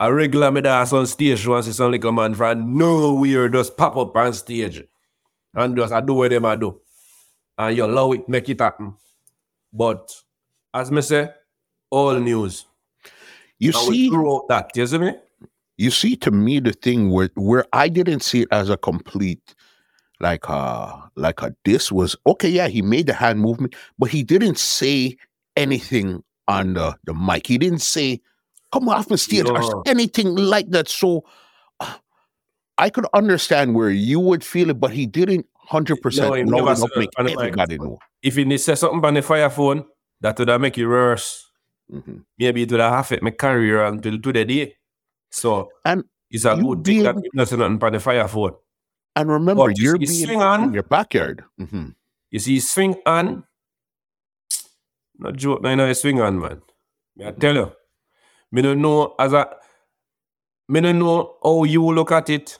a 0.00 0.12
regular 0.12 0.50
me 0.50 0.60
dance 0.60 0.92
on 0.92 1.06
stage 1.06 1.46
once 1.46 1.68
it's 1.68 1.80
only 1.80 1.98
come 1.98 2.16
man 2.16 2.34
from 2.34 2.76
nowhere 2.76 3.48
just 3.48 3.76
pop 3.76 3.96
up 3.96 4.16
on 4.16 4.32
stage. 4.32 4.82
And 5.54 5.76
just 5.76 5.92
I 5.92 6.00
do 6.00 6.14
what 6.14 6.30
them 6.30 6.44
I 6.44 6.56
do. 6.56 6.80
And 7.56 7.76
you 7.76 7.84
allow 7.84 8.12
it, 8.12 8.28
make 8.28 8.48
it 8.48 8.60
happen. 8.60 8.94
But 9.72 10.12
as 10.72 10.90
me 10.90 11.00
say, 11.02 11.30
all 11.90 12.14
news. 12.18 12.66
You 13.58 13.70
And 13.70 13.94
see, 13.94 14.10
throw 14.10 14.36
out 14.36 14.48
that, 14.48 14.70
you 14.74 14.86
see 14.86 14.98
me? 14.98 15.12
You 15.76 15.90
see 15.90 16.16
to 16.16 16.30
me 16.30 16.60
the 16.60 16.72
thing 16.72 17.10
where 17.10 17.30
where 17.34 17.64
I 17.72 17.88
didn't 17.88 18.20
see 18.20 18.42
it 18.42 18.48
as 18.52 18.70
a 18.70 18.76
complete 18.76 19.54
like 20.20 20.48
uh 20.48 20.96
like 21.16 21.42
a 21.42 21.54
this 21.64 21.90
was 21.90 22.16
okay 22.26 22.48
yeah 22.48 22.68
he 22.68 22.82
made 22.82 23.06
the 23.06 23.14
hand 23.14 23.40
movement 23.40 23.74
but 23.98 24.10
he 24.10 24.22
didn't 24.22 24.58
say 24.58 25.16
anything 25.56 26.22
on 26.48 26.74
the 26.74 26.94
the 27.04 27.14
mic 27.14 27.46
he 27.46 27.58
didn't 27.58 27.80
say 27.82 28.20
come 28.72 28.88
off 28.88 29.08
the 29.08 29.18
stage 29.18 29.44
or 29.46 29.58
No. 29.58 29.82
anything 29.86 30.34
like 30.36 30.70
that 30.70 30.88
so 30.88 31.24
uh, 31.80 31.94
I 32.78 32.90
could 32.90 33.06
understand 33.14 33.74
where 33.74 33.90
you 33.90 34.20
would 34.20 34.44
feel 34.44 34.70
it 34.70 34.78
but 34.80 34.92
he 34.92 35.06
didn't 35.06 35.46
100% 35.70 36.16
No, 36.20 36.34
he 36.34 36.42
never 36.44 36.72
enough 36.72 36.78
said 36.78 36.90
make 36.96 37.08
it 37.08 37.18
on 37.18 37.24
the 37.26 37.32
everybody 37.32 37.78
know 37.78 37.98
If 38.22 38.36
need 38.36 38.58
say 38.58 38.74
something 38.74 39.04
on 39.04 39.14
the 39.14 39.22
fire 39.22 39.50
phone, 39.50 39.84
that 40.20 40.38
would 40.38 40.48
have 40.48 40.60
make 40.60 40.78
it 40.78 40.86
worse. 40.86 41.50
Mhm. 41.92 42.24
Maybe 42.38 42.62
it 42.62 42.70
would 42.70 42.80
have 42.80 43.00
affect 43.00 43.22
my 43.22 43.30
career 43.30 43.84
until 43.84 44.18
today. 44.20 44.76
So 45.34 45.68
and 45.84 46.04
it's 46.30 46.44
a 46.44 46.54
good 46.54 46.84
thing 46.84 47.02
that 47.02 47.16
not 47.34 47.48
say 47.48 47.56
on 47.56 47.78
the 47.78 47.98
fire 48.00 48.28
phone. 48.28 48.54
and 49.16 49.28
remember 49.28 49.66
But 49.66 49.78
you're 49.78 49.98
being 49.98 50.26
swing 50.26 50.40
on. 50.40 50.64
in 50.64 50.72
your 50.74 50.84
backyard 50.84 51.44
hmm 51.58 51.88
You 52.30 52.38
see, 52.38 52.60
swing 52.60 52.96
on. 53.04 53.44
Not 55.18 55.36
joke, 55.36 55.62
no, 55.62 55.86
you 55.86 55.94
swing 55.94 56.20
on, 56.20 56.40
man. 56.40 56.62
I 57.24 57.32
tell 57.32 57.54
you. 57.54 57.72
Me 58.52 58.62
don't 58.62 58.80
know 58.80 59.14
as 59.18 59.32
a 59.32 59.56
me 60.68 60.80
don't 60.80 60.98
know 61.00 61.36
how 61.42 61.64
you 61.64 61.82
look 61.92 62.12
at 62.12 62.30
it, 62.30 62.58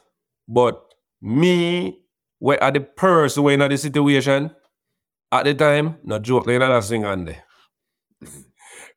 but 0.48 0.82
me, 1.22 2.00
where 2.38 2.62
are 2.62 2.72
the 2.72 2.80
person 2.80 3.44
when 3.44 3.62
in 3.62 3.70
the 3.70 3.78
situation 3.78 4.50
at 5.32 5.44
the 5.44 5.54
time, 5.54 5.96
not 6.04 6.22
joke, 6.22 6.46
know, 6.46 6.58
that 6.58 6.84
swing 6.84 7.04
on 7.04 7.24
there. 7.24 7.44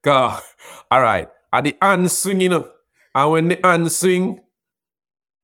Cause, 0.03 0.41
all 0.91 1.01
right, 1.01 1.29
at 1.53 1.63
the 1.63 1.77
hand 1.81 2.11
swinging 2.11 2.51
know, 2.51 2.69
and 3.15 3.31
when 3.31 3.47
the 3.49 3.59
hand 3.63 3.91
swing, 3.91 4.41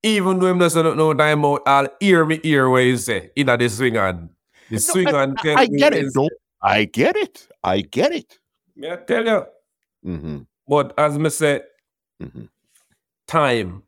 even 0.02 0.38
though 0.38 0.46
I'm 0.48 0.58
not 0.58 0.72
saying 0.72 0.96
no 0.96 1.14
time 1.14 1.44
out, 1.44 1.62
I'll 1.66 1.88
hear 2.00 2.24
me 2.24 2.38
hear 2.42 2.68
what 2.68 2.80
you 2.80 2.96
say 2.96 3.30
in 3.36 3.46
the 3.46 3.68
swing 3.68 3.96
on. 3.96 4.30
The 4.70 4.78
swing 4.78 5.14
on. 5.14 5.36
I, 5.44 5.54
I 5.62 5.66
get 5.66 5.94
it 5.94 6.12
though 6.14 6.30
I 6.62 6.84
get 6.84 7.16
it 7.16 7.48
I 7.62 7.80
get 7.82 8.12
it 8.12 8.38
Me 8.76 8.90
I 8.90 8.96
tell 8.96 9.24
you. 9.24 9.46
hmm 10.02 10.38
But 10.66 10.94
as 10.98 11.18
me 11.18 11.30
say, 11.30 11.62
hmm 12.20 12.44
time 13.26 13.82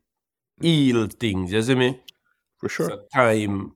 heal 0.61 1.07
things, 1.07 1.51
you 1.51 1.61
see 1.61 1.75
me? 1.75 1.99
for 2.57 2.69
sure 2.69 2.89
So 2.89 3.01
time, 3.13 3.73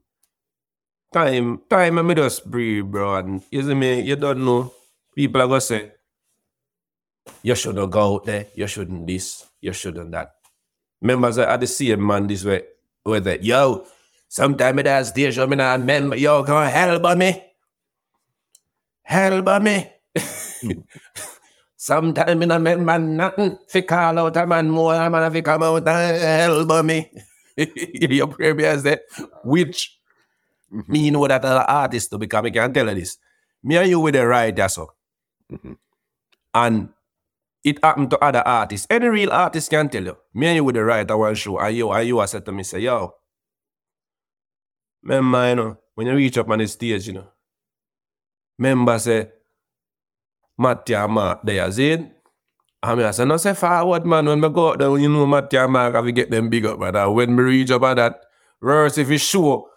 time, 1.14 1.61
time, 1.69 1.99
I 1.99 2.02
me 2.02 2.15
just 2.15 2.49
breathe, 2.49 2.86
bro. 2.86 3.15
And 3.18 3.44
you 3.52 3.61
see 3.61 3.73
me, 3.76 4.02
you 4.02 4.15
don't 4.15 4.44
know. 4.44 4.73
People 5.15 5.41
are 5.41 5.48
gonna 5.48 5.61
say, 5.61 5.91
you 7.44 7.53
shouldn't 7.56 7.91
go 7.91 8.15
out 8.15 8.26
there, 8.26 8.48
you 8.56 8.68
shouldn't 8.68 9.06
this, 9.06 9.45
you 9.62 9.74
shouldn't 9.74 10.12
that. 10.12 10.34
Members 11.02 11.38
are 11.40 11.58
the 11.58 11.68
same 11.68 12.06
man 12.06 12.28
this 12.28 12.46
way, 12.46 12.64
where 13.04 13.20
they, 13.22 13.40
yo, 13.42 13.86
Sometimes 14.30 14.76
me 14.78 14.84
that 14.84 15.06
station, 15.08 15.50
me 15.50 15.58
not 15.58 15.80
remember, 15.80 16.16
yo, 16.16 16.44
come 16.46 16.66
help 16.70 17.18
me. 17.18 17.44
Hell 19.04 19.44
Help 19.44 19.64
me. 19.64 19.92
Sometime 21.78 22.28
Sometimes 22.28 22.40
me 22.40 22.46
not 22.46 22.62
remember 22.62 23.00
nothing. 23.00 23.58
Fi 23.68 23.82
call 23.82 24.20
out 24.20 24.38
a 24.38 24.48
man 24.48 24.70
more, 24.70 24.96
a 24.96 25.10
man 25.10 25.32
fi 25.34 25.42
come 25.42 25.64
out 25.64 25.88
and 25.88 26.22
help 26.22 26.86
me. 26.86 27.12
Your 27.58 28.28
prayer 28.28 28.80
say, 28.80 29.00
which 29.44 30.00
me 30.88 31.12
know 31.12 31.28
that 31.28 31.46
an 31.46 31.52
artist 31.68 32.12
to 32.12 32.18
become, 32.18 32.46
I 32.46 32.52
can 32.52 32.74
tell 32.74 32.90
you 32.90 32.96
this. 32.96 33.18
Me 33.64 33.78
and 33.78 33.90
you 33.90 34.00
with 34.00 34.16
the 34.16 34.26
right, 34.26 34.56
that's 34.56 34.78
all. 34.78 34.96
Mhm. 35.52 35.78
And 36.54 36.90
it 37.64 37.84
happened 37.84 38.10
to 38.12 38.24
other 38.24 38.42
artists. 38.46 38.88
Any 38.90 39.08
real 39.08 39.32
artist 39.32 39.70
can 39.70 39.90
tell 39.90 40.04
you. 40.04 40.18
Me 40.34 40.48
and 40.48 40.56
you 40.58 40.64
with 40.64 40.76
the 40.76 40.84
right 40.84 41.10
at 41.10 41.18
one 41.18 41.36
show, 41.36 41.60
and 41.60 41.76
you, 41.76 41.92
and 41.92 42.08
you 42.08 42.20
are 42.20 42.28
said 42.28 42.46
to 42.46 42.52
me, 42.52 42.64
say, 42.64 42.80
yo, 42.80 43.14
remember, 45.04 45.50
you 45.50 45.56
know, 45.56 45.78
when 45.96 46.08
you 46.08 46.16
reach 46.16 46.38
up 46.38 46.50
on 46.50 46.60
the 46.60 46.68
stage, 46.68 47.08
you 47.08 47.14
know, 47.14 47.28
remember, 48.58 48.98
say, 49.00 49.30
Mattia 50.58 51.08
Mark 51.08 51.42
there, 51.44 51.72
see? 51.72 52.08
I 52.84 52.96
mean, 52.96 53.06
I 53.06 53.12
said, 53.12 53.28
no, 53.28 53.38
say 53.38 53.54
forward, 53.54 54.06
man. 54.08 54.26
When 54.26 54.40
me 54.40 54.50
go 54.50 54.70
out 54.72 54.80
there, 54.80 54.98
you 54.98 55.08
know, 55.08 55.28
Mattia 55.28 55.68
Mark, 55.68 55.94
have 55.94 56.06
to 56.06 56.12
get 56.12 56.32
them 56.32 56.50
big 56.50 56.66
up. 56.66 56.82
And 56.82 57.14
when 57.14 57.36
me 57.36 57.44
reach 57.44 57.70
up 57.70 57.84
at 57.84 57.98
that, 57.98 58.22
worse 58.60 58.98
if 58.98 59.10
you 59.10 59.20
show, 59.20 59.68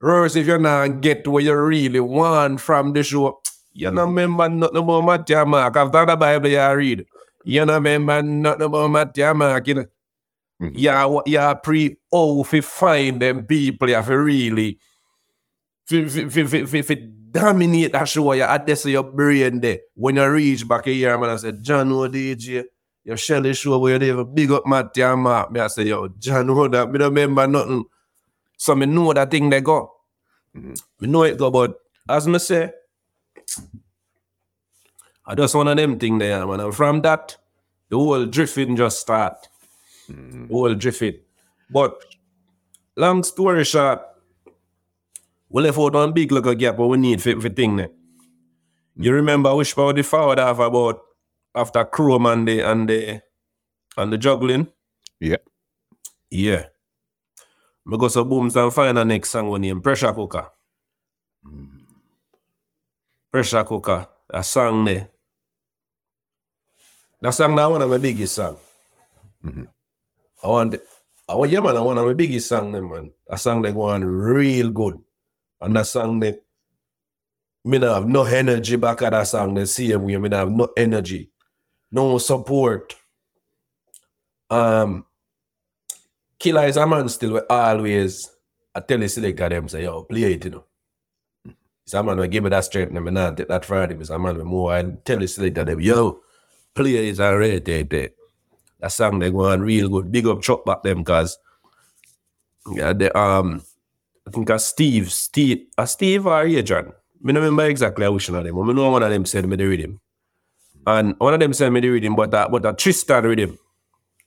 worse 0.00 0.36
if 0.36 0.46
you 0.46 0.58
not 0.58 1.00
get 1.00 1.26
what 1.26 1.42
you 1.42 1.56
really 1.56 1.98
want 1.98 2.60
from 2.60 2.92
the 2.92 3.02
show. 3.02 3.40
You 3.72 3.90
don't 3.90 4.14
remember 4.14 4.48
nothing 4.48 4.76
about 4.76 5.00
Mattia 5.00 5.44
Mark. 5.44 5.76
After 5.76 6.06
the 6.06 6.14
Bible 6.14 6.48
you 6.48 6.74
read, 6.74 7.06
you 7.44 7.60
don't 7.60 7.68
remember 7.74 8.22
nothing 8.22 8.62
about 8.62 8.90
Mattia 8.90 9.34
Mark, 9.34 9.66
you 9.68 9.74
know. 9.74 9.86
Mhm. 10.62 10.72
Yeah, 10.74 11.04
what 11.06 11.26
you 11.28 11.40
pre 11.62 11.96
oh 12.12 12.44
fi 12.44 12.60
find 12.60 13.20
them 13.20 13.44
people 13.46 13.88
you 13.88 13.96
have 13.96 14.06
to 14.06 14.18
really 14.18 14.78
fi, 15.86 16.04
fi, 16.08 16.28
fi, 16.28 16.44
fi, 16.46 16.64
fi, 16.66 16.82
fi 16.82 16.94
dominate 17.30 17.92
that 17.92 18.08
show 18.08 18.32
you 18.32 18.42
at 18.42 18.66
this 18.66 18.86
your 18.86 19.02
brain 19.02 19.60
there. 19.60 19.80
When 19.94 20.16
you 20.16 20.28
reach 20.30 20.66
back 20.68 20.86
here, 20.86 21.18
man, 21.18 21.30
I 21.30 21.36
said, 21.36 21.62
John 21.62 21.90
O 21.92 22.08
DJ, 22.08 22.64
your 23.04 23.16
Shelly 23.16 23.54
show 23.54 23.78
where 23.78 24.02
you 24.02 24.16
have 24.16 24.34
big 24.34 24.52
up 24.52 24.66
Mattia 24.66 25.16
Mark. 25.16 25.50
Me 25.50 25.60
I 25.60 25.66
say, 25.66 25.84
yo, 25.84 26.08
John 26.18 26.48
O 26.50 26.68
that 26.68 26.90
me 26.90 26.98
don't 26.98 27.12
remember 27.14 27.46
nothing. 27.46 27.84
So 28.56 28.74
me 28.74 28.86
know 28.86 29.12
that 29.12 29.30
thing 29.30 29.50
they 29.50 29.60
go. 29.60 29.90
Mhm. 30.56 30.80
Me 31.00 31.08
know 31.08 31.24
it 31.24 31.36
go, 31.38 31.50
but 31.50 31.74
as 32.08 32.26
me 32.28 32.38
say, 32.38 32.70
I 35.26 35.34
just 35.34 35.54
one 35.54 35.68
of 35.68 35.76
them 35.76 35.98
thing 35.98 36.18
there, 36.18 36.46
man. 36.46 36.60
And 36.60 36.74
from 36.74 37.00
that, 37.02 37.36
the 37.88 37.96
whole 37.96 38.26
drifting 38.26 38.76
just 38.76 39.00
start. 39.00 39.48
Mhm. 40.08 40.48
The 40.48 40.54
whole 40.54 40.74
drifting. 40.74 41.20
But 41.70 42.04
long 42.96 43.22
story 43.22 43.64
short, 43.64 44.02
we 45.48 45.62
left 45.62 45.78
out 45.78 45.94
one 45.94 46.12
big 46.12 46.30
little 46.32 46.54
gap 46.54 46.76
what 46.76 46.90
we 46.90 46.98
need 46.98 47.22
for, 47.22 47.40
for 47.40 47.48
thing 47.48 47.76
there. 47.76 47.90
You 48.96 49.12
remember 49.12 49.54
which 49.54 49.74
part 49.74 49.96
the 49.96 50.02
forward 50.02 50.38
half 50.38 50.58
about 50.58 51.00
after 51.54 51.84
Chrome 51.84 52.26
and 52.26 52.46
the 52.46 52.60
and 52.60 52.88
the 52.88 53.22
and 53.96 54.12
the 54.12 54.18
juggling? 54.18 54.68
Yeah. 55.20 55.38
Yeah. 56.30 56.66
Me 57.86 57.96
go 57.98 58.08
so 58.08 58.24
booms 58.24 58.56
and 58.56 58.72
find 58.72 58.98
a 58.98 59.04
next 59.04 59.30
song 59.30 59.50
we 59.50 59.58
name 59.58 59.80
Pressure 59.80 60.12
Cooker. 60.12 60.50
Pressure 63.30 63.64
Cooker. 63.64 64.06
A 64.30 64.42
song 64.42 64.84
there. 64.84 65.10
That 67.24 67.32
song 67.32 67.56
that 67.56 67.64
one 67.70 67.80
of 67.80 67.88
my 67.88 67.96
biggest 67.96 68.34
song. 68.34 68.58
Mhm. 69.42 69.66
I 70.42 70.46
want. 70.46 70.76
I 71.26 71.34
want 71.36 71.50
yeah 71.50 71.60
man, 71.60 71.74
I 71.78 71.80
one 71.80 71.96
of 71.96 72.04
my 72.06 72.12
biggest 72.12 72.48
song 72.48 72.70
them 72.72 72.90
man. 72.90 73.12
A 73.30 73.38
song 73.38 73.62
that 73.62 73.72
go 73.72 73.80
on 73.84 74.04
real 74.04 74.68
good. 74.70 75.00
And 75.62 75.74
that 75.74 75.86
song 75.86 76.20
that 76.20 76.44
me 77.64 77.78
not 77.78 77.94
have 77.94 78.06
no 78.06 78.24
energy 78.24 78.76
back 78.76 79.00
at 79.00 79.12
that 79.12 79.26
song 79.26 79.54
the 79.54 79.66
same 79.66 80.04
way. 80.04 80.18
Me 80.18 80.28
not 80.28 80.40
have 80.40 80.50
no 80.50 80.68
energy. 80.76 81.30
No 81.90 82.18
support. 82.18 82.94
Um 84.50 85.06
Killer 86.38 86.66
is 86.66 86.76
a 86.76 86.86
man 86.86 87.08
still 87.08 87.32
will 87.32 87.46
always 87.48 88.30
I 88.74 88.80
tell 88.80 88.98
the 88.98 89.08
selector 89.08 89.48
them 89.48 89.66
say, 89.70 89.84
yo, 89.84 90.02
play 90.02 90.34
it, 90.34 90.44
you 90.44 90.50
know. 90.50 90.64
It's 91.86 91.94
a 91.94 92.02
man 92.02 92.18
will 92.18 92.26
give 92.26 92.44
me 92.44 92.50
that 92.50 92.64
strength 92.66 92.94
and 92.94 93.02
me 93.02 93.10
not 93.12 93.38
take 93.38 93.48
that 93.48 93.64
Friday. 93.64 93.94
It's 93.94 94.10
a 94.10 94.18
man 94.18 94.36
with 94.36 94.44
more 94.44 94.74
I 94.74 94.82
tell 94.82 95.18
the 95.20 95.26
selector 95.26 95.64
them, 95.64 95.80
yo, 95.80 96.20
play 96.74 97.10
are 97.18 97.42
it. 97.42 97.64
there. 97.64 98.10
That 98.80 98.92
song 98.92 99.18
they 99.18 99.30
go 99.30 99.46
on 99.50 99.62
real 99.62 99.88
good. 99.88 100.12
Big 100.12 100.26
up 100.26 100.42
truck 100.42 100.64
back 100.64 100.82
them 100.82 101.04
cause 101.04 101.38
yeah, 102.72 102.92
the 102.92 103.16
um 103.16 103.62
I 104.26 104.30
think 104.30 104.50
a 104.50 104.58
Steve, 104.58 105.12
Steve, 105.12 105.66
a 105.76 105.86
Steve 105.86 106.26
or 106.26 106.42
Adrian. 106.42 106.86
I 106.88 107.32
don't 107.32 107.36
remember 107.36 107.66
exactly 107.66 108.08
which 108.08 108.28
one 108.28 108.38
of 108.38 108.44
them. 108.44 108.58
I 108.58 108.72
know 108.72 108.90
one 108.90 109.02
of 109.02 109.10
them 109.10 109.24
sent 109.26 109.48
me 109.48 109.56
the 109.56 109.66
rhythm. 109.66 110.00
And 110.86 111.14
one 111.18 111.34
of 111.34 111.40
them 111.40 111.52
sent 111.52 111.72
me 111.72 111.80
the 111.80 111.88
rhythm, 111.88 112.14
but 112.14 112.30
that 112.30 112.50
but 112.50 112.62
that 112.62 112.78
Triston 112.78 113.24
rhythm. 113.24 113.58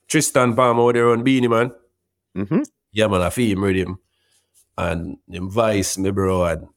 Triston 0.08 0.56
Palmer 0.56 0.80
over 0.80 0.92
there 0.92 1.10
on 1.10 1.22
Beenie 1.22 1.48
Man. 1.48 1.72
Mm-hmm. 2.36 2.62
Yeah, 2.92 3.06
man, 3.08 3.22
I 3.22 3.30
feel 3.30 3.56
him 3.56 3.64
rhythm. 3.64 3.98
And 4.76 5.18
him 5.28 5.50
vice, 5.50 5.98
me 5.98 6.10
bro, 6.10 6.44
and 6.44 6.68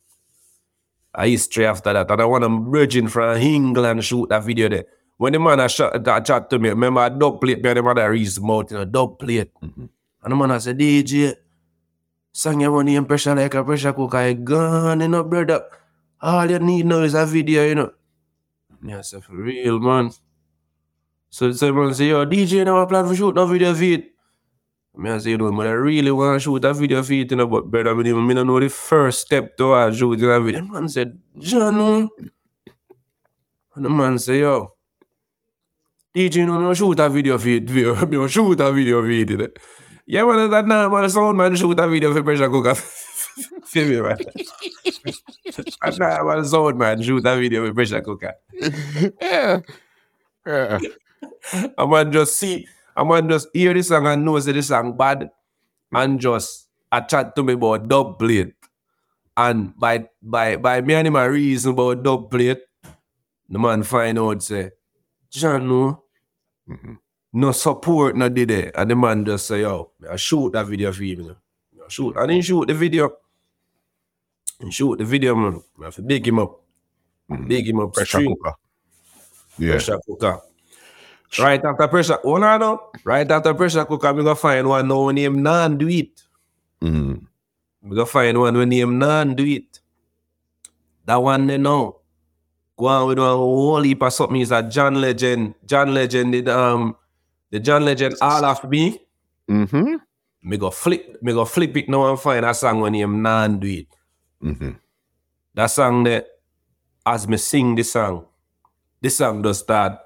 a 1.13 1.27
history 1.27 1.65
after 1.65 1.93
that. 1.93 2.09
And 2.09 2.21
I 2.21 2.25
want 2.25 2.43
him 2.43 2.69
virgin 2.71 3.07
from 3.07 3.37
England 3.37 4.03
shoot 4.03 4.29
that 4.29 4.43
video 4.43 4.69
there. 4.69 4.85
When 5.21 5.33
the 5.33 5.39
man 5.39 5.59
I 5.59 5.67
shot 5.67 6.03
that 6.03 6.25
chat 6.25 6.49
to 6.49 6.57
me, 6.57 6.69
remember 6.69 7.05
a 7.05 7.09
dub 7.11 7.39
plate 7.39 7.61
behind 7.61 7.77
the 7.77 7.83
man 7.83 7.95
that 7.95 8.05
reads 8.05 8.41
mouth 8.41 8.71
in 8.71 8.77
a 8.77 8.85
dub 8.85 9.19
plate. 9.19 9.51
Mhm. 9.61 9.87
And 10.23 10.31
the 10.31 10.35
man 10.35 10.49
I 10.49 10.57
said, 10.57 10.79
DJ, 10.79 11.35
song 12.33 12.61
you 12.61 12.71
run 12.73 12.87
the 12.87 12.99
pressure 13.03 13.35
like 13.35 13.53
a 13.53 13.63
pressure 13.63 13.93
cooker, 13.93 14.29
you 14.29 14.33
gone, 14.33 14.99
you 14.99 15.07
know, 15.07 15.23
brother. 15.23 15.61
All 16.21 16.49
you 16.49 16.57
need 16.57 16.87
now 16.87 17.03
is 17.03 17.13
a 17.13 17.27
video, 17.27 17.67
you 17.67 17.75
know. 17.75 17.91
Yeah, 18.83 18.97
I 18.97 19.01
say, 19.01 19.21
for 19.21 19.33
real, 19.33 19.77
man. 19.77 20.09
So 21.29 21.51
someone 21.51 21.93
say, 21.93 22.09
yo, 22.09 22.25
DJ 22.25 22.65
never 22.65 22.87
plan 22.87 23.07
for 23.07 23.15
shoot 23.15 23.35
no 23.35 23.45
video 23.45 23.75
feed. 23.75 24.09
Me 24.95 25.11
I 25.11 25.19
say, 25.19 25.29
you 25.29 25.37
know, 25.37 25.51
but 25.51 25.67
I 25.67 25.73
really 25.73 26.09
want 26.09 26.41
to 26.41 26.43
shoot 26.43 26.65
a 26.65 26.73
video 26.73 27.03
feed, 27.03 27.29
you 27.29 27.37
know, 27.37 27.45
but 27.45 27.69
brother, 27.69 27.93
me 27.93 28.09
even 28.09 28.25
me 28.25 28.33
don't 28.33 28.47
know 28.47 28.59
the 28.59 28.69
first 28.69 29.21
step 29.21 29.55
to 29.57 29.73
uh, 29.73 29.93
shooting 29.93 30.31
a 30.31 30.41
video. 30.41 30.61
The 30.61 30.67
man 30.73 30.89
said, 30.89 31.19
John, 31.37 31.77
oh." 31.77 32.09
and 33.75 33.85
the 33.85 33.89
man 33.91 34.17
say, 34.17 34.39
yo, 34.39 34.73
DJ 36.15 36.45
no 36.45 36.59
no 36.59 36.73
shoot 36.73 36.99
a 37.05 37.09
video 37.09 37.37
feed, 37.37 37.69
video, 37.69 38.05
me 38.05 38.27
shoot 38.27 38.59
a 38.59 38.71
video 38.71 39.01
feed, 39.03 39.29
know. 39.37 39.47
Yeah, 40.05 40.25
man, 40.25 40.49
that 40.49 40.67
now, 40.67 40.89
man, 40.89 41.09
sound 41.09 41.37
man 41.37 41.55
shoot 41.55 41.79
a 41.79 41.87
video 41.87 42.13
for 42.13 42.23
pressure 42.23 42.49
cooker. 42.49 42.75
Feel 42.75 43.87
me, 43.87 44.01
man? 44.01 44.17
And 45.81 45.99
now, 45.99 46.23
man, 46.25 46.43
sound 46.45 46.77
man 46.77 47.01
shoot 47.01 47.25
a 47.25 47.37
video 47.37 47.65
for 47.67 47.73
pressure 47.73 48.01
cooker. 48.01 48.33
yeah. 49.21 49.59
Yeah. 50.45 50.79
A 51.77 51.87
man 51.87 52.11
just 52.11 52.37
see, 52.37 52.67
a 52.97 53.05
man 53.05 53.29
just 53.29 53.47
hear 53.53 53.73
the 53.73 53.83
song 53.83 54.07
and 54.07 54.25
know 54.25 54.39
say 54.39 54.51
the 54.51 54.61
song 54.61 54.97
bad, 54.97 55.29
and 55.93 56.19
just 56.19 56.67
a 56.91 57.01
chat 57.07 57.35
to 57.35 57.43
me 57.43 57.53
about 57.53 57.87
dub 57.87 58.19
plate. 58.19 58.53
And 59.37 59.77
by 59.77 60.07
by 60.21 60.57
by 60.57 60.81
me 60.81 60.95
and 60.95 61.07
him 61.07 61.15
a 61.15 61.29
reason 61.29 61.71
about 61.71 62.03
dub 62.03 62.29
plate, 62.29 62.59
the 63.49 63.59
man 63.59 63.83
find 63.83 64.19
out 64.19 64.43
say, 64.43 64.71
John, 65.29 65.67
no, 65.67 66.00
Mhm. 66.69 66.97
no 67.33 67.51
support 67.51 68.15
no 68.15 68.29
did 68.29 68.51
it. 68.51 68.75
And 68.75 68.91
the 68.91 68.95
man 68.95 69.25
just 69.25 69.47
say, 69.47 69.61
yo, 69.61 69.91
I 70.09 70.15
shoot 70.15 70.53
that 70.53 70.67
video 70.67 70.91
for 70.91 71.03
you. 71.03 71.15
you 71.17 71.23
know. 71.23 71.35
I 71.85 71.89
shoot. 71.89 72.15
And 72.17 72.31
he 72.31 72.41
shoot 72.41 72.67
the 72.67 72.73
video. 72.73 73.11
He 74.59 74.71
shoot 74.71 74.97
the 74.99 75.05
video, 75.05 75.35
man. 75.35 75.61
I 75.81 75.85
have 75.85 75.95
to 75.95 76.01
big 76.01 76.27
him 76.27 76.39
up. 76.39 76.61
Mhm. 77.29 77.47
Big 77.47 77.67
him 77.67 77.79
up. 77.79 77.93
Pressure 77.93 78.19
cooker. 78.19 78.53
Yeah. 79.57 79.71
Pressure 79.71 79.99
cooker. 80.05 80.41
Right 81.39 81.63
after 81.63 81.87
pressure, 81.87 82.19
hold 82.23 82.43
on 82.43 82.59
now. 82.59 82.89
Right 83.05 83.29
after 83.31 83.53
pressure 83.53 83.85
cooker, 83.85 84.11
we 84.13 84.21
gonna 84.23 84.35
find 84.35 84.67
one 84.67 84.87
now 84.87 85.09
name 85.11 85.41
Nan 85.41 85.77
do 85.77 85.87
it. 85.87 86.23
Mhm. 86.81 87.25
We 87.81 87.95
gonna 87.95 88.05
find 88.05 88.37
one 88.37 88.57
when 88.57 88.69
name 88.69 88.99
Nan 88.99 89.35
do 89.35 89.45
it. 89.45 89.79
That 91.05 91.15
one 91.23 91.47
they 91.47 91.57
know. 91.57 92.00
Go 92.81 92.87
on 92.87 93.07
with 93.09 93.19
one 93.19 93.27
whole 93.27 93.81
heap 93.83 94.01
of 94.01 94.11
something 94.11 94.41
is 94.41 94.51
a 94.51 94.63
John 94.63 94.99
Legend. 94.99 95.53
John 95.67 95.93
Legend 95.93 96.31
did 96.31 96.49
um 96.49 96.95
the 97.51 97.59
John 97.59 97.85
Legend 97.85 98.15
all 98.19 98.43
of 98.43 98.63
me. 98.67 98.99
Mm-hmm. 99.47 99.97
Me 100.41 100.57
go 100.57 100.71
flip, 100.71 101.21
me 101.21 101.31
go 101.31 101.45
flip 101.45 101.77
it 101.77 101.87
now 101.87 102.09
and 102.09 102.19
find 102.19 102.43
a 102.43 102.51
song 102.55 102.79
when 102.79 102.95
him 102.95 103.21
Nan 103.21 103.59
do 103.59 103.67
it. 103.67 103.87
Mm-hmm. 104.41 104.71
That 105.53 105.67
song 105.67 106.05
that 106.05 106.25
as 107.05 107.27
me 107.27 107.37
sing 107.37 107.75
the 107.75 107.83
song, 107.83 108.25
the 108.99 109.11
song 109.11 109.43
does 109.43 109.59
start. 109.59 109.99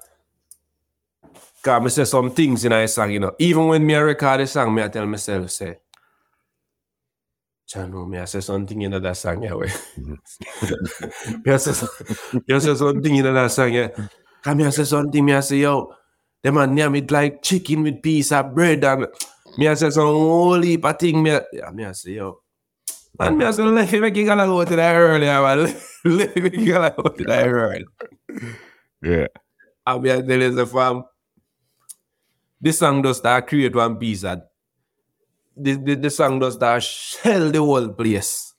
Cause 1.62 1.82
me 1.82 1.88
say 1.88 2.04
some 2.04 2.30
things 2.30 2.62
in 2.66 2.72
a 2.72 2.86
song, 2.86 3.10
you 3.10 3.20
know. 3.20 3.34
Even 3.38 3.68
when 3.68 3.86
me 3.86 3.94
a 3.94 4.04
record 4.04 4.40
the 4.40 4.46
song, 4.46 4.74
me 4.74 4.82
I 4.82 4.88
tell 4.88 5.06
myself, 5.06 5.50
say, 5.50 5.78
No, 7.74 8.06
me 8.06 8.18
I 8.18 8.24
say 8.26 8.40
something 8.40 8.80
in 8.82 8.90
that 9.02 9.16
song, 9.16 9.42
yeah, 9.42 9.54
way. 9.54 9.66
me 9.96 10.16
mm. 10.16 11.58
some- 11.58 12.42
me 12.46 12.54
I 12.54 12.58
say 12.58 12.74
something 12.74 13.16
in 13.16 13.34
that 13.34 13.50
song, 13.50 13.72
yeah. 13.72 13.88
Cause 14.42 14.54
me 14.54 14.64
I 14.64 14.70
say 14.70 14.84
something, 14.84 15.24
me 15.24 15.34
I 15.34 15.40
say, 15.40 15.56
yo, 15.58 15.92
them 16.42 16.54
man 16.54 16.74
name 16.74 16.94
it 16.94 17.10
like 17.10 17.42
chicken 17.42 17.82
with 17.82 18.02
piece 18.02 18.30
of 18.32 18.54
bread 18.54 18.84
and 18.84 19.08
me 19.58 19.66
I 19.66 19.74
say 19.74 19.90
some 19.90 20.04
whole 20.06 20.62
heap 20.62 20.84
of 20.84 20.98
thing, 20.98 21.22
me, 21.22 21.30
yeah, 21.52 21.70
me 21.70 21.84
I 21.84 21.92
say, 21.92 22.12
yo, 22.12 22.40
Man, 23.18 23.38
me 23.38 23.44
I 23.46 23.50
say, 23.50 23.62
let 23.62 23.90
me 23.90 24.20
you 24.20 24.26
gonna 24.26 24.46
go 24.46 24.64
to 24.64 24.76
that 24.76 24.94
early, 24.94 25.26
man. 25.26 25.74
Let 26.04 26.36
me 26.36 26.50
you 26.52 26.72
gonna 26.72 26.94
go 26.96 27.08
to 27.08 27.24
that 27.24 27.48
early. 27.48 27.84
Yeah. 29.02 29.26
I 29.86 29.98
tell 29.98 30.28
you, 30.28 30.50
the 30.54 30.66
fam, 30.66 31.04
this 32.60 32.78
song 32.78 33.02
does 33.02 33.18
start 33.18 33.46
create 33.46 33.74
one 33.74 33.96
piece 33.96 34.22
that 34.22 34.50
the, 35.56 35.74
the, 35.76 35.94
the 35.96 36.10
song 36.10 36.38
does 36.38 36.54
start 36.54 36.82
shell 36.82 37.50
the 37.50 37.58
whole 37.58 37.88
place. 37.88 38.54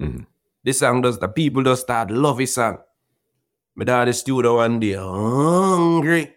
Mhm. 0.00 0.26
This 0.64 0.78
song 0.80 1.02
does 1.02 1.18
the 1.18 1.28
people 1.28 1.62
just 1.62 1.82
start 1.82 2.10
love 2.10 2.38
this 2.38 2.54
song. 2.54 2.78
My 3.76 3.84
dad 3.84 4.08
is 4.08 4.20
studio 4.20 4.56
one 4.56 4.80
day, 4.80 4.94
hungry. 4.94 6.34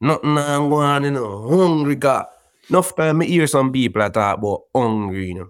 Nothing 0.00 0.38
I'm 0.38 0.68
going, 0.70 1.04
you 1.04 1.10
know, 1.12 1.48
hungry. 1.48 1.96
Cause 1.96 2.26
enough 2.70 2.94
time 2.96 3.22
I 3.22 3.26
hear 3.26 3.46
some 3.46 3.72
people 3.72 4.00
that 4.02 4.14
talk 4.14 4.38
about 4.38 4.62
hungry, 4.74 5.28
you 5.28 5.34
know, 5.34 5.48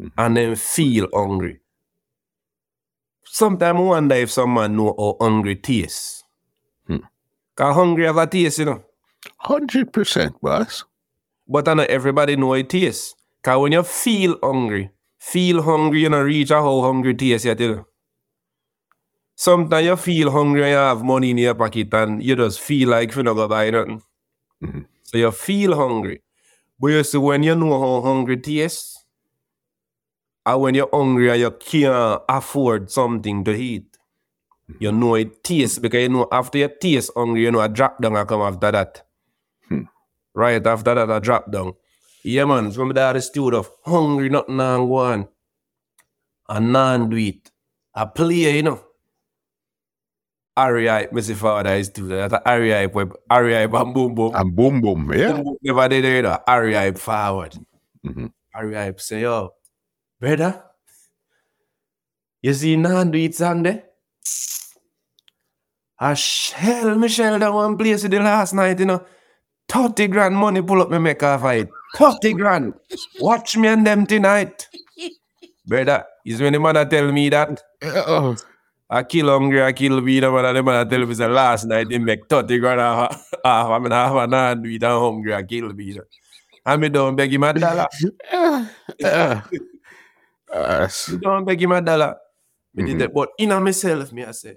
Mhm. 0.00 0.12
and 0.18 0.36
then 0.36 0.56
feel 0.56 1.08
hungry. 1.14 1.60
Sometimes 3.24 3.78
I 3.78 3.82
wonder 3.82 4.14
if 4.16 4.30
someone 4.30 4.76
know 4.76 4.94
how 4.98 5.16
hungry 5.20 5.56
tastes. 5.56 6.24
Hmm. 6.86 6.98
Cause 7.56 7.74
hungry 7.76 8.06
have 8.06 8.16
a 8.18 8.26
taste, 8.26 8.58
you 8.60 8.66
know. 8.66 8.84
Hundred 9.38 9.92
percent, 9.92 10.40
boss. 10.42 10.84
But 11.48 11.68
I 11.68 11.74
know 11.74 11.82
everybody 11.88 12.36
know 12.36 12.54
it 12.54 12.68
tastes. 12.70 13.14
Cause 13.42 13.60
when 13.60 13.72
you 13.72 13.82
feel 13.82 14.38
hungry, 14.42 14.90
feel 15.18 15.62
hungry, 15.62 16.02
you 16.02 16.08
know, 16.10 16.22
reach 16.22 16.50
a 16.50 16.56
how 16.56 16.80
hungry 16.82 17.14
tastes 17.14 17.46
yet, 17.46 17.60
you 17.60 17.74
know. 17.76 17.86
Sometimes 19.36 19.86
you 19.86 19.96
feel 19.96 20.30
hungry 20.30 20.62
and 20.64 20.70
you 20.70 20.76
have 20.76 21.02
money 21.02 21.30
in 21.30 21.38
your 21.38 21.54
pocket 21.54 21.94
and 21.94 22.22
you 22.22 22.36
just 22.36 22.60
feel 22.60 22.88
like 22.90 23.14
you're 23.14 23.24
not 23.24 23.34
go 23.34 23.48
buy 23.48 23.70
nothing. 23.70 24.02
Mhm. 24.62 24.86
So 25.04 25.18
you 25.18 25.30
feel 25.32 25.76
hungry. 25.76 26.22
But 26.80 26.88
you 26.88 27.04
see, 27.04 27.18
when 27.18 27.42
you 27.44 27.56
know 27.56 27.80
how 27.80 28.02
hungry 28.02 28.38
tastes, 28.38 29.04
and 30.46 30.60
when 30.60 30.74
you're 30.74 30.88
hungry 30.92 31.30
and 31.30 31.40
you 31.40 31.50
can't 31.50 32.22
afford 32.28 32.90
something 32.90 33.44
to 33.44 33.52
eat, 33.54 33.96
you 34.80 34.92
know 34.92 35.16
it 35.16 35.44
tastes 35.44 35.80
because 35.80 36.02
you 36.02 36.10
know 36.10 36.28
after 36.32 36.58
you 36.58 36.70
taste 36.80 37.12
hungry, 37.16 37.42
you 37.44 37.52
know 37.52 37.62
a 37.62 37.70
drop 37.70 38.02
down 38.02 38.14
will 38.14 38.26
come 38.26 38.42
after 38.42 38.72
that. 38.72 39.04
Right 40.38 40.64
after 40.64 40.94
that, 40.94 41.10
I 41.10 41.18
dropped 41.18 41.50
down. 41.50 41.72
Yeah, 42.22 42.44
man, 42.44 42.70
from 42.70 42.90
that 42.90 43.14
the 43.14 43.20
studio 43.20 43.58
of 43.58 43.70
hungry, 43.84 44.28
nothing 44.28 44.60
on 44.60 44.86
go 44.86 44.96
on. 44.98 45.28
And 46.48 46.72
non 46.72 47.10
do 47.10 47.16
it. 47.16 47.50
I 47.92 48.04
play, 48.04 48.54
you 48.56 48.62
know. 48.62 48.80
Ari 50.56 50.86
hype, 50.86 51.10
Mr. 51.10 51.34
Father 51.34 51.74
is 51.74 51.88
do 51.88 52.06
that. 52.06 52.30
That's 52.30 52.42
Ari 52.46 52.70
hype, 52.70 52.94
Ari 53.28 53.52
hype, 53.54 53.74
and 53.74 53.92
boom 53.92 54.14
boom. 54.14 54.32
And 54.32 54.54
boom 54.54 54.80
boom. 54.80 55.12
Yeah. 55.12 55.42
Boom, 55.42 55.56
Never 55.60 55.88
did 55.88 56.04
it, 56.04 56.22
though. 56.22 56.38
Ari 56.46 56.74
hype 56.74 56.98
forward. 56.98 57.58
Mhm. 58.06 58.32
Ari 58.54 58.74
hype 58.74 59.00
say, 59.00 59.22
yo, 59.22 59.54
brother, 60.20 60.62
you 62.42 62.54
see 62.54 62.76
non 62.76 63.10
do 63.10 63.18
it 63.18 63.36
there? 63.38 63.82
I 65.98 66.14
shell 66.14 66.94
Michelle 66.94 67.40
that 67.40 67.52
one 67.52 67.76
place 67.76 68.02
the 68.02 68.20
last 68.20 68.54
night, 68.54 68.78
you 68.78 68.86
know. 68.86 69.04
30 69.68 70.06
grand 70.08 70.36
money 70.36 70.62
pull 70.62 70.80
up 70.82 70.90
me 70.90 70.98
make 70.98 71.22
of 71.22 71.44
it. 71.46 71.68
30 71.96 72.32
grand. 72.34 72.74
Watch 73.20 73.56
me 73.56 73.68
and 73.68 73.86
them 73.86 74.06
tonight. 74.06 74.66
Brother, 75.66 76.04
is 76.24 76.40
when 76.40 76.52
the 76.54 76.58
mother 76.60 76.84
tell 76.86 77.10
me 77.12 77.28
that. 77.28 77.62
I 78.90 79.02
kill 79.02 79.28
hungry, 79.28 79.62
I 79.62 79.72
kill 79.74 80.00
weed, 80.00 80.24
and 80.24 80.56
the 80.56 80.62
mother 80.62 80.88
tell 80.88 81.06
me 81.06 81.14
say 81.14 81.28
last 81.28 81.66
night 81.66 81.88
they 81.90 81.98
make 81.98 82.26
30 82.28 82.58
grand 82.58 82.80
off, 82.80 83.30
off 83.44 83.70
I 83.70 83.78
mean 83.78 83.90
half 83.92 84.14
an 84.16 84.32
hour 84.32 84.56
weed 84.56 84.82
and 84.82 84.92
hungry, 84.92 85.34
I 85.34 85.42
kill 85.42 85.72
weed. 85.74 86.00
And 86.64 86.80
me 86.80 86.88
don't 86.88 87.14
beg 87.16 87.32
him 87.32 87.42
a 87.44 87.52
dollar. 87.52 87.86
yeah. 88.30 88.66
Yeah. 88.98 89.42
Yes. 90.52 91.10
Me 91.10 91.18
don't 91.18 91.44
beg 91.44 91.60
him 91.62 91.72
a 91.72 91.82
dollar. 91.82 92.16
Me 92.74 92.84
did 92.84 92.96
Mhm. 92.96 92.98
that. 93.00 93.14
But 93.14 93.28
in 93.38 93.50
myself, 93.62 94.12
me 94.12 94.24
I 94.24 94.30
say, 94.32 94.56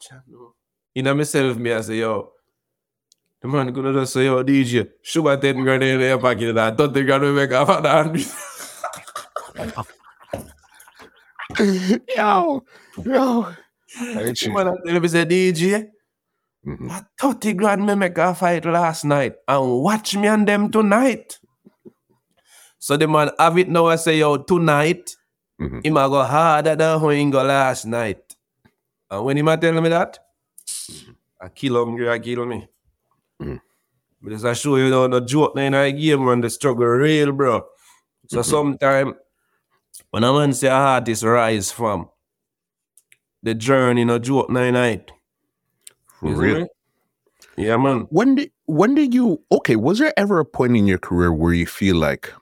"Cham, 0.00 0.22
no." 0.26 0.54
in 0.94 1.04
myself, 1.16 1.56
me 1.56 1.72
I 1.72 1.80
say, 1.82 1.98
yo, 1.98 2.32
the 3.40 3.48
man 3.48 3.72
gonna 3.72 3.92
just 3.92 4.12
say, 4.12 4.24
yo, 4.26 4.42
DJ, 4.42 4.88
sugar 5.02 5.36
10 5.36 5.62
grand 5.62 5.82
in 5.82 6.00
your 6.00 6.18
pocket 6.18 6.56
and 6.56 6.76
30 6.78 7.02
grand 7.04 7.22
we 7.22 7.32
make 7.32 7.52
off 7.52 7.68
an 7.70 7.86
hour. 7.86 8.14
yo. 12.16 12.64
Yo. 13.04 13.54
Ain't 14.16 14.38
The 14.40 14.46
you? 14.46 14.52
man 14.52 14.68
I 14.68 14.72
tell 14.86 15.00
me, 15.00 15.08
say, 15.08 15.24
DJ, 15.24 15.88
Mhm. 16.66 16.90
a 16.90 17.06
30 17.18 17.54
grand 17.54 17.86
me 17.86 17.94
make 17.94 18.18
a 18.18 18.34
fight 18.34 18.64
last 18.66 19.04
night 19.04 19.36
and 19.48 19.82
watch 19.82 20.14
me 20.16 20.28
and 20.28 20.46
them 20.46 20.70
tonight. 20.70 21.38
So 22.78 22.96
the 22.96 23.08
man 23.08 23.30
have 23.38 23.58
it 23.58 23.68
now, 23.68 23.86
I 23.86 23.96
say, 23.96 24.18
yo, 24.18 24.36
tonight, 24.38 25.16
Mhm. 25.60 25.84
him 25.84 25.96
a 25.96 26.08
go 26.08 26.22
harder 26.22 26.76
than 26.76 27.00
how 27.00 27.08
he 27.08 27.30
go 27.30 27.42
last 27.42 27.86
night. 27.86 28.36
And 29.10 29.24
when 29.24 29.36
him 29.38 29.48
a 29.48 29.56
tell 29.56 29.80
me 29.80 29.88
that, 29.88 30.18
I 31.40 31.48
kill 31.48 31.82
hungry, 31.84 32.08
I 32.10 32.18
kill 32.18 32.44
me. 32.46 32.68
Mhm. 33.40 33.60
But 34.22 34.32
as 34.32 34.44
I 34.44 34.52
show 34.52 34.76
you 34.76 34.90
now, 34.90 35.08
the 35.08 35.20
joke 35.20 35.56
in 35.56 35.74
a 35.74 35.90
game 35.92 36.26
when 36.26 36.40
the 36.42 36.50
struggle 36.50 36.86
real, 36.86 37.32
bro. 37.32 37.66
So 38.28 38.42
sometime 38.42 39.14
when 40.10 40.24
a 40.24 40.32
man 40.32 40.52
say 40.52 40.68
a 40.68 40.72
artist 40.72 41.22
rise 41.24 41.72
from 41.72 42.08
the 43.42 43.54
journey, 43.54 44.04
no 44.04 44.18
joke 44.18 44.50
nine 44.50 44.74
night. 44.74 45.10
For 46.20 46.34
real. 46.34 46.66
Yeah, 47.56 47.76
man. 47.78 48.06
When 48.10 48.34
did 48.36 48.52
when 48.66 48.94
did 48.94 49.14
you 49.14 49.42
okay, 49.50 49.76
was 49.76 49.98
there 49.98 50.12
ever 50.18 50.38
a 50.38 50.44
point 50.44 50.76
in 50.76 50.86
your 50.86 50.98
career 50.98 51.32
where 51.32 51.54
you 51.54 51.66
feel 51.66 51.96
like 51.96 52.32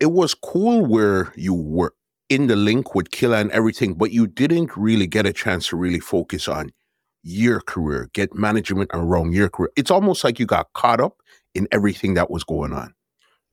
it 0.00 0.12
was 0.12 0.34
cool 0.34 0.84
where 0.84 1.32
you 1.36 1.54
were 1.54 1.94
in 2.28 2.46
the 2.46 2.56
link 2.56 2.94
with 2.94 3.10
Killer 3.10 3.36
and 3.36 3.50
everything, 3.52 3.94
but 3.94 4.12
you 4.12 4.26
didn't 4.26 4.76
really 4.76 5.06
get 5.06 5.26
a 5.26 5.32
chance 5.32 5.68
to 5.68 5.76
really 5.76 6.00
focus 6.00 6.48
on 6.48 6.72
your 7.22 7.60
career, 7.60 8.08
get 8.12 8.34
management 8.34 8.90
around 8.92 9.32
your 9.32 9.48
career. 9.48 9.70
It's 9.76 9.90
almost 9.90 10.24
like 10.24 10.38
you 10.38 10.46
got 10.46 10.72
caught 10.72 11.00
up 11.00 11.22
in 11.54 11.68
everything 11.70 12.14
that 12.14 12.30
was 12.30 12.44
going 12.44 12.72
on. 12.72 12.94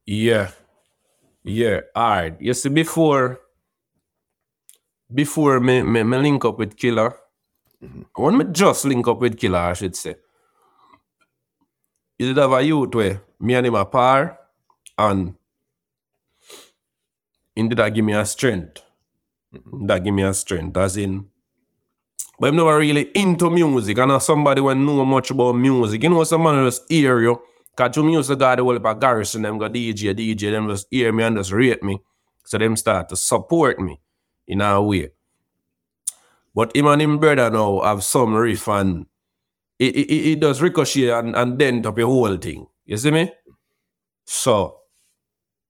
Yeah. 0.05 0.51
Yeah. 1.43 1.81
All 1.95 2.09
right. 2.09 2.41
You 2.41 2.53
see, 2.53 2.69
before 2.69 3.39
before 5.13 5.59
me, 5.59 5.81
me, 5.81 6.03
me 6.03 6.17
link 6.17 6.45
up 6.45 6.59
with 6.59 6.77
Killer, 6.77 7.15
Mhm. 7.83 8.05
when 8.15 8.37
me 8.37 8.45
just 8.51 8.85
link 8.85 9.07
up 9.07 9.19
with 9.19 9.37
Killer, 9.37 9.59
I 9.59 9.73
should 9.73 9.95
say, 9.95 10.15
you 12.17 12.27
did 12.27 12.37
have 12.37 12.51
a 12.51 12.61
youth 12.61 12.93
where 12.93 13.21
me 13.39 13.55
and 13.55 13.65
him 13.65 13.75
a 13.75 13.85
par, 13.85 14.39
and 14.97 15.35
did 17.55 17.77
that 17.77 17.93
give 17.93 18.05
me 18.05 18.13
a 18.13 18.25
strength. 18.25 18.83
That 19.87 20.03
give 20.03 20.13
me 20.13 20.23
a 20.23 20.33
strength, 20.33 20.77
as 20.77 20.97
in, 20.97 21.28
but 22.39 22.47
I'm 22.47 22.55
never 22.55 22.77
really 22.77 23.11
into 23.15 23.49
music. 23.49 23.99
I 23.99 24.05
know 24.05 24.19
somebody 24.19 24.61
when 24.61 24.85
know 24.85 25.03
much 25.05 25.31
about 25.31 25.53
music. 25.53 26.03
You 26.03 26.09
know, 26.09 26.23
someone 26.23 26.65
just 26.65 26.89
hear 26.89 27.19
you. 27.21 27.41
Cause 27.75 27.91
to 27.95 28.03
music 28.03 28.39
got 28.39 28.57
the 28.57 28.63
whole 28.63 28.75
of 28.75 28.99
garrison, 28.99 29.43
them 29.43 29.57
got 29.57 29.71
DJ, 29.71 30.13
DJ, 30.13 30.51
them 30.51 30.69
just 30.69 30.87
hear 30.91 31.11
me 31.13 31.23
and 31.23 31.37
just 31.37 31.51
rate 31.51 31.81
me. 31.83 32.01
So 32.43 32.57
them 32.57 32.75
start 32.75 33.09
to 33.09 33.15
support 33.15 33.79
me 33.79 33.99
in 34.47 34.61
a 34.61 34.81
way. 34.81 35.11
But 36.53 36.75
him 36.75 36.87
and 36.87 37.01
him 37.01 37.19
brother 37.19 37.49
now 37.49 37.81
have 37.81 38.03
some 38.03 38.33
riff 38.33 38.67
and 38.67 39.05
it, 39.77 39.95
it, 39.95 40.11
it 40.31 40.39
does 40.39 40.61
ricochet 40.61 41.09
and, 41.09 41.35
and 41.35 41.57
dent 41.57 41.85
up 41.85 41.95
the 41.95 42.05
whole 42.05 42.35
thing. 42.37 42.67
You 42.85 42.97
see 42.97 43.11
me? 43.11 43.31
So 44.25 44.79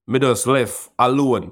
me 0.08 0.20
just 0.20 0.48
left 0.48 0.90
alone. 0.98 1.52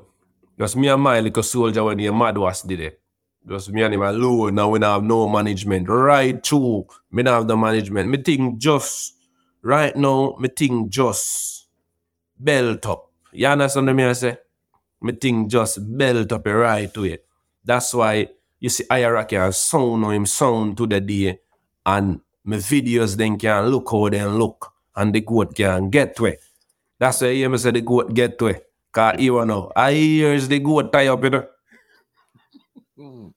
Just 0.57 0.75
me 0.75 0.87
and 0.87 1.01
my 1.01 1.19
little 1.19 1.43
soldier 1.43 1.83
when 1.83 1.97
the 1.97 2.11
mad 2.11 2.37
was 2.37 2.63
did 2.63 2.79
it. 2.79 3.01
Just 3.47 3.71
me 3.71 3.81
and 3.81 3.93
him 3.93 4.01
alone. 4.01 4.55
Now 4.55 4.69
we 4.69 4.79
don't 4.79 4.91
have 4.91 5.03
no 5.03 5.29
management. 5.29 5.87
Right 5.87 6.45
through. 6.45 6.87
Me 7.11 7.23
don't 7.23 7.33
have 7.33 7.47
the 7.47 7.55
management. 7.55 8.09
Me 8.09 8.17
think 8.17 8.57
just 8.57 9.15
right 9.61 9.95
now, 9.95 10.35
me 10.39 10.49
think 10.49 10.89
just 10.89 11.67
belt 12.37 12.85
up. 12.85 13.09
You 13.31 13.47
understand 13.47 13.95
me 13.95 14.03
I 14.03 14.13
say? 14.13 14.37
Me 15.01 15.13
think 15.13 15.49
just 15.49 15.79
belt 15.97 16.31
up 16.31 16.45
right 16.45 16.93
to 16.93 17.05
it. 17.05 17.25
That's 17.63 17.93
why 17.93 18.29
you 18.59 18.69
see 18.69 18.85
Iraq 18.91 19.29
can 19.29 19.51
sound 19.53 20.03
how 20.03 20.09
him 20.09 20.25
sound 20.25 20.75
to 20.77 20.87
the 20.87 20.99
day 20.99 21.39
and 21.85 22.19
my 22.43 22.57
videos 22.57 23.15
then 23.15 23.37
can 23.37 23.67
look 23.67 23.89
how 23.91 24.09
they 24.09 24.23
look 24.25 24.73
and 24.95 25.13
the 25.13 25.21
goat 25.21 25.55
can 25.55 25.89
get 25.89 26.15
to 26.17 26.25
it. 26.25 26.41
That's 26.99 27.21
why 27.21 27.27
you 27.27 27.35
hear 27.35 27.49
me 27.49 27.57
say 27.57 27.71
the 27.71 27.81
goat 27.81 28.13
get 28.13 28.39
to 28.39 28.47
it. 28.47 28.69
Cause 28.91 29.19
you 29.19 29.45
know, 29.45 29.71
I 29.75 29.93
hears 29.93 30.47
the 30.47 30.59
goat 30.59 30.91
tie 30.91 31.07
up, 31.07 31.23
you 31.23 31.29
know. 31.29 31.47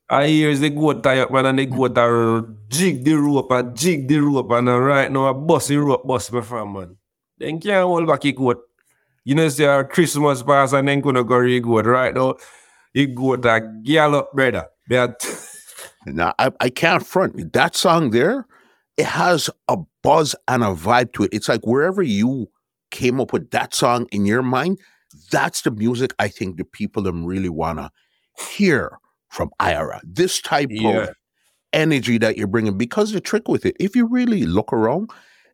I 0.09 0.27
hears 0.27 0.61
the 0.61 0.71
goat 0.71 1.03
tie 1.03 1.21
up, 1.21 1.31
man, 1.31 1.47
and 1.47 1.59
the 1.59 1.67
goat 1.67 1.99
are 1.99 2.47
jig 2.69 3.05
the 3.05 3.15
rope 3.15 3.51
and 3.51 3.77
jig 3.77 4.09
the 4.09 4.19
rope, 4.19 4.51
and 4.53 4.69
right 4.69 5.11
now 5.13 5.29
I 5.29 5.33
bust 5.33 5.69
the 5.69 5.77
rope, 5.77 6.07
bust 6.07 6.33
me 6.33 6.41
from 6.41 6.73
man. 6.73 6.97
Then 7.39 7.61
can't 7.61 7.87
hold 7.87 8.07
back 8.07 8.23
the 8.23 8.33
goat. 8.33 8.63
You 9.25 9.35
know, 9.35 9.49
say 9.49 9.67
our 9.67 9.85
Christmas 9.85 10.43
pass 10.43 10.73
and 10.73 10.89
then 10.89 11.01
gonna 11.01 11.25
go 11.25 11.37
re 11.37 11.61
goat 11.61 11.87
right 11.87 12.15
now. 12.15 12.37
He 12.95 13.07
goat 13.07 13.45
a 13.45 13.61
gallop, 13.85 14.33
brother. 14.33 14.67
But 14.89 15.25
Now 16.07 16.35
I, 16.39 16.51
I 16.61 16.71
can't 16.71 17.07
front 17.07 17.53
that 17.53 17.77
song 17.77 18.11
there. 18.11 18.47
It 18.97 19.07
has 19.07 19.51
a 19.69 19.79
buzz 20.03 20.35
and 20.49 20.63
a 20.63 20.69
vibe 20.69 21.13
to 21.15 21.25
it. 21.25 21.31
It's 21.33 21.49
like 21.49 21.67
wherever 21.67 22.03
you 22.03 22.51
came 22.91 23.21
up 23.21 23.33
with 23.33 23.51
that 23.51 23.75
song 23.75 24.07
in 24.13 24.27
your 24.27 24.43
mind, 24.43 24.79
That's 25.31 25.63
the 25.63 25.71
music 25.71 26.15
I 26.19 26.29
think 26.29 26.57
the 26.57 26.65
people 26.65 27.03
them 27.03 27.25
really 27.25 27.49
wanna 27.49 27.91
hear 28.57 28.99
from 29.31 29.51
Ira. 29.59 30.01
This 30.05 30.41
type 30.41 30.69
Yeah. 30.71 31.05
of 31.05 31.09
energy 31.73 32.19
that 32.19 32.37
you're 32.37 32.47
bringing. 32.47 32.77
Because 32.77 33.13
the 33.13 33.21
trick 33.21 33.49
with 33.49 33.65
it, 33.65 33.77
if 33.81 33.97
you 33.97 34.07
really 34.07 34.45
look 34.45 34.73
around, 34.73 35.11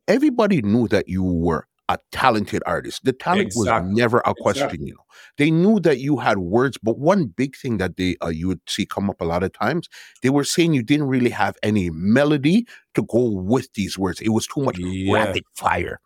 everybody 0.08 0.62
knew 0.62 0.88
that 0.88 1.08
you 1.08 1.22
were 1.22 1.66
a 1.88 1.98
talented 2.10 2.62
artist. 2.66 3.04
The 3.04 3.12
talent 3.12 3.52
was 3.54 3.68
never 3.84 4.18
a 4.18 4.30
Exactly. 4.30 4.42
question, 4.42 4.86
you 4.86 4.94
know. 4.94 5.04
They 5.38 5.52
knew 5.52 5.78
that 5.80 6.00
you 6.00 6.16
had 6.16 6.38
words, 6.38 6.76
but 6.82 6.98
one 6.98 7.26
big 7.26 7.54
thing 7.54 7.76
that 7.78 7.96
they 7.96 8.16
uh, 8.24 8.28
you 8.28 8.48
would 8.48 8.60
see 8.66 8.86
come 8.86 9.08
up 9.08 9.20
a 9.20 9.24
lot 9.24 9.44
of 9.44 9.52
times, 9.52 9.88
they 10.22 10.30
were 10.30 10.42
saying 10.42 10.74
you 10.74 10.82
didn't 10.82 11.06
really 11.06 11.30
have 11.30 11.56
any 11.62 11.90
melody 11.90 12.66
to 12.94 13.04
go 13.04 13.30
with 13.30 13.72
these 13.74 13.96
words. 13.96 14.20
It 14.20 14.30
was 14.30 14.48
too 14.48 14.62
much 14.62 14.78
Yeah. 14.78 15.12
rapid 15.12 15.44
fire. 15.54 16.00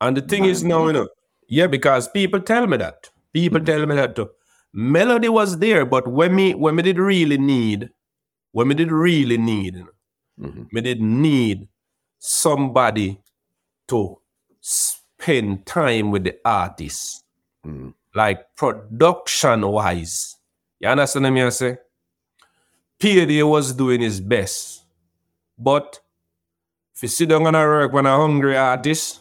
And 0.00 0.16
the 0.16 0.22
thing 0.22 0.44
is 0.44 0.64
now, 0.64 0.86
you 0.88 0.92
know, 0.92 1.08
yeah, 1.46 1.68
because 1.68 2.08
people 2.08 2.40
tell 2.40 2.66
me 2.66 2.78
that. 2.78 3.10
People 3.32 3.60
tell 3.60 3.86
me 3.86 3.94
that 3.94 4.16
too. 4.16 4.28
Melody 4.72 5.28
was 5.28 5.58
there, 5.58 5.84
but 5.84 6.08
when 6.08 6.34
me 6.34 6.54
when 6.54 6.74
me 6.76 6.82
did 6.82 6.98
really 6.98 7.36
need, 7.38 7.90
when 8.52 8.68
me 8.68 8.74
did 8.74 8.90
really 8.90 9.36
need, 9.36 9.84
Mhm. 10.40 10.72
me 10.72 10.80
did 10.80 11.00
need 11.00 11.68
somebody 12.18 13.20
to 13.88 14.18
spend 14.60 15.66
time 15.66 16.10
with 16.10 16.24
the 16.24 16.38
artist, 16.44 17.24
Mm. 17.66 17.94
like 18.14 18.56
production 18.56 19.66
wise. 19.68 20.36
You 20.80 20.88
understand 20.88 21.24
what 21.34 21.42
I 21.44 21.48
say? 21.50 21.78
PAD 22.98 23.42
was 23.42 23.72
doing 23.74 24.00
his 24.00 24.20
best, 24.20 24.84
but 25.58 26.00
if 26.94 27.02
you 27.02 27.08
sit 27.08 27.28
down 27.28 27.46
and 27.46 27.56
work 27.56 27.92
when 27.92 28.06
a 28.06 28.16
hungry 28.16 28.56
artist 28.56 29.20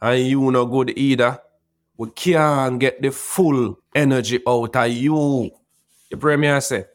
and 0.00 0.20
you 0.26 0.50
no 0.50 0.64
good 0.66 0.96
either, 0.96 1.40
we 1.98 2.10
can't 2.10 2.78
get 2.78 3.00
the 3.02 3.10
full 3.10 3.78
energy 3.94 4.40
out 4.46 4.76
of 4.76 4.90
you. 4.90 5.50
The 6.10 6.16
premier 6.16 6.60
said. 6.60 6.84
I. 6.84 6.88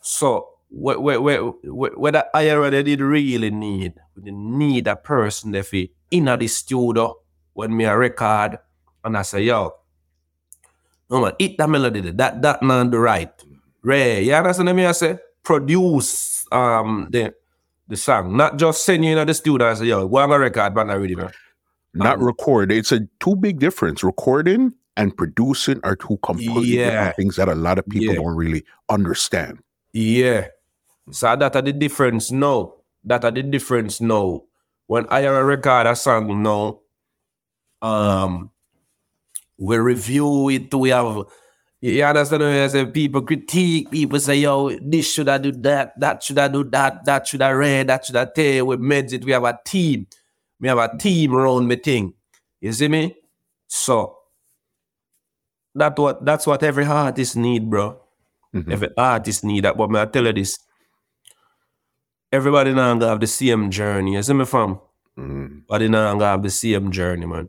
So 0.00 0.48
wh- 0.70 0.98
wh- 0.98 1.22
wh- 1.22 1.54
wh- 1.64 1.98
whether 1.98 2.24
I 2.34 2.50
already 2.50 2.82
did 2.82 3.00
really 3.00 3.50
need, 3.50 3.94
we 4.16 4.30
need 4.30 4.86
a 4.88 4.96
person 4.96 5.54
if 5.54 5.70
he 5.70 5.92
in 6.10 6.28
at 6.28 6.40
the 6.40 6.48
studio 6.48 7.16
when 7.54 7.76
me 7.76 7.84
a 7.84 7.96
record 7.96 8.58
and 9.04 9.16
I 9.16 9.22
say, 9.22 9.42
yo, 9.42 9.72
no 11.10 11.20
man, 11.20 11.32
eat 11.38 11.58
that 11.58 11.68
melody, 11.70 12.00
that 12.02 12.42
that 12.42 12.62
man 12.62 12.90
the 12.90 12.98
right. 12.98 13.32
Ray, 13.82 14.24
you 14.24 14.34
understand 14.34 14.74
me 14.76 14.86
I 14.86 14.92
say? 14.92 15.18
Produce 15.42 16.44
um 16.52 17.08
the 17.10 17.34
the 17.88 17.96
song, 17.96 18.36
not 18.36 18.58
just 18.58 18.84
send 18.84 19.04
you 19.04 19.16
in 19.16 19.26
the 19.26 19.34
studio 19.34 19.68
and 19.68 19.78
say, 19.78 19.86
yo, 19.86 20.06
go 20.08 20.18
on 20.18 20.30
a 20.32 20.38
record, 20.38 20.74
but 20.74 20.84
not 20.84 20.98
really, 20.98 21.16
man. 21.16 21.30
Not 21.94 22.18
Um, 22.18 22.24
record. 22.24 22.70
It's 22.72 22.92
a 22.92 23.00
two 23.20 23.36
big 23.36 23.58
difference. 23.58 24.04
Recording 24.04 24.72
and 24.96 25.16
producing 25.16 25.80
are 25.84 25.96
two 25.96 26.18
completely 26.22 26.76
Yeah. 26.78 26.90
different 26.90 27.16
things 27.16 27.36
that 27.36 27.48
a 27.48 27.54
lot 27.54 27.78
of 27.78 27.86
people 27.88 28.14
Yeah. 28.14 28.20
don't 28.20 28.36
really 28.36 28.64
understand. 28.88 29.58
Yeah. 29.92 30.48
So 31.10 31.34
that 31.36 31.56
are 31.56 31.62
the 31.62 31.72
difference 31.72 32.30
now. 32.30 32.74
That 33.04 33.24
are 33.24 33.30
the 33.30 33.42
difference 33.42 34.00
now. 34.00 34.42
When 34.86 35.06
I 35.08 35.24
record 35.26 35.86
a 35.86 35.96
song 35.96 36.42
now, 36.42 36.80
um, 37.80 38.50
we 39.56 39.76
review 39.78 40.48
it. 40.50 40.72
We 40.74 40.90
have 40.90 41.24
you 41.80 42.02
understand 42.02 42.42
what 42.42 42.52
I 42.52 42.66
say? 42.66 42.86
People 42.86 43.22
critique, 43.22 43.88
people 43.90 44.18
say, 44.18 44.36
yo, 44.36 44.76
this 44.80 45.12
should 45.12 45.28
I 45.28 45.38
do 45.38 45.52
that, 45.52 45.98
that 46.00 46.22
should 46.24 46.38
I 46.38 46.48
do 46.48 46.64
that, 46.64 47.04
that 47.04 47.26
should 47.28 47.40
I 47.40 47.50
read, 47.50 47.86
that 47.86 48.04
should 48.04 48.16
I 48.16 48.24
tell. 48.24 48.66
We 48.66 48.76
made 48.78 49.12
it, 49.12 49.24
we 49.24 49.30
have 49.30 49.44
a 49.44 49.58
team. 49.64 50.08
We 50.60 50.68
have 50.68 50.78
a 50.78 50.96
team 50.98 51.34
around 51.34 51.68
me 51.68 51.76
thing. 51.76 52.14
You 52.60 52.72
see 52.72 52.88
me? 52.88 53.16
So 53.66 54.16
that 55.74 55.98
what 55.98 56.24
that's 56.24 56.46
what 56.46 56.62
every 56.62 56.84
artist 56.84 57.36
need, 57.36 57.68
bro. 57.70 58.00
Mhm. 58.54 58.72
Every 58.72 58.88
artist 58.96 59.44
need 59.44 59.64
that. 59.64 59.76
But 59.76 59.90
may 59.90 60.02
I 60.02 60.06
tell 60.06 60.26
you 60.26 60.32
this. 60.32 60.58
Everybody 62.32 62.72
now 62.72 62.92
gonna 62.94 63.08
have 63.08 63.20
the 63.20 63.26
same 63.26 63.70
journey. 63.70 64.14
You 64.14 64.22
see 64.22 64.34
me 64.34 64.44
fam? 64.44 64.78
Mm. 65.16 65.62
But 65.68 65.82
now 65.82 66.12
gonna 66.12 66.24
have 66.26 66.42
the 66.42 66.50
same 66.50 66.90
journey, 66.90 67.26
man. 67.26 67.48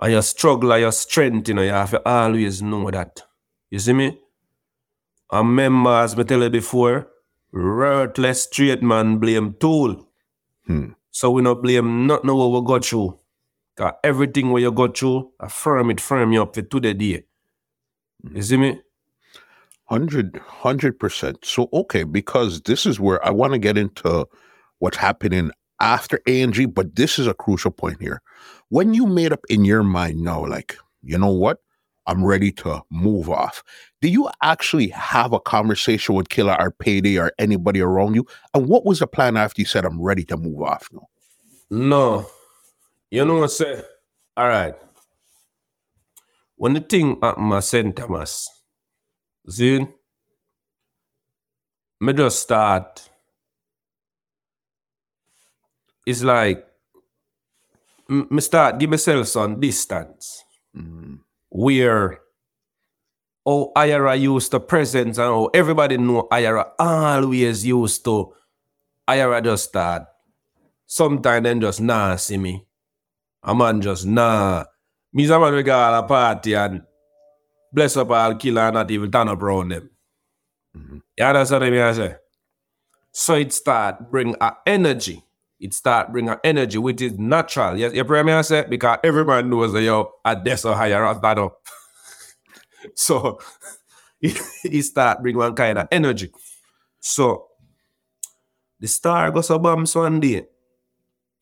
And 0.00 0.12
your 0.12 0.22
struggle 0.22 0.72
and 0.72 0.82
your 0.82 0.92
strength, 0.92 1.48
you 1.48 1.54
know, 1.54 1.62
you 1.62 1.70
have 1.70 1.90
to 1.90 2.08
always 2.08 2.62
know 2.62 2.90
that. 2.90 3.22
You 3.70 3.78
see 3.78 3.92
me? 3.92 4.18
And 5.30 5.48
remember, 5.48 5.90
as 5.90 6.16
me 6.16 6.24
tell 6.24 6.42
you 6.42 6.50
before, 6.50 7.08
worthless 7.52 8.44
straight 8.44 8.82
man 8.82 9.18
blame 9.18 9.54
tool. 9.60 10.08
Hmm. 10.66 10.92
So 11.18 11.32
we 11.32 11.42
not 11.42 11.62
blame 11.62 12.06
not 12.06 12.24
know 12.24 12.36
what 12.36 12.52
we 12.52 12.64
got 12.64 12.84
through. 12.84 13.18
Cause 13.76 13.92
everything 14.04 14.52
what 14.52 14.62
you 14.62 14.70
go 14.70 14.86
through, 14.86 15.32
affirm 15.40 15.90
it, 15.90 16.00
firm 16.00 16.32
you 16.32 16.42
up 16.42 16.54
for 16.54 16.62
to 16.62 16.78
the 16.78 16.94
day. 16.94 17.24
Hmm. 18.22 18.36
You 18.36 18.42
see 18.42 18.56
me? 18.56 18.80
Hundred, 19.86 20.36
hundred 20.46 20.96
percent. 21.00 21.44
So 21.44 21.68
okay, 21.72 22.04
because 22.04 22.60
this 22.62 22.86
is 22.86 23.00
where 23.00 23.18
I 23.26 23.30
want 23.30 23.52
to 23.52 23.58
get 23.58 23.76
into 23.76 24.28
what's 24.78 24.96
happening 24.96 25.50
after 25.80 26.20
ANG, 26.28 26.70
but 26.70 26.94
this 26.94 27.18
is 27.18 27.26
a 27.26 27.34
crucial 27.34 27.72
point 27.72 28.00
here. 28.00 28.22
When 28.68 28.94
you 28.94 29.04
made 29.04 29.32
up 29.32 29.40
in 29.48 29.64
your 29.64 29.82
mind 29.82 30.20
now, 30.20 30.46
like, 30.46 30.76
you 31.02 31.18
know 31.18 31.32
what? 31.32 31.58
I'm 32.06 32.24
ready 32.24 32.52
to 32.62 32.82
move 32.92 33.28
off. 33.28 33.64
Do 34.00 34.08
you 34.08 34.28
actually 34.42 34.88
have 34.88 35.32
a 35.32 35.40
conversation 35.40 36.14
with 36.14 36.28
Killer 36.28 36.56
or 36.58 36.70
Payday 36.70 37.18
or 37.18 37.32
anybody 37.38 37.80
around 37.80 38.14
you? 38.14 38.26
And 38.54 38.68
what 38.68 38.84
was 38.84 39.00
the 39.00 39.06
plan 39.08 39.36
after 39.36 39.60
you 39.60 39.66
said 39.66 39.84
I'm 39.84 40.00
ready 40.00 40.24
to 40.26 40.36
move 40.36 40.62
off 40.62 40.88
now? 40.92 41.08
No. 41.70 42.26
You 43.10 43.24
know 43.24 43.36
what 43.38 43.44
I 43.44 43.46
say? 43.48 43.82
All 44.36 44.46
right. 44.48 44.74
When 46.56 46.74
the 46.74 46.80
thing 46.80 47.18
happened 47.20 47.52
at 47.52 47.64
St. 47.64 47.96
Thomas, 47.96 48.48
see, 49.48 49.86
me 52.00 52.12
just 52.12 52.40
start. 52.42 53.08
It's 56.06 56.22
like, 56.22 56.64
me 58.08 58.40
start 58.40 58.78
give 58.78 58.90
myself 58.90 59.26
some 59.28 59.60
distance 59.60 60.44
Mm. 60.76 61.20
where 61.48 62.20
oh 63.50 63.72
Ira 63.74 64.14
used 64.14 64.50
to 64.50 64.60
present 64.60 65.16
and 65.16 65.16
how 65.16 65.46
everybody 65.54 65.96
know 65.96 66.28
Ira 66.30 66.72
always 66.78 67.64
used 67.64 68.04
to 68.04 68.34
Ira 69.08 69.40
just 69.40 69.70
start. 69.70 70.02
Sometimes 70.86 71.44
then 71.44 71.60
just 71.60 71.80
nah 71.80 72.16
see 72.16 72.36
me. 72.36 72.66
A 73.42 73.54
man 73.54 73.80
just 73.80 74.04
nah. 74.04 74.64
Me's 75.14 75.30
a 75.30 75.38
man 75.40 75.54
we 75.54 75.62
got 75.62 75.98
a 75.98 76.06
party 76.06 76.52
and 76.54 76.82
bless 77.72 77.96
up 77.96 78.10
all 78.10 78.34
killer 78.34 78.62
and 78.62 78.74
not 78.74 78.90
even 78.90 79.10
turn 79.10 79.28
up 79.28 79.42
around 79.42 79.70
them. 79.70 79.90
Mhm. 80.76 81.00
You 81.16 81.24
understand 81.24 81.62
what 81.64 81.72
I 81.82 81.92
say? 81.94 82.16
So 83.12 83.34
it 83.34 83.52
start 83.54 84.10
bring 84.10 84.36
a 84.42 84.52
energy. 84.66 85.24
It 85.58 85.72
start 85.72 86.12
bring 86.12 86.28
a 86.28 86.38
energy 86.44 86.76
which 86.76 87.00
is 87.00 87.18
natural. 87.18 87.78
Yes, 87.78 87.94
you 87.94 88.04
hear 88.04 88.24
me 88.24 88.32
I 88.32 88.42
say? 88.42 88.66
Because 88.68 88.98
everyone 89.02 89.48
knows 89.48 89.72
that 89.72 89.82
yo 89.82 90.12
at 90.22 90.44
this 90.44 90.66
or 90.66 90.76
higher 90.76 91.04
as 91.06 91.18
that. 91.20 91.38
so 92.94 93.38
it 94.20 94.82
start 94.84 95.22
bring 95.22 95.36
one 95.36 95.54
kind 95.54 95.78
of 95.78 95.88
energy. 95.90 96.30
So 97.00 97.46
the 98.80 98.88
star 98.88 99.30
goes 99.30 99.50
a 99.50 99.58
bombs 99.58 99.94
one 99.94 100.20
day. 100.20 100.46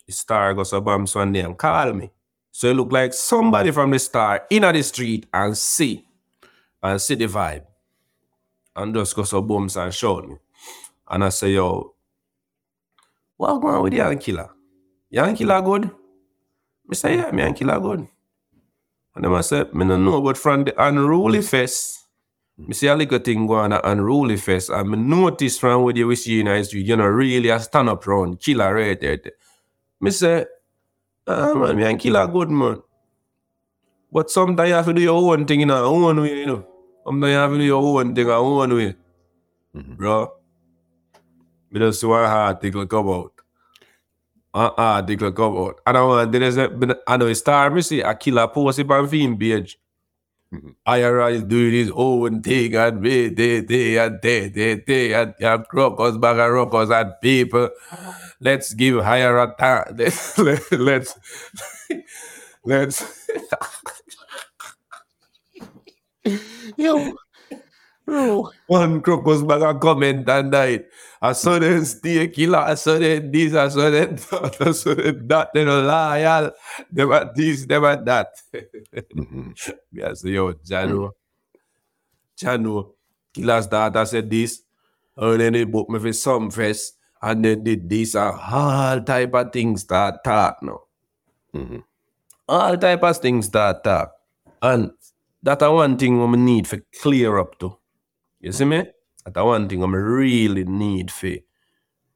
The 0.06 0.12
star 0.12 0.54
goes 0.54 0.72
a 0.72 0.80
bombs 0.80 1.14
one 1.14 1.32
day 1.32 1.40
and 1.40 1.56
call 1.56 1.92
me. 1.92 2.10
So 2.50 2.68
it 2.68 2.74
look 2.74 2.92
like 2.92 3.12
somebody 3.12 3.70
from 3.70 3.90
the 3.90 3.98
star 3.98 4.46
in 4.48 4.62
the 4.62 4.82
street 4.82 5.26
and 5.32 5.56
see 5.56 6.06
and 6.82 7.00
see 7.00 7.14
the 7.14 7.26
vibe. 7.26 7.64
And 8.74 8.94
just 8.94 9.14
go 9.16 9.24
so 9.24 9.42
booms 9.42 9.76
and 9.76 9.92
show 9.92 10.20
me. 10.22 10.36
And 11.08 11.24
I 11.24 11.28
say, 11.30 11.52
yo, 11.52 11.94
what 13.36 13.60
going 13.60 13.74
on 13.74 13.82
with 13.82 14.20
Killer? 14.20 14.50
Young 15.10 15.34
Killer 15.34 15.60
good? 15.62 15.90
I 16.90 16.94
say, 16.94 17.16
yeah, 17.16 17.30
me 17.30 17.52
Killer 17.52 17.80
good. 17.80 18.06
And 19.16 19.24
then 19.24 19.32
I 19.32 19.40
say, 19.40 19.64
me 19.72 19.86
no 19.86 19.96
know 19.96 20.18
about 20.18 20.36
from 20.36 20.64
the 20.64 20.74
unruly 20.86 21.40
fest. 21.40 22.06
Me 22.58 22.74
see 22.74 22.86
a 22.86 22.94
little 22.94 23.18
thing 23.18 23.46
going 23.46 23.72
on 23.72 23.80
unruly 23.82 24.36
fest. 24.36 24.68
And 24.68 24.90
me 24.90 24.98
notice 24.98 25.58
from 25.58 25.82
what 25.84 25.96
you 25.96 26.14
see 26.16 26.40
in 26.40 26.46
the 26.46 26.62
street, 26.62 26.86
you 26.86 26.96
know, 26.96 27.06
really 27.06 27.48
a 27.48 27.58
stand 27.58 27.88
up 27.88 28.06
round, 28.06 28.40
killer 28.40 28.74
right 28.74 29.00
there. 29.00 29.18
Me 30.00 30.10
say, 30.10 30.44
ah 31.26 31.54
man, 31.54 31.76
me 31.76 31.82
Young 31.82 31.96
Killer 31.98 32.26
good 32.26 32.50
man. 32.50 32.82
But 34.12 34.30
sometimes 34.30 34.68
you 34.68 34.74
have 34.74 34.86
to 34.86 34.92
do 34.92 35.02
your 35.02 35.32
own 35.32 35.46
thing 35.46 35.62
in 35.62 35.68
your 35.68 35.78
own 35.78 36.20
way, 36.20 36.40
you 36.40 36.46
know. 36.46 36.66
Sometimes 37.04 37.30
you 37.30 37.36
have 37.38 37.50
to 37.52 37.58
do 37.58 37.64
your 37.64 37.82
own 37.82 38.14
thing 38.14 38.22
in 38.22 38.28
your 38.28 38.36
own 38.36 38.74
way. 38.74 38.94
Mhm. 39.74 39.96
Bro. 39.96 40.32
Me 41.70 41.80
just 41.80 42.00
see 42.00 42.06
one 42.06 42.24
article 42.24 42.86
come 42.86 43.08
out. 43.08 43.32
One 44.56 44.72
article 44.78 45.32
come 45.32 45.56
out. 45.58 45.80
And 45.86 45.98
I 45.98 46.02
want 46.02 46.32
there 46.32 46.42
is 46.42 46.56
a 46.56 46.70
I 47.06 47.16
know 47.18 47.26
a 47.26 47.34
star 47.34 47.70
me 47.70 47.82
see 47.82 48.00
a 48.00 48.14
killer 48.14 48.48
post 48.48 48.78
it 48.78 48.90
on 48.90 49.06
film 49.08 49.36
page. 49.38 49.78
Mhm. 50.52 50.74
IRA 50.86 51.30
is 51.32 51.42
doing 51.44 51.72
his 51.72 51.90
own 51.94 52.40
thing 52.42 52.74
and 52.76 53.00
me, 53.00 53.28
they, 53.28 53.60
they, 53.60 53.98
and 53.98 54.18
they, 54.22 54.48
they, 54.48 54.74
they, 54.76 55.12
and, 55.12 55.34
and 55.40 55.68
crocus, 55.68 56.16
bag 56.16 56.38
of 56.38 56.52
rockers, 56.52 56.88
and 56.90 57.12
people. 57.20 57.68
Let's 58.40 58.72
give 58.72 59.02
higher 59.04 59.36
a 59.38 59.54
time. 59.58 59.96
Let's, 59.98 60.38
let's, 60.72 61.18
let's. 62.64 63.28
Yo, 66.76 67.12
bro. 68.06 68.50
One 68.68 69.02
crocus 69.02 69.42
bag 69.42 69.62
a 69.62 69.78
comment 69.78 70.28
and 70.28 70.52
died. 70.52 70.84
I 71.28 71.32
saw 71.32 71.58
them 71.58 71.84
stay 71.84 72.28
killer, 72.28 72.58
I 72.58 72.74
saw 72.74 72.98
them 72.98 73.32
this, 73.32 73.52
I 73.54 73.68
saw 73.68 73.90
them 73.90 74.16
that, 74.30 74.56
I 74.60 74.72
saw 74.72 74.94
them 74.94 75.26
that, 75.28 75.50
they 75.54 75.64
no 75.64 75.80
loyal. 75.82 76.52
Them 76.92 77.12
at 77.12 77.34
this, 77.34 77.66
them 77.66 77.84
at 77.84 78.04
that. 78.04 78.28
Mhm. 79.14 79.54
Me 79.92 80.02
I 80.02 80.14
say, 80.14 80.30
yo, 80.30 80.52
Jano. 80.52 81.10
Jano. 82.40 82.92
Killer's 83.32 83.66
daughter 83.66 84.04
said 84.06 84.30
this. 84.30 84.62
And 85.16 85.40
then 85.40 85.52
they 85.54 85.64
booked 85.64 85.90
me 85.90 85.98
for 85.98 86.08
Sumfest. 86.08 86.92
And 87.22 87.44
then 87.44 87.64
did 87.64 87.88
this 87.88 88.14
and 88.14 88.38
all 88.52 89.00
type 89.00 89.34
of 89.34 89.52
things 89.52 89.84
that 89.86 90.22
talk 90.22 90.62
now. 90.62 90.80
Mhm. 91.54 91.82
All 92.48 92.76
type 92.76 93.02
of 93.02 93.16
things 93.18 93.48
that 93.50 93.82
talk. 93.82 94.12
And 94.62 94.90
that 95.42 95.62
a 95.62 95.72
one 95.72 95.96
thing 95.96 96.20
we 96.30 96.36
need 96.38 96.68
for 96.68 96.78
clear 97.00 97.38
up 97.38 97.58
to. 97.60 97.78
You 98.40 98.52
see 98.52 98.64
me? 98.66 98.84
That 99.26 99.40
a 99.40 99.44
one 99.44 99.68
thing 99.68 99.82
I'm 99.82 99.94
really 99.94 100.64
need 100.64 101.10
for, 101.10 101.30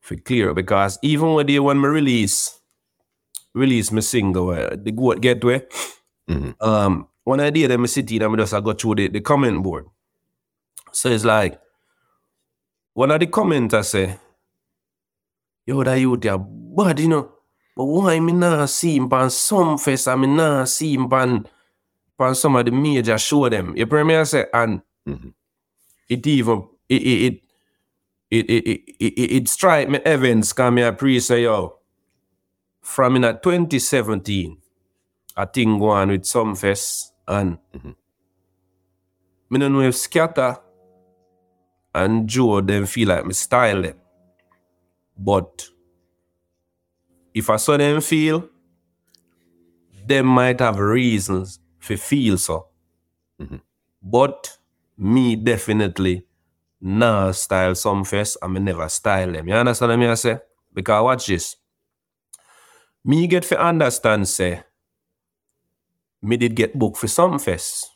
for 0.01 0.16
clear 0.16 0.51
up 0.51 0.57
because 0.57 0.99
even 1.03 1.35
when 1.35 1.47
they 1.47 1.59
when 1.59 1.81
me 1.81 1.89
release 1.89 2.61
release 3.55 3.91
my 3.93 4.01
single, 4.01 4.51
uh, 4.51 4.77
the 4.77 4.93
goat 4.93 5.20
get 5.20 5.43
whey. 5.45 5.62
Mhm. 6.28 6.55
Um, 6.61 7.09
one 7.24 7.41
idea 7.41 7.69
that 7.69 7.78
in 7.78 8.23
and 8.23 8.32
me 8.32 8.39
just 8.39 8.55
I 8.55 8.61
go 8.61 8.73
through 8.73 8.95
the, 8.95 9.09
the 9.09 9.20
comment 9.20 9.62
board. 9.62 9.87
So 10.93 11.09
it's 11.11 11.24
like 11.24 11.61
one 12.95 13.11
of 13.11 13.20
the 13.20 13.27
comments 13.27 13.74
I 13.74 13.81
say, 13.82 14.19
yo, 15.66 15.82
that 15.85 15.97
youth 15.97 16.24
ya 16.24 16.39
bad, 16.39 17.01
you 17.01 17.09
know. 17.09 17.32
But 17.77 17.85
why 17.87 18.20
me 18.20 18.32
not 18.32 18.69
see 18.70 18.97
him 18.97 19.05
on 19.12 19.28
Sumfest 19.31 20.12
and 20.12 20.20
me 20.20 20.27
not 20.28 20.69
see 20.69 20.95
him 20.95 21.12
on, 21.12 21.47
on 22.19 22.35
some 22.35 22.57
of 22.57 22.65
the 22.65 22.70
major 22.73 23.19
show 23.19 23.49
them? 23.49 23.77
You 23.77 23.87
I 24.15 24.24
say? 24.24 24.47
And 24.53 24.82
Mhm. 25.09 25.32
it 26.09 26.27
even 26.27 26.69
it 26.91 27.03
it 27.03 27.43
it 28.31 28.51
it 28.51 28.67
it, 28.67 28.81
it, 29.01 29.33
it, 29.37 29.49
strike 29.49 29.89
me 29.89 29.99
events 30.07 30.53
come 30.53 30.79
here 30.79 30.89
a 30.89 30.93
pre 30.93 31.21
say 31.21 31.43
yo 31.45 31.79
from 32.83 33.17
in 33.17 33.25
a 33.25 33.33
2017 33.39 34.59
I 35.37 35.45
think 35.47 35.81
go 35.81 35.91
on 35.91 36.09
with 36.11 36.23
Sumfest 36.25 37.12
and 37.29 37.59
Mhm. 37.75 37.95
me 39.51 39.59
don't 39.59 39.73
know 39.73 39.81
if 39.83 39.97
scatter 39.97 40.59
and 41.95 42.29
Joe 42.29 42.61
them 42.61 42.87
feel 42.87 43.09
like 43.09 43.27
me 43.27 43.33
style 43.33 43.83
them. 43.83 43.97
But 45.19 45.69
if 47.35 47.49
I 47.51 47.57
saw 47.57 47.77
them 47.77 48.01
feel, 48.01 48.49
them 50.07 50.27
might 50.27 50.61
have 50.61 50.79
reasons 50.79 51.59
for 51.79 51.97
feel 51.97 52.39
so. 52.39 52.67
Mhm. 53.41 53.61
But 54.03 54.59
me 54.99 55.37
definitely 55.37 56.27
nah 56.81 57.31
style 57.32 57.73
Sumfest 57.74 58.36
and 58.43 58.55
me 58.55 58.61
never 58.61 58.89
style 58.89 59.32
them. 59.32 59.48
You 59.48 59.55
understand 59.55 59.90
what 59.90 59.98
me 59.98 60.07
I 60.09 60.15
say? 60.15 60.39
Because 60.73 61.02
watch 61.05 61.27
this. 61.27 61.57
Me 63.05 63.27
get 63.27 63.44
for 63.44 63.59
understand 63.59 64.28
say 64.28 64.62
me 66.23 66.36
did 66.36 66.55
get 66.55 66.78
booked 66.78 66.98
for 66.98 67.07
Sumfest. 67.07 67.86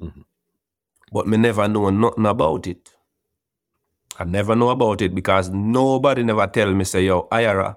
Mhm. 0.00 0.24
But 1.12 1.26
me 1.26 1.36
never 1.36 1.68
know 1.68 1.90
nothing 1.90 2.26
about 2.26 2.66
it. 2.66 2.90
I 4.18 4.24
never 4.24 4.54
know 4.54 4.70
about 4.70 5.00
it 5.02 5.14
because 5.14 5.48
nobody 5.50 6.22
never 6.22 6.46
tell 6.46 6.72
me 6.74 6.84
say 6.84 7.04
yo 7.04 7.28
Ira 7.30 7.76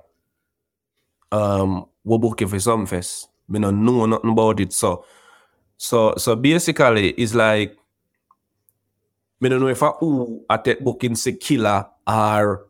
um 1.32 1.86
we 2.04 2.18
book 2.18 2.42
you 2.42 2.48
for 2.48 2.58
Sumfest. 2.58 3.28
Me 3.48 3.60
no 3.60 3.72
know 3.72 4.06
nothing 4.06 4.32
about 4.32 4.60
it. 4.60 4.74
So 4.74 5.06
so 5.78 6.16
so 6.18 6.36
basically 6.36 7.10
it's 7.12 7.34
like 7.34 7.78
me 9.40 9.50
don't 9.50 9.60
know 9.60 9.68
if 9.68 9.84
I 9.84 9.90
who 10.00 10.46
I 10.50 10.58
take 10.58 10.80
booking 10.84 11.16
say 11.16 11.34
killer 11.34 11.86
or 12.08 12.68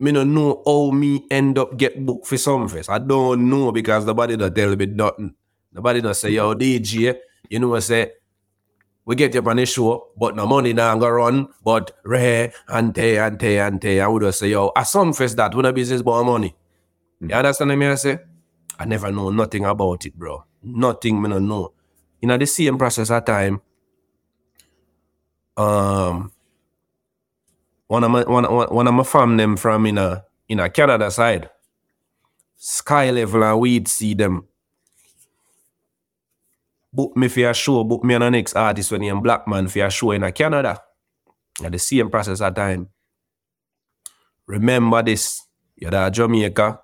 me 0.00 0.12
don't 0.12 0.34
know 0.34 0.62
how 0.66 0.90
me 0.90 1.26
end 1.30 1.58
up 1.58 1.76
get 1.76 2.04
booked 2.04 2.26
for 2.26 2.36
Sumfest. 2.36 2.88
I 2.88 2.98
don't 2.98 3.48
know 3.48 3.70
because 3.72 4.04
nobody 4.04 4.36
don't 4.36 4.54
tell 4.54 4.74
me 4.74 4.86
nothing. 4.86 5.34
Nobody 5.72 6.00
don't 6.00 6.14
say, 6.14 6.30
yo, 6.30 6.54
DJ, 6.54 7.16
you 7.48 7.58
know 7.58 7.68
what 7.68 7.76
I 7.76 7.80
say, 7.80 8.12
we 9.04 9.16
get 9.16 9.34
you 9.34 9.42
on 9.42 9.56
the 9.56 9.66
show, 9.66 10.08
but 10.16 10.36
no 10.36 10.46
money 10.46 10.72
now 10.72 10.96
go 10.96 11.08
run, 11.08 11.48
but 11.64 11.92
rare 12.04 12.52
and 12.68 12.94
te 12.94 13.16
and 13.16 13.38
te 13.38 13.58
and 13.58 13.80
te. 13.80 14.00
I 14.00 14.06
would 14.06 14.22
just 14.22 14.40
say, 14.40 14.50
yo, 14.50 14.72
at 14.76 14.84
Sumfest 14.86 15.36
that 15.36 15.54
when 15.54 15.66
a 15.66 15.72
business 15.72 16.00
about 16.00 16.24
money. 16.24 16.54
Hmm. 17.20 17.30
You 17.30 17.36
understand 17.36 17.70
what 17.70 17.88
I 17.88 17.94
say? 17.94 18.18
I 18.78 18.84
never 18.84 19.10
know 19.12 19.30
nothing 19.30 19.64
about 19.64 20.04
it, 20.06 20.14
bro. 20.18 20.44
Nothing 20.62 21.22
me 21.22 21.28
no 21.28 21.38
know. 21.38 21.72
You 22.20 22.30
In 22.30 22.38
the 22.38 22.46
same 22.46 22.78
process 22.78 23.10
at 23.10 23.26
time, 23.26 23.60
um 25.56 26.32
one 27.88 28.04
of 28.04 28.10
my 28.10 28.22
one, 28.22 28.44
one, 28.44 28.68
one 28.68 28.88
of 28.88 28.94
my 28.94 29.02
fam 29.02 29.36
them 29.36 29.56
from 29.56 29.86
in 29.86 29.98
a 29.98 30.24
in 30.48 30.60
a 30.60 30.70
Canada 30.70 31.10
side. 31.10 31.50
Sky 32.56 33.10
level 33.10 33.44
and 33.44 33.60
weed 33.60 33.88
see 33.88 34.14
them. 34.14 34.46
Book 36.92 37.16
me 37.16 37.28
for 37.28 37.50
a 37.50 37.54
show, 37.54 37.84
book 37.84 38.04
me 38.04 38.14
and 38.14 38.22
the 38.22 38.30
next 38.30 38.54
artist 38.54 38.92
when 38.92 39.00
named 39.00 39.22
Black 39.22 39.46
Man 39.48 39.68
for 39.68 39.84
a 39.84 39.90
show 39.90 40.12
in 40.12 40.22
a 40.22 40.32
Canada. 40.32 40.80
At 41.62 41.72
the 41.72 41.78
same 41.78 42.10
process 42.10 42.40
at 42.40 42.56
time. 42.56 42.88
Remember 44.46 45.02
this. 45.02 45.42
You're 45.76 45.90
there 45.90 46.10
Jamaica. 46.10 46.80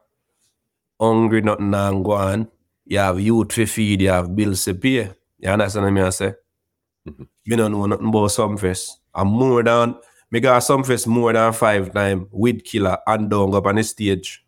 Hungry 1.01 1.43
nothing 1.43 1.73
and 1.74 2.05
go 2.05 2.12
on. 2.12 2.49
You 2.85 2.99
have 2.99 3.20
youth 3.20 3.49
to 3.49 3.66
feed, 3.66 4.03
you 4.03 4.09
have 4.09 4.35
bills 4.35 4.65
to 4.65 4.74
pay. 4.74 5.12
You 5.39 5.51
understand 5.51 5.95
what 5.95 6.05
I 6.07 6.11
say? 6.11 6.35
Me 7.49 7.57
don't 7.57 7.73
know 7.73 7.87
nothing 7.87 8.09
about 8.09 8.29
Sumfest. 8.29 8.91
I'm 9.15 9.29
more 9.29 9.62
than 9.62 9.97
me 10.31 10.39
got 10.39 10.61
Sumfest 10.61 11.07
more 11.07 11.33
than 11.33 11.51
five 11.55 11.95
times 11.95 12.27
with 12.31 12.62
killer 12.62 12.99
and 13.07 13.31
down 13.31 13.55
up 13.55 13.65
on 13.65 13.77
the 13.77 13.83
stage. 13.83 14.45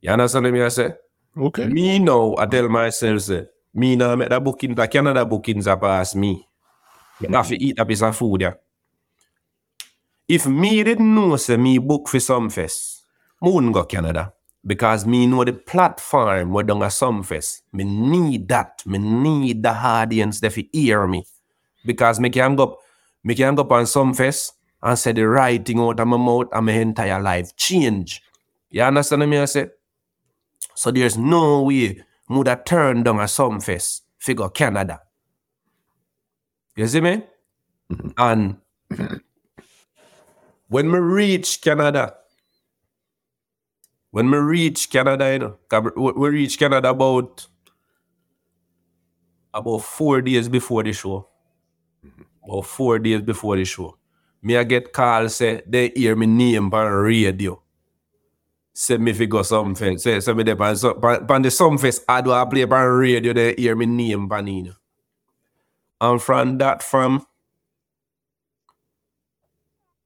You 0.00 0.10
understand 0.10 0.50
what 0.50 0.60
I 0.60 0.68
say? 0.70 0.90
Okay. 1.38 1.66
Me 1.68 2.00
now, 2.00 2.34
I 2.36 2.46
tell 2.46 2.68
myself, 2.68 3.20
say, 3.22 3.46
me 3.72 3.94
now 3.94 4.16
make 4.16 4.28
that 4.28 4.42
booking, 4.42 4.74
the 4.74 4.88
Canada 4.88 5.24
bookings 5.24 5.68
are 5.68 5.76
past 5.76 6.16
me. 6.16 6.48
I 7.22 7.30
have 7.30 7.46
to 7.46 7.62
eat 7.62 7.78
a 7.78 7.86
piece 7.86 8.02
of 8.02 8.16
food, 8.16 8.40
yeah. 8.40 8.54
If 10.26 10.48
me 10.48 10.82
didn't 10.82 11.14
know, 11.14 11.36
say, 11.36 11.56
me 11.58 11.78
book 11.78 12.08
for 12.08 12.16
Sumfest, 12.16 13.02
I 13.40 13.48
wouldn't 13.48 13.72
go 13.72 13.84
Canada. 13.84 14.32
Because 14.66 15.06
me 15.06 15.28
know 15.28 15.44
the 15.44 15.52
platform 15.52 16.52
where 16.52 16.64
down 16.64 16.82
a 16.82 16.86
Sumfest. 16.86 17.60
Me 17.72 17.84
need 17.84 18.48
that. 18.48 18.84
Me 18.84 18.98
need 18.98 19.62
the 19.62 19.70
audience 19.70 20.40
there 20.40 20.50
to 20.50 20.64
hear 20.72 21.06
me. 21.06 21.24
Because 21.84 22.20
me 22.20 22.30
can 22.30 22.56
go, 22.56 22.78
me 23.24 23.34
can 23.34 23.54
go 23.54 23.62
up 23.62 23.72
on 23.72 23.84
Sumfest 23.84 24.52
and 24.82 24.98
say 24.98 25.12
the 25.12 25.26
right 25.26 25.64
thing 25.64 25.80
out 25.80 26.00
of 26.00 26.08
my 26.08 26.16
mouth 26.16 26.48
and 26.52 26.66
my 26.66 26.72
entire 26.72 27.20
life 27.20 27.54
change. 27.56 28.22
You 28.70 28.82
understand 28.82 29.28
what 29.28 29.38
I 29.38 29.44
say? 29.46 29.70
So 30.74 30.90
there's 30.90 31.18
no 31.18 31.62
way 31.62 32.02
would 32.28 32.48
have 32.48 32.64
turned 32.64 33.04
down 33.04 33.16
a 33.16 33.24
Sumfest 33.24 34.02
figure 34.18 34.48
Canada. 34.48 35.00
You 36.76 36.86
see 36.86 37.00
me? 37.00 37.24
Mm-hmm. 37.90 38.08
And 38.16 38.56
when 40.68 40.92
we 40.92 40.98
reach 40.98 41.60
Canada, 41.60 42.14
when 44.12 44.30
we 44.30 44.38
reach 44.38 44.90
Canada, 44.90 45.32
you 45.32 45.38
know, 45.40 46.12
we 46.16 46.28
reach 46.28 46.58
Canada 46.58 46.90
about 46.90 47.46
about 49.52 49.78
four 49.78 50.22
days 50.22 50.48
before 50.48 50.84
the 50.84 50.92
show. 50.92 51.29
About 52.50 52.66
four 52.66 52.98
days 52.98 53.22
before 53.22 53.56
the 53.56 53.64
show. 53.64 53.96
Me 54.42 54.56
I 54.56 54.64
get 54.64 54.92
call 54.92 55.28
say 55.28 55.62
they 55.66 55.92
hear 55.94 56.16
me 56.16 56.26
name 56.26 56.72
on 56.72 56.92
radio. 56.92 57.62
Say 58.72 58.96
me 58.96 59.12
fi 59.12 59.28
something. 59.42 59.98
some. 59.98 59.98
Say, 59.98 60.20
say 60.20 60.32
me 60.32 60.42
there 60.42 60.60
on, 60.60 60.74
on 61.30 61.42
the 61.42 61.48
Sumfest, 61.48 62.02
I 62.08 62.20
do 62.22 62.32
I 62.32 62.44
play 62.46 62.64
on 62.64 62.88
radio, 62.98 63.32
they 63.32 63.54
hear 63.54 63.76
me 63.76 63.86
name 63.86 64.32
on 64.32 64.48
it. 64.48 64.74
And 66.00 66.20
from 66.20 66.58
that 66.58 66.82
from 66.82 67.26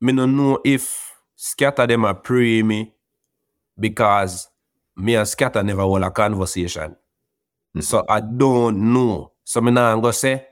me 0.01 0.13
no 0.13 0.27
know 0.27 0.61
if 0.65 1.15
scatter 1.37 1.87
them 1.87 2.05
a 2.05 2.15
pray 2.15 2.63
me 2.63 2.93
because 3.79 4.49
me 4.97 5.15
and 5.15 5.27
scatter 5.27 5.63
never 5.63 5.83
hold 5.83 6.03
a 6.03 6.11
conversation. 6.11 6.97
Hmm. 7.73 7.81
So 7.81 8.05
I 8.09 8.21
don't 8.21 8.93
know. 8.93 9.33
So 9.45 9.61
me 9.61 9.71
now 9.71 9.93
I'm 9.93 10.01
gonna 10.01 10.13
say 10.13 10.47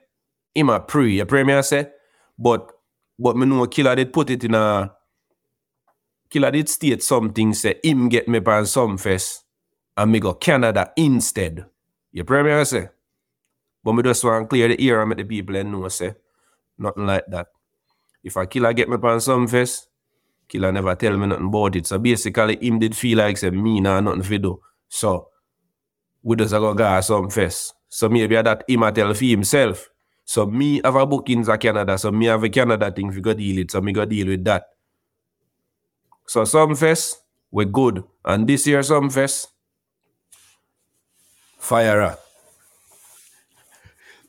him 0.55 0.71
a 0.71 0.81
pray 0.81 1.45
me 1.45 1.53
I 1.55 1.61
say, 1.63 1.91
but 2.39 2.71
but 3.19 3.37
me 3.37 3.47
know 3.47 3.67
killer 3.67 3.95
did 3.95 4.13
put 4.13 4.31
it 4.31 4.45
in 4.45 4.55
a 4.55 4.93
killer 6.29 6.51
did 6.51 6.69
state 6.69 7.03
something 7.03 7.53
say 7.55 7.79
him 7.85 8.09
get 8.09 8.27
me 8.27 8.39
on 8.39 8.65
Sumfest 8.65 9.41
and 9.97 10.11
me 10.11 10.19
go 10.21 10.35
Canada 10.35 10.93
instead. 10.97 11.65
You 12.11 12.25
I 12.29 12.63
say. 12.65 12.89
But 13.85 13.93
me 13.95 14.03
just 14.03 14.25
want 14.25 14.49
clear 14.49 14.69
the 14.69 14.83
ear 14.83 15.01
and 15.01 15.09
make 15.09 15.19
the 15.19 15.25
people 15.25 15.57
and 15.57 15.73
know 15.73 15.89
say 15.89 16.15
nothing 16.79 17.07
like 17.07 17.25
that. 17.29 17.49
If 18.23 18.37
a 18.37 18.47
killer 18.47 18.73
get 18.73 18.89
me 18.89 18.97
on 18.97 19.19
Sumfest, 19.19 19.87
killer 20.49 20.73
never 20.73 20.95
tell 20.95 21.17
me 21.17 21.27
nothing 21.27 21.47
about 21.47 21.77
it. 21.77 21.87
So 21.87 21.99
basically 21.99 22.59
him 22.61 22.79
did 22.79 22.97
feel 22.97 23.19
like 23.19 23.37
say 23.39 23.51
me 23.51 23.81
nah 23.81 24.01
nothing 24.01 24.23
for 24.23 24.39
do. 24.39 24.61
So 24.89 25.29
we 26.23 26.37
just 26.37 26.55
a 26.55 26.59
go 26.59 26.75
go 26.75 26.85
Sumfest. 26.85 27.73
So 27.89 28.09
maybe 28.09 28.37
I 28.39 28.43
that 28.43 28.65
him 28.69 28.83
a 28.83 28.93
tell 28.93 29.13
for 29.15 29.25
himself. 29.25 29.89
So 30.33 30.47
me 30.47 30.81
have 30.83 30.97
a 30.97 31.05
bookings 31.05 31.51
at 31.51 31.61
Canada. 31.61 31.99
So 31.99 32.11
me 32.11 32.25
have 32.25 32.43
a 32.43 32.49
Canada 32.49 32.91
thing 32.91 33.09
we 33.09 33.21
go 33.21 33.35
deal 33.35 33.59
it. 33.59 33.71
So 33.71 33.83
me 33.83 33.93
go 33.93 34.07
deal 34.07 34.29
with 34.29 34.43
that. 34.45 34.65
So 36.27 36.41
Sumfest, 36.45 37.17
we're 37.51 37.67
good. 37.67 38.03
And 38.25 38.49
this 38.49 38.67
year 38.67 38.81
Sumfest, 38.81 39.49
fire 41.59 42.01
up. 42.01 42.21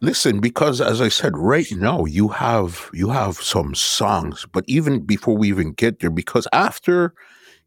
Listen, 0.01 0.41
because 0.41 0.81
as 0.81 0.99
I 0.99 1.07
said, 1.07 1.37
right 1.37 1.71
now 1.71 2.03
you 2.03 2.27
have 2.27 2.89
you 2.91 3.07
have 3.07 3.37
some 3.37 3.73
songs, 3.73 4.45
but 4.51 4.65
even 4.67 5.05
before 5.05 5.37
we 5.37 5.47
even 5.47 5.71
get 5.71 6.01
there, 6.01 6.09
because 6.09 6.49
after 6.51 7.13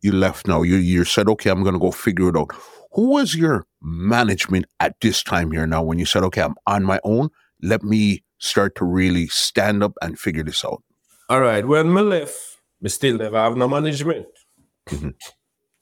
you 0.02 0.12
left 0.12 0.46
now, 0.46 0.60
you 0.60 0.76
you 0.76 1.04
said, 1.04 1.26
okay, 1.30 1.48
I'm 1.48 1.64
gonna 1.64 1.78
go 1.78 1.90
figure 1.90 2.28
it 2.28 2.36
out. 2.36 2.50
Who 2.92 3.08
was 3.08 3.34
your 3.34 3.64
management 3.80 4.66
at 4.80 4.94
this 5.00 5.22
time 5.22 5.52
here 5.52 5.66
now 5.66 5.82
when 5.82 5.98
you 5.98 6.04
said, 6.04 6.22
okay, 6.24 6.42
I'm 6.42 6.56
on 6.66 6.84
my 6.84 7.00
own? 7.02 7.30
Let 7.62 7.82
me 7.82 8.22
start 8.38 8.74
to 8.76 8.84
really 8.84 9.26
stand 9.28 9.82
up 9.82 9.94
and 10.02 10.18
figure 10.18 10.44
this 10.44 10.64
out. 10.64 10.82
All 11.28 11.40
right. 11.40 11.66
When 11.66 11.92
me 11.92 12.02
left, 12.02 12.36
me 12.80 12.88
still 12.88 13.16
never 13.18 13.38
have 13.38 13.56
no 13.56 13.68
management. 13.68 14.26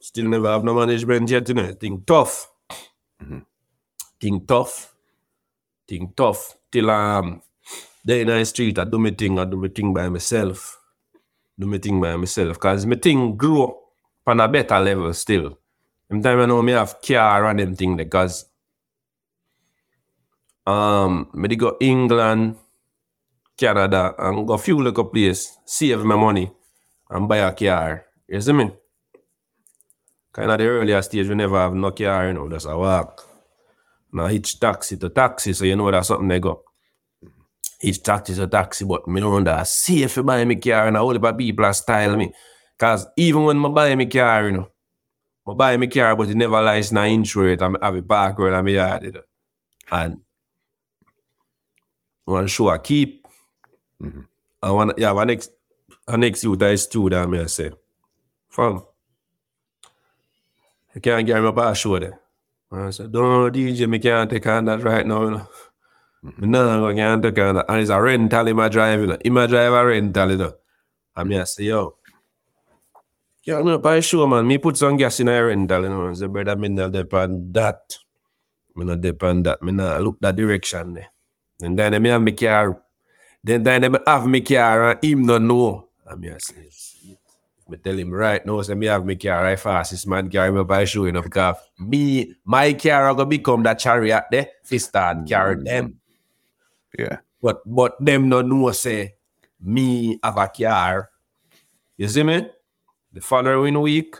Still 0.00 0.28
never 0.28 0.48
have 0.48 0.64
no 0.64 0.74
management 0.74 1.30
yet, 1.30 1.48
you 1.48 1.54
know. 1.54 1.72
Thing 1.72 2.02
tough. 2.06 2.50
Thing 4.20 4.44
tough. 4.46 4.94
Thing 5.88 6.12
tough. 6.16 6.56
Till 6.70 6.90
um 6.90 7.42
day 8.04 8.20
in 8.20 8.28
the 8.28 8.44
street, 8.44 8.78
I 8.78 8.84
do 8.84 8.98
my 8.98 9.10
thing, 9.10 9.38
I 9.38 9.44
do 9.46 9.56
my 9.56 9.68
thing 9.68 9.94
by 9.94 10.08
myself. 10.08 10.78
Do 11.58 11.66
my 11.66 11.78
thing 11.78 12.00
by 12.00 12.16
myself. 12.16 12.58
Cause 12.58 12.84
my 12.84 12.96
thing 12.96 13.36
grew 13.36 13.74
on 14.26 14.40
a 14.40 14.48
better 14.48 14.78
level 14.80 15.12
still. 15.14 15.58
Time 16.10 16.40
I 16.40 16.46
know 16.46 16.62
me 16.62 16.72
have 16.72 17.00
car 17.00 17.46
and 17.46 17.58
them 17.58 17.74
thing 17.74 17.96
because 17.96 18.44
um 20.66 21.28
me 21.34 21.56
go 21.56 21.76
England, 21.80 22.56
Canada, 23.56 24.14
and 24.18 24.46
go 24.46 24.56
few 24.56 24.78
little 24.82 25.04
place, 25.04 25.58
save 25.64 26.04
my 26.04 26.16
money 26.16 26.50
and 27.10 27.28
buy 27.28 27.38
a 27.38 27.52
car. 27.52 28.06
You 28.28 28.40
see 28.40 28.52
me? 28.52 28.70
Kind 30.32 30.50
of 30.50 30.58
the 30.58 30.66
earlier 30.66 31.00
stage, 31.02 31.28
we 31.28 31.34
never 31.34 31.58
have 31.58 31.74
no 31.74 31.92
car, 31.92 32.26
you 32.26 32.34
know, 32.34 32.48
that's 32.48 32.64
a 32.64 32.76
walk. 32.76 33.22
Now 34.12 34.28
each 34.28 34.58
taxi 34.58 34.96
to 34.96 35.08
taxi, 35.08 35.52
so 35.52 35.64
you 35.64 35.76
know 35.76 35.90
that's 35.90 36.08
something 36.08 36.28
they 36.28 36.40
go. 36.40 36.62
Each 37.80 38.02
taxi 38.02 38.34
to 38.34 38.46
taxi, 38.46 38.84
but 38.84 39.06
me 39.06 39.20
don't 39.20 39.44
that 39.44 39.66
safe 39.66 40.24
buy 40.24 40.44
me 40.44 40.56
car 40.56 40.88
and 40.88 40.96
a 40.96 41.00
whole 41.00 41.12
heap 41.12 41.24
of 41.24 41.36
people 41.36 41.72
style 41.72 42.16
me. 42.16 42.32
Cause 42.78 43.06
even 43.16 43.44
when 43.44 43.64
I 43.64 43.68
buy 43.68 43.94
me 43.94 44.06
car, 44.06 44.46
you 44.46 44.52
know, 44.52 44.68
I 45.46 45.54
buy 45.54 45.76
me 45.76 45.86
car, 45.88 46.16
but 46.16 46.28
it 46.30 46.36
never 46.36 46.62
lies 46.62 46.92
na 46.92 47.02
insurance, 47.02 47.60
I 47.60 47.70
have 47.82 47.96
a 47.96 48.34
road 48.38 48.54
and 48.54 48.64
me 48.64 48.74
yard, 48.74 49.02
you 49.04 49.12
know. 49.12 49.22
And 49.92 50.20
one 52.24 52.46
show 52.46 52.64
mm-hmm. 52.64 52.74
I 52.74 52.78
keep. 52.78 53.26
I 54.62 54.70
want 54.70 54.98
yeah, 54.98 55.12
one 55.12 55.26
next 55.28 55.50
a 56.08 56.16
next 56.16 56.44
youth 56.44 56.62
I 56.62 56.74
student 56.76 57.30
me 57.30 57.40
I 57.40 57.46
say, 57.46 57.70
fam, 58.48 58.82
you 60.94 61.00
can't 61.00 61.26
get 61.26 61.40
me 61.40 61.48
up 61.48 61.58
a 61.58 61.74
show 61.74 61.98
there. 61.98 62.20
And 62.70 62.84
I 62.84 62.90
said, 62.90 63.12
don't 63.12 63.52
DJ, 63.52 63.88
me 63.88 63.98
can't 63.98 64.28
take 64.30 64.46
on 64.46 64.64
that 64.66 64.82
right 64.82 65.06
now, 65.06 65.24
you 65.24 65.30
know. 65.30 65.48
Mm-hmm. 66.24 66.40
Me 66.40 66.48
nah 66.48 66.78
go 66.78 66.94
can't 66.94 67.22
take 67.22 67.38
on 67.38 67.54
that. 67.56 67.66
And 67.68 67.80
it's 67.80 67.90
a 67.90 68.00
rental 68.00 68.48
in 68.48 68.56
my 68.56 68.68
drive, 68.68 69.00
you 69.00 69.06
know. 69.06 69.18
In 69.20 69.32
my 69.32 69.46
drive 69.46 69.72
a 69.72 69.86
rental, 69.86 70.30
you 70.30 70.36
know. 70.36 70.52
And 71.16 71.28
me 71.28 71.38
I 71.38 71.44
say, 71.44 71.64
yo, 71.64 71.96
yeah, 73.44 73.60
me 73.62 73.72
up 73.72 73.84
a 73.84 74.00
show, 74.00 74.26
man. 74.26 74.46
Me 74.46 74.58
put 74.58 74.76
some 74.76 74.96
gas 74.96 75.20
in 75.20 75.28
a 75.28 75.44
rental, 75.44 75.82
you 75.82 75.88
know. 75.88 76.08
I 76.08 76.14
say, 76.14 76.26
brother, 76.26 76.56
me 76.56 76.68
not 76.68 76.92
depend 76.92 77.52
that. 77.54 77.98
Me 78.74 78.84
not 78.84 79.00
depend 79.00 79.46
that. 79.46 79.62
Me 79.62 79.72
not 79.72 80.02
look 80.02 80.18
that 80.20 80.34
direction 80.34 80.94
there. 80.94 81.13
And 81.64 81.78
then 81.78 82.02
me 82.02 82.10
have 82.10 82.22
me 82.22 82.32
car. 82.32 82.80
Then 83.42 83.62
then 83.62 83.82
them 83.82 83.96
have 84.06 84.26
me 84.26 84.40
car 84.40 84.90
and 84.90 85.04
him 85.04 85.26
no 85.26 85.38
know. 85.38 85.88
And 86.06 86.20
me 86.20 86.30
I 86.30 86.38
say, 86.38 86.68
me 87.68 87.78
tell 87.78 87.98
him 87.98 88.10
right 88.12 88.44
now, 88.44 88.60
say 88.62 88.74
me 88.74 88.86
have 88.86 89.04
me 89.04 89.16
car 89.16 89.42
right 89.42 89.58
fast. 89.58 89.92
This 89.92 90.06
man 90.06 90.28
carry 90.28 90.52
me 90.52 90.64
by 90.64 90.84
show 90.84 91.06
enough 91.06 91.24
because 91.24 91.56
me, 91.78 92.34
my 92.44 92.72
car 92.74 93.08
are 93.08 93.14
gonna 93.14 93.26
become 93.26 93.62
that 93.62 93.78
chariot 93.78 94.24
there. 94.30 94.48
Fi 94.62 94.76
start 94.78 95.26
carry 95.26 95.56
mm-hmm. 95.56 95.64
them. 95.64 96.00
Yeah. 96.98 97.18
But 97.40 97.62
but 97.66 97.96
them 98.00 98.28
no 98.28 98.42
know 98.42 98.70
say 98.72 99.14
me 99.60 100.18
have 100.22 100.36
a 100.36 100.48
car. 100.48 101.10
You 101.96 102.08
see 102.08 102.22
me? 102.22 102.46
The 103.12 103.20
following 103.20 103.80
week, 103.80 104.16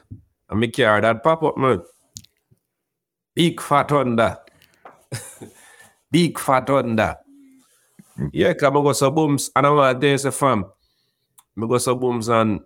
and 0.49 0.61
me 0.61 0.69
car 0.69 1.01
that 1.01 1.23
pop 1.23 1.43
up 1.43 1.59
man. 1.59 1.83
Big 3.35 3.61
fat 3.61 3.91
under. 3.91 4.39
Big 6.11 6.39
fat 6.39 6.71
under. 6.71 7.17
Yeah, 8.33 8.53
cause 8.55 8.71
I 8.71 8.71
go 8.71 8.93
some 8.93 9.15
booms 9.15 9.51
and 9.55 9.67
I 9.67 9.71
want 9.71 10.01
to 10.01 10.19
say 10.19 10.31
fam. 10.31 10.65
I 11.57 11.67
go 11.67 11.79
some 11.79 11.99
booms 11.99 12.29
and 12.29 12.61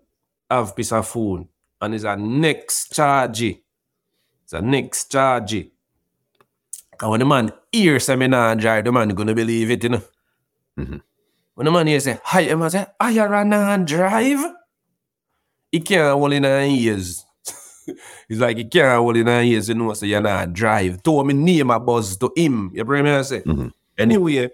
have 0.50 0.76
piece 0.76 0.92
of 0.92 1.06
food. 1.06 1.46
And 1.80 1.94
it's 1.94 2.04
a 2.04 2.16
next 2.16 2.94
charge. 2.94 3.42
It's 3.42 4.52
a 4.52 4.60
next 4.60 5.10
charge. 5.10 5.54
And 7.00 7.10
when 7.10 7.20
the 7.20 7.26
man 7.26 7.52
hear 7.70 8.00
say 8.00 8.16
me 8.16 8.26
nah 8.26 8.54
drive, 8.54 8.84
the 8.84 8.92
man 8.92 9.08
gonna 9.10 9.34
believe 9.34 9.70
it, 9.70 9.84
you 9.84 9.90
know. 9.90 10.02
Mm-hmm. 10.78 10.96
When 11.54 11.64
the 11.64 11.70
man 11.70 11.86
hear 11.86 12.00
say, 12.00 12.18
hi, 12.22 12.44
the 12.44 12.56
man 12.56 12.70
say, 12.70 12.86
I 13.00 13.26
run 13.26 13.52
and 13.52 13.86
drive. 13.86 14.54
He 15.70 15.80
can't 15.80 16.18
hold 16.18 16.32
in 16.32 16.44
ears. 16.44 17.24
It's 18.28 18.38
like 18.38 18.58
he 18.58 18.64
can't 18.64 18.98
hold 18.98 19.16
in 19.16 19.26
her 19.26 19.40
ears, 19.40 19.68
you 19.68 19.74
know, 19.74 19.94
so 19.94 20.04
you 20.04 20.20
not 20.20 20.52
drive. 20.52 21.02
Told 21.02 21.26
me 21.26 21.32
name 21.32 21.70
a 21.70 21.80
buzz 21.80 22.16
to 22.18 22.30
him. 22.36 22.70
You 22.74 22.84
bring 22.84 23.04
me 23.04 23.10
I 23.10 23.22
say. 23.22 23.42
Anyway, 23.96 24.50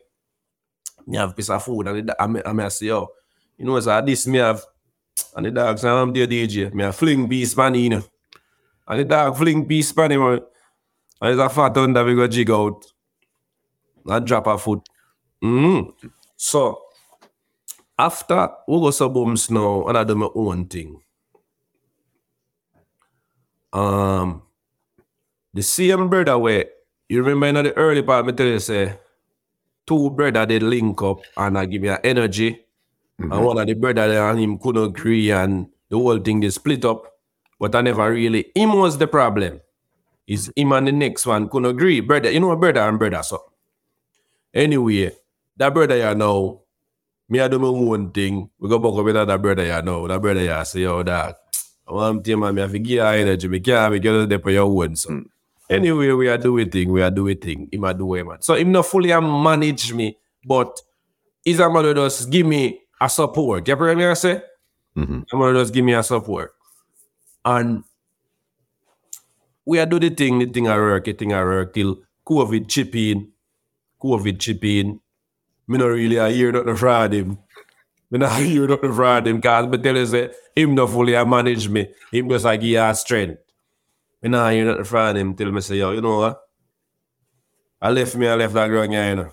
me 1.07 1.17
have 1.17 1.37
piece 1.37 1.51
of 1.51 1.63
food 1.63 1.87
and 1.89 2.09
the, 2.09 2.23
I, 2.23 2.25
I 2.25 2.53
me 2.53 2.65
I 2.65 2.69
say, 2.69 2.87
yo, 2.87 3.09
you 3.57 3.65
know, 3.65 3.79
so 3.81 4.01
this 4.01 4.27
me 4.27 4.39
have 4.39 4.65
and 5.37 5.47
the 5.47 5.51
dog 5.51 5.79
say, 5.79 5.89
I'm 5.89 6.13
there 6.13 6.27
DJ. 6.27 6.73
Me 6.73 6.85
a 6.85 6.93
fling 6.93 7.29
piece 7.29 7.55
pan 7.55 7.75
in. 7.75 7.93
And 7.93 9.01
the 9.01 9.05
dog 9.05 9.37
fling 9.37 9.67
piece 9.67 9.93
pan 9.93 10.13
him. 10.13 10.23
And 10.23 10.43
there's 11.21 11.39
a 11.39 11.49
fat 11.49 11.77
under 11.77 12.05
we 12.05 12.15
go 12.15 12.27
jig 12.27 12.51
out. 12.51 12.85
And 14.07 14.27
drop 14.27 14.47
a 14.47 14.59
foot. 14.59 14.81
Mm. 15.43 15.93
So 16.37 16.83
after 17.99 18.49
we 18.69 18.81
go 18.81 18.91
suburbs 18.91 19.51
now, 19.51 19.87
and 19.87 19.99
I 19.99 20.05
do 20.05 20.15
my 20.15 20.29
own 20.35 20.67
thing. 20.67 21.01
Um 23.73 24.43
the 25.53 25.63
same 25.63 26.09
brother 26.09 26.39
way, 26.39 26.67
you 27.09 27.23
remember 27.23 27.47
in 27.47 27.65
the 27.67 27.73
early 27.77 28.03
part, 28.03 28.27
me 28.27 28.33
tell 28.33 28.47
you 28.47 28.59
say, 28.59 28.99
two 29.87 30.11
brother 30.11 30.47
they 30.47 30.59
link 30.59 31.03
up 31.03 31.21
and 31.37 31.59
I 31.59 31.67
give 31.67 31.83
me 31.83 31.89
a 31.89 31.99
energy. 32.03 32.61
And 33.19 33.31
mm-hmm. 33.31 33.45
one 33.45 33.59
of 33.59 33.67
the 33.67 33.75
brother 33.75 34.03
and 34.03 34.41
him 34.41 34.59
couldn't 34.59 34.85
agree 34.85 35.31
and 35.31 35.69
the 35.89 35.97
whole 35.97 36.19
thing 36.19 36.41
they 36.41 36.51
split 36.51 36.85
up. 36.85 37.05
But 37.61 37.75
I 37.75 37.83
never 37.83 38.11
really 38.11 38.51
him 38.55 38.75
was 38.75 38.99
the 38.99 39.07
problem. 39.07 39.61
Is 40.27 40.51
him 40.57 40.73
and 40.73 40.89
the 40.89 40.93
next 40.93 41.27
one 41.27 41.49
couldn't 41.49 41.71
agree. 41.71 42.01
Brother, 42.01 42.31
you 42.31 42.41
know 42.41 42.57
brother 42.57 42.81
and 42.81 42.99
brother. 42.99 43.23
So 43.23 43.43
anyway, 44.53 45.13
that 45.57 45.73
brother 45.73 45.97
you 45.97 46.15
know, 46.15 46.63
me 47.29 47.41
I 47.41 47.49
do 47.49 47.59
my 47.59 47.69
own 47.69 48.11
thing. 48.11 48.51
We 48.59 48.69
go 48.69 48.79
back 48.79 48.99
up 48.99 49.05
with 49.05 49.15
that 49.15 49.43
brother 49.43 49.65
you 49.65 49.83
know. 49.83 50.09
That 50.09 50.21
brother 50.21 50.43
you 50.43 50.65
say, 50.65 50.81
yo, 50.81 51.03
dog. 51.03 51.35
I 51.87 51.93
want 51.93 52.25
to 52.25 52.37
man, 52.37 52.55
me 52.55 52.63
have 52.63 52.73
to 52.73 52.79
give 52.79 52.91
you 52.93 53.03
energy. 53.03 53.47
Me 53.47 53.61
can't 53.61 53.93
be 53.93 54.01
get 54.01 54.29
there 54.29 54.39
for 54.39 54.51
your 54.51 54.65
own. 54.65 54.97
So 54.97 55.11
mm. 55.11 55.25
Anyway, 55.71 56.11
we 56.13 56.29
are 56.29 56.39
doing 56.39 56.71
thing, 56.71 56.91
we 56.93 57.03
are 57.03 57.11
doing 57.11 57.39
thing. 57.39 57.69
Him 57.73 57.85
a 57.85 57.95
do 57.95 58.15
it, 58.15 58.25
man. 58.25 58.43
So 58.43 58.55
him 58.55 58.73
not 58.73 58.87
fully 58.87 59.11
a 59.11 59.21
manage 59.21 59.93
me, 59.93 60.17
but 60.45 60.81
he's 61.45 61.59
a 61.61 61.71
man 61.71 61.85
who 61.85 61.95
just 61.95 62.31
give 62.31 62.47
me 62.47 62.81
a 63.01 63.09
support. 63.09 63.67
You 63.69 63.77
hear 63.77 63.95
me 63.97 64.07
I 64.07 64.15
say? 64.15 64.43
Mhm. 64.97 65.25
I'm 65.33 65.39
gonna 65.41 65.59
just 65.59 65.75
give 65.75 65.85
me 65.85 65.93
a 65.95 66.03
support. 66.03 66.55
And 67.45 67.85
we 69.67 69.79
are 69.79 69.87
do 69.87 69.99
the 69.99 70.11
thing, 70.11 70.39
the 70.39 70.47
thing 70.47 70.69
I 70.69 70.77
work, 70.77 71.05
the 71.05 71.13
thing 71.13 71.33
I 71.33 71.43
work 71.43 71.75
till 71.75 71.99
COVID 72.27 72.69
chip 72.69 72.95
in. 72.95 73.29
COVID 74.03 74.39
chip 74.39 74.65
in. 74.65 75.01
Me 75.67 75.79
not 75.79 75.87
really 75.87 76.21
I 76.21 76.31
hear 76.33 76.53
nothing 76.53 76.77
from 76.77 77.13
him. 77.13 77.39
Me 78.11 78.19
not 78.19 78.33
hear 78.41 78.69
nothing 78.69 78.93
from 78.93 79.27
him 79.27 79.41
cause 79.41 79.67
but 79.67 79.83
tell 79.83 79.97
you 79.97 80.07
say 80.07 80.31
him 80.55 80.75
not 80.75 80.91
fully 80.91 81.15
a 81.15 81.25
manage 81.25 81.69
me. 81.69 81.89
Him 82.13 82.29
just 82.29 82.45
like 82.45 82.63
he 82.63 82.75
has 82.75 83.01
strength. 83.01 83.39
Me 84.25 84.31
not 84.31 84.53
hear 84.53 84.65
nothing 84.65 84.85
from 84.85 85.17
him 85.17 85.35
till 85.35 85.53
me 85.53 85.61
say, 85.61 85.77
yo, 85.77 85.93
you 85.93 86.01
know 86.01 86.19
what? 86.21 86.41
I 87.83 87.91
left 87.91 88.17
me, 88.17 88.27
I 88.27 88.35
left 88.35 88.55
that 88.55 88.69
girl, 88.69 88.91
yeah, 88.91 89.11
you 89.11 89.17
know. 89.17 89.31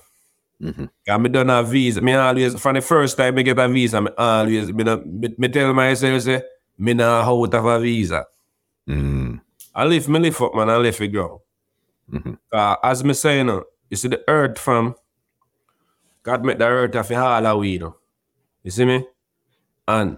Cause 1.07 1.19
me 1.19 1.29
done 1.29 1.49
a 1.49 1.63
visa. 1.63 2.01
Me 2.01 2.13
always 2.13 2.59
from 2.59 2.75
the 2.75 2.81
first 2.81 3.15
time 3.15 3.35
me 3.35 3.43
get 3.43 3.57
a 3.57 3.69
visa, 3.69 4.01
me 4.01 4.09
always 4.17 4.71
me, 4.73 4.83
me, 4.83 5.35
me 5.37 5.47
tell 5.47 5.73
myself 5.73 6.21
say 6.21 6.43
me 6.77 6.93
not 6.93 7.23
out 7.23 7.53
of 7.53 7.65
a 7.65 7.79
visa. 7.79 8.25
Mm. 8.85 9.39
I 9.73 9.85
lift 9.85 10.09
me 10.09 10.19
lift 10.19 10.41
up 10.41 10.53
man, 10.53 10.69
I 10.69 10.75
lift 10.75 10.99
it 10.99 11.07
ground. 11.07 11.39
Uh, 12.51 12.75
as 12.83 13.01
me 13.01 13.13
say, 13.13 13.37
you 13.37 13.45
know, 13.45 13.63
you 13.89 13.95
see 13.95 14.09
the 14.09 14.21
earth 14.27 14.59
from 14.59 14.95
God 16.21 16.43
make 16.43 16.59
the 16.59 16.65
earth 16.65 16.95
of 16.95 17.11
all 17.13 17.47
of 17.47 17.59
we, 17.59 17.69
you 17.69 17.79
know. 17.79 17.95
You 18.61 18.71
see 18.71 18.83
me? 18.83 19.07
And 19.87 20.17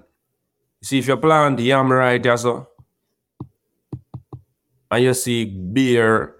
you 0.82 0.86
see 0.86 0.98
if 0.98 1.08
you 1.08 1.16
plant 1.18 1.58
the 1.58 1.64
yam 1.64 1.91
right 1.91 2.40
so 2.40 2.68
and 4.94 5.03
you 5.03 5.14
see 5.14 5.45
beer 5.45 6.36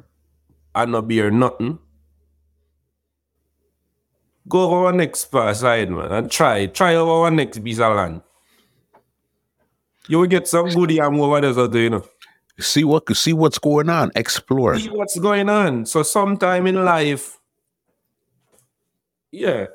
and 0.76 0.92
no 0.92 1.02
beer 1.02 1.32
nothing. 1.32 1.80
go 4.48 4.62
over 4.62 4.88
our 4.88 4.94
next 4.94 5.32
side, 5.32 5.90
man, 5.90 6.12
and 6.12 6.32
try. 6.32 6.66
Try 6.68 6.96
over 6.96 7.12
our 7.12 7.32
next 7.32 7.64
piece 7.64 7.80
of 7.80 7.96
land. 7.96 8.22
You 10.08 10.20
will 10.20 10.28
get 10.28 10.48
some 10.48 10.68
good 10.70 10.92
yam 10.92 11.20
over 11.20 11.40
there, 11.40 11.54
so 11.54 11.72
you 11.74 11.90
know. 11.90 12.06
See 12.60 12.84
what 12.84 13.10
see 13.16 13.34
what's 13.34 13.58
going 13.58 13.90
on. 13.90 14.12
Explore. 14.16 14.78
See 14.78 14.90
what's 14.90 15.18
going 15.18 15.50
on. 15.50 15.86
So 15.86 16.04
sometime 16.04 16.68
in 16.68 16.86
life, 16.86 17.40
yeah, 19.32 19.68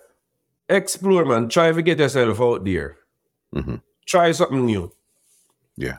explore, 0.69 1.25
man. 1.25 1.49
Try 1.49 1.73
to 1.73 1.83
get 1.83 1.99
yourself 1.99 2.41
out 2.41 2.65
there. 2.65 2.97
Mm-hmm. 3.55 3.77
Try 4.07 4.31
something 4.33 4.65
new. 4.65 4.93
Yeah. 5.77 5.99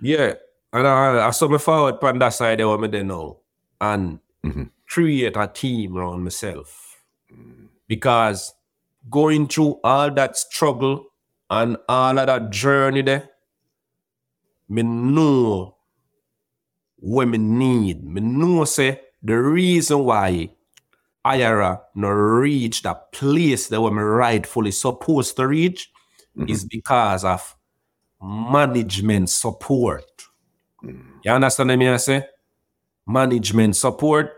Yeah. 0.00 0.34
And 0.72 0.86
I, 0.86 1.26
I 1.26 1.30
saw 1.30 1.48
me 1.48 1.58
forward 1.58 2.02
on 2.02 2.18
that 2.18 2.30
side 2.30 2.58
there 2.58 2.68
what 2.68 2.80
me 2.80 3.02
know. 3.02 3.40
And 3.80 4.20
mm-hmm. 4.44 4.64
create 4.88 5.36
a 5.36 5.46
team 5.46 5.96
around 5.96 6.24
myself. 6.24 7.02
Because 7.86 8.54
going 9.08 9.46
through 9.46 9.80
all 9.82 10.10
that 10.10 10.36
struggle 10.36 11.06
and 11.48 11.76
all 11.88 12.18
of 12.18 12.26
that 12.26 12.50
journey 12.50 13.02
there, 13.02 13.30
me 14.68 14.82
know 14.82 15.76
what 16.96 17.28
me 17.28 17.38
need. 17.38 18.04
Me 18.04 18.20
know 18.20 18.64
say 18.64 19.00
the 19.22 19.34
reason 19.34 20.04
why 20.04 20.50
IRA 21.24 21.80
no 21.94 22.08
reach 22.08 22.82
that 22.82 23.12
place 23.12 23.68
that 23.68 23.80
we 23.80 23.90
me 23.90 24.02
rightfully 24.02 24.70
supposed 24.70 25.36
to 25.36 25.46
reach 25.46 25.90
mm-hmm. 26.36 26.48
is 26.48 26.64
because 26.64 27.24
of 27.24 27.56
management 28.22 29.30
support. 29.30 30.04
You 31.24 31.32
understand 31.32 31.76
me? 31.78 31.88
I 31.88 31.96
say 31.96 32.26
management 33.06 33.76
support. 33.76 34.32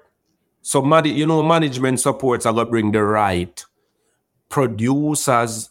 So, 0.62 0.84
you 1.04 1.26
know, 1.26 1.42
management 1.42 2.00
supports 2.00 2.46
are 2.46 2.52
gonna 2.52 2.70
bring 2.70 2.92
the 2.92 3.02
right 3.02 3.64
producers, 4.48 5.70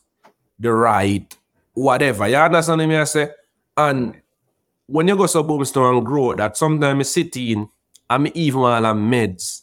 the 0.60 0.74
right 0.74 1.36
whatever. 1.74 2.28
You 2.28 2.36
understand 2.36 2.88
me? 2.88 2.98
I 2.98 3.04
say, 3.06 3.30
and 3.78 4.22
when 4.88 5.08
you 5.08 5.16
go 5.16 5.28
to 5.28 5.44
Boomstone 5.44 5.98
and 5.98 6.06
grow, 6.06 6.34
that 6.36 6.58
sometimes 6.58 7.00
I 7.00 7.04
sit 7.04 7.38
in, 7.38 7.70
I'm 8.10 8.28
even 8.34 8.62
while 8.62 8.86
I'm 8.86 9.12
meds. 9.12 9.62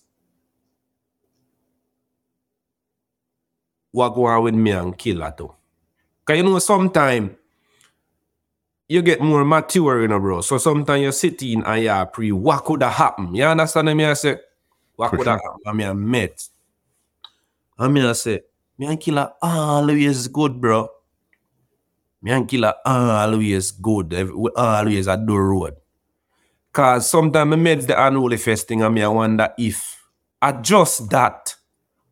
What 3.93 4.10
go 4.10 4.27
on 4.27 4.43
with 4.44 4.55
me 4.55 4.70
and 4.73 4.97
kill 4.97 5.18
that 5.20 5.39
too. 5.39 5.52
Cause 6.24 6.36
you 6.36 6.43
know, 6.43 6.59
sometimes 6.59 7.32
you 8.88 9.02
get 9.02 9.20
more 9.20 9.44
mature, 9.44 10.02
you 10.02 10.08
know, 10.08 10.20
bro. 10.20 10.40
So 10.40 10.58
sometimes 10.58 11.02
you 11.02 11.12
sit 11.12 11.42
in 11.42 11.64
and 11.64 11.82
you 11.82 12.06
pre 12.12 12.32
what 12.32 12.64
could 12.64 12.82
have 12.82 12.92
happened. 12.92 13.36
You 13.36 13.44
understand 13.44 13.94
me? 13.96 14.04
I 14.04 14.14
say, 14.14 14.38
what 14.94 15.10
could 15.10 15.26
have 15.26 15.40
happened? 15.40 15.62
I 15.66 15.72
mean, 15.72 15.86
I 15.88 15.92
met. 15.92 16.48
I 17.78 17.88
mean, 17.88 18.04
I 18.04 18.12
say, 18.12 18.42
me 18.78 18.86
and 18.86 19.00
killer 19.00 19.32
always 19.42 20.28
good, 20.28 20.60
bro. 20.60 20.88
Me 22.22 22.30
and 22.30 22.48
killer 22.48 22.74
always 22.84 23.70
good. 23.70 24.14
Always 24.56 25.08
at 25.08 25.26
the 25.26 25.34
road. 25.34 25.76
Cause 26.72 27.08
sometimes 27.08 27.54
I 27.54 27.56
meds 27.56 27.86
the 27.86 28.06
Unruly 28.06 28.36
Fest 28.36 28.68
thing 28.68 28.82
and 28.82 28.94
me 28.94 29.02
I 29.02 29.08
wonder 29.08 29.48
if 29.56 30.04
I 30.42 30.52
just 30.52 31.08
that 31.08 31.54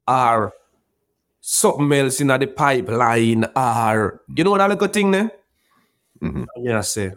or 0.08 0.54
something 1.40 1.92
else 1.92 2.20
in 2.22 2.28
the 2.28 2.46
pipeline 2.46 3.44
or 3.54 4.22
you 4.34 4.42
know 4.42 4.56
that 4.56 4.70
little 4.70 4.88
thing 4.88 5.10
there? 5.10 5.30
Mm-hmm. 6.24 6.44
Me 6.62 6.72
I 6.72 6.80
say, 6.80 7.12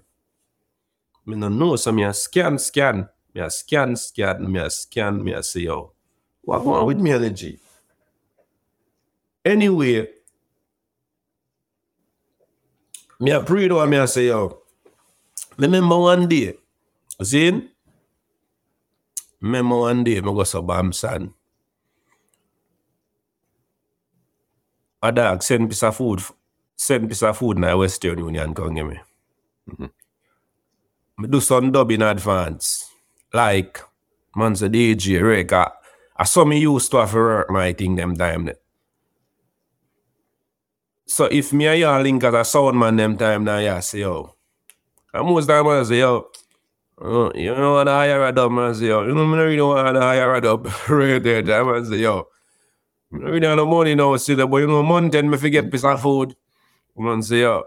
me 1.25 1.35
no 1.37 1.47
know, 1.47 1.77
so 1.77 1.93
me 1.93 2.11
scan, 2.11 2.59
scan, 2.59 3.07
me 3.33 3.49
scan, 3.49 3.95
scan, 3.95 4.51
me 4.51 4.69
scan, 4.69 5.23
me 5.23 5.33
I 5.33 5.41
say, 5.41 5.61
yo, 5.61 5.93
what 6.41 6.63
going 6.63 6.85
with 6.85 6.97
me 6.99 7.11
energy? 7.11 7.57
Anyway, 9.45 10.09
me 13.21 13.33
I 13.33 13.39
pray 13.43 13.69
though, 13.69 13.85
me 13.85 13.97
I 13.97 14.05
say, 14.05 14.27
yo, 14.27 14.61
remember 15.57 15.97
one 15.97 16.27
day, 16.27 16.55
see, 17.23 17.69
remember 19.39 19.77
one 19.77 20.03
day, 20.03 20.19
me 20.19 20.33
go 20.33 20.43
to 20.43 20.61
Bamsan. 20.61 21.33
A 25.01 25.11
dog 25.13 25.43
send 25.43 25.69
piece 25.69 25.83
of 25.83 25.95
food 25.95 26.21
send 26.77 27.09
piece 27.09 27.23
of 27.23 27.37
food 27.37 27.57
in 27.57 27.77
Western 27.77 28.19
Union 28.19 28.53
come 28.53 28.75
give 28.75 28.87
me. 28.87 28.99
Mm-hmm. 29.69 31.25
Do 31.25 31.41
some 31.41 31.71
dub 31.71 31.91
in 31.91 32.03
advance. 32.03 32.89
Like, 33.33 33.81
man's 34.35 34.61
a 34.61 34.69
DJ, 34.69 35.21
Rick. 35.21 35.51
I, 35.51 35.71
I 36.15 36.23
saw 36.23 36.45
me 36.45 36.59
used 36.59 36.91
to 36.91 36.97
have 36.97 37.11
to 37.11 37.17
work 37.17 37.49
my 37.49 37.73
thing 37.73 37.95
them 37.95 38.15
time. 38.15 38.51
So 41.07 41.25
if 41.25 41.51
me 41.53 41.67
and 41.67 41.79
you 41.79 41.89
link 42.03 42.23
as 42.23 42.33
a 42.33 42.45
sound 42.45 42.77
man 42.77 42.95
them 42.95 43.17
time 43.17 43.43
now, 43.43 43.57
yeah, 43.57 43.79
say, 43.79 43.99
yo. 43.99 44.35
And 45.13 45.27
most 45.27 45.47
time 45.47 45.67
I 45.67 45.83
say, 45.83 45.99
yo, 45.99 46.27
uh, 47.01 47.31
you 47.33 47.55
know 47.55 47.73
what 47.73 47.87
I 47.87 48.07
hire 48.07 48.25
a 48.25 48.31
dub, 48.31 48.51
man, 48.51 48.75
say, 48.75 48.87
yo. 48.87 49.07
You 49.07 49.15
know, 49.15 49.33
I 49.33 49.41
really 49.41 49.61
want 49.61 49.95
to 49.95 50.01
hire 50.01 50.35
a 50.35 50.41
dub 50.41 50.67
right 50.89 51.23
there. 51.23 51.41
Time 51.41 51.69
I 51.69 51.83
say, 51.83 51.97
yo. 51.97 52.27
I 53.11 53.17
really 53.17 53.47
have 53.47 53.57
no 53.57 53.65
money 53.65 53.95
now, 53.95 54.15
see 54.17 54.35
that, 54.35 54.47
but 54.47 54.57
you 54.57 54.67
know, 54.67 54.83
month 54.83 55.15
end, 55.15 55.31
me 55.31 55.37
forget 55.37 55.71
piece 55.71 55.83
of 55.83 56.01
food. 56.01 56.35
Man 56.97 57.21
say, 57.21 57.41
yo, 57.41 57.63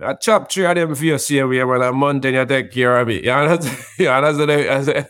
I 0.00 0.14
chop 0.14 0.50
three 0.50 0.64
of 0.64 0.74
them 0.74 0.94
for 0.94 1.04
you, 1.04 1.18
see 1.18 1.42
we 1.42 1.62
when 1.64 1.82
a 1.82 1.92
month 1.92 2.24
and 2.24 2.36
you 2.36 2.46
take 2.46 2.70
care 2.70 2.98
of 2.98 3.08
it. 3.08 3.24
You 3.24 3.32
understand? 3.32 3.84
you 3.98 4.08
understand? 4.08 4.50
I 4.50 4.82
say, 4.82 5.06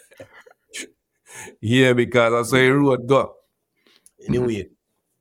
yeah, 1.61 1.93
because 1.93 2.33
I 2.33 2.51
say 2.51 2.69
road 2.69 3.07
go. 3.07 3.35
Anyway, 4.27 4.69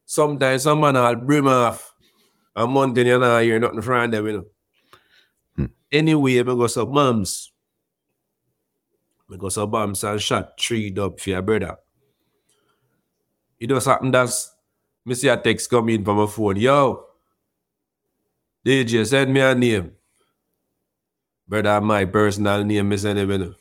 sometimes 0.06 0.64
some 0.64 0.80
man 0.80 0.95
will 0.95 1.15
bring 1.15 1.48
off 1.48 1.94
a 2.56 2.65
month 2.65 2.98
and 2.98 3.07
you 3.07 3.19
not 3.19 3.41
hear 3.41 3.60
nothing 3.60 3.82
from 3.82 4.11
them, 4.11 4.26
you 4.26 4.34
know. 4.34 4.45
Hmm. 5.56 5.65
Anyway, 5.91 6.40
I 6.40 6.44
go 6.44 6.68
some 6.68 6.91
moms. 6.91 7.52
I 9.32 9.36
go 9.36 9.49
some 9.49 9.69
bombs 9.69 10.03
and 10.03 10.22
shot 10.22 10.60
three 10.60 10.95
up 10.98 11.19
for 11.19 11.30
your 11.30 11.41
brother. 11.41 11.78
It 13.60 13.68
does 13.68 13.86
happen 13.86 14.11
that's 14.11 14.53
me 15.06 15.15
see 15.15 15.28
a 15.30 15.38
text 15.38 15.69
come 15.69 15.90
in 15.90 16.03
from 16.03 16.18
my 16.18 16.28
phone. 16.28 16.57
Yo, 16.57 17.06
DJ, 18.68 19.07
send 19.07 19.34
me 19.34 19.39
a 19.39 19.56
name. 19.56 19.94
Brother, 21.48 21.80
my 21.80 22.03
personal 22.03 22.65
name, 22.65 22.89
me 22.89 22.98
send 22.98 23.18
him. 23.18 23.30
Know. 23.30 23.53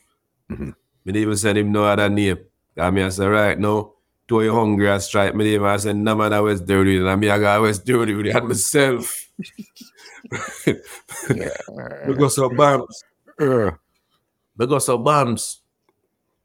mm-hmm. 0.51 0.70
Me 1.05 1.20
even 1.20 1.37
send 1.37 1.59
him 1.59 1.70
no 1.70 1.85
other 1.85 2.09
name. 2.09 2.39
I 2.77 2.91
mean, 2.91 3.05
I 3.05 3.11
say, 3.11 3.27
right 3.27 3.57
now, 3.57 3.93
to 4.27 4.43
you 4.43 4.53
hungry, 4.53 4.91
I 4.91 4.99
strike 4.99 5.37
me 5.37 5.45
name. 5.45 5.62
I 5.62 5.77
said, 5.77 5.95
no 5.95 6.16
man, 6.16 6.33
I 6.33 6.41
was 6.41 6.61
dirty. 6.61 6.97
And 6.97 7.09
I 7.09 7.15
mean, 7.15 7.31
I 7.31 7.39
got 7.39 7.61
was 7.61 7.78
dirty 7.78 8.15
with 8.15 8.27
it 8.27 8.45
myself. 8.45 9.31
because 12.09 12.39
of 12.39 12.57
bombs. 12.57 13.05
Because 14.57 14.89
of 14.89 15.05
bombs. 15.05 15.61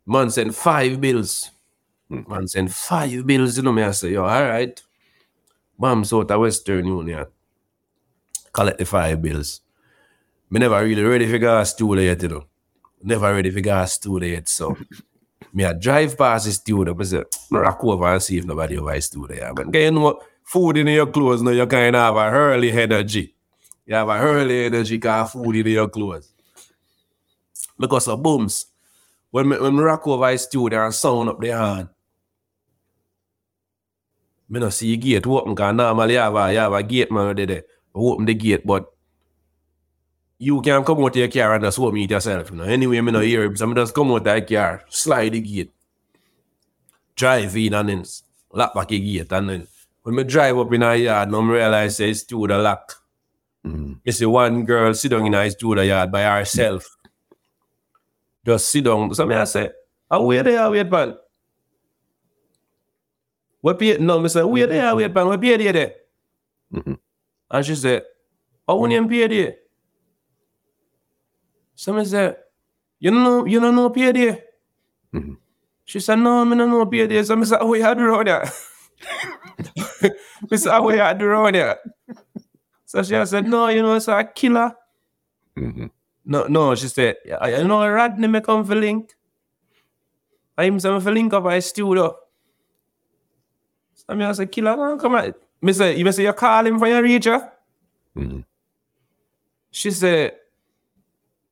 Man 0.05 0.29
send 0.29 0.53
five 0.55 1.01
bills. 1.01 1.49
Man 2.09 2.47
send 2.47 2.71
five 2.71 3.25
bills, 3.25 3.57
you 3.57 3.63
know 3.63 3.71
me. 3.71 3.81
I 3.81 3.89
say, 3.89 4.11
yo, 4.11 4.23
all 4.23 4.43
right. 4.43 4.79
Bombs 5.79 6.13
out 6.13 6.29
of 6.29 6.41
Western 6.41 6.85
Union 6.85 7.25
collect 8.51 8.77
the 8.79 8.85
five 8.85 9.21
bills. 9.21 9.61
Me 10.49 10.59
never 10.59 10.83
really 10.83 11.03
ready 11.03 11.27
for 11.31 11.37
gas 11.37 11.71
studio 11.71 12.03
yet, 12.03 12.21
you 12.21 12.29
know. 12.29 12.45
Never 13.03 13.33
ready 13.33 13.49
for 13.49 13.61
gas 13.61 13.93
studio 13.93 14.29
yet. 14.29 14.49
So 14.49 14.75
me 15.53 15.65
I 15.65 15.73
drive 15.73 16.17
past 16.17 16.45
the 16.45 16.51
studio, 16.51 16.93
but 16.93 17.07
say, 17.07 17.23
rock 17.51 17.83
over 17.83 18.13
and 18.13 18.21
see 18.21 18.37
if 18.37 18.45
nobody 18.45 18.77
over 18.77 18.93
the 18.93 19.01
studio. 19.01 19.53
But 19.55 19.73
you 19.73 19.91
know 19.91 20.21
food 20.43 20.77
in 20.77 20.87
your 20.87 21.07
clothes 21.07 21.41
now 21.41 21.51
you 21.51 21.65
kind 21.65 21.95
of 21.95 22.01
have 22.01 22.15
a 22.15 22.35
early 22.35 22.71
energy. 22.71 23.33
You 23.85 23.95
have 23.95 24.09
a 24.09 24.19
early 24.19 24.65
energy 24.65 24.97
got 24.97 25.31
food 25.31 25.55
in 25.55 25.67
your 25.67 25.87
clothes. 25.87 26.31
Because 27.79 28.07
of 28.07 28.21
booms. 28.21 28.65
When 29.31 29.47
me, 29.47 29.57
when 29.57 29.75
me 29.75 29.81
rock 29.81 30.05
over 30.07 30.29
the 30.29 30.37
studio 30.37 30.83
and 30.85 30.93
sound 30.93 31.29
up 31.29 31.39
the 31.39 31.47
hand, 31.47 31.87
me 34.49 34.59
no 34.59 34.69
see 34.69 34.97
gate 34.97 35.25
open 35.25 35.55
because 35.55 35.73
normally 35.73 36.15
you 36.15 36.19
have 36.19 36.35
a, 36.35 36.51
you 36.51 36.59
have 36.59 36.73
a 36.73 36.83
gate 36.83 37.09
man 37.09 37.33
there 37.37 37.63
open 37.93 38.25
the 38.25 38.33
gate, 38.33 38.65
but 38.65 38.91
you 40.37 40.61
can 40.61 40.83
come 40.83 41.03
out 41.03 41.15
your 41.15 41.27
car 41.27 41.53
and 41.53 41.63
just 41.63 41.79
open 41.79 41.99
it 41.99 42.09
yourself. 42.09 42.49
You 42.51 42.57
know? 42.57 42.63
Anyway, 42.63 42.97
I'm 42.97 43.07
hear 43.07 43.43
him. 43.43 43.55
So 43.55 43.65
I'm 43.65 43.75
just 43.75 43.93
come 43.93 44.11
out 44.11 44.23
that 44.23 44.49
car, 44.49 44.83
slide 44.89 45.33
the 45.33 45.41
gate, 45.41 45.71
drive 47.15 47.55
in 47.55 47.73
and 47.73 47.89
then 47.89 48.05
lock 48.51 48.73
back 48.73 48.87
the 48.87 48.99
gate. 48.99 49.31
And 49.31 49.49
then 49.49 49.67
when 50.03 50.15
me 50.15 50.23
drive 50.23 50.57
up 50.57 50.73
in 50.73 50.81
a 50.83 50.95
yard, 50.95 51.31
now 51.31 51.41
me 51.41 51.53
realize 51.53 51.97
say 51.97 52.09
it's 52.09 52.23
through 52.23 52.47
the 52.47 52.57
lock. 52.57 53.03
mm-hmm. 53.65 53.93
You 54.03 54.11
see 54.11 54.25
one 54.25 54.65
girl 54.65 54.93
sit 54.93 55.09
down 55.09 55.25
in 55.27 55.33
a 55.33 55.51
studio 55.51 55.83
yard 55.83 56.11
by 56.11 56.23
herself. 56.23 56.97
Just 58.43 58.69
sit 58.69 58.83
down. 58.85 59.13
So 59.13 59.31
I 59.31 59.43
say, 59.43 59.69
oh, 60.09 60.25
where 60.25 60.41
they 60.41 60.57
are, 60.57 60.71
wait, 60.71 60.89
man. 60.89 61.17
What 63.61 63.77
pay? 63.77 63.97
No, 63.99 64.19
me 64.19 64.29
say, 64.29 64.41
where 64.41 64.65
they 64.65 64.79
are, 64.79 64.95
wait, 64.95 65.13
man. 65.13 65.27
What 65.27 65.39
pay 65.39 65.57
they 65.57 65.71
there? 65.71 65.93
Mhm. 66.73 66.97
And 67.51 67.65
she 67.65 67.75
said, 67.75 68.03
oh, 68.67 68.77
when 68.77 68.91
you 68.91 69.07
pay 69.07 69.27
there? 69.27 69.55
So 71.75 71.91
me 71.93 72.05
said, 72.05 72.37
you 72.99 73.11
don't 73.11 73.23
know, 73.23 73.45
you 73.45 73.59
don't 73.59 73.75
know 73.75 73.89
there? 73.89 74.39
Mhm. 75.13 75.37
She 75.83 75.99
said, 75.99 76.15
no, 76.19 76.45
me 76.45 76.55
don't 76.57 76.69
know 76.69 76.85
pay 76.85 77.05
there. 77.07 77.23
So 77.25 77.35
me 77.35 77.45
said, 77.45 77.59
oh, 77.61 77.73
you 77.73 77.83
had 77.83 77.99
around 77.99 78.27
there. 78.27 78.49
me 80.49 80.57
say, 80.57 80.79
what 80.79 80.95
you 80.95 81.19
do 81.19 81.25
around 81.25 81.55
here? 81.55 81.77
So 82.85 83.03
she 83.03 83.25
said, 83.25 83.47
no, 83.47 83.67
you 83.67 83.81
know, 83.81 83.95
it's 83.95 84.07
a 84.07 84.23
killer. 84.23 84.73
Mhm. 85.57 85.91
No, 86.23 86.45
no, 86.47 86.75
she 86.75 86.87
said, 86.87 87.15
"Yeah, 87.25 87.45
you 87.47 87.67
know, 87.67 87.85
Rodney 87.87 88.27
me 88.27 88.41
come 88.41 88.63
for 88.63 88.75
link. 88.75 89.11
I'm 90.57 90.79
some 90.79 91.01
for 91.01 91.11
link 91.11 91.33
up 91.33 91.45
at 91.45 91.63
studio. 91.63 92.15
So 93.95 94.13
me 94.15 94.23
I 94.23 94.31
say, 94.33 94.45
killer, 94.45 94.77
man, 94.77 94.99
come 94.99 95.15
on. 95.15 95.33
Me 95.61 95.73
say, 95.73 95.95
you 95.97 96.11
say 96.11 96.23
you 96.23 96.33
call 96.33 96.65
him 96.65 96.79
for 96.79 96.87
your 96.87 97.03
reach 97.03 97.25
her? 97.25 97.51
Mhm. 98.15 98.43
She 99.69 99.91
said, 99.91 100.33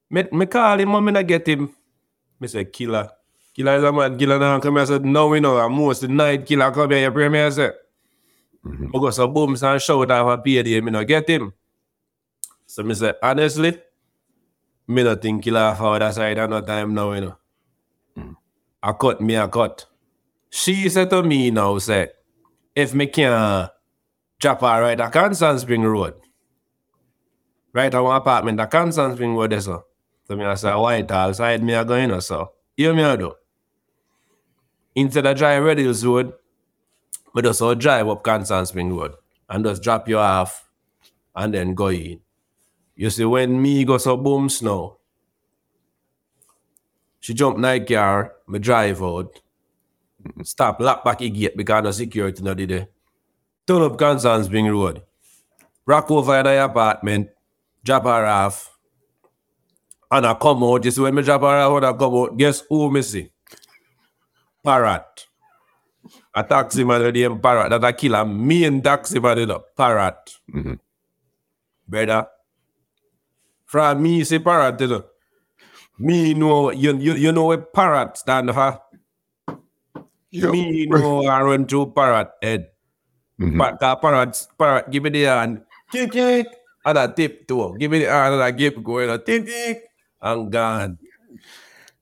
me, 0.09 0.23
me 0.31 0.45
call 0.45 0.79
him, 0.79 1.05
me 1.05 1.11
not 1.11 1.27
get 1.27 1.47
him. 1.47 1.69
Me 2.39 2.47
say, 2.47 2.65
killer. 2.65 3.09
Killer 3.53 3.77
is 3.77 3.83
a 3.83 3.91
man, 3.91 4.17
killer 4.17 4.39
now 4.39 4.59
come 4.59 4.75
here. 4.75 4.81
I 4.81 4.85
said, 4.85 5.05
no, 5.05 5.27
we 5.27 5.39
know, 5.39 5.57
I'm 5.57 5.73
most 5.73 6.01
the 6.01 6.07
night 6.07 6.45
killer 6.45 6.71
come 6.71 6.89
here, 6.91 7.01
you 7.03 7.11
pray 7.11 7.29
me, 7.29 7.41
I 7.41 7.49
said. 7.49 7.73
Mhm. 8.65 8.89
I 8.95 8.99
go 8.99 9.09
some 9.11 9.33
booms 9.33 9.63
and 9.63 9.81
shout 9.81 10.11
off 10.11 10.39
a 10.39 10.41
PD, 10.41 10.81
me 10.83 10.91
not 10.91 11.07
get 11.07 11.27
him. 11.29 11.53
So 12.65 12.83
me 12.83 12.93
say, 12.93 13.13
honestly, 13.21 13.77
me 14.87 15.03
not 15.03 15.21
think 15.21 15.43
killer 15.43 15.59
our 15.79 15.95
other 15.95 16.11
side 16.11 16.37
at 16.37 16.49
no 16.49 16.61
time 16.61 16.93
now, 16.93 17.11
you 17.13 17.21
know. 17.21 17.35
I 18.81 18.93
cut 18.93 19.21
me 19.21 19.35
a 19.35 19.47
cut. 19.47 19.85
She 20.49 20.87
said 20.89 21.09
to 21.11 21.21
me 21.21 21.51
now, 21.51 21.77
say, 21.77 22.09
if 22.75 22.93
me 22.93 23.07
can 23.07 23.69
drop 24.39 24.61
right 24.61 24.99
at 24.99 25.11
Constant 25.11 25.59
Spring 25.59 25.83
Road, 25.83 26.15
right 27.73 27.93
at 27.93 27.99
one 27.99 28.15
apartment 28.15 28.59
at 28.59 28.71
Constant 28.71 29.15
Spring 29.15 29.35
Road, 29.35 29.61
so. 29.61 29.85
So 30.27 30.35
me 30.35 30.45
I 30.45 30.55
say, 30.55 30.71
Whitehall 30.71 31.33
side, 31.33 31.63
me 31.63 31.73
a 31.73 31.83
go, 31.83 31.95
you 31.95 32.07
know, 32.07 32.19
so. 32.19 32.53
Hear 32.77 32.93
me 32.93 33.03
out, 33.03 33.19
though. 33.19 33.35
Instead 34.95 35.25
of 35.25 35.37
drive 35.37 35.63
Red 35.63 35.79
Hills 35.79 36.05
Road, 36.05 36.33
we 37.33 37.41
just 37.41 37.61
all 37.61 37.75
drive 37.75 38.07
up 38.07 38.23
Constant 38.23 38.67
Spring 38.67 38.95
Road 38.95 39.13
and 39.49 39.65
just 39.65 39.83
drop 39.83 40.07
you 40.07 40.17
off 40.17 40.69
and 41.35 41.53
then 41.53 41.73
go 41.73 41.87
in. 41.87 42.19
You 42.95 43.09
see, 43.09 43.25
when 43.25 43.61
me 43.61 43.85
go 43.85 43.97
so 43.97 44.17
boom 44.17 44.49
snow, 44.49 44.97
she 47.19 47.33
jump 47.33 47.57
night 47.57 47.87
car, 47.87 48.33
me 48.47 48.59
drive 48.59 49.01
out, 49.01 49.41
stop, 50.43 50.79
lock 50.79 51.03
back 51.03 51.19
the 51.19 51.29
gate 51.29 51.57
because 51.57 51.83
no 51.83 51.91
security 51.91 52.43
no 52.43 52.53
did 52.53 52.69
there. 52.69 52.87
Turn 53.69 53.83
up 53.83 53.99
Constant 53.99 54.45
Spring 54.45 54.65
Road, 54.65 55.03
rock 55.85 56.09
over 56.09 56.39
in 56.39 56.45
the 56.45 56.65
apartment, 56.65 57.29
drop 57.83 58.01
her 58.05 58.25
off, 58.25 58.75
and 60.09 60.25
I 60.25 60.33
come 60.33 60.63
out. 60.63 60.83
You 60.85 60.89
see, 60.89 61.01
when 61.01 61.13
me 61.13 61.21
drop 61.21 61.41
her 61.41 61.47
off, 61.47 61.73
when 61.73 61.83
I 61.85 61.93
come 61.93 62.15
out, 62.15 62.35
guess 62.35 62.63
who 62.67 62.89
me 62.89 63.03
see? 63.03 63.29
Parrot. 64.65 65.27
A 66.33 66.43
taxi 66.43 66.83
man 66.83 67.03
with 67.03 67.13
the 67.13 67.29
parrot 67.35 67.69
that 67.69 67.85
I 67.85 67.91
kill 67.91 68.15
a 68.15 68.25
main 68.25 68.81
taxi 68.81 69.19
man, 69.19 69.37
you 69.37 69.45
know, 69.45 69.63
parrot. 69.77 70.39
Mhm. 70.51 70.79
Brother. 71.87 72.27
From 73.65 74.01
me 74.01 74.23
say 74.23 74.39
parrot, 74.39 74.81
you 74.81 74.87
know. 74.87 75.03
Me 75.99 76.33
know 76.33 76.71
you 76.71 76.97
you, 76.97 77.13
you 77.13 77.31
know 77.31 77.45
what 77.45 77.71
parrot 77.71 78.17
stand 78.17 78.51
for. 78.51 78.81
Yo. 80.31 80.51
Me 80.51 80.87
know 80.87 81.27
I 81.27 81.43
run 81.43 81.67
through 81.67 81.91
parrot 81.91 82.31
head. 82.41 82.71
Mhm. 83.39 83.57
But 83.57 83.73
uh, 83.73 83.77
that 83.79 84.01
parrot 84.01 84.47
parrot 84.57 84.91
give 84.91 85.03
me 85.03 85.09
the 85.09 85.27
uh, 85.27 85.39
hand. 85.39 85.61
Kick 85.91 86.11
kick. 86.11 86.47
And 86.85 86.97
I 86.97 87.07
tip 87.07 87.47
toe. 87.47 87.73
Give 87.73 87.91
me 87.91 87.99
the 87.99 88.11
hand 88.11 88.33
and 88.35 88.43
I 88.43 88.51
keep 88.51 88.81
going. 88.83 89.09
Tick 89.23 89.45
tick. 89.45 89.83
And 90.21 90.51
gone. 90.51 90.97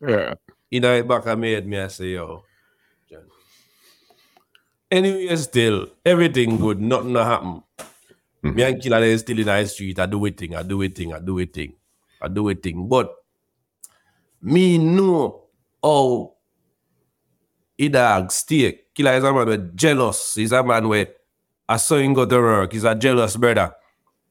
Yeah. 0.01 0.33
In 0.71 0.81
the 0.81 1.05
back 1.07 1.25
my 1.37 1.47
head, 1.47 1.65
me 1.65 1.79
I 1.79 1.87
say, 1.87 2.13
yo. 2.13 2.43
Anyway, 4.89 5.35
still, 5.35 5.87
everything 6.05 6.57
good, 6.57 6.79
nothing 6.79 7.11
no 7.13 7.23
happen. 7.23 7.61
Mm-hmm. 8.43 8.55
Me 8.55 8.63
and 8.63 8.81
Killer 8.81 9.03
is 9.03 9.21
still 9.21 9.39
in 9.39 9.45
the 9.45 9.65
street. 9.65 9.99
I 9.99 10.05
do 10.05 10.23
it 10.25 10.37
thing, 10.37 10.55
I 10.55 10.63
do 10.63 10.81
it 10.81 10.95
thing, 10.95 11.13
I 11.13 11.19
do 11.19 11.37
it 11.39 11.53
thing, 11.53 11.73
I 12.21 12.27
do 12.29 12.47
it 12.49 12.63
thing. 12.63 12.87
But 12.87 13.13
me 14.41 14.77
know 14.77 15.43
how 15.83 16.35
he 17.77 17.89
dog 17.89 18.31
stay. 18.31 18.79
Killer 18.95 19.13
is 19.13 19.23
a 19.25 19.33
man 19.33 19.47
with 19.47 19.75
jealous. 19.75 20.35
He's 20.35 20.53
a 20.53 20.63
man 20.63 20.87
with 20.87 21.09
I 21.69 21.77
saw 21.77 21.97
him 21.97 22.13
go 22.13 22.25
to 22.25 22.37
work. 22.37 22.73
He's 22.73 22.83
a 22.85 22.95
jealous 22.95 23.35
brother. 23.35 23.73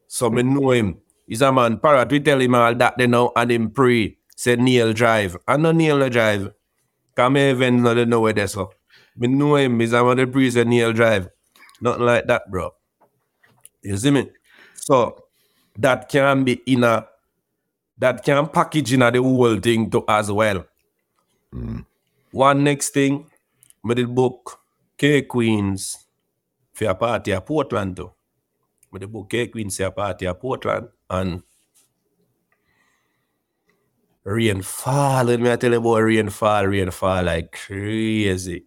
So 0.09 0.31
me 0.31 0.43
know 0.43 0.71
him. 0.71 0.99
He's 1.27 1.43
a 1.43 1.53
man. 1.53 1.79
Parrot, 1.79 2.11
we 2.11 2.21
tell 2.21 2.41
him 2.41 2.55
all 2.55 2.75
that 2.75 2.97
they 2.97 3.07
know 3.07 3.33
and 3.37 3.51
him 3.51 3.71
pray. 3.71 4.17
Say 4.37 4.57
Neil 4.57 4.93
drive. 4.93 5.37
I 5.47 5.57
know 5.57 5.73
Neil 5.73 6.09
drive. 6.09 6.53
Come 7.15 7.37
even 7.37 7.83
know 7.83 7.95
they 7.95 8.05
know 8.05 8.21
where 8.21 8.33
they 8.33 8.47
so. 8.47 8.71
Me 9.17 9.29
know 9.29 9.57
him. 9.57 9.81
He's 9.81 9.93
a 9.93 10.05
man 10.05 10.17
that 10.19 10.33
pray 10.33 10.51
say 10.51 10.65
Neil 10.65 10.93
drive. 10.93 11.29
Nothing 11.81 12.05
like 12.05 12.27
that, 12.27 12.51
bro. 12.51 12.73
You 13.83 13.97
see 13.97 14.11
me? 14.11 14.31
So 14.75 15.25
that 15.79 16.09
can 16.09 16.45
be 16.45 16.61
in 16.67 16.85
a 16.85 17.07
that 17.99 18.25
can 18.25 18.49
package 18.49 18.93
in 18.93 19.03
a 19.03 19.11
the 19.11 19.23
whole 19.23 19.59
thing 19.59 19.91
to 19.91 20.05
as 20.09 20.31
well. 20.31 20.65
Hmm. 21.53 21.81
One 22.31 22.65
next 22.65 22.91
thing, 22.91 23.31
did 23.87 24.15
book 24.15 24.61
K 24.99 25.23
Queens 25.23 26.06
for 26.77 26.85
a 26.85 26.95
party 26.95 27.33
at 27.33 27.47
Portland 27.47 27.97
too. 27.97 28.13
Me 28.93 29.01
did 29.01 29.11
book 29.11 29.31
K 29.31 29.49
for 29.49 29.85
a 29.85 29.91
party 29.91 30.27
at 30.27 30.39
Portland 30.39 30.89
and 31.09 31.43
rain 34.25 34.61
fall. 34.61 35.25
Let 35.25 35.41
me 35.41 35.57
tell 35.57 35.73
you 35.73 35.79
about 35.79 36.05
rain 36.05 36.29
fall, 36.29 36.67
rain 36.67 36.91
fall 36.91 37.25
like 37.25 37.53
crazy. 37.53 38.67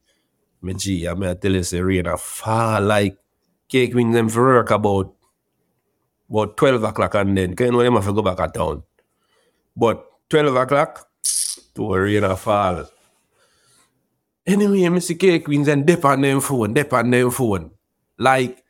Me 0.61 0.73
G, 0.73 1.07
I 1.07 1.14
mean 1.14 1.30
I 1.30 1.34
tell 1.36 1.53
you 1.53 1.64
say 1.64 1.81
rain 1.81 2.07
a 2.07 2.18
fall 2.18 2.81
like 2.81 3.18
K 3.68 3.88
Queens 3.90 4.15
them 4.15 4.27
for 4.27 4.44
work 4.44 4.72
about 4.72 5.14
about 6.30 6.57
12 6.57 6.84
o'clock 6.84 7.15
and 7.15 7.38
then 7.38 7.56
can 7.56 7.68
you 7.68 7.72
know 7.72 7.84
them 7.84 7.94
have 7.94 8.06
to 8.06 8.14
go 8.14 8.23
back 8.23 8.40
at 8.40 8.56
town. 8.56 8.81
But 9.76 10.03
12 10.30 10.56
o'clock 10.56 11.07
to 11.76 11.94
rain 11.94 12.23
a 12.23 12.36
fall. 12.36 12.86
Anyway, 14.48 14.99
see 14.99 15.14
K 15.14 15.40
Queens 15.40 15.68
and 15.68 15.86
dip 15.86 16.03
on 16.03 16.22
them 16.22 16.41
phone, 16.41 16.73
dip 16.73 16.91
on 16.91 17.11
them 17.11 17.30
phone. 17.30 17.69
Like 18.19 18.63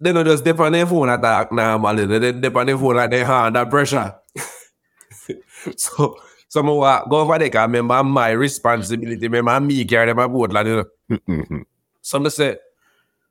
they 0.00 0.12
don't 0.12 0.24
just 0.26 0.44
dip 0.44 0.58
on 0.60 0.72
their 0.72 0.86
phone 0.86 1.08
attack 1.10 1.52
normally, 1.52 2.06
they 2.06 2.18
dey 2.18 2.32
dip 2.32 2.56
on 2.56 2.66
their 2.66 2.78
phone 2.78 2.96
like 2.96 3.10
they 3.10 3.22
under 3.22 3.66
pressure. 3.66 4.14
so 5.76 6.16
some 6.48 6.68
of 6.68 6.76
what 6.76 7.08
go 7.08 7.20
over 7.20 7.38
there, 7.38 7.50
'cause 7.50 7.62
remember 7.68 8.02
my 8.04 8.30
responsibility, 8.30 9.28
remember 9.28 9.60
me 9.60 9.84
carry 9.84 10.06
them 10.06 10.18
about 10.18 10.52
like 10.52 10.66
you 10.66 10.76
know. 10.76 11.18
Mhm. 11.28 11.64
Some 12.02 12.24
they 12.24 12.30
say, 12.30 12.56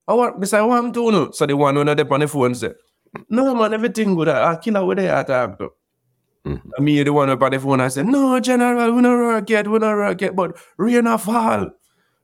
I 0.08 0.14
want, 0.14 0.42
they 0.42 0.48
say, 0.48 0.62
what 0.62 0.80
I'm 0.80 0.92
doing? 0.92 1.14
now?" 1.16 1.32
So 1.32 1.46
the 1.46 1.56
one 1.58 1.76
when 1.76 1.88
they 1.88 2.04
on 2.04 2.20
the 2.22 2.28
phone 2.28 2.56
say, 2.56 2.74
no 3.30 3.56
man, 3.56 3.74
everything 3.74 4.16
good. 4.16 4.30
I 4.30 4.56
kill 4.58 4.88
with 4.88 4.98
the 5.00 5.20
attack. 5.20 5.58
though." 5.60 5.74
Mhm. 6.46 6.62
And 6.78 6.86
me 6.86 7.04
the 7.04 7.14
one 7.14 7.30
up 7.30 7.42
on 7.44 7.52
the 7.52 7.60
phone, 7.60 7.82
I 7.82 7.90
said, 7.90 8.08
no, 8.08 8.40
general, 8.40 8.94
we 8.96 9.02
not 9.02 9.18
work 9.20 9.50
yet, 9.50 9.68
we 9.68 9.80
not 9.80 10.22
yet, 10.22 10.36
but 10.36 10.58
rain 10.78 11.08
a 11.08 11.18
fall. 11.18 11.72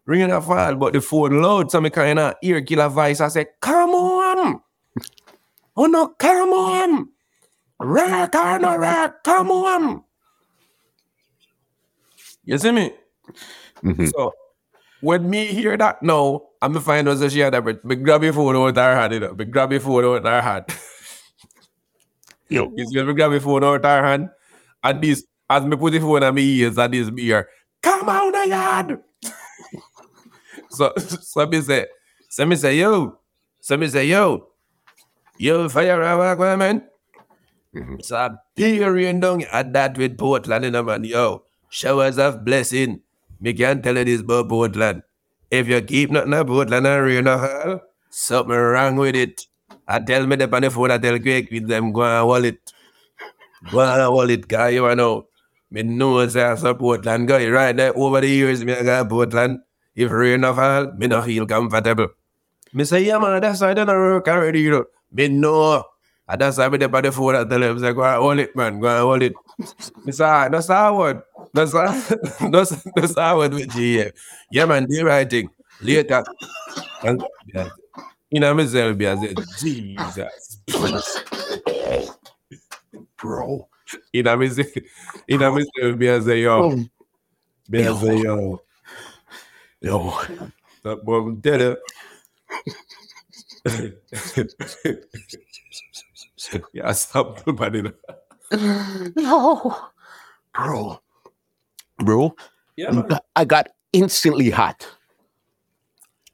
Rain 0.05 0.29
a 0.29 0.41
fall, 0.41 0.75
but 0.75 0.93
the 0.93 1.01
phone 1.01 1.41
loud, 1.41 1.71
so 1.71 1.81
me 1.81 1.89
kind 1.89 2.19
of 2.19 2.35
ear 2.43 2.61
killer 2.61 2.89
voice. 2.89 3.21
I 3.21 3.27
said, 3.29 3.47
come 3.61 3.91
on. 3.91 4.61
Oh 5.77 5.87
no, 5.87 6.07
come 6.07 6.53
on. 6.53 7.09
Rock 7.81 8.33
or 8.35 8.59
no 8.59 8.77
rock, 8.77 9.23
come 9.25 9.51
on. 9.51 10.03
You 12.45 12.57
see 12.57 12.71
me? 12.71 12.93
Mhm. 13.83 14.09
So 14.15 14.31
when 15.01 15.29
me 15.29 15.47
hear 15.47 15.75
that 15.77 16.01
now, 16.01 16.43
I'm 16.61 16.71
gonna 16.73 16.85
find 16.85 17.09
out 17.09 17.15
that 17.19 17.31
she 17.31 17.39
had 17.39 17.53
that 17.53 17.65
but 17.65 17.83
me 17.83 17.95
grab 17.97 18.23
your 18.23 18.33
phone 18.33 18.55
out 18.55 18.75
her 18.77 18.95
hand, 18.95 19.13
you 19.13 19.19
know. 19.19 19.33
Me 19.33 19.45
grab 19.45 19.71
your 19.71 19.81
phone 19.81 20.05
out 20.05 20.23
her 20.25 20.41
hand. 20.41 20.65
Yo. 22.49 22.71
You 22.75 22.85
see 22.87 23.03
me 23.03 23.13
grab 23.13 23.31
your 23.31 23.41
phone 23.41 23.63
out 23.63 23.83
her 23.83 24.03
hand. 24.05 24.29
And 24.83 25.01
this 25.01 25.25
as 25.49 25.65
me 25.65 25.75
put 25.75 25.91
the 25.91 25.99
phone 25.99 26.23
on 26.23 26.35
my 26.35 26.41
ears 26.41 26.77
and 26.77 26.93
this 26.93 27.09
beer. 27.09 27.49
Come 27.81 28.07
on 28.07 28.31
the 28.31 28.47
yard. 28.47 28.99
So 30.75 30.93
so 30.97 31.47
me 31.47 31.61
say, 31.61 31.85
so 32.29 32.45
me 32.45 32.55
say, 32.55 32.77
yo. 32.77 33.19
So 33.61 33.77
me 33.77 33.87
say, 33.87 34.05
yo, 34.05 34.47
yo, 35.37 35.67
fire 35.69 36.01
a 36.01 36.57
man. 36.57 36.83
It's 37.73 38.11
a 38.11 38.39
big 38.55 38.81
rain 38.81 39.19
down 39.19 39.43
at 39.51 39.73
that 39.73 39.97
with 39.97 40.17
Portland, 40.17 40.65
you 40.65 40.71
know, 40.71 40.83
man. 40.83 41.03
Yo, 41.03 41.43
showers 41.69 42.17
of 42.17 42.45
blessing. 42.45 43.01
Me 43.41 43.53
can't 43.53 43.83
tell 43.83 43.97
you 43.97 44.05
this 44.05 44.21
about 44.21 44.49
Portland. 44.49 45.03
If 45.51 45.67
you 45.67 45.81
keep 45.81 46.11
nothing 46.11 46.33
about 46.33 46.47
Portland 46.47 46.87
and 46.87 47.03
rain 47.03 47.27
a 47.27 47.37
hell, 47.37 47.81
something 48.09 48.55
wrong 48.55 48.95
with 48.95 49.15
it. 49.15 49.47
I 49.87 49.99
tell 49.99 50.25
me 50.25 50.35
the 50.35 50.55
on 50.55 50.61
the 50.61 50.71
phone, 50.71 50.91
I 50.91 50.97
tell 50.97 51.19
quick 51.19 51.51
with 51.51 51.67
them, 51.67 51.91
go 51.91 52.03
and 52.03 52.45
it. 52.45 52.73
Go 53.71 53.81
and 53.81 54.31
it, 54.31 54.47
guy, 54.47 54.69
you 54.69 54.95
know. 54.95 55.27
Me 55.71 55.83
know 55.83 56.25
say 56.27 56.43
I 56.43 56.55
support 56.55 57.03
Portland 57.03 57.27
guy. 57.27 57.49
Right 57.49 57.75
there, 57.75 57.97
over 57.97 58.21
the 58.21 58.29
years, 58.29 58.63
me 58.63 58.73
I 58.73 58.83
got 58.83 59.09
Portland. 59.09 59.59
If 59.95 60.11
rain 60.11 60.43
a 60.43 60.53
fall, 60.53 60.91
me 60.93 61.07
no 61.07 61.21
feel 61.21 61.45
comfortable. 61.45 62.09
Me 62.73 62.83
say, 62.83 63.03
yeah, 63.05 63.17
man, 63.17 63.41
that's 63.41 63.61
why 63.61 63.71
I 63.71 63.73
don't 63.73 63.87
work 63.87 64.27
already, 64.27 64.61
you 64.61 64.71
know. 64.71 64.85
Me 65.11 65.29
know. 65.29 65.83
And 66.27 66.41
that's 66.41 66.57
why 66.57 66.65
I 66.65 66.69
dey 66.69 66.85
on 66.85 67.03
the 67.03 67.11
phone 67.11 67.35
and 67.35 67.49
tell 67.49 67.63
him, 67.63 67.79
say, 67.79 67.93
go 67.93 68.03
and 68.03 68.21
hold 68.21 68.39
it, 68.39 68.55
man, 68.55 68.79
go 68.79 68.87
and 68.87 68.99
hold 68.99 69.23
it. 69.23 69.33
Me 70.03 70.11
say, 70.11 70.49
that's 70.51 70.67
how 70.67 70.97
word. 70.97 71.21
That's 71.53 71.71
how, 71.71 71.85
that's, 72.49 72.83
that's 72.95 73.17
how 73.17 73.37
word 73.37 73.53
with 73.53 73.69
GF. 73.69 74.11
Yeah, 74.51 74.65
man, 74.65 74.85
do 74.85 74.97
the 74.97 75.05
right 75.05 75.29
thing. 75.29 75.49
Later. 75.81 76.23
And, 77.03 77.23
yeah. 77.53 77.69
You 78.29 78.39
know 78.41 78.53
myself, 78.53 78.97
I 78.99 79.15
said, 79.15 79.37
Jesus. 79.59 80.59
bro. 83.17 83.67
You 84.11 84.23
know 84.23 84.35
myself, 84.35 84.67
know 85.29 85.57
I 85.57 86.19
said, 86.19 86.39
yo. 86.39 86.85
I 87.73 87.93
said, 87.93 88.19
yo. 88.19 88.61
Yo. 89.85 90.17
That 90.83 91.05
boy 91.05 91.21
will 91.21 91.37
tell 91.41 91.61
you. 91.61 91.77
yeah, 96.73 96.91
stop 96.91 97.41
nobody. 97.47 97.83
No. 99.15 99.77
Bro. 100.53 101.01
Bro, 101.97 102.35
Yeah, 102.75 103.01
I 103.35 103.45
got 103.45 103.69
instantly 103.93 104.49
hot. 104.49 104.85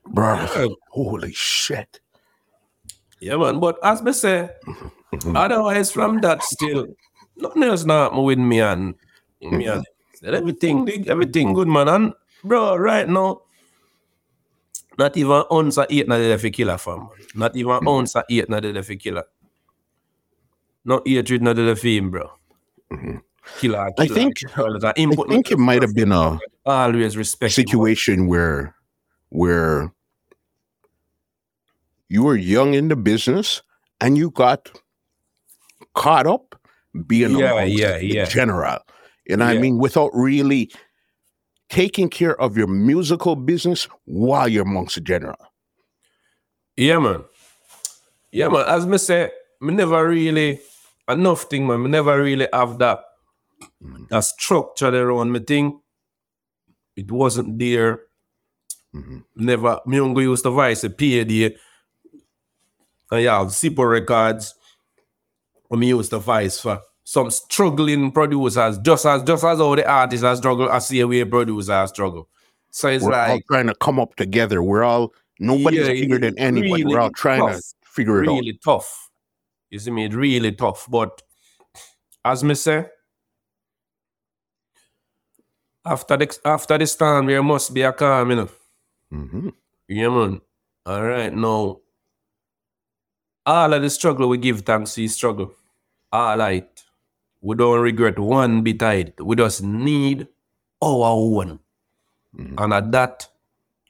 Bro. 0.08 0.36
man. 0.36 0.76
Holy 0.90 1.34
shit. 1.34 2.00
Yeah, 3.20 3.38
man. 3.38 3.60
But 3.60 3.78
as 3.84 4.02
me 4.02 4.14
say, 4.14 4.50
mm-hmm. 4.68 5.36
otherwise 5.38 5.92
from 5.92 6.20
that 6.22 6.44
still, 6.44 6.88
nothing 7.38 7.64
else 7.64 7.86
not 7.86 8.12
happen 8.12 8.24
with 8.24 8.40
me 8.40 8.60
and 8.60 8.96
me 9.40 9.68
and 9.68 9.86
mm-hmm. 9.86 10.34
everything, 10.34 11.08
everything 11.08 11.54
good, 11.54 11.68
man. 11.68 11.88
And 11.88 12.14
bro, 12.44 12.76
right 12.76 13.08
now, 13.08 13.42
not 14.98 15.16
even 15.18 15.44
ounce 15.52 15.78
of 15.78 15.88
eight 15.90 16.08
na 16.08 16.18
the 16.18 16.38
fi 16.38 16.50
killer 16.50 16.78
fam. 16.78 17.10
Not 17.36 17.56
even 17.56 17.78
hmm. 17.78 17.88
ounce 17.88 18.16
of 18.16 18.24
eight 18.30 18.50
na 18.50 18.60
the 18.60 18.84
fi 18.84 18.96
killer. 18.96 19.26
No 20.86 21.02
hatred 21.06 21.42
na 21.42 21.54
the 21.54 21.76
fi 21.76 21.98
him, 21.98 22.12
bro. 22.12 22.32
Mm-hmm. 22.92 23.18
Killer, 23.60 23.80
I 23.80 23.92
killer, 23.92 24.16
think- 24.16 24.38
killer. 24.38 24.80
I 24.86 24.94
think 24.94 25.52
it 25.52 25.58
might 25.58 25.82
have 25.82 25.96
been 25.96 26.12
a 26.12 26.40
always 26.66 27.18
respect 27.18 27.54
situation 27.54 28.28
where 28.28 28.76
where 29.30 29.92
you 32.10 32.24
were 32.24 32.36
young 32.36 32.74
in 32.74 32.90
the 32.90 32.96
business 32.96 33.62
and 34.02 34.18
you 34.18 34.30
got 34.32 34.70
caught 35.96 36.28
up 36.28 36.60
being 37.08 37.38
Yeah, 37.38 37.54
amongst 37.54 37.80
yeah, 37.80 37.98
yeah. 37.98 38.26
general. 38.26 38.80
You 39.26 39.38
know 39.38 39.46
what 39.46 39.56
I 39.56 39.60
mean? 39.60 39.78
Without 39.78 40.12
really 40.14 40.72
taking 41.72 42.10
care 42.10 42.40
of 42.40 42.58
your 42.58 42.68
musical 42.68 43.36
business 43.36 43.88
while 44.06 44.48
you're 44.48 44.68
amongst 44.68 44.96
the 44.96 45.02
general. 45.02 45.38
Yeah, 46.76 47.00
man. 47.00 47.24
Yeah, 48.32 48.50
man. 48.50 48.66
As 48.68 48.86
me 48.86 48.98
say, 48.98 49.32
me 49.62 49.74
never 49.74 50.08
really 50.08 50.60
enough 51.08 51.44
thing, 51.44 51.66
man. 51.66 51.82
Me 51.82 51.90
never 51.90 52.22
really 52.22 52.48
have 52.54 52.78
that 52.80 53.00
that 54.10 54.24
structure 54.24 54.88
around 54.88 55.32
me 55.32 55.40
thing. 55.40 55.80
It 56.96 57.10
wasn't 57.12 57.58
there. 57.58 58.02
Mhm. 58.94 59.24
Never. 59.36 59.80
Me 59.86 60.00
uncle 60.00 60.22
used 60.22 60.44
to 60.44 60.52
vice 60.52 60.84
a 60.84 60.90
PAD. 60.90 61.56
And 63.12 63.24
yeah, 63.24 63.40
Sipo 63.46 63.90
Records. 63.90 64.56
When 65.70 65.80
me 65.80 65.88
used 65.88 66.10
to 66.10 66.20
vice 66.20 66.60
for 66.60 66.82
some 67.04 67.32
struggling 67.32 68.12
producers, 68.12 68.78
just 68.80 69.06
as 69.06 69.24
just 69.24 69.44
as 69.44 69.60
all 69.60 69.76
the 69.76 69.88
artists 69.90 70.24
are 70.24 70.36
struggle, 70.36 70.70
I 70.70 70.80
see 70.80 71.00
a 71.02 71.08
way 71.08 71.24
producers 71.24 71.90
struggle. 71.90 72.30
So 72.72 72.88
it's 72.90 73.04
We're 73.04 73.14
all 73.26 73.40
like 73.40 73.46
trying 73.48 73.68
to 73.68 73.76
come 73.76 74.00
up 74.00 74.16
together. 74.16 74.64
We're 74.64 74.84
all 74.84 75.14
nobody's 75.40 75.88
Yeah, 75.88 75.94
bigger 76.00 76.20
than 76.20 76.34
it's 76.34 76.38
anybody. 76.38 76.84
We're 76.86 77.00
all 77.00 77.10
trying 77.12 77.46
to 77.48 77.54
tough. 77.54 77.62
figure 77.84 78.24
it 78.24 78.30
out. 78.30 78.46
really 78.46 78.60
tough. 78.64 79.10
You 79.70 79.80
see 79.80 79.92
me, 79.92 80.06
it 80.06 80.14
really 80.14 80.52
tough. 80.54 80.88
But 80.90 81.22
as 82.24 82.44
me 82.44 82.56
say, 82.56 82.86
after 85.86 86.18
the 86.18 86.40
after 86.46 86.78
the 86.78 86.88
storm, 86.88 87.26
there 87.28 87.44
must 87.44 87.74
be 87.74 87.82
a 87.82 87.92
calm, 87.94 88.30
you 88.30 88.36
know. 88.38 88.50
hmm 89.12 89.50
Yeah, 89.88 90.10
man. 90.10 90.42
All 90.86 91.04
right, 91.04 91.34
now 91.34 91.80
all 93.46 93.74
of 93.74 93.82
the 93.82 93.90
struggle 93.90 94.30
we 94.30 94.38
give 94.38 94.62
thanks 94.62 94.96
to 94.96 95.08
struggle. 95.08 95.54
All 96.12 96.38
right. 96.38 96.81
We 97.42 97.56
don't 97.56 97.80
regret 97.80 98.20
one 98.20 98.62
bit 98.62 98.82
of 98.84 98.94
it. 98.94 99.20
We 99.20 99.36
just 99.36 99.64
need 99.64 100.28
our 100.82 101.06
own. 101.06 101.60
Mhm. 102.38 102.54
And 102.58 102.74
at 102.74 102.92
that, 102.92 103.28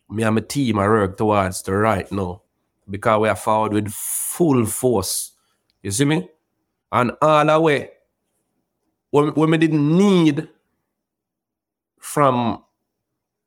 me 0.10 0.23
and 0.23 0.36
my 0.36 0.41
team 0.41 0.80
are 0.80 0.90
work 0.90 1.18
towards 1.18 1.61
the 1.64 1.73
right 1.73 2.10
now. 2.11 2.41
Because 2.90 3.22
we 3.22 3.30
are 3.30 3.36
forward 3.36 3.73
with 3.73 3.91
full 3.91 4.65
force. 4.65 5.32
You 5.84 5.91
see 5.91 6.06
me? 6.06 6.30
And 6.91 7.11
all 7.22 7.45
the 7.45 7.60
way, 7.60 7.90
when, 9.11 9.30
when 9.30 9.52
we 9.52 9.57
didn't 9.57 9.98
need 9.98 10.49
from 11.99 12.64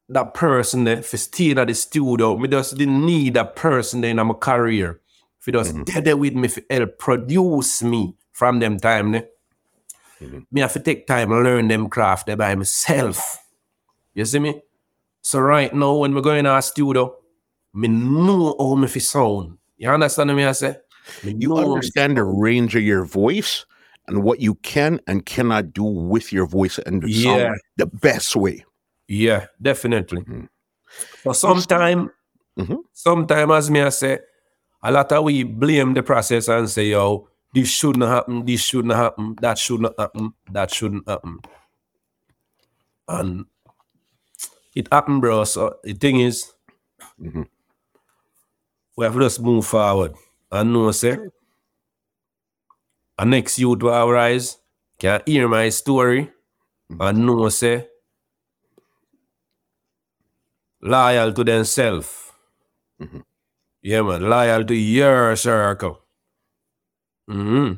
that 0.09 0.35
person 0.35 0.85
there 0.85 1.03
for 1.03 1.17
staying 1.17 1.59
at 1.59 1.69
the 1.69 1.75
studio, 1.75 2.37
me 2.37 2.49
just 2.49 2.77
didn't 2.77 3.05
need 3.05 3.35
that 3.35 3.57
person 3.57 4.01
there 4.03 4.11
in 4.11 4.27
my 4.27 4.35
career. 4.35 5.01
If 5.41 5.47
you 5.47 5.53
just 5.55 5.75
Mhm. 5.75 5.85
dead 5.85 6.05
there 6.05 6.17
with 6.17 6.35
me, 6.35 6.49
for 6.49 6.63
help 6.71 6.99
produce 6.99 7.83
me 7.83 8.17
from 8.33 8.61
them 8.61 8.79
time 8.79 9.13
there. 9.13 9.29
Mhm. 10.25 10.47
Me 10.51 10.61
have 10.61 10.73
to 10.73 10.81
take 10.81 11.07
time 11.07 11.31
learn 11.31 11.69
them 11.69 11.89
craft 11.89 12.27
there 12.27 12.37
by 12.37 12.55
myself. 12.55 13.39
You 14.15 14.25
see 14.25 14.39
me? 14.39 14.63
So 15.23 15.41
right 15.41 15.73
now, 15.75 15.95
when 15.97 16.15
we 16.15 16.21
go 16.23 16.35
in 16.35 16.47
our 16.47 16.63
studio, 16.63 17.15
me 17.73 17.89
know 17.89 18.55
how 18.59 18.75
me 18.75 18.87
fi 18.89 19.01
sound. 19.01 19.59
You 19.77 19.91
understand 19.91 20.35
me 20.35 20.45
I 20.45 20.53
say? 20.53 20.77
Me 21.25 21.35
You 21.39 21.49
know 21.49 21.57
how 21.57 21.63
me 21.63 21.73
understand 21.75 22.17
the 22.17 22.23
range 22.25 22.77
of 22.77 22.83
your 22.83 23.05
voice 23.05 23.67
and 24.07 24.23
what 24.23 24.41
you 24.41 24.55
can 24.57 25.01
and 25.07 25.25
cannot 25.27 25.73
do 25.73 25.83
with 25.85 26.33
your 26.33 26.47
voice 26.47 26.79
and 26.79 27.03
the 27.03 27.11
Yeah. 27.11 27.37
sound 27.39 27.61
the 27.77 27.87
best 27.87 28.37
way. 28.37 28.65
Yeah, 29.09 29.47
definitely. 29.61 30.23
Mhm. 30.23 30.49
But 31.25 31.35
sometime, 31.35 32.11
Mhm. 32.59 32.79
sometime 32.93 33.51
as 33.51 33.71
me 33.71 33.81
I 33.83 33.89
say, 33.89 34.19
a 34.83 34.93
lot 34.93 35.11
of 35.13 35.25
we 35.25 35.43
blame 35.43 35.95
the 35.95 36.03
process 36.03 36.49
and 36.49 36.69
say, 36.71 36.85
yo, 36.91 37.29
this 37.55 37.69
shouldn't 37.69 38.05
happen, 38.05 38.45
this 38.45 38.61
shouldn't 38.61 38.95
happen, 38.95 39.37
that 39.41 39.59
shouldn't 39.59 39.99
happen, 39.99 40.35
that 40.51 40.75
shouldn't 40.75 41.09
happen. 41.09 41.39
And 43.09 43.47
it 44.75 44.89
happened, 44.93 45.21
bro. 45.21 45.45
So 45.45 45.79
the 45.85 45.95
thing 45.95 46.21
is, 46.21 46.53
Mhm. 47.21 47.49
we 48.97 49.05
have 49.05 49.15
to 49.15 49.21
just 49.21 49.41
move 49.41 49.67
forward. 49.67 50.15
And 50.51 50.73
know, 50.73 50.91
say, 50.93 51.19
a 53.19 53.25
next 53.25 53.59
youth 53.59 53.83
will 53.83 54.11
rise, 54.11 54.59
can 54.99 55.23
hear 55.27 55.49
my 55.49 55.69
story, 55.69 56.33
and 57.01 57.27
know, 57.27 57.49
say, 57.49 57.89
loyal 60.83 61.33
to 61.33 61.45
themselves. 61.45 62.33
Mhm. 63.01 63.25
Yeah, 63.83 64.03
man, 64.03 64.29
loyal 64.29 64.65
to 64.65 64.75
your 64.75 65.37
circle. 65.37 66.04
Hmm 67.29 67.73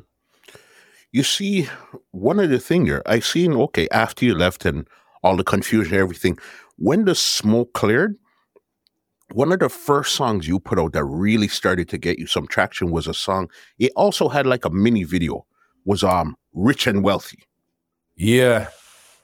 You 1.13 1.23
see, 1.23 1.69
one 2.11 2.41
of 2.41 2.51
the 2.51 2.59
thing 2.59 2.87
here, 2.87 3.03
I 3.07 3.21
seen, 3.21 3.53
okay, 3.55 3.89
after 3.91 4.25
you 4.25 4.35
left 4.35 4.65
and 4.65 4.87
all 5.23 5.37
the 5.37 5.45
confusion, 5.45 5.97
everything, 5.99 6.39
when 6.79 7.05
the 7.05 7.15
smoke 7.15 7.73
cleared, 7.73 8.17
one 9.33 9.51
of 9.53 9.59
the 9.59 9.69
first 9.69 10.15
songs 10.15 10.47
you 10.47 10.61
put 10.61 10.79
out 10.79 10.93
that 10.93 11.05
really 11.05 11.49
started 11.49 11.89
to 11.89 11.99
get 11.99 12.19
you 12.19 12.27
some 12.27 12.47
traction 12.47 12.91
was 12.91 13.07
a 13.07 13.15
song. 13.15 13.51
It 13.79 13.93
also 13.97 14.29
had 14.29 14.47
like 14.47 14.65
a 14.65 14.71
mini 14.71 15.05
video, 15.05 15.47
was 15.85 16.05
um 16.05 16.37
Rich 16.53 16.87
and 16.87 17.03
Wealthy. 17.03 17.43
Yeah, 18.17 18.69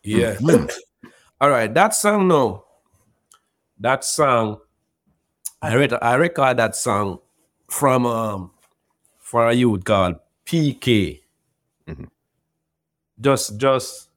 yeah. 0.02 0.34
Mhm. 0.36 0.70
All 1.40 1.50
right, 1.50 1.72
that 1.74 1.94
song, 1.94 2.28
no, 2.28 2.64
that 3.80 4.04
song, 4.04 4.58
I 5.60 5.74
read, 5.74 5.92
I 5.94 6.14
record 6.14 6.56
that 6.58 6.76
song 6.76 7.18
from 7.68 8.06
um 8.06 8.50
for 9.32 9.48
a 9.48 9.54
youth 9.54 9.82
called 9.82 10.16
PK. 10.44 11.22
Mhm. 11.88 12.08
Just, 13.18 13.56
just 13.56 14.10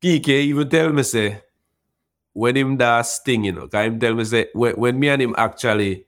PK 0.00 0.28
even 0.48 0.68
tell 0.70 0.90
me 0.92 1.02
say 1.02 1.42
when 2.32 2.56
him 2.56 2.76
that 2.78 3.02
sting, 3.02 3.44
you 3.44 3.52
know, 3.52 3.68
cause 3.68 3.84
him 3.86 4.00
tell 4.00 4.14
me 4.14 4.24
say 4.24 4.46
when, 4.54 4.72
when 4.76 4.98
me 4.98 5.08
and 5.10 5.20
him 5.20 5.34
actually 5.36 6.06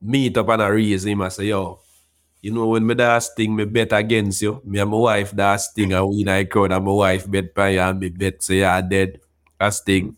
meet 0.00 0.36
up 0.38 0.48
and 0.48 0.62
I 0.62 0.68
raise 0.68 1.04
him, 1.04 1.20
I 1.20 1.28
say, 1.28 1.44
yo, 1.52 1.80
you 2.40 2.52
know, 2.52 2.68
when 2.68 2.86
me 2.86 2.94
that 2.94 3.18
sting, 3.18 3.54
me 3.54 3.66
bet 3.66 3.92
against 3.92 4.40
you. 4.40 4.62
Me 4.64 4.78
and 4.78 4.90
my 4.90 4.96
wife 4.96 5.30
that 5.32 5.56
sting 5.56 5.92
and 5.92 6.08
we 6.08 6.22
in 6.22 6.28
a 6.28 6.44
crowd 6.46 6.72
and 6.72 6.84
my 6.84 6.92
wife 6.92 7.30
bet 7.30 7.54
by 7.54 7.70
you 7.70 7.80
and 7.80 8.00
me 8.00 8.08
bet 8.08 8.42
say 8.42 8.58
you're 8.64 8.82
dead. 8.82 9.20
That 9.60 9.70
sting. 9.74 10.16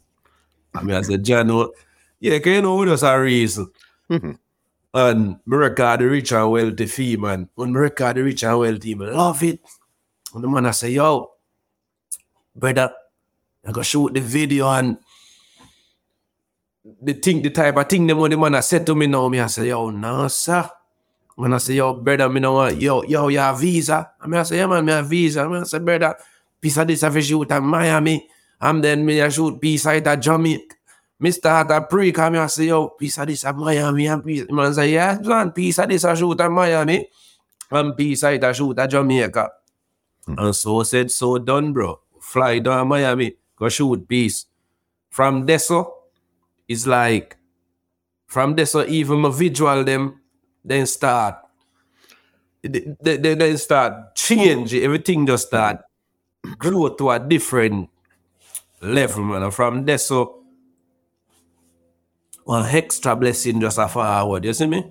I 0.75 0.83
mean, 0.83 0.95
I 0.97 1.03
say, 1.03 1.17
John, 1.19 1.51
oh, 1.51 1.73
yeah, 2.21 2.39
can 2.39 2.53
you 2.53 2.63
know 2.63 2.77
what 2.77 2.89
us 2.89 3.03
a 3.03 3.19
reason? 3.21 3.67
Mhm. 4.11 4.39
And 4.97 5.41
me 5.45 5.59
record 5.59 6.01
the 6.01 6.07
rich 6.07 6.33
and 6.33 6.51
wealthy 6.51 6.87
fee, 6.87 7.17
man. 7.19 7.51
When 7.55 7.71
me 7.71 7.81
record 7.81 8.17
the 8.17 8.23
rich 8.23 8.45
and 8.45 8.59
wealthy, 8.59 8.95
me 8.95 9.05
love 9.05 9.43
it. 9.43 9.61
And 10.33 10.43
the 10.43 10.49
man 10.49 10.65
I 10.65 10.71
say, 10.71 10.89
yo, 10.89 11.33
brother, 12.55 12.91
I 13.67 13.73
go 13.73 13.83
shoot 13.83 14.15
the 14.15 14.21
video 14.21 14.71
and 14.71 14.97
the 17.03 17.13
thing, 17.13 17.43
the 17.43 17.51
type 17.51 17.77
of 17.77 17.87
thing 17.87 18.07
them 18.07 18.17
when 18.17 18.31
the 18.31 18.39
man 18.39 18.55
I 18.55 18.61
said 18.61 18.87
to 18.87 18.95
me 18.95 19.07
now, 19.07 19.29
me 19.29 19.39
I 19.39 19.49
say, 19.49 19.69
yo, 19.69 19.91
no, 19.91 20.29
sir. 20.29 20.67
When 21.35 21.53
I 21.53 21.59
say, 21.59 21.75
yo, 21.75 21.93
brother, 21.93 22.31
me 22.31 22.41
know 22.41 22.67
yo, 22.69 23.03
yo, 23.03 23.29
you 23.29 23.39
have 23.39 23.61
visa. 23.61 24.13
I 24.19 24.27
mean, 24.27 24.41
I 24.41 24.45
say, 24.45 24.57
yeah, 24.57 24.67
man, 24.67 24.83
me 24.83 24.93
have 24.93 25.07
visa. 25.07 25.43
I 25.43 25.49
mean, 25.49 25.61
I 25.61 25.65
say, 25.65 25.79
brother, 25.79 26.17
piece 26.59 26.79
of 26.79 26.87
this 26.87 27.03
I 27.03 27.21
shoot 27.21 27.51
at 27.51 27.63
Miami. 27.63 28.27
And 28.59 28.83
then 28.83 29.05
me 29.05 29.21
I 29.21 29.29
shoot 29.29 29.61
piece 29.61 29.85
at 29.85 30.23
Jamaica. 30.23 30.76
Mr. 31.23 31.49
Hart 31.49 31.71
a 31.71 31.81
pre 31.81 32.13
come 32.13 32.35
here 32.35 32.43
and 32.43 32.51
say, 32.51 32.67
yo, 32.67 32.89
piece 32.89 33.19
of 33.19 33.27
this 33.27 33.45
at 33.45 33.57
Miami 33.57 34.07
and 34.07 34.25
piece. 34.25 34.45
Man 34.51 34.75
say, 34.75 34.93
yeah, 34.93 35.19
man, 35.23 35.51
piece 35.53 35.79
of 35.79 35.89
this 35.89 36.05
a 36.05 36.15
shoot 36.15 36.41
at 36.41 36.51
Miami 36.51 37.09
and 37.71 37.97
piece 37.97 38.23
of 38.23 38.35
it 38.35 38.45
a 38.45 38.53
shoot 38.53 38.79
at 38.79 38.91
Jamaica. 38.91 39.51
Hmm. 40.27 40.35
And 40.39 40.55
so 40.55 40.83
said, 40.83 41.11
so 41.11 41.39
done, 41.39 41.73
bro. 41.73 42.01
Fly 42.21 42.59
down 42.59 42.89
Miami, 42.89 43.37
go 43.57 43.69
shoot 43.69 44.07
piece. 44.07 44.47
From 45.09 45.47
Deso, 45.47 45.91
it's 46.69 46.87
like, 46.87 47.37
from 48.27 48.55
Deso, 48.55 48.87
even 48.87 49.21
my 49.21 49.31
visual 49.31 49.85
them, 49.85 50.21
then 50.63 50.85
start, 50.87 51.37
they, 52.63 52.95
they, 53.01 53.17
they, 53.17 53.35
they 53.35 53.57
start 53.57 54.15
change. 54.17 54.75
Everything 54.75 55.27
just 55.27 55.47
start 55.47 55.81
hmm. 56.45 56.53
grow 56.59 56.89
to 56.89 57.11
a 57.11 57.19
different 57.19 57.89
level, 58.83 59.25
man. 59.25 59.45
And 59.45 59.55
from 59.55 59.87
Deso, 59.87 60.36
one 62.47 62.65
extra 62.65 63.17
blessing 63.17 63.61
just 63.61 63.79
a 63.79 63.89
forward, 63.89 64.45
you 64.45 64.55
see 64.55 64.67
me? 64.67 64.85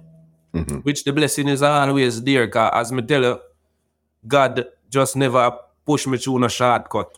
Mhm. 0.54 0.84
Which 0.84 1.04
the 1.06 1.14
blessing 1.14 1.48
is 1.48 1.62
always 1.62 2.22
there, 2.22 2.48
cause 2.50 2.72
as 2.74 2.92
me 2.92 3.02
tell 3.02 3.24
you, 3.24 3.40
God 4.28 4.66
just 4.90 5.16
never 5.16 5.58
push 5.86 6.06
me 6.08 6.18
through 6.18 6.40
no 6.40 6.48
shortcut. 6.50 7.18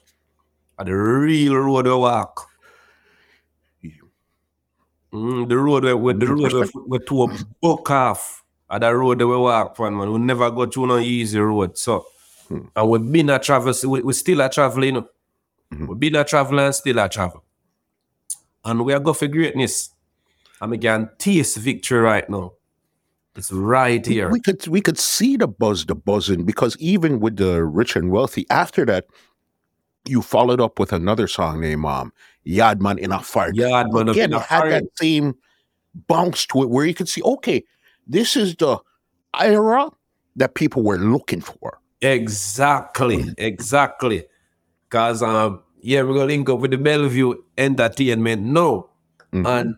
At 0.77 0.85
the 0.85 0.93
real 0.93 1.55
road 1.57 1.85
we 1.88 1.93
walk. 1.93 2.47
Mm, 5.11 5.47
the 5.49 5.57
road 5.57 5.84
where, 5.85 5.97
where 5.97 6.14
the 6.14 6.27
road 6.27 6.53
where, 6.53 6.65
where 6.85 6.99
to 6.99 7.30
buck 7.61 7.89
off. 7.91 8.43
At 8.69 8.81
the 8.81 8.93
road 8.95 9.19
that 9.19 9.27
we 9.27 9.38
walk 9.38 9.80
on, 9.80 9.97
man. 9.97 10.11
We 10.11 10.19
never 10.19 10.51
go 10.51 10.65
through 10.68 10.88
no 10.88 10.97
easy 10.99 11.39
road. 11.39 11.77
So 11.77 12.05
and 12.49 12.89
we've 12.89 13.11
been 13.11 13.30
a 13.31 13.39
travel, 13.39 13.73
we, 13.89 14.01
we 14.01 14.14
still 14.14 14.41
a 14.41 14.49
traveling. 14.49 14.93
know. 14.95 15.07
We've 15.72 15.99
been 15.99 16.15
a 16.15 16.23
travel 16.23 16.59
and 16.59 16.76
still 16.76 16.99
a 16.99 17.09
travel. 17.09 17.43
And 18.64 18.85
we 18.85 18.93
are 18.93 18.99
going 18.99 19.15
for 19.15 19.27
greatness. 19.27 19.89
We 20.66 20.78
can 20.78 21.10
taste 21.18 21.58
victory 21.58 22.00
right 22.00 22.30
now. 22.30 22.54
It's 23.36 23.52
right 23.52 24.04
here. 24.04 24.30
We 24.32 24.40
could 24.40 24.68
we 24.68 24.82
could 24.82 24.98
see 24.98 25.38
the 25.38 25.48
buzz, 25.48 25.86
the 25.86 25.94
buzzing, 25.94 26.44
because 26.44 26.76
even 26.80 27.20
with 27.20 27.38
the 27.38 27.64
rich 27.64 27.96
and 27.96 28.10
wealthy, 28.10 28.48
after 28.50 28.84
that, 28.86 29.06
you 30.08 30.24
followed 30.24 30.60
up 30.60 30.80
with 30.80 30.92
another 30.92 31.28
song 31.28 31.62
named 31.62 31.86
um, 31.86 32.12
Yardman 32.46 32.98
in 32.98 33.12
a 33.12 33.20
Fire. 33.22 33.52
Yardman 33.54 34.10
up 34.10 34.16
Again, 34.16 34.32
in 34.32 34.34
a 34.34 34.38
it 34.38 34.44
had 34.44 34.72
that 34.72 34.84
same 34.96 35.36
bounce 36.08 36.48
to 36.48 36.64
it 36.64 36.70
where 36.70 36.86
you 36.86 36.96
could 36.96 37.10
see, 37.10 37.22
okay, 37.22 37.64
this 38.08 38.36
is 38.36 38.56
the 38.56 38.80
era 39.40 39.90
that 40.36 40.56
people 40.56 40.82
were 40.82 40.98
looking 40.98 41.42
for. 41.42 41.80
Exactly, 42.02 43.34
exactly. 43.38 44.26
Cause 44.90 45.22
um, 45.22 45.62
yeah, 45.82 46.02
we're 46.02 46.14
gonna 46.14 46.26
link 46.26 46.50
up 46.50 46.60
with 46.60 46.72
the 46.72 46.78
Bellevue 46.78 47.36
Entertainment 47.58 48.42
now. 48.42 48.90
Mhm. 49.34 49.46
And 49.46 49.76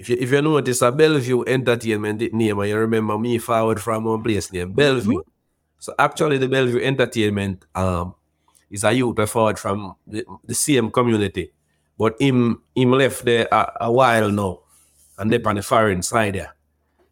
if 0.00 0.08
you 0.08 0.16
if 0.18 0.32
you 0.32 0.40
notice 0.40 0.80
a 0.80 0.86
uh, 0.86 0.90
Bellevue 0.90 1.44
Entertainment 1.46 2.32
name 2.32 2.58
and 2.58 2.68
you 2.70 2.76
remember 2.78 3.18
me 3.18 3.36
forward 3.36 3.78
from 3.82 4.04
one 4.04 4.22
place 4.22 4.50
named 4.50 4.74
Bellevue. 4.74 5.20
Mm-hmm. 5.20 5.30
So 5.78 5.94
actually 5.98 6.38
the 6.38 6.48
Bellevue 6.48 6.80
Entertainment 6.80 7.66
um 7.74 8.14
is 8.70 8.82
a 8.82 8.92
youth 8.92 9.28
forward 9.28 9.58
from 9.58 9.94
the, 10.06 10.24
the 10.44 10.54
same 10.54 10.90
community. 10.90 11.52
But 11.98 12.16
him 12.18 12.62
him 12.74 12.92
left 12.92 13.26
there 13.26 13.46
a, 13.52 13.72
a 13.82 13.92
while 13.92 14.30
now 14.30 14.60
and 15.18 15.30
they 15.30 15.42
on 15.42 15.56
the 15.56 15.62
foreign 15.62 16.00
side 16.00 16.34
there. 16.34 16.56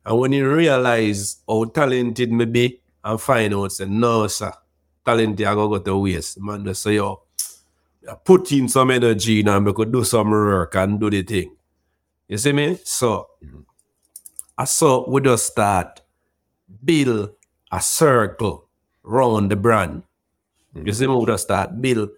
And 0.06 0.19
when 0.19 0.32
he 0.32 0.40
realize 0.40 1.43
how 1.47 1.66
talented 1.66 2.32
me 2.32 2.47
be 2.47 2.81
and 3.05 3.20
find 3.20 3.52
out 3.52 3.70
say 3.70 3.85
no 3.85 4.28
sir, 4.28 4.52
talented 5.05 5.47
I 5.47 5.52
go 5.52 5.69
go 5.69 5.78
to 5.78 5.98
waste. 5.98 6.40
Man 6.40 6.65
just 6.65 6.82
say 6.82 6.94
yo, 6.94 7.20
put 8.24 8.51
in 8.52 8.66
some 8.66 8.90
energy 8.93 9.43
now 9.43 9.59
we 9.60 9.74
could 9.74 9.93
do 9.93 10.05
some 10.05 10.31
work 10.31 10.74
and 10.74 10.98
do 10.98 11.10
the 11.10 11.23
thing. 11.23 11.57
You 12.28 12.36
see 12.38 12.52
me? 12.52 12.78
So 12.84 13.28
I 14.56 14.64
saw 14.64 15.09
we 15.09 15.20
just 15.22 15.46
start 15.46 16.02
build 16.84 17.30
a 17.72 17.80
circle 17.80 18.68
round 19.02 19.50
the 19.50 19.56
brand. 19.56 20.02
You 20.74 20.92
see 20.92 21.06
me? 21.06 21.14
We 21.16 21.26
just 21.26 21.44
start 21.44 21.80
build 21.80 22.10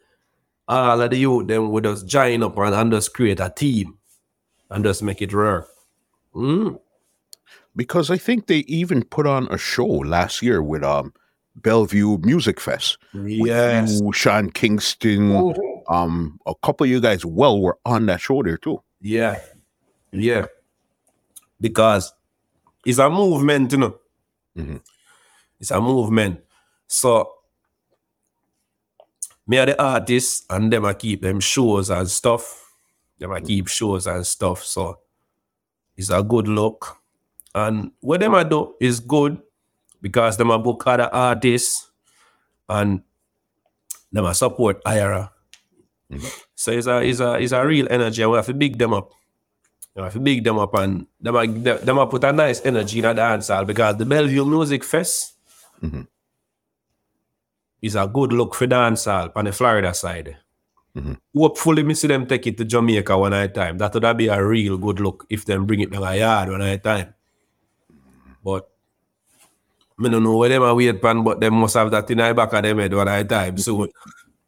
all 0.66 1.00
of 1.00 1.10
the 1.10 1.16
youth 1.16 1.46
them 1.46 1.70
we 1.70 1.80
just 1.80 2.06
join 2.06 2.42
up 2.42 2.56
and, 2.58 2.74
and 2.74 2.92
just 2.92 3.14
create 3.14 3.40
a 3.40 3.50
team 3.50 3.98
and 4.70 4.84
just 4.84 5.02
make 5.02 5.22
it 5.22 5.34
work. 5.34 5.68
Mm. 6.34 6.78
Because 7.74 8.10
I 8.10 8.16
think 8.16 8.46
they 8.46 8.58
even 8.60 9.04
put 9.04 9.26
on 9.26 9.48
a 9.50 9.58
show 9.58 9.86
last 9.86 10.42
year 10.42 10.62
with 10.62 10.82
um 10.82 11.12
Bellevue 11.56 12.18
Music 12.18 12.60
Fest. 12.60 12.98
Yes. 13.12 14.00
you, 14.00 14.12
Sean 14.12 14.50
Kingston, 14.50 15.54
um, 15.88 16.38
a 16.46 16.54
couple 16.62 16.84
of 16.84 16.90
you 16.90 17.00
guys 17.00 17.24
well 17.24 17.60
were 17.60 17.78
on 17.84 18.06
that 18.06 18.20
show 18.20 18.42
there 18.42 18.56
too. 18.56 18.82
Yeah. 19.00 19.40
Yeah. 20.12 20.46
Because 21.60 22.12
it's 22.84 22.98
a 22.98 23.08
movement, 23.10 23.72
you 23.72 23.78
know. 23.78 23.98
Mhm. 24.56 24.80
It's 25.60 25.70
a 25.70 25.80
movement. 25.80 26.40
So 26.86 27.28
me 29.46 29.58
are 29.58 29.66
the 29.66 29.82
artists 29.82 30.44
and 30.50 30.72
them 30.72 30.84
I 30.84 30.94
keep 30.94 31.22
them 31.22 31.40
shows 31.40 31.90
and 31.90 32.08
stuff. 32.10 32.72
Them 33.18 33.32
I 33.32 33.40
keep 33.40 33.68
shows 33.68 34.06
and 34.06 34.26
stuff. 34.26 34.64
So 34.64 34.98
it's 35.96 36.10
a 36.10 36.22
good 36.22 36.48
look. 36.48 36.96
And 37.54 37.92
what 38.00 38.20
them 38.20 38.34
I 38.34 38.44
do 38.44 38.74
is 38.80 39.00
good 39.00 39.40
because 40.00 40.36
them 40.36 40.50
I 40.50 40.56
book 40.56 40.82
other 40.86 41.12
artists 41.12 41.90
and 42.68 43.02
them 44.12 44.24
I 44.26 44.32
support 44.32 44.82
Iyara. 44.84 45.30
So 46.54 46.72
it's 46.72 46.86
a 46.86 47.02
it's 47.02 47.20
a 47.20 47.34
it's 47.34 47.52
a 47.52 47.64
real 47.66 47.86
energy. 47.90 48.22
and 48.22 48.30
We 48.32 48.36
have 48.36 48.46
to 48.46 48.54
big 48.54 48.78
them 48.78 48.92
up. 48.94 49.10
You 50.00 50.04
have 50.04 50.14
to 50.14 50.20
big 50.20 50.42
them 50.44 50.58
up 50.58 50.72
and 50.76 51.06
them 51.20 51.36
a, 51.36 51.46
them 51.46 51.98
a 51.98 52.06
put 52.06 52.24
a 52.24 52.32
nice 52.32 52.64
energy 52.64 52.98
in 53.00 53.04
the 53.04 53.12
dance 53.12 53.48
hall 53.48 53.66
because 53.66 53.98
the 53.98 54.06
Bellevue 54.06 54.46
Music 54.46 54.82
Fest 54.82 55.34
Mhm. 55.84 56.06
is 57.82 57.96
a 57.96 58.06
good 58.06 58.32
look 58.32 58.54
for 58.54 58.66
dance 58.66 59.04
hall 59.04 59.28
on 59.36 59.44
the 59.44 59.52
Florida 59.52 59.92
side. 59.92 60.38
Mhm. 60.96 61.18
Hopefully, 61.36 61.82
me 61.82 61.92
see 61.92 62.08
them 62.08 62.26
take 62.26 62.46
it 62.46 62.56
to 62.56 62.64
Jamaica 62.64 63.16
one 63.18 63.34
at 63.34 63.50
a 63.50 63.52
time. 63.52 63.76
That 63.76 63.92
would 63.92 64.16
be 64.16 64.28
a 64.28 64.42
real 64.42 64.78
good 64.78 65.00
look 65.00 65.26
if 65.28 65.44
them 65.44 65.66
bring 65.66 65.80
it 65.80 65.90
down 65.90 66.02
a 66.02 66.16
yard 66.16 66.48
one 66.48 66.62
at 66.62 66.74
a 66.74 66.78
time. 66.78 67.14
But 68.42 68.70
me 69.98 70.08
don't 70.08 70.22
know 70.24 70.36
where 70.38 70.48
them 70.48 70.62
are 70.62 70.74
wait 70.74 71.00
pan, 71.02 71.22
but 71.22 71.40
them 71.40 71.54
must 71.60 71.74
have 71.76 71.90
that 71.90 72.10
in 72.10 72.18
the 72.18 72.32
back 72.34 72.54
of 72.54 72.62
them 72.62 72.78
head 72.78 72.94
one 72.94 73.06
at 73.08 73.20
a 73.20 73.24
time. 73.28 73.58
So 73.58 73.86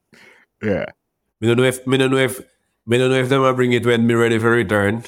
Yeah. 0.62 0.87
me 1.41 1.49
don't 1.49 1.59
know 1.59 1.65
if 1.65 1.87
me 1.87 1.99
don't 1.99 2.11
know 2.11 2.16
if 2.16 2.41
me 2.87 2.97
don't 2.97 3.11
know 3.11 3.20
if 3.20 3.29
them 3.29 3.43
will 3.43 3.53
bring 3.53 3.73
it 3.74 3.85
when 3.85 4.07
me 4.07 4.15
ready 4.15 4.39
for 4.39 4.51
return. 4.51 5.05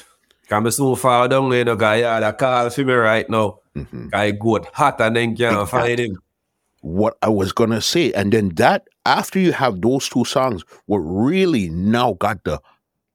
Can 0.47 0.63
be 0.63 0.71
so 0.71 0.95
far 0.95 1.27
down 1.27 1.49
there, 1.49 1.65
no 1.65 1.75
guy 1.75 1.97
had 1.97 2.23
a 2.23 2.33
call 2.33 2.69
for 2.69 2.83
me 2.83 2.93
right 2.93 3.29
now. 3.29 3.59
Mhm. 3.75 4.11
Guy 4.11 4.31
got 4.31 4.65
hot 4.73 5.01
and 5.01 5.15
then 5.15 5.35
can't 5.35 5.67
find 5.67 5.99
him. 5.99 6.17
What 6.81 7.17
I 7.21 7.29
was 7.29 7.51
gonna 7.51 7.81
say, 7.81 8.13
and 8.13 8.31
then 8.31 8.49
that 8.55 8.87
after 9.05 9.39
you 9.39 9.51
have 9.53 9.81
those 9.81 10.07
two 10.07 10.23
songs, 10.23 10.63
what 10.85 10.99
really 10.99 11.69
now 11.69 12.13
got 12.13 12.43
the 12.43 12.61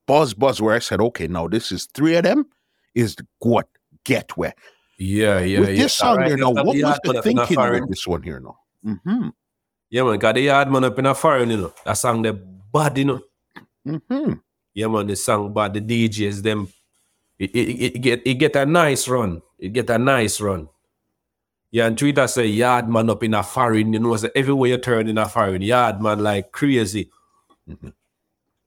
buzz 0.07 0.35
buzz 0.35 0.61
where 0.61 0.75
I 0.75 0.81
said, 0.81 1.01
okay, 1.01 1.29
now 1.29 1.47
this 1.47 1.71
is 1.71 1.87
three 1.95 2.17
of 2.17 2.25
them, 2.25 2.47
is 2.97 3.17
what 3.39 3.69
get 4.05 4.37
wet. 4.37 4.59
Yeah, 4.99 5.39
yeah, 5.41 5.61
with 5.61 5.71
yeah. 5.71 5.83
this 5.83 5.95
song 5.95 6.15
Alright, 6.15 6.29
here 6.29 6.37
now, 6.37 6.51
what 6.51 6.67
was 6.67 6.99
the 7.05 7.23
thinking 7.23 7.59
with 7.59 7.89
this 7.89 8.07
one 8.07 8.23
here 8.23 8.41
now? 8.41 8.59
Mm-hmm. 8.85 9.29
Yeah, 9.89 10.03
man, 10.03 10.19
got 10.19 10.35
the 10.35 10.43
yard 10.43 10.71
man 10.71 10.85
up 10.85 10.99
in 10.99 11.07
a 11.07 11.15
foreign, 11.15 11.51
you 11.51 11.57
know. 11.57 11.73
That 11.85 11.95
song 11.95 12.23
the 12.23 12.33
bad, 12.33 12.99
you 12.99 13.05
know. 13.05 13.21
Mm-hmm. 13.87 14.33
Yeah, 14.75 14.89
man, 14.89 15.07
the 15.07 15.17
song 15.17 15.55
bad, 15.55 15.75
the 15.75 15.81
DJs, 15.81 16.43
them 16.43 16.69
it, 17.41 17.95
it, 17.97 17.99
get 18.01 18.23
it 18.27 18.35
get 18.35 18.57
a 18.57 18.67
nice 18.67 19.09
run. 19.09 19.43
It 19.59 19.73
get 19.73 19.91
a 19.91 19.99
nice 19.99 20.41
run. 20.41 20.69
Yeah, 21.71 21.87
and 21.87 21.97
Twitter 21.97 22.27
say 22.27 22.47
yard 22.47 22.89
man 22.89 23.09
up 23.11 23.23
in 23.23 23.35
a 23.35 23.43
foreign, 23.43 23.93
you 23.93 23.99
know, 24.01 24.17
say 24.17 24.31
everywhere 24.35 24.71
you 24.71 24.79
turn 24.79 25.09
in 25.09 25.19
a 25.19 25.29
foreign, 25.29 25.63
yard 25.63 26.03
man 26.03 26.19
like 26.19 26.53
crazy. 26.53 27.11
Mhm. 27.69 27.93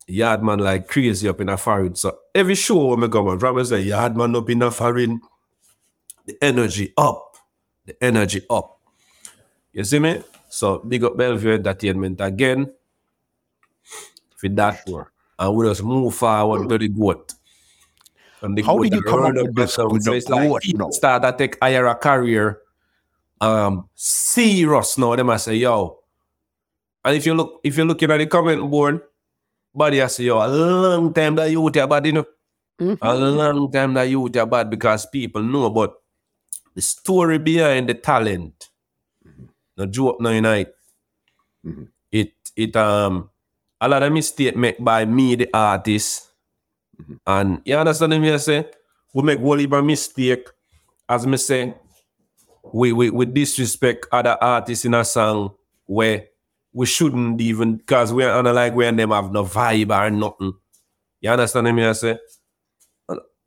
Yard 0.07 0.43
man 0.43 0.59
like 0.59 0.87
crazy 0.87 1.27
up 1.29 1.39
in 1.41 1.49
a 1.49 1.57
foreign. 1.57 1.95
So 1.95 2.17
every 2.33 2.55
show 2.55 2.87
when 2.87 3.01
me 3.01 3.07
go 3.07 3.27
on, 3.27 3.39
probably 3.39 3.65
say 3.65 3.81
yard 3.81 4.17
man 4.17 4.35
up 4.35 4.49
in 4.49 4.61
a 4.61 4.71
foreign. 4.71 5.21
The 6.25 6.37
energy 6.41 6.93
up. 6.97 7.37
The 7.85 8.01
energy 8.01 8.41
up. 8.49 8.79
You 9.73 9.83
see 9.83 9.99
me? 9.99 10.23
So 10.49 10.79
big 10.79 11.03
up 11.03 11.17
Bellevue 11.17 11.53
Entertainment 11.53 12.21
again. 12.21 12.71
For 14.37 14.49
that. 14.49 14.83
Sure. 14.87 15.11
And 15.37 15.55
we 15.55 15.67
just 15.67 15.83
move 15.83 16.15
forward 16.15 16.69
to 16.69 16.77
the 16.77 16.87
goat. 16.87 17.33
And 18.43 18.59
How 18.65 18.77
did 18.77 18.93
you 18.93 19.01
come 19.01 19.23
up 19.23 19.33
with 19.35 19.55
this. 19.55 19.73
So 19.73 19.87
it's 19.95 20.27
like 20.29 20.49
goat 20.49 20.61
people 20.61 20.87
now? 20.87 20.91
start 20.91 21.23
to 21.23 21.31
take 21.31 21.57
higher 21.63 21.87
a 21.87 21.95
career 21.95 22.59
um 23.41 23.89
serious 23.95 24.97
now. 24.97 25.15
Them 25.15 25.29
I 25.31 25.37
say, 25.37 25.55
yo. 25.55 25.99
And 27.05 27.15
if 27.15 27.25
you 27.25 27.33
look 27.33 27.61
if 27.63 27.77
you're 27.77 27.85
looking 27.87 28.11
at 28.11 28.17
the 28.17 28.27
comment 28.27 28.69
board, 28.69 29.01
buddy, 29.73 30.01
I 30.01 30.07
say, 30.07 30.25
yo, 30.25 30.39
a 30.43 30.47
long 30.47 31.13
time 31.13 31.35
that 31.35 31.49
you 31.51 31.65
are 31.65 31.87
bad, 31.87 32.05
you 32.05 32.11
know. 32.13 32.25
Mhm. 32.81 32.97
A 33.01 33.15
long 33.15 33.71
time 33.71 33.93
that 33.95 34.03
you 34.11 34.27
are 34.27 34.45
bad 34.45 34.69
because 34.69 35.05
people 35.07 35.41
know 35.41 35.65
about 35.65 35.95
the 36.75 36.81
story 36.81 37.37
behind 37.39 37.87
the 37.87 37.93
talent. 37.95 38.69
No 39.77 39.85
joke 39.87 40.19
no 40.19 40.35
night. 40.39 40.67
Mhm. 41.65 41.87
It 42.11 42.33
it 42.55 42.75
um 42.75 43.29
a 43.79 43.87
lot 43.87 44.03
of 44.03 44.11
mistake 44.11 44.55
made 44.55 44.77
by 44.79 45.05
me, 45.05 45.35
the 45.35 45.47
artist, 45.53 46.32
Mm-hmm. 47.01 47.13
And 47.25 47.61
you 47.65 47.75
understand 47.75 48.21
me? 48.21 48.31
I 48.31 48.37
say 48.37 48.69
we 49.13 49.23
make 49.23 49.39
whole 49.39 49.57
heap 49.57 49.71
mistake. 49.71 50.47
As 51.07 51.27
me 51.27 51.37
say, 51.37 51.73
we, 52.71 52.93
we 52.93 53.09
we 53.09 53.25
disrespect 53.25 54.07
other 54.11 54.37
artists 54.41 54.85
in 54.85 54.93
a 54.93 55.03
song 55.03 55.53
where 55.85 56.27
we 56.71 56.85
shouldn't 56.85 57.39
even 57.41 57.77
because 57.77 58.13
we're 58.13 58.31
on 58.31 58.45
like 58.45 58.73
we 58.73 58.85
and 58.85 58.97
them 58.97 59.11
have 59.11 59.31
no 59.31 59.43
vibe 59.43 59.95
or 59.95 60.09
nothing. 60.09 60.53
You 61.21 61.29
understand 61.29 61.73
me? 61.75 61.85
I 61.85 61.93
say, 61.93 62.17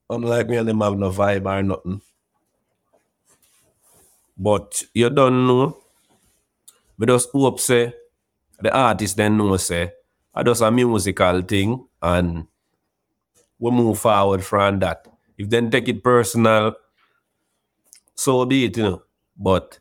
unlike 0.09 0.48
me 0.48 0.56
and 0.56 0.68
them 0.68 0.81
have 0.81 0.97
no 0.97 1.10
vibe 1.10 1.47
or 1.47 1.62
nothing. 1.62 2.01
But 4.36 4.85
you 4.94 5.10
don't 5.10 5.47
know. 5.47 5.78
But 6.98 7.09
just 7.09 7.31
hope 7.31 7.60
say 7.60 7.94
the 8.60 8.74
artist 8.74 9.16
then 9.16 9.36
know 9.36 9.56
say 9.56 9.93
I 10.35 10.43
just 10.43 10.62
a 10.62 10.70
musical 10.70 11.43
thing 11.43 11.86
and 12.01 12.47
we 13.59 13.70
move 13.70 13.99
forward 13.99 14.45
from 14.45 14.78
that. 14.81 15.07
If 15.39 15.51
then 15.51 15.70
take 15.70 15.89
it 15.89 16.03
personal, 16.03 16.74
so 18.15 18.45
be 18.45 18.65
it, 18.65 18.77
you 18.77 18.83
know. 18.83 19.03
But 19.37 19.78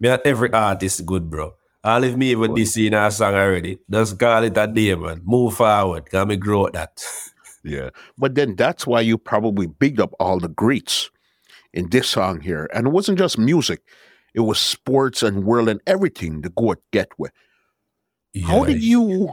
not 0.00 0.26
every 0.26 0.52
artist 0.52 1.00
is 1.00 1.06
good, 1.06 1.30
bro. 1.30 1.54
All 1.84 2.02
if 2.02 2.16
me 2.16 2.30
even 2.30 2.54
this 2.54 2.76
in 2.76 2.94
a 2.94 3.10
song 3.10 3.34
already, 3.34 3.78
just 3.90 4.18
call 4.18 4.42
it 4.42 4.56
a 4.56 4.66
day, 4.66 4.94
man. 4.94 5.20
Move 5.24 5.54
forward. 5.54 6.10
Can 6.10 6.28
me 6.28 6.36
grow 6.36 6.68
that. 6.70 7.02
Yeah. 7.66 7.90
But 8.16 8.36
then 8.36 8.54
that's 8.54 8.86
why 8.86 9.00
you 9.00 9.18
probably 9.18 9.66
bigged 9.66 10.00
up 10.00 10.14
all 10.20 10.38
the 10.38 10.46
greats 10.48 11.10
in 11.72 11.90
this 11.90 12.08
song 12.08 12.40
here. 12.40 12.70
And 12.72 12.86
it 12.86 12.90
wasn't 12.90 13.18
just 13.18 13.38
music, 13.38 13.82
it 14.34 14.40
was 14.40 14.60
sports 14.60 15.20
and 15.20 15.44
world 15.44 15.68
and 15.68 15.80
everything 15.84 16.42
the 16.42 16.50
GOAT 16.50 16.80
get 16.92 17.08
with. 17.18 17.32
How 18.44 18.64
did 18.64 18.84
you 18.84 19.32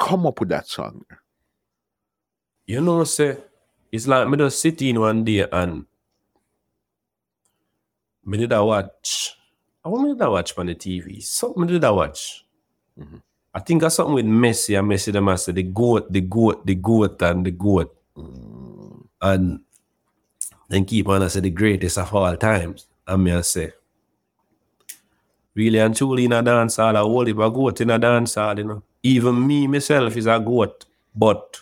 come 0.00 0.26
up 0.26 0.40
with 0.40 0.48
that 0.48 0.66
song? 0.66 1.04
You 2.70 2.80
know, 2.80 3.02
say 3.02 3.36
it's 3.90 4.06
like 4.06 4.28
me 4.28 4.36
just 4.38 4.60
sitting 4.60 5.00
one 5.00 5.24
day 5.24 5.44
and 5.50 5.86
me 8.24 8.38
did 8.38 8.52
I 8.52 8.60
watch. 8.60 9.36
I 9.84 9.88
want 9.88 10.04
me 10.04 10.12
did 10.14 10.22
I 10.22 10.28
watch 10.28 10.56
on 10.56 10.66
the 10.66 10.76
TV. 10.76 11.20
Something 11.20 11.66
did 11.66 11.82
I 11.82 11.90
watch. 11.90 12.44
Mhm. 12.96 13.22
I 13.52 13.58
think 13.58 13.82
that's 13.82 13.96
something 13.96 14.14
with 14.14 14.24
Messi 14.24 14.78
and 14.78 14.88
Messi 14.88 15.12
them 15.12 15.28
I 15.28 15.34
say 15.34 15.50
the 15.50 15.64
goat, 15.64 16.12
the 16.12 16.20
goat, 16.20 16.64
the 16.64 16.76
goat, 16.76 17.20
and 17.22 17.44
the 17.44 17.50
goat. 17.50 17.92
Mm, 18.16 19.06
And 19.20 19.60
then 20.68 20.84
keep 20.84 21.08
on 21.08 21.24
I 21.24 21.26
say 21.26 21.40
the 21.40 21.50
greatest 21.50 21.98
of 21.98 22.14
all 22.14 22.36
times. 22.36 22.86
And 23.04 23.24
me 23.24 23.32
I 23.32 23.40
say 23.40 23.72
really 25.56 25.80
and 25.80 25.96
truly 25.96 26.26
in 26.26 26.32
a 26.32 26.40
dance 26.40 26.76
hall, 26.76 26.96
I 26.96 27.00
hold 27.00 27.26
if 27.26 27.36
a 27.38 27.50
goat 27.50 27.80
in 27.80 27.90
a 27.90 27.98
dance 27.98 28.36
hall, 28.36 28.56
you 28.56 28.62
know. 28.64 28.82
Even 29.02 29.44
me 29.44 29.66
myself 29.66 30.16
is 30.16 30.26
a 30.26 30.38
goat, 30.38 30.84
but 31.16 31.60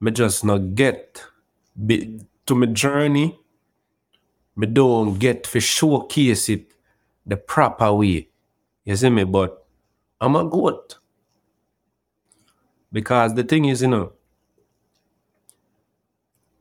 me 0.00 0.10
just 0.10 0.44
not 0.44 0.74
get 0.74 1.24
be, 1.86 2.20
to 2.46 2.54
my 2.54 2.66
journey. 2.66 3.38
Me 4.56 4.66
don't 4.66 5.18
get 5.18 5.44
to 5.44 5.60
showcase 5.60 6.48
it 6.48 6.72
the 7.26 7.36
proper 7.36 7.92
way. 7.92 8.28
You 8.84 8.96
see 8.96 9.10
me? 9.10 9.24
But 9.24 9.64
I'm 10.20 10.34
a 10.36 10.44
goat. 10.44 10.98
Because 12.90 13.34
the 13.34 13.44
thing 13.44 13.66
is, 13.66 13.82
you 13.82 13.88
know, 13.88 14.12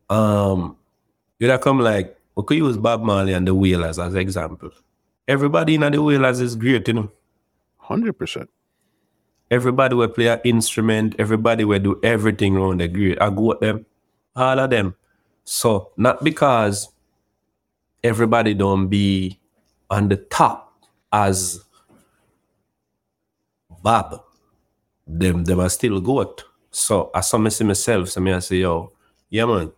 um, 0.10 0.78
you 1.40 1.48
know, 1.48 1.58
come 1.58 1.80
like 1.80 2.18
we 2.36 2.44
could 2.44 2.58
use 2.58 2.78
Bob 2.78 3.02
Marley 3.02 3.34
and 3.34 3.48
the 3.48 3.56
Wailers 3.56 3.98
as 3.98 4.14
example. 4.16 4.72
Everybody 5.28 5.76
in 5.76 5.82
the 5.82 6.02
Wailers 6.02 6.40
is 6.40 6.56
great, 6.56 6.88
you 6.88 6.94
know. 6.94 7.12
100%. 7.84 8.48
Everybody 9.50 9.96
will 9.96 10.10
play 10.10 10.28
an 10.28 10.42
instrument. 10.44 11.16
Everybody 11.20 11.64
will 11.64 11.80
do 11.80 12.00
everything 12.04 12.58
around 12.58 12.82
the 12.82 12.88
great. 12.88 13.22
I 13.22 13.30
go 13.30 13.54
at 13.54 13.62
them, 13.62 13.86
all 14.36 14.60
of 14.60 14.70
them. 14.70 14.96
So 15.46 15.92
not 15.96 16.24
because 16.24 16.90
everybody 18.04 18.54
don't 18.54 18.88
be 18.88 19.40
on 19.90 20.10
the 20.10 20.18
top 20.18 20.74
as 21.12 21.64
Bob. 23.82 24.22
Them 25.08 25.46
them 25.46 25.62
are 25.62 25.70
still 25.70 26.02
good. 26.02 26.28
So 26.72 27.10
as 27.16 27.30
some 27.30 27.50
see 27.50 27.64
myself, 27.64 28.10
so 28.10 28.20
me 28.20 28.34
I 28.34 28.40
say, 28.40 28.58
yo, 28.58 28.92
yeah 29.30 29.46
man. 29.46 29.72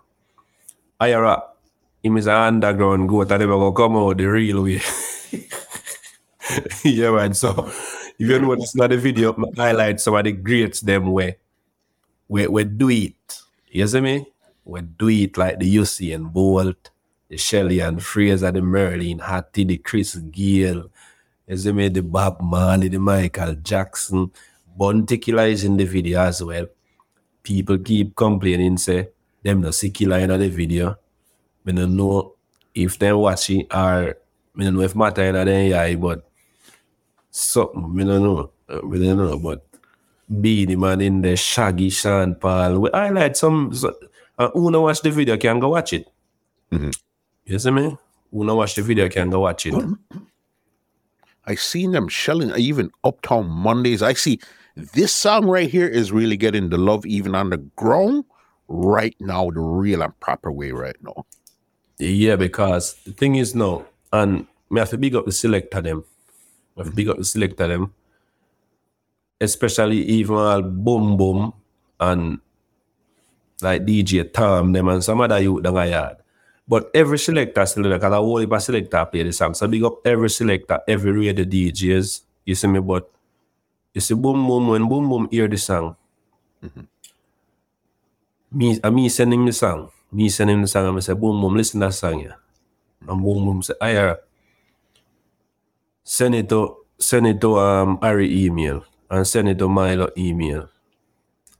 I 0.99 1.13
rap. 1.13 1.55
Him 2.03 2.17
is 2.17 2.27
an 2.27 2.33
underground 2.33 3.07
goat 3.07 3.31
and 3.31 3.39
never 3.41 3.53
gonna 3.57 3.73
come 3.75 3.97
out 3.97 4.17
the 4.17 4.25
real 4.25 4.63
way. 4.63 4.81
yeah 6.83 7.11
man. 7.11 7.33
So 7.35 7.71
if 8.19 8.29
you 8.29 8.39
notice 8.39 8.75
not 8.75 8.89
the 8.89 8.97
video, 8.97 9.33
I 9.57 9.67
highlight 9.67 9.99
some 9.99 10.15
of 10.15 10.23
the 10.23 10.33
greats 10.33 10.81
them 10.81 11.11
way. 11.11 11.37
we, 12.27 12.47
we 12.47 12.63
do 12.65 12.89
it. 12.89 13.41
You 13.69 13.87
see 13.87 14.01
me? 14.01 14.27
We 14.65 14.81
do 14.81 15.09
it 15.09 15.37
like 15.37 15.59
the 15.59 15.75
Usain 15.75 16.31
Bolt, 16.31 16.91
the 17.27 17.37
Shelly-Ann 17.37 17.99
Fraser, 17.99 18.51
the 18.51 18.59
Merlene 18.59 19.19
Ottey, 19.19 19.67
the 19.67 19.77
Chris 19.77 20.15
Gayle, 20.15 20.89
you 21.49 21.57
see 21.57 21.71
me? 21.71 21.89
The 21.89 22.03
Bob 22.03 22.41
Marley, 22.41 22.89
the 22.89 22.99
Michael 22.99 23.55
Jackson. 23.55 24.31
Bounty 24.77 25.17
Killer 25.17 25.47
is 25.47 25.63
in 25.63 25.77
the 25.77 25.83
video 25.83 26.21
as 26.21 26.43
well. 26.43 26.67
People 27.41 27.79
keep 27.79 28.15
complaining, 28.15 28.77
say, 28.77 29.09
them 29.41 29.61
no 29.61 29.71
see 29.71 29.89
Killer 29.89 30.19
in 30.19 30.29
the 30.29 30.47
video. 30.47 30.95
Me 31.65 31.73
don't 31.73 31.97
know 31.97 32.35
if 32.75 32.99
they 32.99 33.11
watch 33.11 33.49
it 33.49 33.65
or 33.73 34.15
don't 34.55 34.75
know 34.75 34.81
if 34.81 34.95
matter 34.95 35.23
in 35.23 35.33
the 35.43 35.73
eye, 35.73 35.95
but 35.95 36.28
something, 37.31 37.95
me 37.95 38.03
don't 38.03 38.23
know. 38.23 38.51
Uh, 38.69 38.81
Me 38.85 38.99
don't 38.99 39.17
know, 39.17 39.39
but 39.39 39.65
Beenie 40.41 40.75
Man 40.75 41.01
in 41.01 41.21
the 41.21 41.35
Shaggy 41.35 41.89
Sean 41.89 42.35
Paul. 42.35 42.79
We 42.79 42.89
highlight 42.93 43.35
some. 43.35 43.73
So, 43.73 43.95
uh, 44.37 44.49
who 44.51 44.69
no 44.71 44.81
watch 44.81 45.01
the 45.01 45.09
video 45.11 45.37
can 45.37 45.59
go 45.59 45.69
watch 45.69 45.93
it. 45.93 46.07
Mhm. 46.71 46.93
You 47.45 47.57
see 47.59 47.71
me? 47.71 47.97
Who 48.31 48.43
no 48.43 48.55
watch 48.55 48.75
the 48.75 48.83
video 48.83 49.09
can 49.09 49.31
go 49.31 49.39
watch 49.41 49.65
it. 49.65 49.73
I 51.45 51.55
seen 51.55 51.93
them 51.93 52.07
shelling 52.07 52.51
even 52.55 52.91
Uptown 53.03 53.49
Mondays. 53.49 54.03
I 54.03 54.13
see 54.13 54.39
this 54.75 55.11
song 55.11 55.45
right 55.45 55.67
here 55.69 55.87
is 55.87 56.11
really 56.11 56.37
getting 56.37 56.69
the 56.69 56.77
love 56.77 57.07
even 57.07 57.33
on 57.33 57.49
the 57.49 57.57
ground 57.57 58.23
right 58.67 59.15
now, 59.19 59.49
the 59.49 59.59
real 59.59 60.03
and 60.03 60.17
proper 60.19 60.51
way 60.51 60.71
right 60.71 60.95
now. 61.01 61.25
Yeah, 61.97 62.35
because 62.35 62.93
the 63.03 63.13
thing 63.13 63.35
is 63.35 63.55
now, 63.55 63.85
and 64.13 64.45
me 64.69 64.79
have 64.79 64.91
to 64.91 64.97
big 64.99 65.15
up 65.15 65.25
the 65.25 65.31
selector 65.31 65.81
them. 65.81 66.05
I 66.79 66.83
to 66.83 66.91
big 66.91 67.09
up 67.09 67.17
the 67.17 67.25
selector 67.25 67.67
them. 67.67 67.93
Especially 69.41 70.03
even 70.03 70.35
all 70.35 70.61
boom 70.61 71.17
boom 71.17 71.53
and 71.99 72.39
like 73.61 73.85
DJ 73.85 74.31
Tom 74.31 74.71
them 74.71 74.87
and 74.87 75.03
some 75.03 75.21
other 75.21 75.39
youth 75.39 75.63
down 75.63 75.75
the 75.75 75.87
yard. 75.87 76.17
But 76.67 76.91
every 76.93 77.17
selector 77.17 77.65
still 77.65 77.83
because 77.83 78.13
I 78.13 78.15
whole 78.15 78.37
heap 78.37 78.51
of 78.51 78.61
selector 78.61 79.05
play 79.05 79.23
the 79.23 79.33
song. 79.33 79.53
So 79.55 79.67
big 79.67 79.83
up 79.83 80.05
every 80.05 80.29
selector, 80.29 80.79
every 80.87 81.11
radio 81.11 81.43
DJs. 81.43 82.21
You 82.45 82.55
see 82.55 82.67
me, 82.67 82.79
but 82.79 83.09
you 83.93 84.01
see 84.01 84.13
boom 84.13 84.45
boom 84.47 84.67
when 84.67 84.87
boom 84.87 85.09
boom 85.09 85.27
hear 85.31 85.47
the 85.47 85.57
song. 85.57 85.95
Mm-hmm. 86.63 86.81
Me 88.51 88.79
and 88.83 88.95
me 88.95 89.09
send 89.09 89.33
him 89.33 89.45
the 89.45 89.53
song. 89.53 89.89
Me 90.11 90.29
send 90.29 90.49
him 90.49 90.61
the 90.61 90.67
song 90.67 90.87
and 90.87 90.97
I 90.97 90.99
say, 91.01 91.13
boom 91.13 91.41
boom, 91.41 91.55
listen 91.55 91.79
to 91.79 91.87
that 91.87 91.93
song 91.93 92.19
yeah. 92.21 92.33
And 93.07 93.21
boom 93.21 93.45
boom 93.45 93.61
say, 93.61 93.73
I 93.81 93.91
hear. 93.91 94.19
Send 96.09 96.33
it 96.33 96.49
to 96.49 96.89
send 96.97 97.27
it 97.29 97.37
to 97.45 97.59
um 97.61 97.99
Harry 98.01 98.25
email 98.33 98.81
and 99.13 99.27
send 99.27 99.45
it 99.47 99.59
to 99.61 99.69
Milo 99.69 100.09
email. 100.17 100.65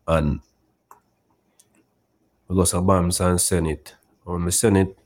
And 0.09 0.41
go 2.49 2.63
some 2.65 2.87
bombs 2.87 3.21
and 3.21 3.39
send 3.39 3.67
it. 3.67 3.93
When 4.25 4.43
me 4.45 4.51
send 4.51 4.77
it, 4.77 4.97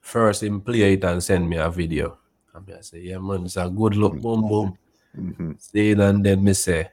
first 0.00 0.42
him 0.42 0.60
play 0.60 0.92
it 0.92 1.04
and 1.04 1.24
send 1.24 1.48
me 1.48 1.56
a 1.56 1.70
video. 1.70 2.18
And 2.52 2.68
I 2.76 2.82
say, 2.82 3.00
yeah 3.00 3.16
man, 3.18 3.46
it's 3.48 3.56
a 3.56 3.64
good 3.70 3.96
look, 3.96 4.20
boom 4.20 4.44
boom. 4.46 4.76
Mhm. 5.16 5.56
See 5.58 5.92
it 5.92 5.98
and 6.00 6.20
then 6.24 6.44
me 6.44 6.52
say, 6.52 6.90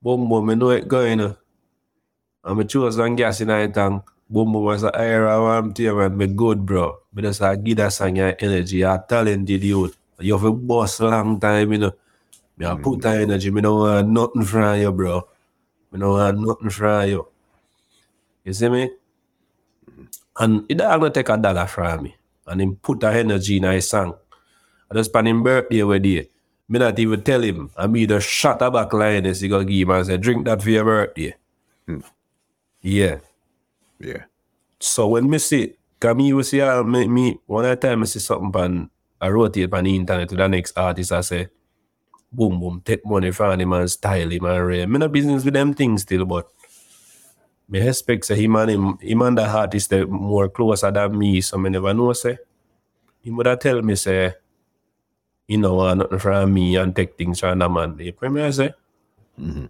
boom 0.00 0.28
boom, 0.28 0.46
me 0.46 0.54
know 0.54 0.70
it 0.70 0.86
going. 0.86 1.20
uh. 1.20 1.34
And 2.44 2.56
me 2.58 2.64
choose 2.70 2.94
some 2.96 3.16
gas 3.16 3.40
in 3.40 3.48
the 3.48 3.66
tank. 3.74 4.04
Boom 4.30 4.52
boom, 4.52 4.68
I 4.68 4.76
say, 4.78 4.90
I 4.94 5.04
hear 5.06 5.26
I'm 5.26 5.74
man, 5.76 6.16
me 6.16 6.26
good 6.28 6.64
bro. 6.64 6.98
Just 7.18 7.42
uh, 7.42 7.56
give 7.56 7.78
that 7.78 7.92
song 7.92 8.14
your 8.14 8.32
energy, 8.38 8.78
you're 8.78 9.04
talented 9.08 9.64
youth. 9.64 9.99
You 10.20 10.34
have 10.34 10.44
a 10.44 10.52
boss 10.52 11.00
long 11.00 11.40
time, 11.40 11.72
you 11.72 11.78
know. 11.78 11.92
Me 12.56 12.66
a 12.66 12.76
put 12.76 13.00
that 13.00 13.22
energy, 13.22 13.50
me 13.50 13.62
don't 13.62 13.80
want 13.80 14.08
nothing 14.08 14.44
from 14.44 14.78
you, 14.78 14.92
bro. 14.92 15.26
Me 15.92 15.98
don't 15.98 16.12
want 16.12 16.38
nothing 16.38 16.70
from 16.70 17.08
you. 17.08 17.28
You 18.44 18.52
see 18.52 18.68
me? 18.68 18.90
And 20.38 20.64
it 20.68 20.76
don't 20.76 21.00
gonna 21.00 21.10
take 21.10 21.28
a 21.28 21.36
dollar 21.36 21.66
from 21.66 22.04
me. 22.04 22.16
And 22.46 22.60
him 22.60 22.76
put 22.76 23.00
that 23.00 23.16
energy 23.16 23.56
in 23.56 23.62
his 23.64 23.88
song. 23.88 24.14
I 24.90 24.94
just 24.94 25.10
spend 25.10 25.28
him 25.28 25.42
birthday 25.42 25.82
with 25.82 26.02
day. 26.02 26.28
Me 26.68 26.78
not 26.78 26.98
even 26.98 27.22
tell 27.22 27.42
him. 27.42 27.70
I 27.76 27.86
me 27.86 28.06
just 28.06 28.28
shut 28.28 28.60
a 28.62 28.70
back 28.70 28.92
line 28.92 29.26
as 29.26 29.40
he 29.40 29.48
gonna 29.48 29.64
give 29.64 29.88
him 29.88 29.94
and 29.94 30.06
say, 30.06 30.16
drink 30.18 30.44
that 30.44 30.62
for 30.62 30.70
your 30.70 30.84
birthday. 30.84 31.34
Hmm. 31.86 32.00
Yeah. 32.82 33.18
Yeah. 33.98 34.24
So 34.78 35.08
when 35.08 35.28
me 35.28 35.38
see, 35.38 35.76
cause 35.98 36.14
me 36.16 36.28
you 36.28 36.42
see 36.42 36.60
me, 36.84 37.08
me 37.08 37.40
one 37.46 37.78
time 37.78 38.02
I 38.02 38.06
see 38.06 38.18
something 38.18 38.52
pan 38.52 38.90
I 39.20 39.28
rotate 39.28 39.72
on 39.72 39.84
the 39.84 39.94
internet 39.94 40.28
to 40.30 40.36
the 40.36 40.48
next 40.48 40.76
artist 40.78 41.12
I 41.12 41.20
say, 41.20 41.48
boom 42.32 42.60
boom, 42.60 42.82
take 42.84 43.04
money 43.04 43.30
from 43.32 43.60
him 43.60 43.72
and 43.72 43.90
style 43.90 44.30
him 44.30 44.44
and 44.44 44.66
rare. 44.66 44.86
No 44.86 45.08
business 45.08 45.44
with 45.44 45.54
them 45.54 45.74
things 45.74 46.02
still, 46.02 46.24
but 46.24 46.48
me 47.68 47.86
respect 47.86 48.24
say 48.24 48.42
him 48.42 48.56
and 48.56 48.70
him, 48.70 48.98
him 48.98 49.22
and 49.22 49.38
the 49.38 49.46
artist 49.46 49.90
they 49.90 50.04
more 50.04 50.48
closer 50.48 50.90
than 50.90 51.18
me, 51.18 51.40
so 51.40 51.58
me 51.58 51.70
never 51.70 51.92
know 51.94 52.12
say. 52.12 52.38
He 53.20 53.30
would 53.30 53.46
have 53.46 53.58
tell 53.58 53.82
me 53.82 53.94
say, 53.96 54.34
you 55.46 55.58
know, 55.58 55.80
uh, 55.80 55.94
nothing 55.94 56.18
from 56.18 56.54
me 56.54 56.76
and 56.76 56.94
take 56.96 57.18
things 57.18 57.40
from 57.40 57.58
the 57.58 57.68
man. 57.68 57.96
You 57.98 58.14
me 58.30 58.42
I 58.42 58.50
say? 58.50 58.72
Mm-hmm. 59.38 59.66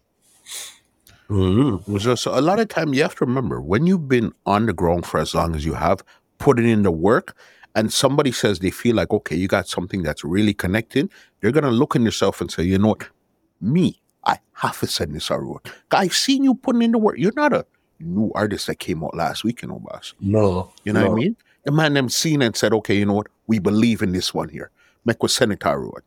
So, 1.98 2.14
so 2.14 2.38
a 2.38 2.40
lot 2.40 2.58
of 2.58 2.68
time 2.68 2.92
you 2.92 3.02
have 3.02 3.14
to 3.16 3.24
remember 3.24 3.60
when 3.60 3.86
you've 3.86 4.08
been 4.08 4.32
on 4.46 4.66
the 4.66 4.72
ground 4.72 5.06
for 5.06 5.20
as 5.20 5.34
long 5.34 5.54
as 5.54 5.64
you 5.64 5.74
have, 5.74 6.02
putting 6.38 6.68
in 6.68 6.82
the 6.82 6.90
work, 6.90 7.36
and 7.74 7.92
somebody 7.92 8.32
says 8.32 8.58
they 8.58 8.70
feel 8.70 8.96
like, 8.96 9.10
okay, 9.12 9.36
you 9.36 9.48
got 9.48 9.68
something 9.68 10.02
that's 10.02 10.24
really 10.24 10.54
connecting, 10.54 11.10
they're 11.40 11.52
gonna 11.52 11.70
look 11.70 11.94
in 11.94 12.02
yourself 12.02 12.40
and 12.40 12.50
say, 12.50 12.62
you 12.62 12.78
know 12.78 12.88
what, 12.88 13.08
me, 13.60 14.00
I 14.24 14.38
have 14.54 14.78
to 14.80 14.86
send 14.86 15.14
this 15.14 15.30
out. 15.30 15.68
I've 15.90 16.14
seen 16.14 16.44
you 16.44 16.54
putting 16.54 16.82
in 16.82 16.92
the 16.92 16.98
work. 16.98 17.16
You're 17.18 17.32
not 17.36 17.52
a 17.52 17.64
new 17.98 18.30
artist 18.34 18.66
that 18.66 18.78
came 18.78 19.04
out 19.04 19.14
last 19.14 19.44
week, 19.44 19.62
you 19.62 19.68
know, 19.68 19.78
boss. 19.78 20.14
No. 20.20 20.72
You 20.84 20.92
know 20.92 21.00
no. 21.00 21.10
what 21.10 21.16
I 21.16 21.20
mean? 21.20 21.36
The 21.64 21.72
man 21.72 21.94
them 21.94 22.08
seen 22.08 22.42
and 22.42 22.56
said, 22.56 22.72
okay, 22.72 22.96
you 22.96 23.06
know 23.06 23.14
what, 23.14 23.28
we 23.46 23.58
believe 23.58 24.02
in 24.02 24.12
this 24.12 24.32
one 24.32 24.48
here. 24.48 24.70
Make 25.04 25.22
with 25.22 25.32
Senator 25.32 25.78
Road. 25.78 26.02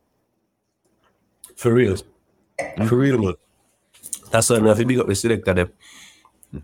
For 1.56 1.72
real. 1.72 1.96
Hmm? 2.60 2.86
For 2.86 2.96
real, 2.96 3.18
man. 3.18 3.34
That's 4.30 4.50
why 4.50 4.56
I 4.56 4.66
have 4.66 4.78
to 4.78 4.84
big 4.84 4.98
up 4.98 5.06
the 5.06 5.14
selector 5.14 5.54
them. 5.54 5.72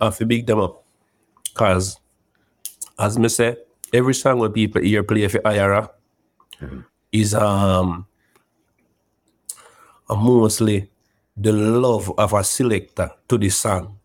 I 0.00 0.06
have 0.06 0.18
to 0.18 0.26
big 0.26 0.46
them 0.46 0.60
up. 0.60 0.84
Cause 1.54 1.98
as 2.98 3.18
me 3.18 3.28
say, 3.28 3.56
every 3.92 4.14
song 4.14 4.38
when 4.38 4.52
people 4.52 4.82
hear 4.82 5.02
play 5.02 5.28
for 5.28 5.38
Iyara 5.40 5.90
is 7.12 7.34
um 7.34 8.06
mostly 10.08 10.90
the 11.36 11.52
love 11.52 12.12
of 12.18 12.32
a 12.32 12.44
selector 12.44 13.10
to 13.28 13.38
the 13.38 13.48
song. 13.48 13.98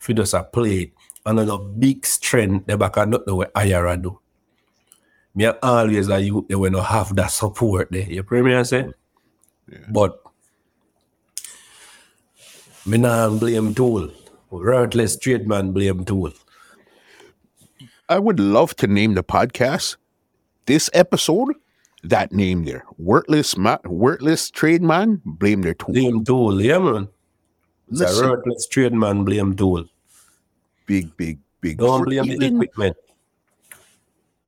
If 0.00 0.08
you 0.08 0.14
just 0.14 0.34
a 0.34 0.44
play 0.44 0.82
it. 0.82 0.92
And 1.26 1.38
then 1.38 1.48
a 1.48 1.58
big 1.58 2.04
strength 2.04 2.66
the 2.66 2.76
back 2.76 2.96
not 3.08 3.24
the 3.24 3.34
way 3.34 3.46
Iyara 3.56 4.02
do. 4.02 4.18
Me 5.34 5.46
always 5.46 6.08
like 6.08 6.24
you 6.24 6.44
they 6.48 6.54
will 6.54 6.70
not 6.70 6.86
have 6.86 7.16
that 7.16 7.30
support 7.30 7.88
there. 7.90 8.08
You 8.08 8.24
I 8.54 8.62
say? 8.62 8.92
But 9.88 10.20
me 12.86 12.98
nah 12.98 13.30
blame 13.30 13.74
tool. 13.74 14.10
Ruthless 14.50 15.16
trade 15.16 15.48
man 15.48 15.72
blame 15.72 16.04
tool. 16.04 16.32
I 18.08 18.18
would 18.18 18.38
love 18.38 18.76
to 18.76 18.86
name 18.86 19.14
the 19.14 19.24
podcast 19.24 19.96
this 20.66 20.90
episode 20.92 21.54
that 22.02 22.32
name 22.32 22.64
there. 22.64 22.84
Worthless 22.98 23.56
ma- 23.56 23.78
worthless 23.84 24.50
trade 24.50 24.82
man, 24.82 25.22
blame 25.24 25.62
their 25.62 25.74
tool. 25.74 25.94
Blame 25.94 26.24
tool, 26.24 26.60
yeah 26.60 26.78
man. 26.78 27.08
It's 27.90 28.00
a 28.00 28.04
Listen, 28.04 28.42
trade 28.70 28.92
man 28.92 29.24
blame 29.24 29.56
tool. 29.56 29.86
big, 30.86 31.16
big, 31.16 31.38
big. 31.60 31.78
Don't 31.78 32.00
for 32.00 32.04
blame 32.04 32.26
the 32.26 32.46
equipment. 32.46 32.96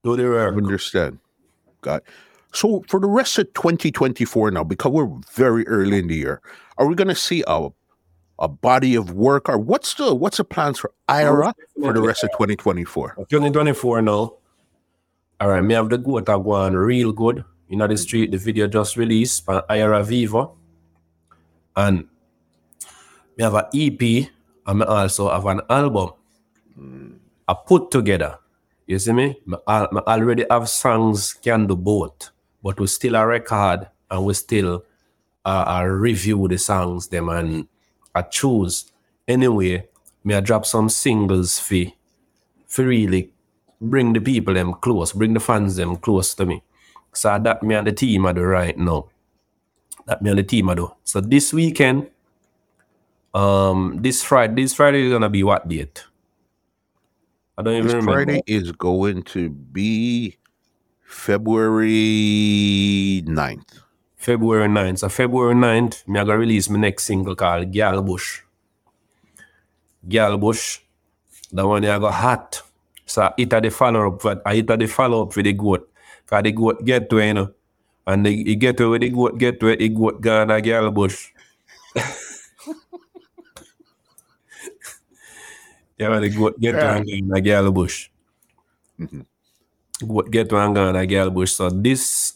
Do 0.04 0.16
the 0.16 0.24
work. 0.24 0.54
Understand. 0.54 1.18
Got 1.80 2.02
so 2.52 2.84
for 2.88 3.00
the 3.00 3.08
rest 3.08 3.38
of 3.38 3.52
2024 3.54 4.50
now, 4.50 4.64
because 4.64 4.92
we're 4.92 5.10
very 5.32 5.66
early 5.66 5.98
in 5.98 6.08
the 6.08 6.14
year, 6.14 6.42
are 6.76 6.86
we 6.86 6.94
gonna 6.94 7.14
see 7.14 7.42
a 7.46 7.68
a 8.38 8.48
body 8.48 8.94
of 8.94 9.12
work 9.12 9.48
or 9.48 9.58
what's 9.58 9.94
the 9.94 10.14
what's 10.14 10.36
the 10.36 10.44
plans 10.44 10.78
for 10.78 10.92
Iyara 11.08 11.54
for 11.80 11.92
the 11.92 12.02
rest 12.02 12.24
of 12.24 12.30
2024? 12.32 13.14
2024 13.28 14.02
now. 14.02 14.34
All 15.40 15.48
right, 15.48 15.62
me 15.62 15.74
have 15.74 15.90
the 15.90 15.98
goat 15.98 16.26
that 16.26 16.42
go 16.42 16.52
on 16.52 16.74
real 16.74 17.12
good. 17.12 17.44
You 17.68 17.76
know 17.76 17.86
the 17.86 17.96
street, 17.96 18.30
the 18.30 18.38
video 18.38 18.66
just 18.66 18.96
released 18.96 19.44
by 19.46 19.60
Iyara 19.70 20.04
Vevo. 20.04 20.52
And 21.76 22.08
me 23.36 23.44
have 23.44 23.54
an 23.54 23.64
EP 23.74 24.28
and 24.66 24.78
me 24.78 24.84
also 24.86 25.30
have 25.30 25.46
an 25.46 25.60
album. 25.68 26.10
I 27.48 27.54
put 27.66 27.90
together. 27.90 28.38
You 28.86 28.98
see 28.98 29.12
me? 29.12 29.40
Al- 29.66 29.88
me 29.92 30.00
already 30.06 30.44
have 30.50 30.68
songs 30.68 31.32
can 31.34 31.66
do 31.66 31.76
both, 31.76 32.30
but 32.62 32.78
we 32.78 32.86
still 32.86 33.16
a 33.16 33.26
record 33.26 33.88
and 34.10 34.24
we 34.24 34.34
still 34.34 34.84
uh, 35.44 35.64
uh, 35.66 35.84
review 35.84 36.46
the 36.48 36.58
songs 36.58 37.08
them 37.08 37.28
and 37.28 37.66
I 38.16 38.22
choose. 38.22 38.90
Anyway, 39.28 39.86
me 40.24 40.34
I 40.34 40.40
drop 40.40 40.64
some 40.64 40.88
singles 40.88 41.60
for 41.60 41.84
for 42.66 42.84
really 42.84 43.30
bring 43.80 44.12
the 44.12 44.20
people 44.20 44.54
them 44.54 44.74
close, 44.74 45.12
bring 45.12 45.34
the 45.34 45.40
fans 45.40 45.76
them 45.76 45.96
close 45.96 46.34
to 46.34 46.46
me. 46.46 46.62
So 47.12 47.38
that 47.38 47.62
me 47.62 47.74
and 47.74 47.86
the 47.86 47.92
team 47.92 48.26
I 48.26 48.32
do 48.32 48.42
right 48.42 48.76
now. 48.76 49.08
That 50.06 50.22
me 50.22 50.30
and 50.30 50.38
the 50.38 50.42
team 50.42 50.70
I 50.70 50.74
do. 50.74 50.92
So 51.04 51.20
this 51.20 51.52
weekend, 51.52 52.08
um, 53.34 53.98
this 54.00 54.22
Friday, 54.22 54.62
this 54.62 54.74
Friday 54.74 55.06
is 55.06 55.12
gonna 55.12 55.28
be 55.28 55.42
what 55.42 55.68
date? 55.68 56.04
I 57.58 57.62
don't 57.62 57.74
even 57.74 57.86
This 57.86 57.94
remember. 57.94 58.24
Friday 58.24 58.42
is 58.46 58.72
going 58.72 59.22
to 59.24 59.50
be 59.50 60.36
February 61.04 63.22
9th. 63.26 63.80
February 64.26 64.66
9th. 64.66 64.98
So 64.98 65.08
February 65.08 65.54
9th, 65.54 66.02
me 66.08 66.18
I 66.18 66.24
gonna 66.24 66.38
release 66.38 66.68
my 66.68 66.80
next 66.80 67.04
single 67.04 67.36
called 67.36 67.70
Gal 67.70 68.02
Bush. 68.02 68.42
Gal 70.08 70.36
Bush. 70.36 70.80
The 71.52 71.62
one 71.64 71.84
I 71.84 71.96
got 72.00 72.12
hot. 72.12 72.62
So 73.06 73.30
it 73.38 73.52
had 73.52 73.62
the 73.62 73.70
follow 73.70 74.10
up 74.10 74.20
for 74.20 74.42
I 74.44 74.54
it 74.54 74.68
had 74.68 74.80
the 74.80 74.88
follow 74.88 75.22
up 75.22 75.32
for 75.32 75.44
the 75.46 75.52
goat. 75.52 75.88
Cause 76.26 76.42
the 76.42 76.50
goat 76.50 76.84
get 76.84 77.08
to 77.10 77.18
it, 77.18 77.26
you 77.26 77.34
know. 77.34 77.54
And 78.04 78.26
the, 78.26 78.34
he 78.34 78.56
get 78.56 78.76
to 78.78 78.90
where 78.90 78.98
the 78.98 79.10
goat 79.10 79.38
get 79.38 79.60
to 79.60 79.68
it, 79.68 79.78
the 79.78 79.88
goat 79.90 80.20
gone 80.20 80.50
a 80.50 80.60
Gal 80.60 80.90
Bush. 80.90 81.30
yeah, 85.98 86.08
when 86.10 86.22
the 86.22 86.30
goat 86.30 86.58
get 86.58 86.72
to 86.72 86.98
and 86.98 87.30
a 87.30 87.40
Gal 87.40 87.70
Bush. 87.70 88.10
Mhm. 88.98 89.24
Goat 90.02 90.30
get 90.32 90.48
to 90.48 90.56
and 90.58 90.74
gone 90.74 90.96
a 90.96 91.06
Gal 91.06 91.30
Bush. 91.30 91.52
So 91.52 91.70
this 91.70 92.35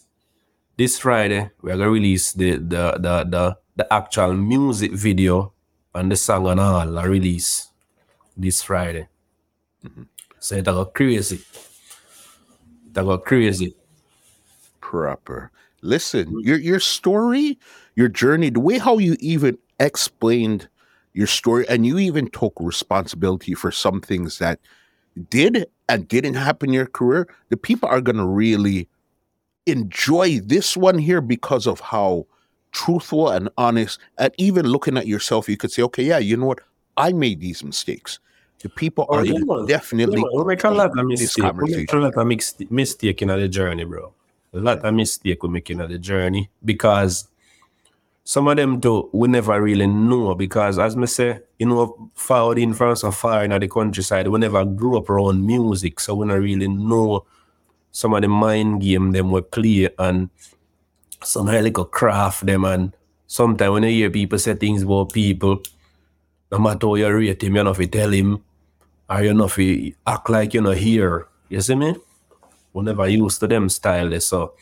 this 0.77 0.99
Friday 0.99 1.49
we're 1.61 1.77
gonna 1.77 1.89
release 1.89 2.33
the 2.33 2.53
the 2.57 2.93
the 2.99 3.25
the, 3.29 3.57
the 3.75 3.93
actual 3.93 4.33
music 4.33 4.93
video 4.93 5.53
and 5.93 6.11
the 6.11 6.15
song 6.15 6.47
and 6.47 6.59
all 6.59 6.97
I 6.97 7.05
release 7.05 7.69
this 8.37 8.61
Friday. 8.61 9.07
Mm-hmm. 9.85 10.03
So 10.39 10.55
it 10.55 10.65
go 10.65 10.85
crazy. 10.85 11.41
It 12.87 12.93
go 12.93 13.17
crazy. 13.17 13.75
proper. 14.81 15.51
Listen, 15.81 16.39
your 16.41 16.57
your 16.57 16.79
story, 16.79 17.57
your 17.95 18.09
journey, 18.09 18.49
the 18.49 18.59
way 18.59 18.77
how 18.77 18.97
you 18.99 19.15
even 19.19 19.57
explained 19.79 20.67
your 21.13 21.27
story, 21.27 21.65
and 21.69 21.85
you 21.85 21.97
even 21.97 22.29
took 22.29 22.53
responsibility 22.59 23.53
for 23.53 23.71
some 23.71 24.01
things 24.01 24.37
that 24.39 24.59
did 25.29 25.65
and 25.89 26.07
didn't 26.07 26.35
happen 26.35 26.69
in 26.69 26.73
your 26.73 26.85
career, 26.87 27.27
the 27.49 27.57
people 27.57 27.89
are 27.89 28.01
gonna 28.01 28.27
really 28.27 28.87
enjoy 29.65 30.39
this 30.39 30.75
one 30.75 30.97
here 30.97 31.21
because 31.21 31.67
of 31.67 31.79
how 31.79 32.25
truthful 32.71 33.29
and 33.29 33.49
honest, 33.57 33.99
and 34.17 34.33
even 34.37 34.65
looking 34.65 34.97
at 34.97 35.07
yourself, 35.07 35.49
you 35.49 35.57
could 35.57 35.71
say, 35.71 35.81
okay, 35.83 36.03
yeah, 36.03 36.17
you 36.17 36.37
know 36.37 36.47
what, 36.47 36.59
I 36.97 37.11
made 37.11 37.39
these 37.39 37.63
mistakes. 37.63 38.19
The 38.61 38.69
people 38.69 39.05
Oh, 39.09 39.17
are 39.17 39.25
yeah, 39.25 39.39
man. 39.39 39.65
definitely 39.65 40.17
Yeah, 40.17 40.23
man, 40.23 40.45
we 40.45 40.55
make 40.55 40.63
a 40.63 40.69
lot 40.69 40.97
of 40.97 41.07
this 41.09 41.37
mistake. 41.37 41.57
We 41.57 41.75
make 41.75 41.93
a 41.93 41.97
lot 41.97 42.15
of 42.15 42.27
mix- 42.27 42.55
mistake 42.69 43.21
in 43.21 43.29
the 43.29 43.47
journey, 43.47 43.85
bro. 43.85 44.13
A 44.53 44.59
lot 44.59 44.85
of 44.85 44.93
mistake 44.93 45.41
we 45.41 45.49
make 45.49 45.69
in 45.69 45.79
the 45.79 45.97
journey 45.97 46.49
because 46.63 47.27
some 48.23 48.47
of 48.47 48.57
them 48.57 48.79
do 48.79 49.09
we 49.13 49.27
never 49.27 49.59
really 49.61 49.87
know 49.87 50.35
because 50.35 50.77
as 50.77 50.95
me 50.95 51.07
say, 51.07 51.39
you 51.57 51.65
know, 51.65 52.11
forward 52.13 52.59
in 52.59 52.73
from 52.73 52.95
or 53.03 53.11
far 53.11 53.43
in 53.43 53.59
the 53.59 53.67
countryside, 53.67 54.27
we 54.27 54.39
never 54.39 54.63
grew 54.63 54.97
up 54.97 55.09
around 55.09 55.45
music, 55.45 55.99
so 55.99 56.15
we 56.15 56.27
don't 56.27 56.41
really 56.41 56.67
know 56.67 57.25
some 57.91 58.13
of 58.13 58.21
the 58.21 58.27
mind 58.27 58.81
game 58.81 59.11
them 59.11 59.31
we 59.31 59.41
play 59.41 59.89
and 59.99 60.29
some 61.23 61.47
of 61.49 61.63
little 61.63 61.85
craft 61.85 62.45
them 62.45 62.65
and 62.65 62.95
sometimes 63.27 63.71
when 63.71 63.83
you 63.83 63.89
hear 63.89 64.09
people 64.09 64.39
say 64.39 64.55
things 64.55 64.83
about 64.83 65.13
people, 65.13 65.61
no 66.51 66.59
matter 66.59 66.87
how 66.87 66.95
you 66.95 67.09
rate 67.09 67.43
him, 67.43 67.55
you 67.55 67.63
know 67.63 67.71
if 67.71 67.79
you 67.79 67.87
tell 67.87 68.11
him 68.11 68.43
or 69.09 69.23
you 69.23 69.33
know 69.33 69.45
if 69.45 69.57
you 69.57 69.93
act 70.07 70.29
like 70.29 70.53
you're 70.53 70.63
not 70.63 70.77
here. 70.77 71.27
You 71.49 71.61
see 71.61 71.75
me? 71.75 71.95
We 72.73 72.83
never 72.83 73.07
used 73.07 73.39
to 73.41 73.47
them 73.47 73.69
style 73.69 74.19
so 74.21 74.53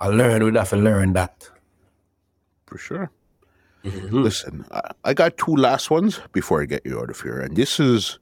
I 0.00 0.08
learned 0.08 0.44
we 0.44 0.52
have 0.58 0.70
to 0.70 0.76
learn 0.76 1.12
that. 1.14 1.48
for 2.66 2.78
sure. 2.78 3.10
Mhm. 3.84 4.12
Listen, 4.12 4.64
I 5.04 5.14
got 5.14 5.36
two 5.36 5.54
last 5.56 5.90
ones 5.90 6.20
before 6.32 6.62
I 6.62 6.66
get 6.66 6.86
you 6.86 7.00
out 7.00 7.10
of 7.10 7.20
here. 7.20 7.40
And 7.40 7.56
this 7.56 7.78
is 7.80 8.18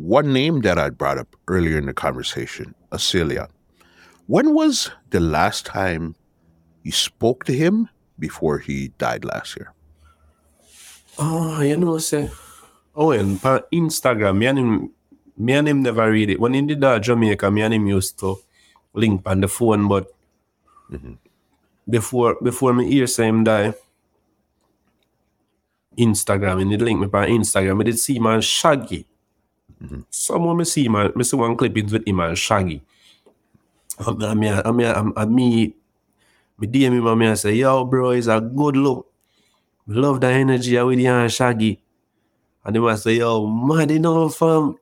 one 0.00 0.32
name 0.32 0.62
that 0.62 0.78
I 0.78 0.88
brought 0.88 1.18
up 1.18 1.36
earlier 1.46 1.76
in 1.76 1.86
the 1.86 1.92
conversation, 1.92 2.74
Acelia. 2.90 3.48
When 4.26 4.54
was 4.54 4.90
the 5.10 5.20
last 5.20 5.66
time 5.66 6.16
you 6.82 6.92
spoke 6.92 7.44
to 7.44 7.52
him 7.52 7.88
before 8.18 8.58
he 8.58 8.88
died 8.96 9.24
last 9.24 9.56
year? 9.56 9.74
Oh, 11.18 11.60
you 11.60 11.76
know, 11.76 11.98
say, 11.98 12.30
oh, 12.96 13.10
and 13.10 13.44
on 13.44 13.60
Instagram, 13.72 14.38
me 14.38 14.46
and 14.46 14.58
him, 14.58 14.90
me 15.36 15.52
and 15.52 15.68
him 15.68 15.82
never 15.82 16.10
read 16.10 16.30
it. 16.30 16.40
When 16.40 16.54
he 16.54 16.62
did 16.62 16.80
that 16.80 17.02
Jamaica, 17.02 17.50
me 17.50 17.62
and 17.62 17.74
him 17.74 17.86
used 17.86 18.18
to 18.20 18.38
link 18.94 19.22
on 19.26 19.40
the 19.40 19.48
phone, 19.48 19.86
but 19.86 20.10
mm-hmm. 20.90 21.14
before 21.88 22.36
before 22.42 22.72
me 22.72 22.90
hear 22.90 23.06
say 23.06 23.28
him 23.28 23.44
die, 23.44 23.74
Instagram, 25.98 26.62
and 26.62 26.72
it 26.72 26.80
link 26.80 27.00
me 27.00 27.06
on 27.06 27.28
Instagram. 27.28 27.80
I 27.80 27.84
did 27.84 27.98
see 27.98 28.18
man 28.18 28.40
Shaggy. 28.40 29.06
Mhm. 29.82 30.04
Someone 30.10 30.56
me 30.58 30.64
see 30.64 30.88
man, 30.88 31.12
me 31.16 31.24
see 31.24 31.36
one 31.36 31.56
clippings 31.56 31.92
with 31.92 32.06
him 32.06 32.20
and 32.20 32.36
Shaggy. 32.38 32.82
Um, 34.06 34.22
I 34.22 34.34
mean, 34.34 34.52
I 34.64 34.72
mean, 34.72 34.86
I'm, 34.86 35.12
I 35.16 35.24
me, 35.26 35.74
me 36.58 36.66
DM 36.66 36.92
him 36.94 37.06
and 37.06 37.18
me 37.20 37.28
I 37.28 37.34
say, 37.34 37.54
yo, 37.54 37.84
bro, 37.84 38.10
it's 38.10 38.26
a 38.28 38.40
good 38.40 38.76
look. 38.76 39.10
Love 39.86 40.20
the 40.20 40.28
energy 40.28 40.80
with 40.82 40.98
you 41.00 41.10
and 41.10 41.32
Shaggy. 41.32 41.80
And 42.64 42.76
he 42.76 42.80
was 42.80 43.02
say, 43.02 43.16
yo, 43.18 43.46
mad 43.46 43.90
enough, 43.90 44.36
fam. 44.36 44.76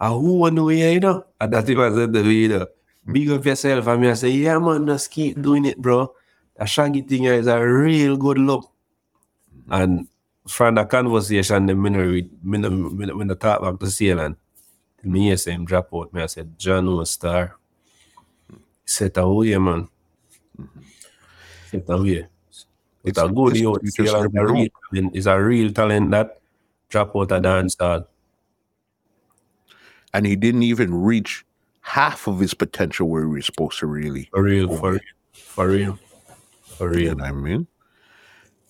I 0.00 0.08
who 0.10 0.38
want 0.38 0.56
to 0.56 0.68
hear, 0.68 0.92
you 0.92 1.00
know? 1.00 1.24
And 1.40 1.52
that 1.52 1.68
he 1.68 1.74
was 1.76 1.96
in 1.98 2.12
the 2.12 2.22
video. 2.22 2.66
Big 3.10 3.30
up 3.30 3.44
yourself. 3.44 3.86
And 3.86 4.02
me 4.02 4.10
I 4.10 4.14
say, 4.14 4.30
yeah, 4.30 4.58
man, 4.58 4.86
just 4.86 5.10
keep 5.10 5.40
doing 5.40 5.64
it, 5.66 5.78
bro. 5.80 6.14
The 6.58 6.66
Shaggy 6.66 7.02
thing 7.02 7.24
here 7.24 7.34
is 7.34 7.46
a 7.48 7.60
real 7.60 8.16
good 8.16 8.38
look. 8.38 8.70
And 9.70 10.08
from 10.48 10.74
the 10.74 10.84
conversation, 10.84 11.66
the 11.66 11.74
minute 11.74 12.06
we 12.06 12.30
minute, 12.42 12.70
minute, 12.70 13.16
when 13.16 13.30
I 13.30 13.34
talk 13.34 13.60
back 13.62 13.78
to 13.78 13.86
Ceylon, 13.90 14.36
me 15.04 15.28
hear 15.28 15.36
him 15.52 15.64
drop 15.64 15.88
out. 15.94 16.12
Me 16.12 16.22
I 16.22 16.26
said, 16.26 16.58
John 16.58 16.86
was 16.96 17.10
star. 17.10 17.56
Said, 18.84 19.16
away, 19.18 19.56
man. 19.58 19.88
Set 21.70 21.84
away. 21.88 22.26
It's 23.04 23.18
a 23.18 23.28
good 23.28 23.56
it's- 23.56 23.60
youth. 23.60 23.78
you 23.98 24.04
is 24.04 24.12
a 24.12 24.28
real 24.28 24.68
talent. 24.90 25.16
Is 25.16 25.26
a 25.26 25.38
real 25.40 25.72
talent 25.72 26.10
that 26.12 26.40
drop 26.88 27.14
out 27.14 27.32
a 27.32 27.40
dance 27.40 27.76
hall. 27.78 28.08
And 30.14 30.26
he 30.26 30.36
didn't 30.36 30.62
even 30.62 30.94
reach 30.94 31.44
half 31.82 32.26
of 32.26 32.40
his 32.40 32.54
potential 32.54 33.08
where 33.08 33.22
he 33.22 33.28
was 33.28 33.46
supposed 33.46 33.78
to 33.80 33.86
really. 33.86 34.28
For 34.32 34.42
real, 34.42 34.74
for 34.76 34.92
real, 34.92 35.00
for 35.32 35.68
real, 35.68 35.98
for 36.62 36.88
You 36.94 37.10
real. 37.10 37.16
know 37.16 37.24
what 37.24 37.28
I 37.28 37.32
mean? 37.32 37.66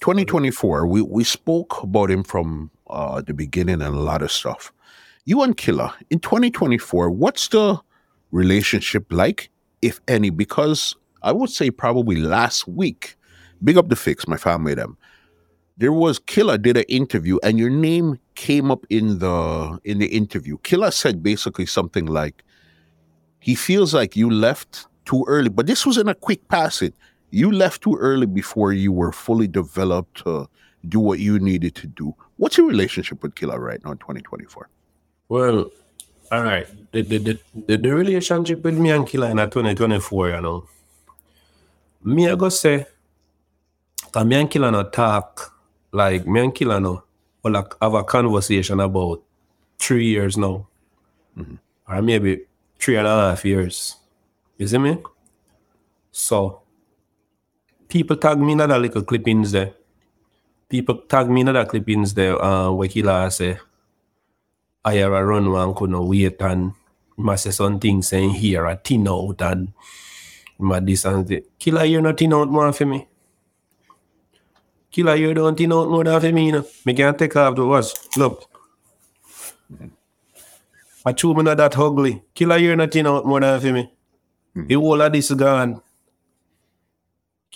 2024, 0.00 0.86
we, 0.86 1.02
we 1.02 1.24
spoke 1.24 1.82
about 1.82 2.10
him 2.10 2.22
from 2.22 2.70
uh, 2.88 3.20
the 3.20 3.34
beginning 3.34 3.82
and 3.82 3.94
a 3.94 3.98
lot 3.98 4.22
of 4.22 4.30
stuff. 4.30 4.72
You 5.24 5.42
and 5.42 5.56
Killer, 5.56 5.90
in 6.10 6.20
2024, 6.20 7.10
what's 7.10 7.48
the 7.48 7.78
relationship 8.30 9.06
like, 9.10 9.50
if 9.82 10.00
any? 10.08 10.30
Because 10.30 10.94
I 11.22 11.32
would 11.32 11.50
say 11.50 11.70
probably 11.70 12.16
last 12.16 12.68
week, 12.68 13.16
big 13.62 13.76
up 13.76 13.88
the 13.88 13.96
fix, 13.96 14.28
my 14.28 14.36
family, 14.36 14.74
them. 14.74 14.96
There 15.76 15.92
was 15.92 16.18
Killer 16.18 16.58
did 16.58 16.76
an 16.76 16.84
interview 16.88 17.38
and 17.42 17.58
your 17.58 17.70
name 17.70 18.18
came 18.34 18.70
up 18.70 18.84
in 18.90 19.20
the 19.20 19.78
in 19.84 19.98
the 19.98 20.06
interview. 20.06 20.58
Killer 20.58 20.90
said 20.90 21.22
basically 21.22 21.66
something 21.66 22.06
like 22.06 22.42
he 23.38 23.54
feels 23.54 23.94
like 23.94 24.16
you 24.16 24.28
left 24.28 24.86
too 25.04 25.24
early, 25.28 25.48
but 25.48 25.66
this 25.66 25.86
was 25.86 25.96
in 25.96 26.08
a 26.08 26.14
quick 26.16 26.48
passing 26.48 26.92
you 27.30 27.52
left 27.52 27.82
too 27.82 27.96
early 27.96 28.26
before 28.26 28.72
you 28.72 28.92
were 28.92 29.12
fully 29.12 29.46
developed 29.46 30.24
to 30.24 30.48
do 30.88 31.00
what 31.00 31.18
you 31.18 31.38
needed 31.38 31.74
to 31.76 31.86
do. 31.86 32.14
What's 32.36 32.56
your 32.56 32.66
relationship 32.66 33.22
with 33.22 33.34
Killer 33.34 33.60
right 33.60 33.82
now 33.84 33.92
in 33.92 33.98
2024? 33.98 34.68
Well, 35.28 35.70
all 36.30 36.42
right. 36.42 36.66
The, 36.92 37.02
the, 37.02 37.38
the, 37.54 37.76
the, 37.76 37.94
relationship 37.94 38.62
with 38.62 38.78
me 38.78 38.90
and 38.90 39.06
Killer 39.06 39.28
in 39.28 39.36
2024, 39.36 40.30
you 40.30 40.40
know. 40.40 40.66
Me, 42.04 42.28
I 42.28 42.34
go 42.36 42.48
say, 42.48 42.86
because 44.04 44.24
me 44.24 44.36
and 44.36 44.50
Killer 44.50 44.70
no 44.70 44.84
talk, 44.84 45.54
like, 45.92 46.26
me 46.26 46.40
and 46.40 46.54
Killer 46.54 46.80
no, 46.80 47.02
like, 47.44 47.74
have 47.80 47.94
a 47.94 48.04
conversation 48.04 48.80
about 48.80 49.22
three 49.78 50.06
years 50.06 50.36
now. 50.36 50.66
Mm-hmm. 51.36 51.54
Or 51.88 52.02
maybe 52.02 52.42
three 52.78 52.96
and 52.96 53.06
a 53.06 53.30
half 53.30 53.44
years. 53.44 53.96
You 54.58 54.66
see 54.66 54.78
me? 54.78 54.98
So, 56.12 56.62
people 57.88 58.16
tag 58.16 58.38
me 58.40 58.52
in 58.52 58.60
other 58.62 58.78
little 58.78 59.02
clippings 59.02 59.52
there. 59.52 59.74
People 60.68 60.96
tag 61.08 61.30
me 61.30 61.42
in 61.42 61.48
other 61.50 61.66
clippings 61.66 62.14
there, 62.14 62.42
uh, 62.42 62.70
where 62.72 62.88
Killer 62.88 63.30
say, 63.30 63.58
I 64.84 64.94
have 64.96 65.12
a 65.12 65.24
run 65.24 65.50
one 65.52 65.74
couldn't 65.74 66.08
wait 66.08 66.40
and 66.42 66.72
he 67.16 67.22
must 67.22 67.44
say 67.44 67.52
something 67.52 68.02
saying 68.02 68.30
here 68.30 68.66
a 68.66 68.76
tin 68.76 69.08
out 69.08 69.40
and 69.42 69.72
my 70.58 70.80
this 70.80 71.04
and 71.06 71.26
that. 71.28 71.44
Killer 71.58 71.84
you 71.84 72.02
not 72.02 72.18
tin 72.18 72.34
out 72.34 72.48
more 72.50 72.72
for 72.72 72.86
me. 72.86 73.06
Killer 74.92 75.16
you 75.16 75.34
don't 75.34 75.56
tin 75.56 75.72
out 75.72 75.88
more 75.90 76.04
than 76.04 76.20
for 76.20 76.32
me, 76.32 76.46
you 76.46 76.52
know. 76.52 76.66
Me 76.86 76.94
can't 76.94 77.18
take 77.18 77.36
off 77.36 77.56
the 77.56 77.66
watch. 77.66 77.86
Look. 78.16 78.44
I 81.06 81.12
chew 81.12 81.34
me 81.34 81.42
not 81.44 81.58
that 81.58 81.78
ugly. 81.78 82.22
Killer 82.34 82.58
you 82.58 82.76
not 82.76 82.92
tin 82.92 83.06
out 83.06 83.26
more 83.26 83.40
than 83.40 83.60
for 83.60 83.72
me. 83.72 83.92
The 84.54 84.74
whole 84.76 85.00
of 85.02 85.12
this 85.12 85.32
gone. 85.32 85.82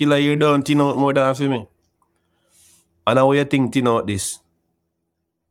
Killer 0.02 0.18
you 0.18 0.36
don't 0.36 0.66
tin 0.66 0.80
out 0.82 0.98
more 0.98 1.14
than 1.14 1.34
for 1.34 1.48
me. 1.48 1.68
And 3.06 3.18
how 3.18 3.32
you 3.32 3.44
think 3.44 3.72
tin 3.72 3.88
out 3.88 4.06
this? 4.06 4.40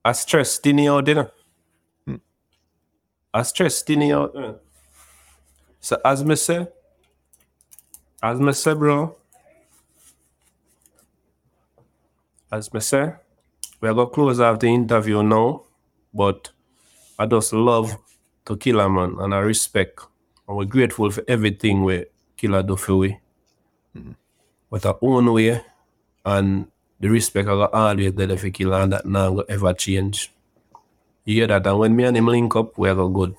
I 0.05 0.13
stress 0.13 0.59
tin 0.59 0.79
out, 0.87 1.07
you 1.07 1.15
know. 1.15 1.31
I 3.33 3.43
stress 3.43 3.83
thinning 3.83 4.11
out. 4.11 4.35
uh. 4.35 4.55
So 5.81 5.99
as 6.05 6.23
me 6.25 6.35
say, 6.35 6.67
as 8.23 8.39
me 8.39 8.53
say, 8.53 8.73
bro, 8.73 9.15
as 12.51 12.73
me 12.73 12.81
say, 12.81 13.13
we're 13.81 13.93
gonna 13.93 14.09
close 14.09 14.39
off 14.39 14.59
the 14.59 14.67
interview 14.67 15.23
now, 15.23 15.63
but 16.13 16.51
I 17.19 17.25
just 17.27 17.53
love 17.53 17.97
to 18.45 18.57
Killer 18.57 18.89
man 18.89 19.15
and 19.19 19.33
I 19.35 19.39
respect 19.39 20.01
and 20.47 20.57
we're 20.57 20.65
grateful 20.65 21.11
for 21.11 21.23
everything 21.27 21.83
we 21.83 22.05
Killer 22.37 22.63
do 22.63 22.75
for 22.77 22.97
we. 22.97 23.19
With 24.71 24.85
our 24.87 24.97
own 25.01 25.31
way 25.31 25.61
and 26.25 26.65
the 26.99 27.09
respect 27.09 27.47
I 27.47 27.51
got 27.51 27.73
always 27.73 28.13
there 28.13 28.37
for 28.37 28.49
Killer 28.49 28.79
and 28.81 28.93
that 28.93 29.05
now 29.05 29.31
go 29.31 29.41
ever 29.41 29.73
change. 29.73 30.31
You 31.25 31.35
hear 31.35 31.47
that? 31.47 31.67
And 31.67 31.77
when 31.77 31.95
me 31.95 32.05
and 32.05 32.17
him 32.17 32.27
link 32.27 32.55
up, 32.55 32.77
we're 32.77 32.95
go 32.95 33.09
good. 33.09 33.35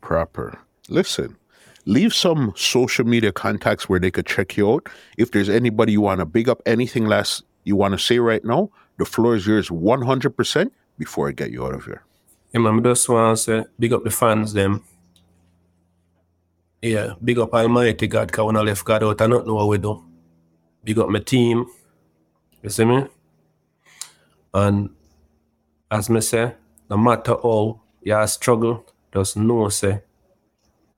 Proper. 0.00 0.58
Listen, 0.88 1.36
leave 1.84 2.14
some 2.14 2.52
social 2.56 3.04
media 3.04 3.32
contacts 3.32 3.88
where 3.88 4.00
they 4.00 4.10
could 4.10 4.26
check 4.26 4.56
you 4.56 4.72
out. 4.72 4.88
If 5.18 5.30
there's 5.30 5.48
anybody 5.48 5.92
you 5.92 6.00
want 6.00 6.20
to 6.20 6.24
big 6.24 6.48
up, 6.48 6.62
anything 6.64 7.06
less 7.06 7.42
you 7.64 7.76
want 7.76 7.92
to 7.92 7.98
say 7.98 8.18
right 8.18 8.44
now, 8.44 8.70
the 8.98 9.04
floor 9.04 9.36
is 9.36 9.46
yours 9.46 9.68
100% 9.68 10.70
before 10.98 11.28
I 11.28 11.32
get 11.32 11.50
you 11.50 11.66
out 11.66 11.74
of 11.74 11.84
here. 11.84 12.02
Yeah, 12.52 12.60
man, 12.60 12.78
I 12.78 12.82
just 12.82 13.08
want 13.08 13.36
to 13.36 13.42
say, 13.42 13.64
big 13.78 13.92
up 13.92 14.04
the 14.04 14.10
fans, 14.10 14.52
them. 14.52 14.84
Yeah, 16.82 17.14
big 17.24 17.38
up 17.38 17.54
Almighty 17.54 18.06
God, 18.06 18.28
because 18.28 18.44
when 18.44 18.56
I 18.56 18.60
left 18.60 18.84
God 18.84 19.02
out, 19.02 19.20
I 19.20 19.26
don't 19.26 19.46
know 19.46 19.54
what 19.54 19.68
we 19.68 19.78
do. 19.78 20.04
Big 20.84 20.98
up 20.98 21.08
my 21.08 21.20
team. 21.20 21.66
You 22.62 22.68
see 22.68 22.84
me? 22.84 23.06
And 24.52 24.90
as 25.90 26.10
me 26.10 26.20
say, 26.20 26.54
no 26.90 26.98
matter 26.98 27.34
how 27.42 27.80
you 28.02 28.26
struggle, 28.26 28.84
just 29.12 29.36
know, 29.36 29.68
say, 29.70 30.02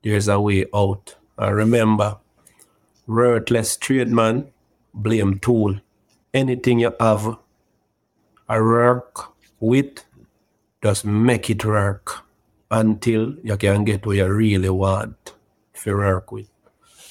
there's 0.03 0.27
a 0.27 0.39
way 0.39 0.65
out. 0.75 1.15
And 1.37 1.55
remember, 1.55 2.17
worthless 3.07 3.77
trade 3.77 4.09
man, 4.09 4.51
blame 4.93 5.39
tool. 5.39 5.79
Anything 6.33 6.79
you 6.79 6.93
have, 6.99 7.37
I 8.47 8.59
work 8.59 9.33
with, 9.59 10.03
just 10.83 11.05
make 11.05 11.49
it 11.49 11.63
work 11.63 12.25
until 12.69 13.35
you 13.43 13.57
can 13.57 13.85
get 13.85 14.05
what 14.05 14.17
you 14.17 14.27
really 14.27 14.69
want 14.69 15.33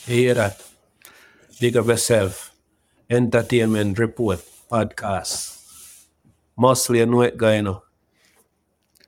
hear 0.05 0.35
that? 0.35 0.63
Big 1.59 1.75
up 1.77 1.87
yourself. 1.87 2.55
Entertainment 3.09 3.99
report, 3.99 4.45
podcast. 4.71 6.05
Muscle, 6.55 6.97
you 6.97 7.07
know 7.07 7.23
it, 7.23 7.39
guy, 7.39 7.57
you 7.57 7.63
know. 7.63 7.83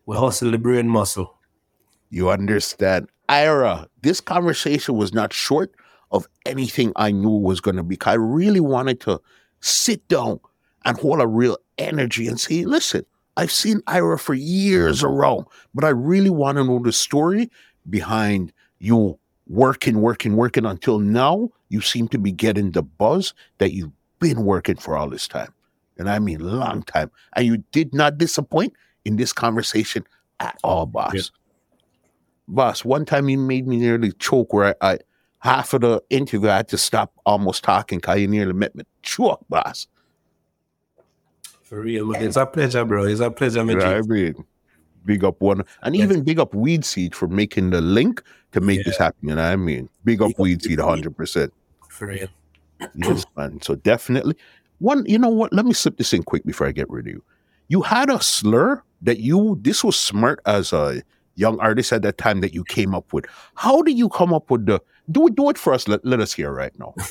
We 0.06 0.16
hustle 0.16 0.50
the 0.50 0.56
brain 0.56 0.88
muscle. 0.88 1.38
You 2.08 2.30
understand? 2.30 3.08
Iyara, 3.28 3.86
this 4.00 4.22
conversation 4.22 4.96
was 4.96 5.12
not 5.12 5.34
short 5.34 5.74
of 6.10 6.26
anything 6.46 6.92
I 6.96 7.10
knew 7.10 7.28
was 7.28 7.60
going 7.60 7.76
to 7.76 7.82
be. 7.82 7.98
I 8.06 8.14
really 8.14 8.60
wanted 8.60 9.00
to 9.02 9.20
sit 9.60 10.08
down 10.08 10.40
and 10.86 10.96
hold 10.96 11.20
a 11.20 11.26
real 11.26 11.58
energy 11.76 12.28
and 12.28 12.40
say, 12.40 12.64
listen, 12.64 13.04
I've 13.36 13.52
seen 13.52 13.80
Iyara 13.82 14.18
for 14.18 14.32
years 14.32 15.04
around, 15.04 15.44
but 15.74 15.84
I 15.84 15.90
really 15.90 16.30
want 16.30 16.56
to 16.56 16.64
know 16.64 16.80
the 16.82 16.92
story 16.92 17.50
behind 17.88 18.54
you 18.78 19.19
working, 19.50 20.00
working, 20.00 20.36
working 20.36 20.64
until 20.64 20.98
now. 20.98 21.50
You 21.68 21.80
seem 21.80 22.08
to 22.08 22.18
be 22.18 22.32
getting 22.32 22.70
the 22.70 22.82
buzz 22.82 23.34
that 23.58 23.72
you've 23.72 23.92
been 24.20 24.44
working 24.44 24.76
for 24.76 24.96
all 24.96 25.10
this 25.10 25.28
time. 25.28 25.52
And 25.98 26.08
I 26.08 26.18
mean, 26.18 26.40
long 26.40 26.82
time. 26.84 27.10
And 27.36 27.46
you 27.46 27.58
did 27.72 27.92
not 27.94 28.16
disappoint 28.16 28.72
in 29.04 29.16
this 29.16 29.32
conversation 29.32 30.04
at 30.38 30.58
all, 30.64 30.86
boss. 30.86 31.14
Yeah. 31.14 31.22
Boss, 32.48 32.84
one 32.84 33.04
time 33.04 33.28
you 33.28 33.38
made 33.38 33.66
me 33.66 33.76
nearly 33.76 34.12
choke 34.12 34.52
where 34.52 34.76
I, 34.80 34.92
I 34.92 34.98
half 35.40 35.74
of 35.74 35.82
the 35.82 36.02
interview 36.10 36.48
I 36.48 36.56
had 36.56 36.68
to 36.68 36.78
stop 36.78 37.12
almost 37.26 37.62
talking 37.64 37.98
because 37.98 38.18
you 38.18 38.28
nearly 38.28 38.52
made 38.52 38.74
me 38.74 38.84
choke, 39.02 39.44
boss. 39.48 39.86
For 41.62 41.80
real, 41.80 42.06
man. 42.06 42.24
It's 42.24 42.36
a 42.36 42.46
pleasure, 42.46 42.84
bro. 42.84 43.04
It's 43.04 43.20
a 43.20 43.30
pleasure, 43.30 43.64
man. 43.64 43.80
I 43.80 44.00
mean, 44.00 44.44
big 45.04 45.24
up 45.24 45.40
one, 45.40 45.62
and 45.82 45.96
Yes. 45.96 46.04
even 46.04 46.22
big 46.22 46.38
up 46.38 46.54
Weed 46.54 46.84
Seed 46.84 47.14
for 47.14 47.28
making 47.28 47.70
the 47.70 47.80
link 47.80 48.22
to 48.52 48.60
make 48.60 48.84
this 48.84 48.96
happen. 48.96 49.28
You 49.28 49.34
know 49.34 49.42
what 49.42 49.52
I 49.52 49.56
mean? 49.56 49.88
Big 50.04 50.20
up 50.22 50.28
Big 50.28 50.38
Weed 50.38 50.62
Seed 50.62 50.78
100%. 50.78 51.50
For 51.88 52.06
real. 52.08 52.28
Yes, 52.94 53.26
man. 53.36 53.60
So 53.60 53.74
definitely, 53.74 54.36
One, 54.78 55.04
you 55.06 55.18
know 55.18 55.28
what? 55.28 55.52
Let 55.52 55.66
me 55.66 55.74
slip 55.74 55.98
this 55.98 56.14
in 56.14 56.22
quick 56.22 56.44
before 56.44 56.66
I 56.66 56.72
get 56.72 56.88
rid 56.88 57.06
of 57.06 57.12
you. 57.12 57.22
You 57.68 57.82
had 57.82 58.08
a 58.08 58.22
slur 58.22 58.82
that 59.02 59.18
you 59.20 59.58
this 59.60 59.84
was 59.84 59.96
smart 59.98 60.40
as 60.46 60.72
a 60.72 61.02
young 61.34 61.60
artist 61.60 61.92
at 61.92 62.00
that 62.02 62.16
time 62.16 62.40
that 62.40 62.54
you 62.54 62.64
came 62.64 62.94
up 62.94 63.12
with. 63.12 63.26
How 63.54 63.82
do 63.82 63.92
you 63.92 64.08
come 64.08 64.32
up 64.32 64.50
with 64.50 64.64
the 64.64 64.80
do 65.10 65.26
it 65.26 65.34
do 65.34 65.50
it 65.50 65.58
for 65.58 65.74
us? 65.74 65.86
Let, 65.88 66.02
let 66.06 66.20
us 66.20 66.32
hear 66.32 66.50
right 66.52 66.72
now. 66.78 66.94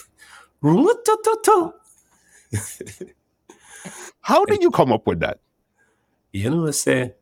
How 4.22 4.44
did 4.46 4.62
you 4.62 4.72
come 4.72 4.92
up 4.92 5.06
with 5.08 5.20
that? 5.22 5.40
You 6.34 6.50
know, 6.50 6.62
what 6.62 6.70
I 6.70 6.72
say, 6.72 7.14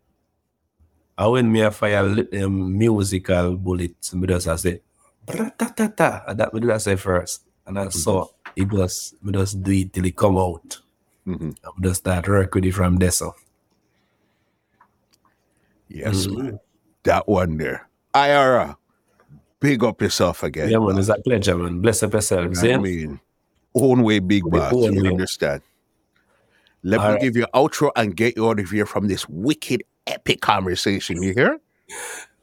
I 1.17 1.27
when 1.27 1.51
me 1.51 1.61
a 1.61 1.71
fire 1.71 2.05
um, 2.43 2.77
musical 2.77 3.57
bullets, 3.57 4.13
me 4.13 4.27
just 4.27 4.47
I 4.47 4.55
say, 4.55 4.81
ta 5.25 6.23
and 6.27 6.39
that 6.39 6.53
me 6.53 6.61
do 6.61 6.71
I 6.71 6.77
say 6.77 6.95
first. 6.95 7.43
And 7.65 7.79
I 7.79 7.85
mm-hmm. 7.85 7.97
saw 7.97 8.27
it 8.55 8.71
was, 8.71 9.15
me 9.21 9.33
just 9.33 9.61
do 9.63 9.71
it 9.71 9.93
till 9.93 10.05
it 10.05 10.15
come 10.15 10.37
out. 10.37 10.79
Mm-hmm. 11.25 11.51
I 11.65 11.69
just 11.81 12.01
start 12.01 12.27
work 12.27 12.53
with 12.53 12.65
it 12.65 12.73
from 12.73 12.97
there. 12.97 13.11
So. 13.11 13.35
Yes, 15.89 16.27
mm-hmm. 16.27 16.43
man. 16.43 16.59
That 17.03 17.27
one 17.27 17.57
there. 17.57 17.89
Iyara, 18.13 18.75
big 19.59 19.83
up 19.83 20.01
yourself 20.01 20.43
again. 20.43 20.69
Yeah, 20.69 20.79
man, 20.79 20.97
it's 20.97 21.09
a 21.09 21.15
pleasure, 21.19 21.57
man. 21.57 21.81
Bless 21.81 22.03
up 22.03 22.13
yourself. 22.13 22.57
I 22.63 22.77
mean, 22.77 23.19
own 23.73 24.03
way, 24.03 24.19
big 24.19 24.43
boss. 24.43 24.71
You 24.73 25.03
way. 25.03 25.09
understand? 25.09 25.61
Let 26.83 26.99
All 26.99 27.07
me 27.07 27.13
right. 27.13 27.21
give 27.21 27.35
you 27.35 27.43
an 27.43 27.49
outro 27.53 27.91
and 27.95 28.15
get 28.15 28.35
you 28.37 28.47
out 28.49 28.59
of 28.59 28.69
here 28.69 28.85
from 28.85 29.07
this 29.07 29.27
wicked, 29.27 29.83
epic 30.07 30.41
conversation. 30.41 31.21
You 31.21 31.33
hear? 31.33 31.59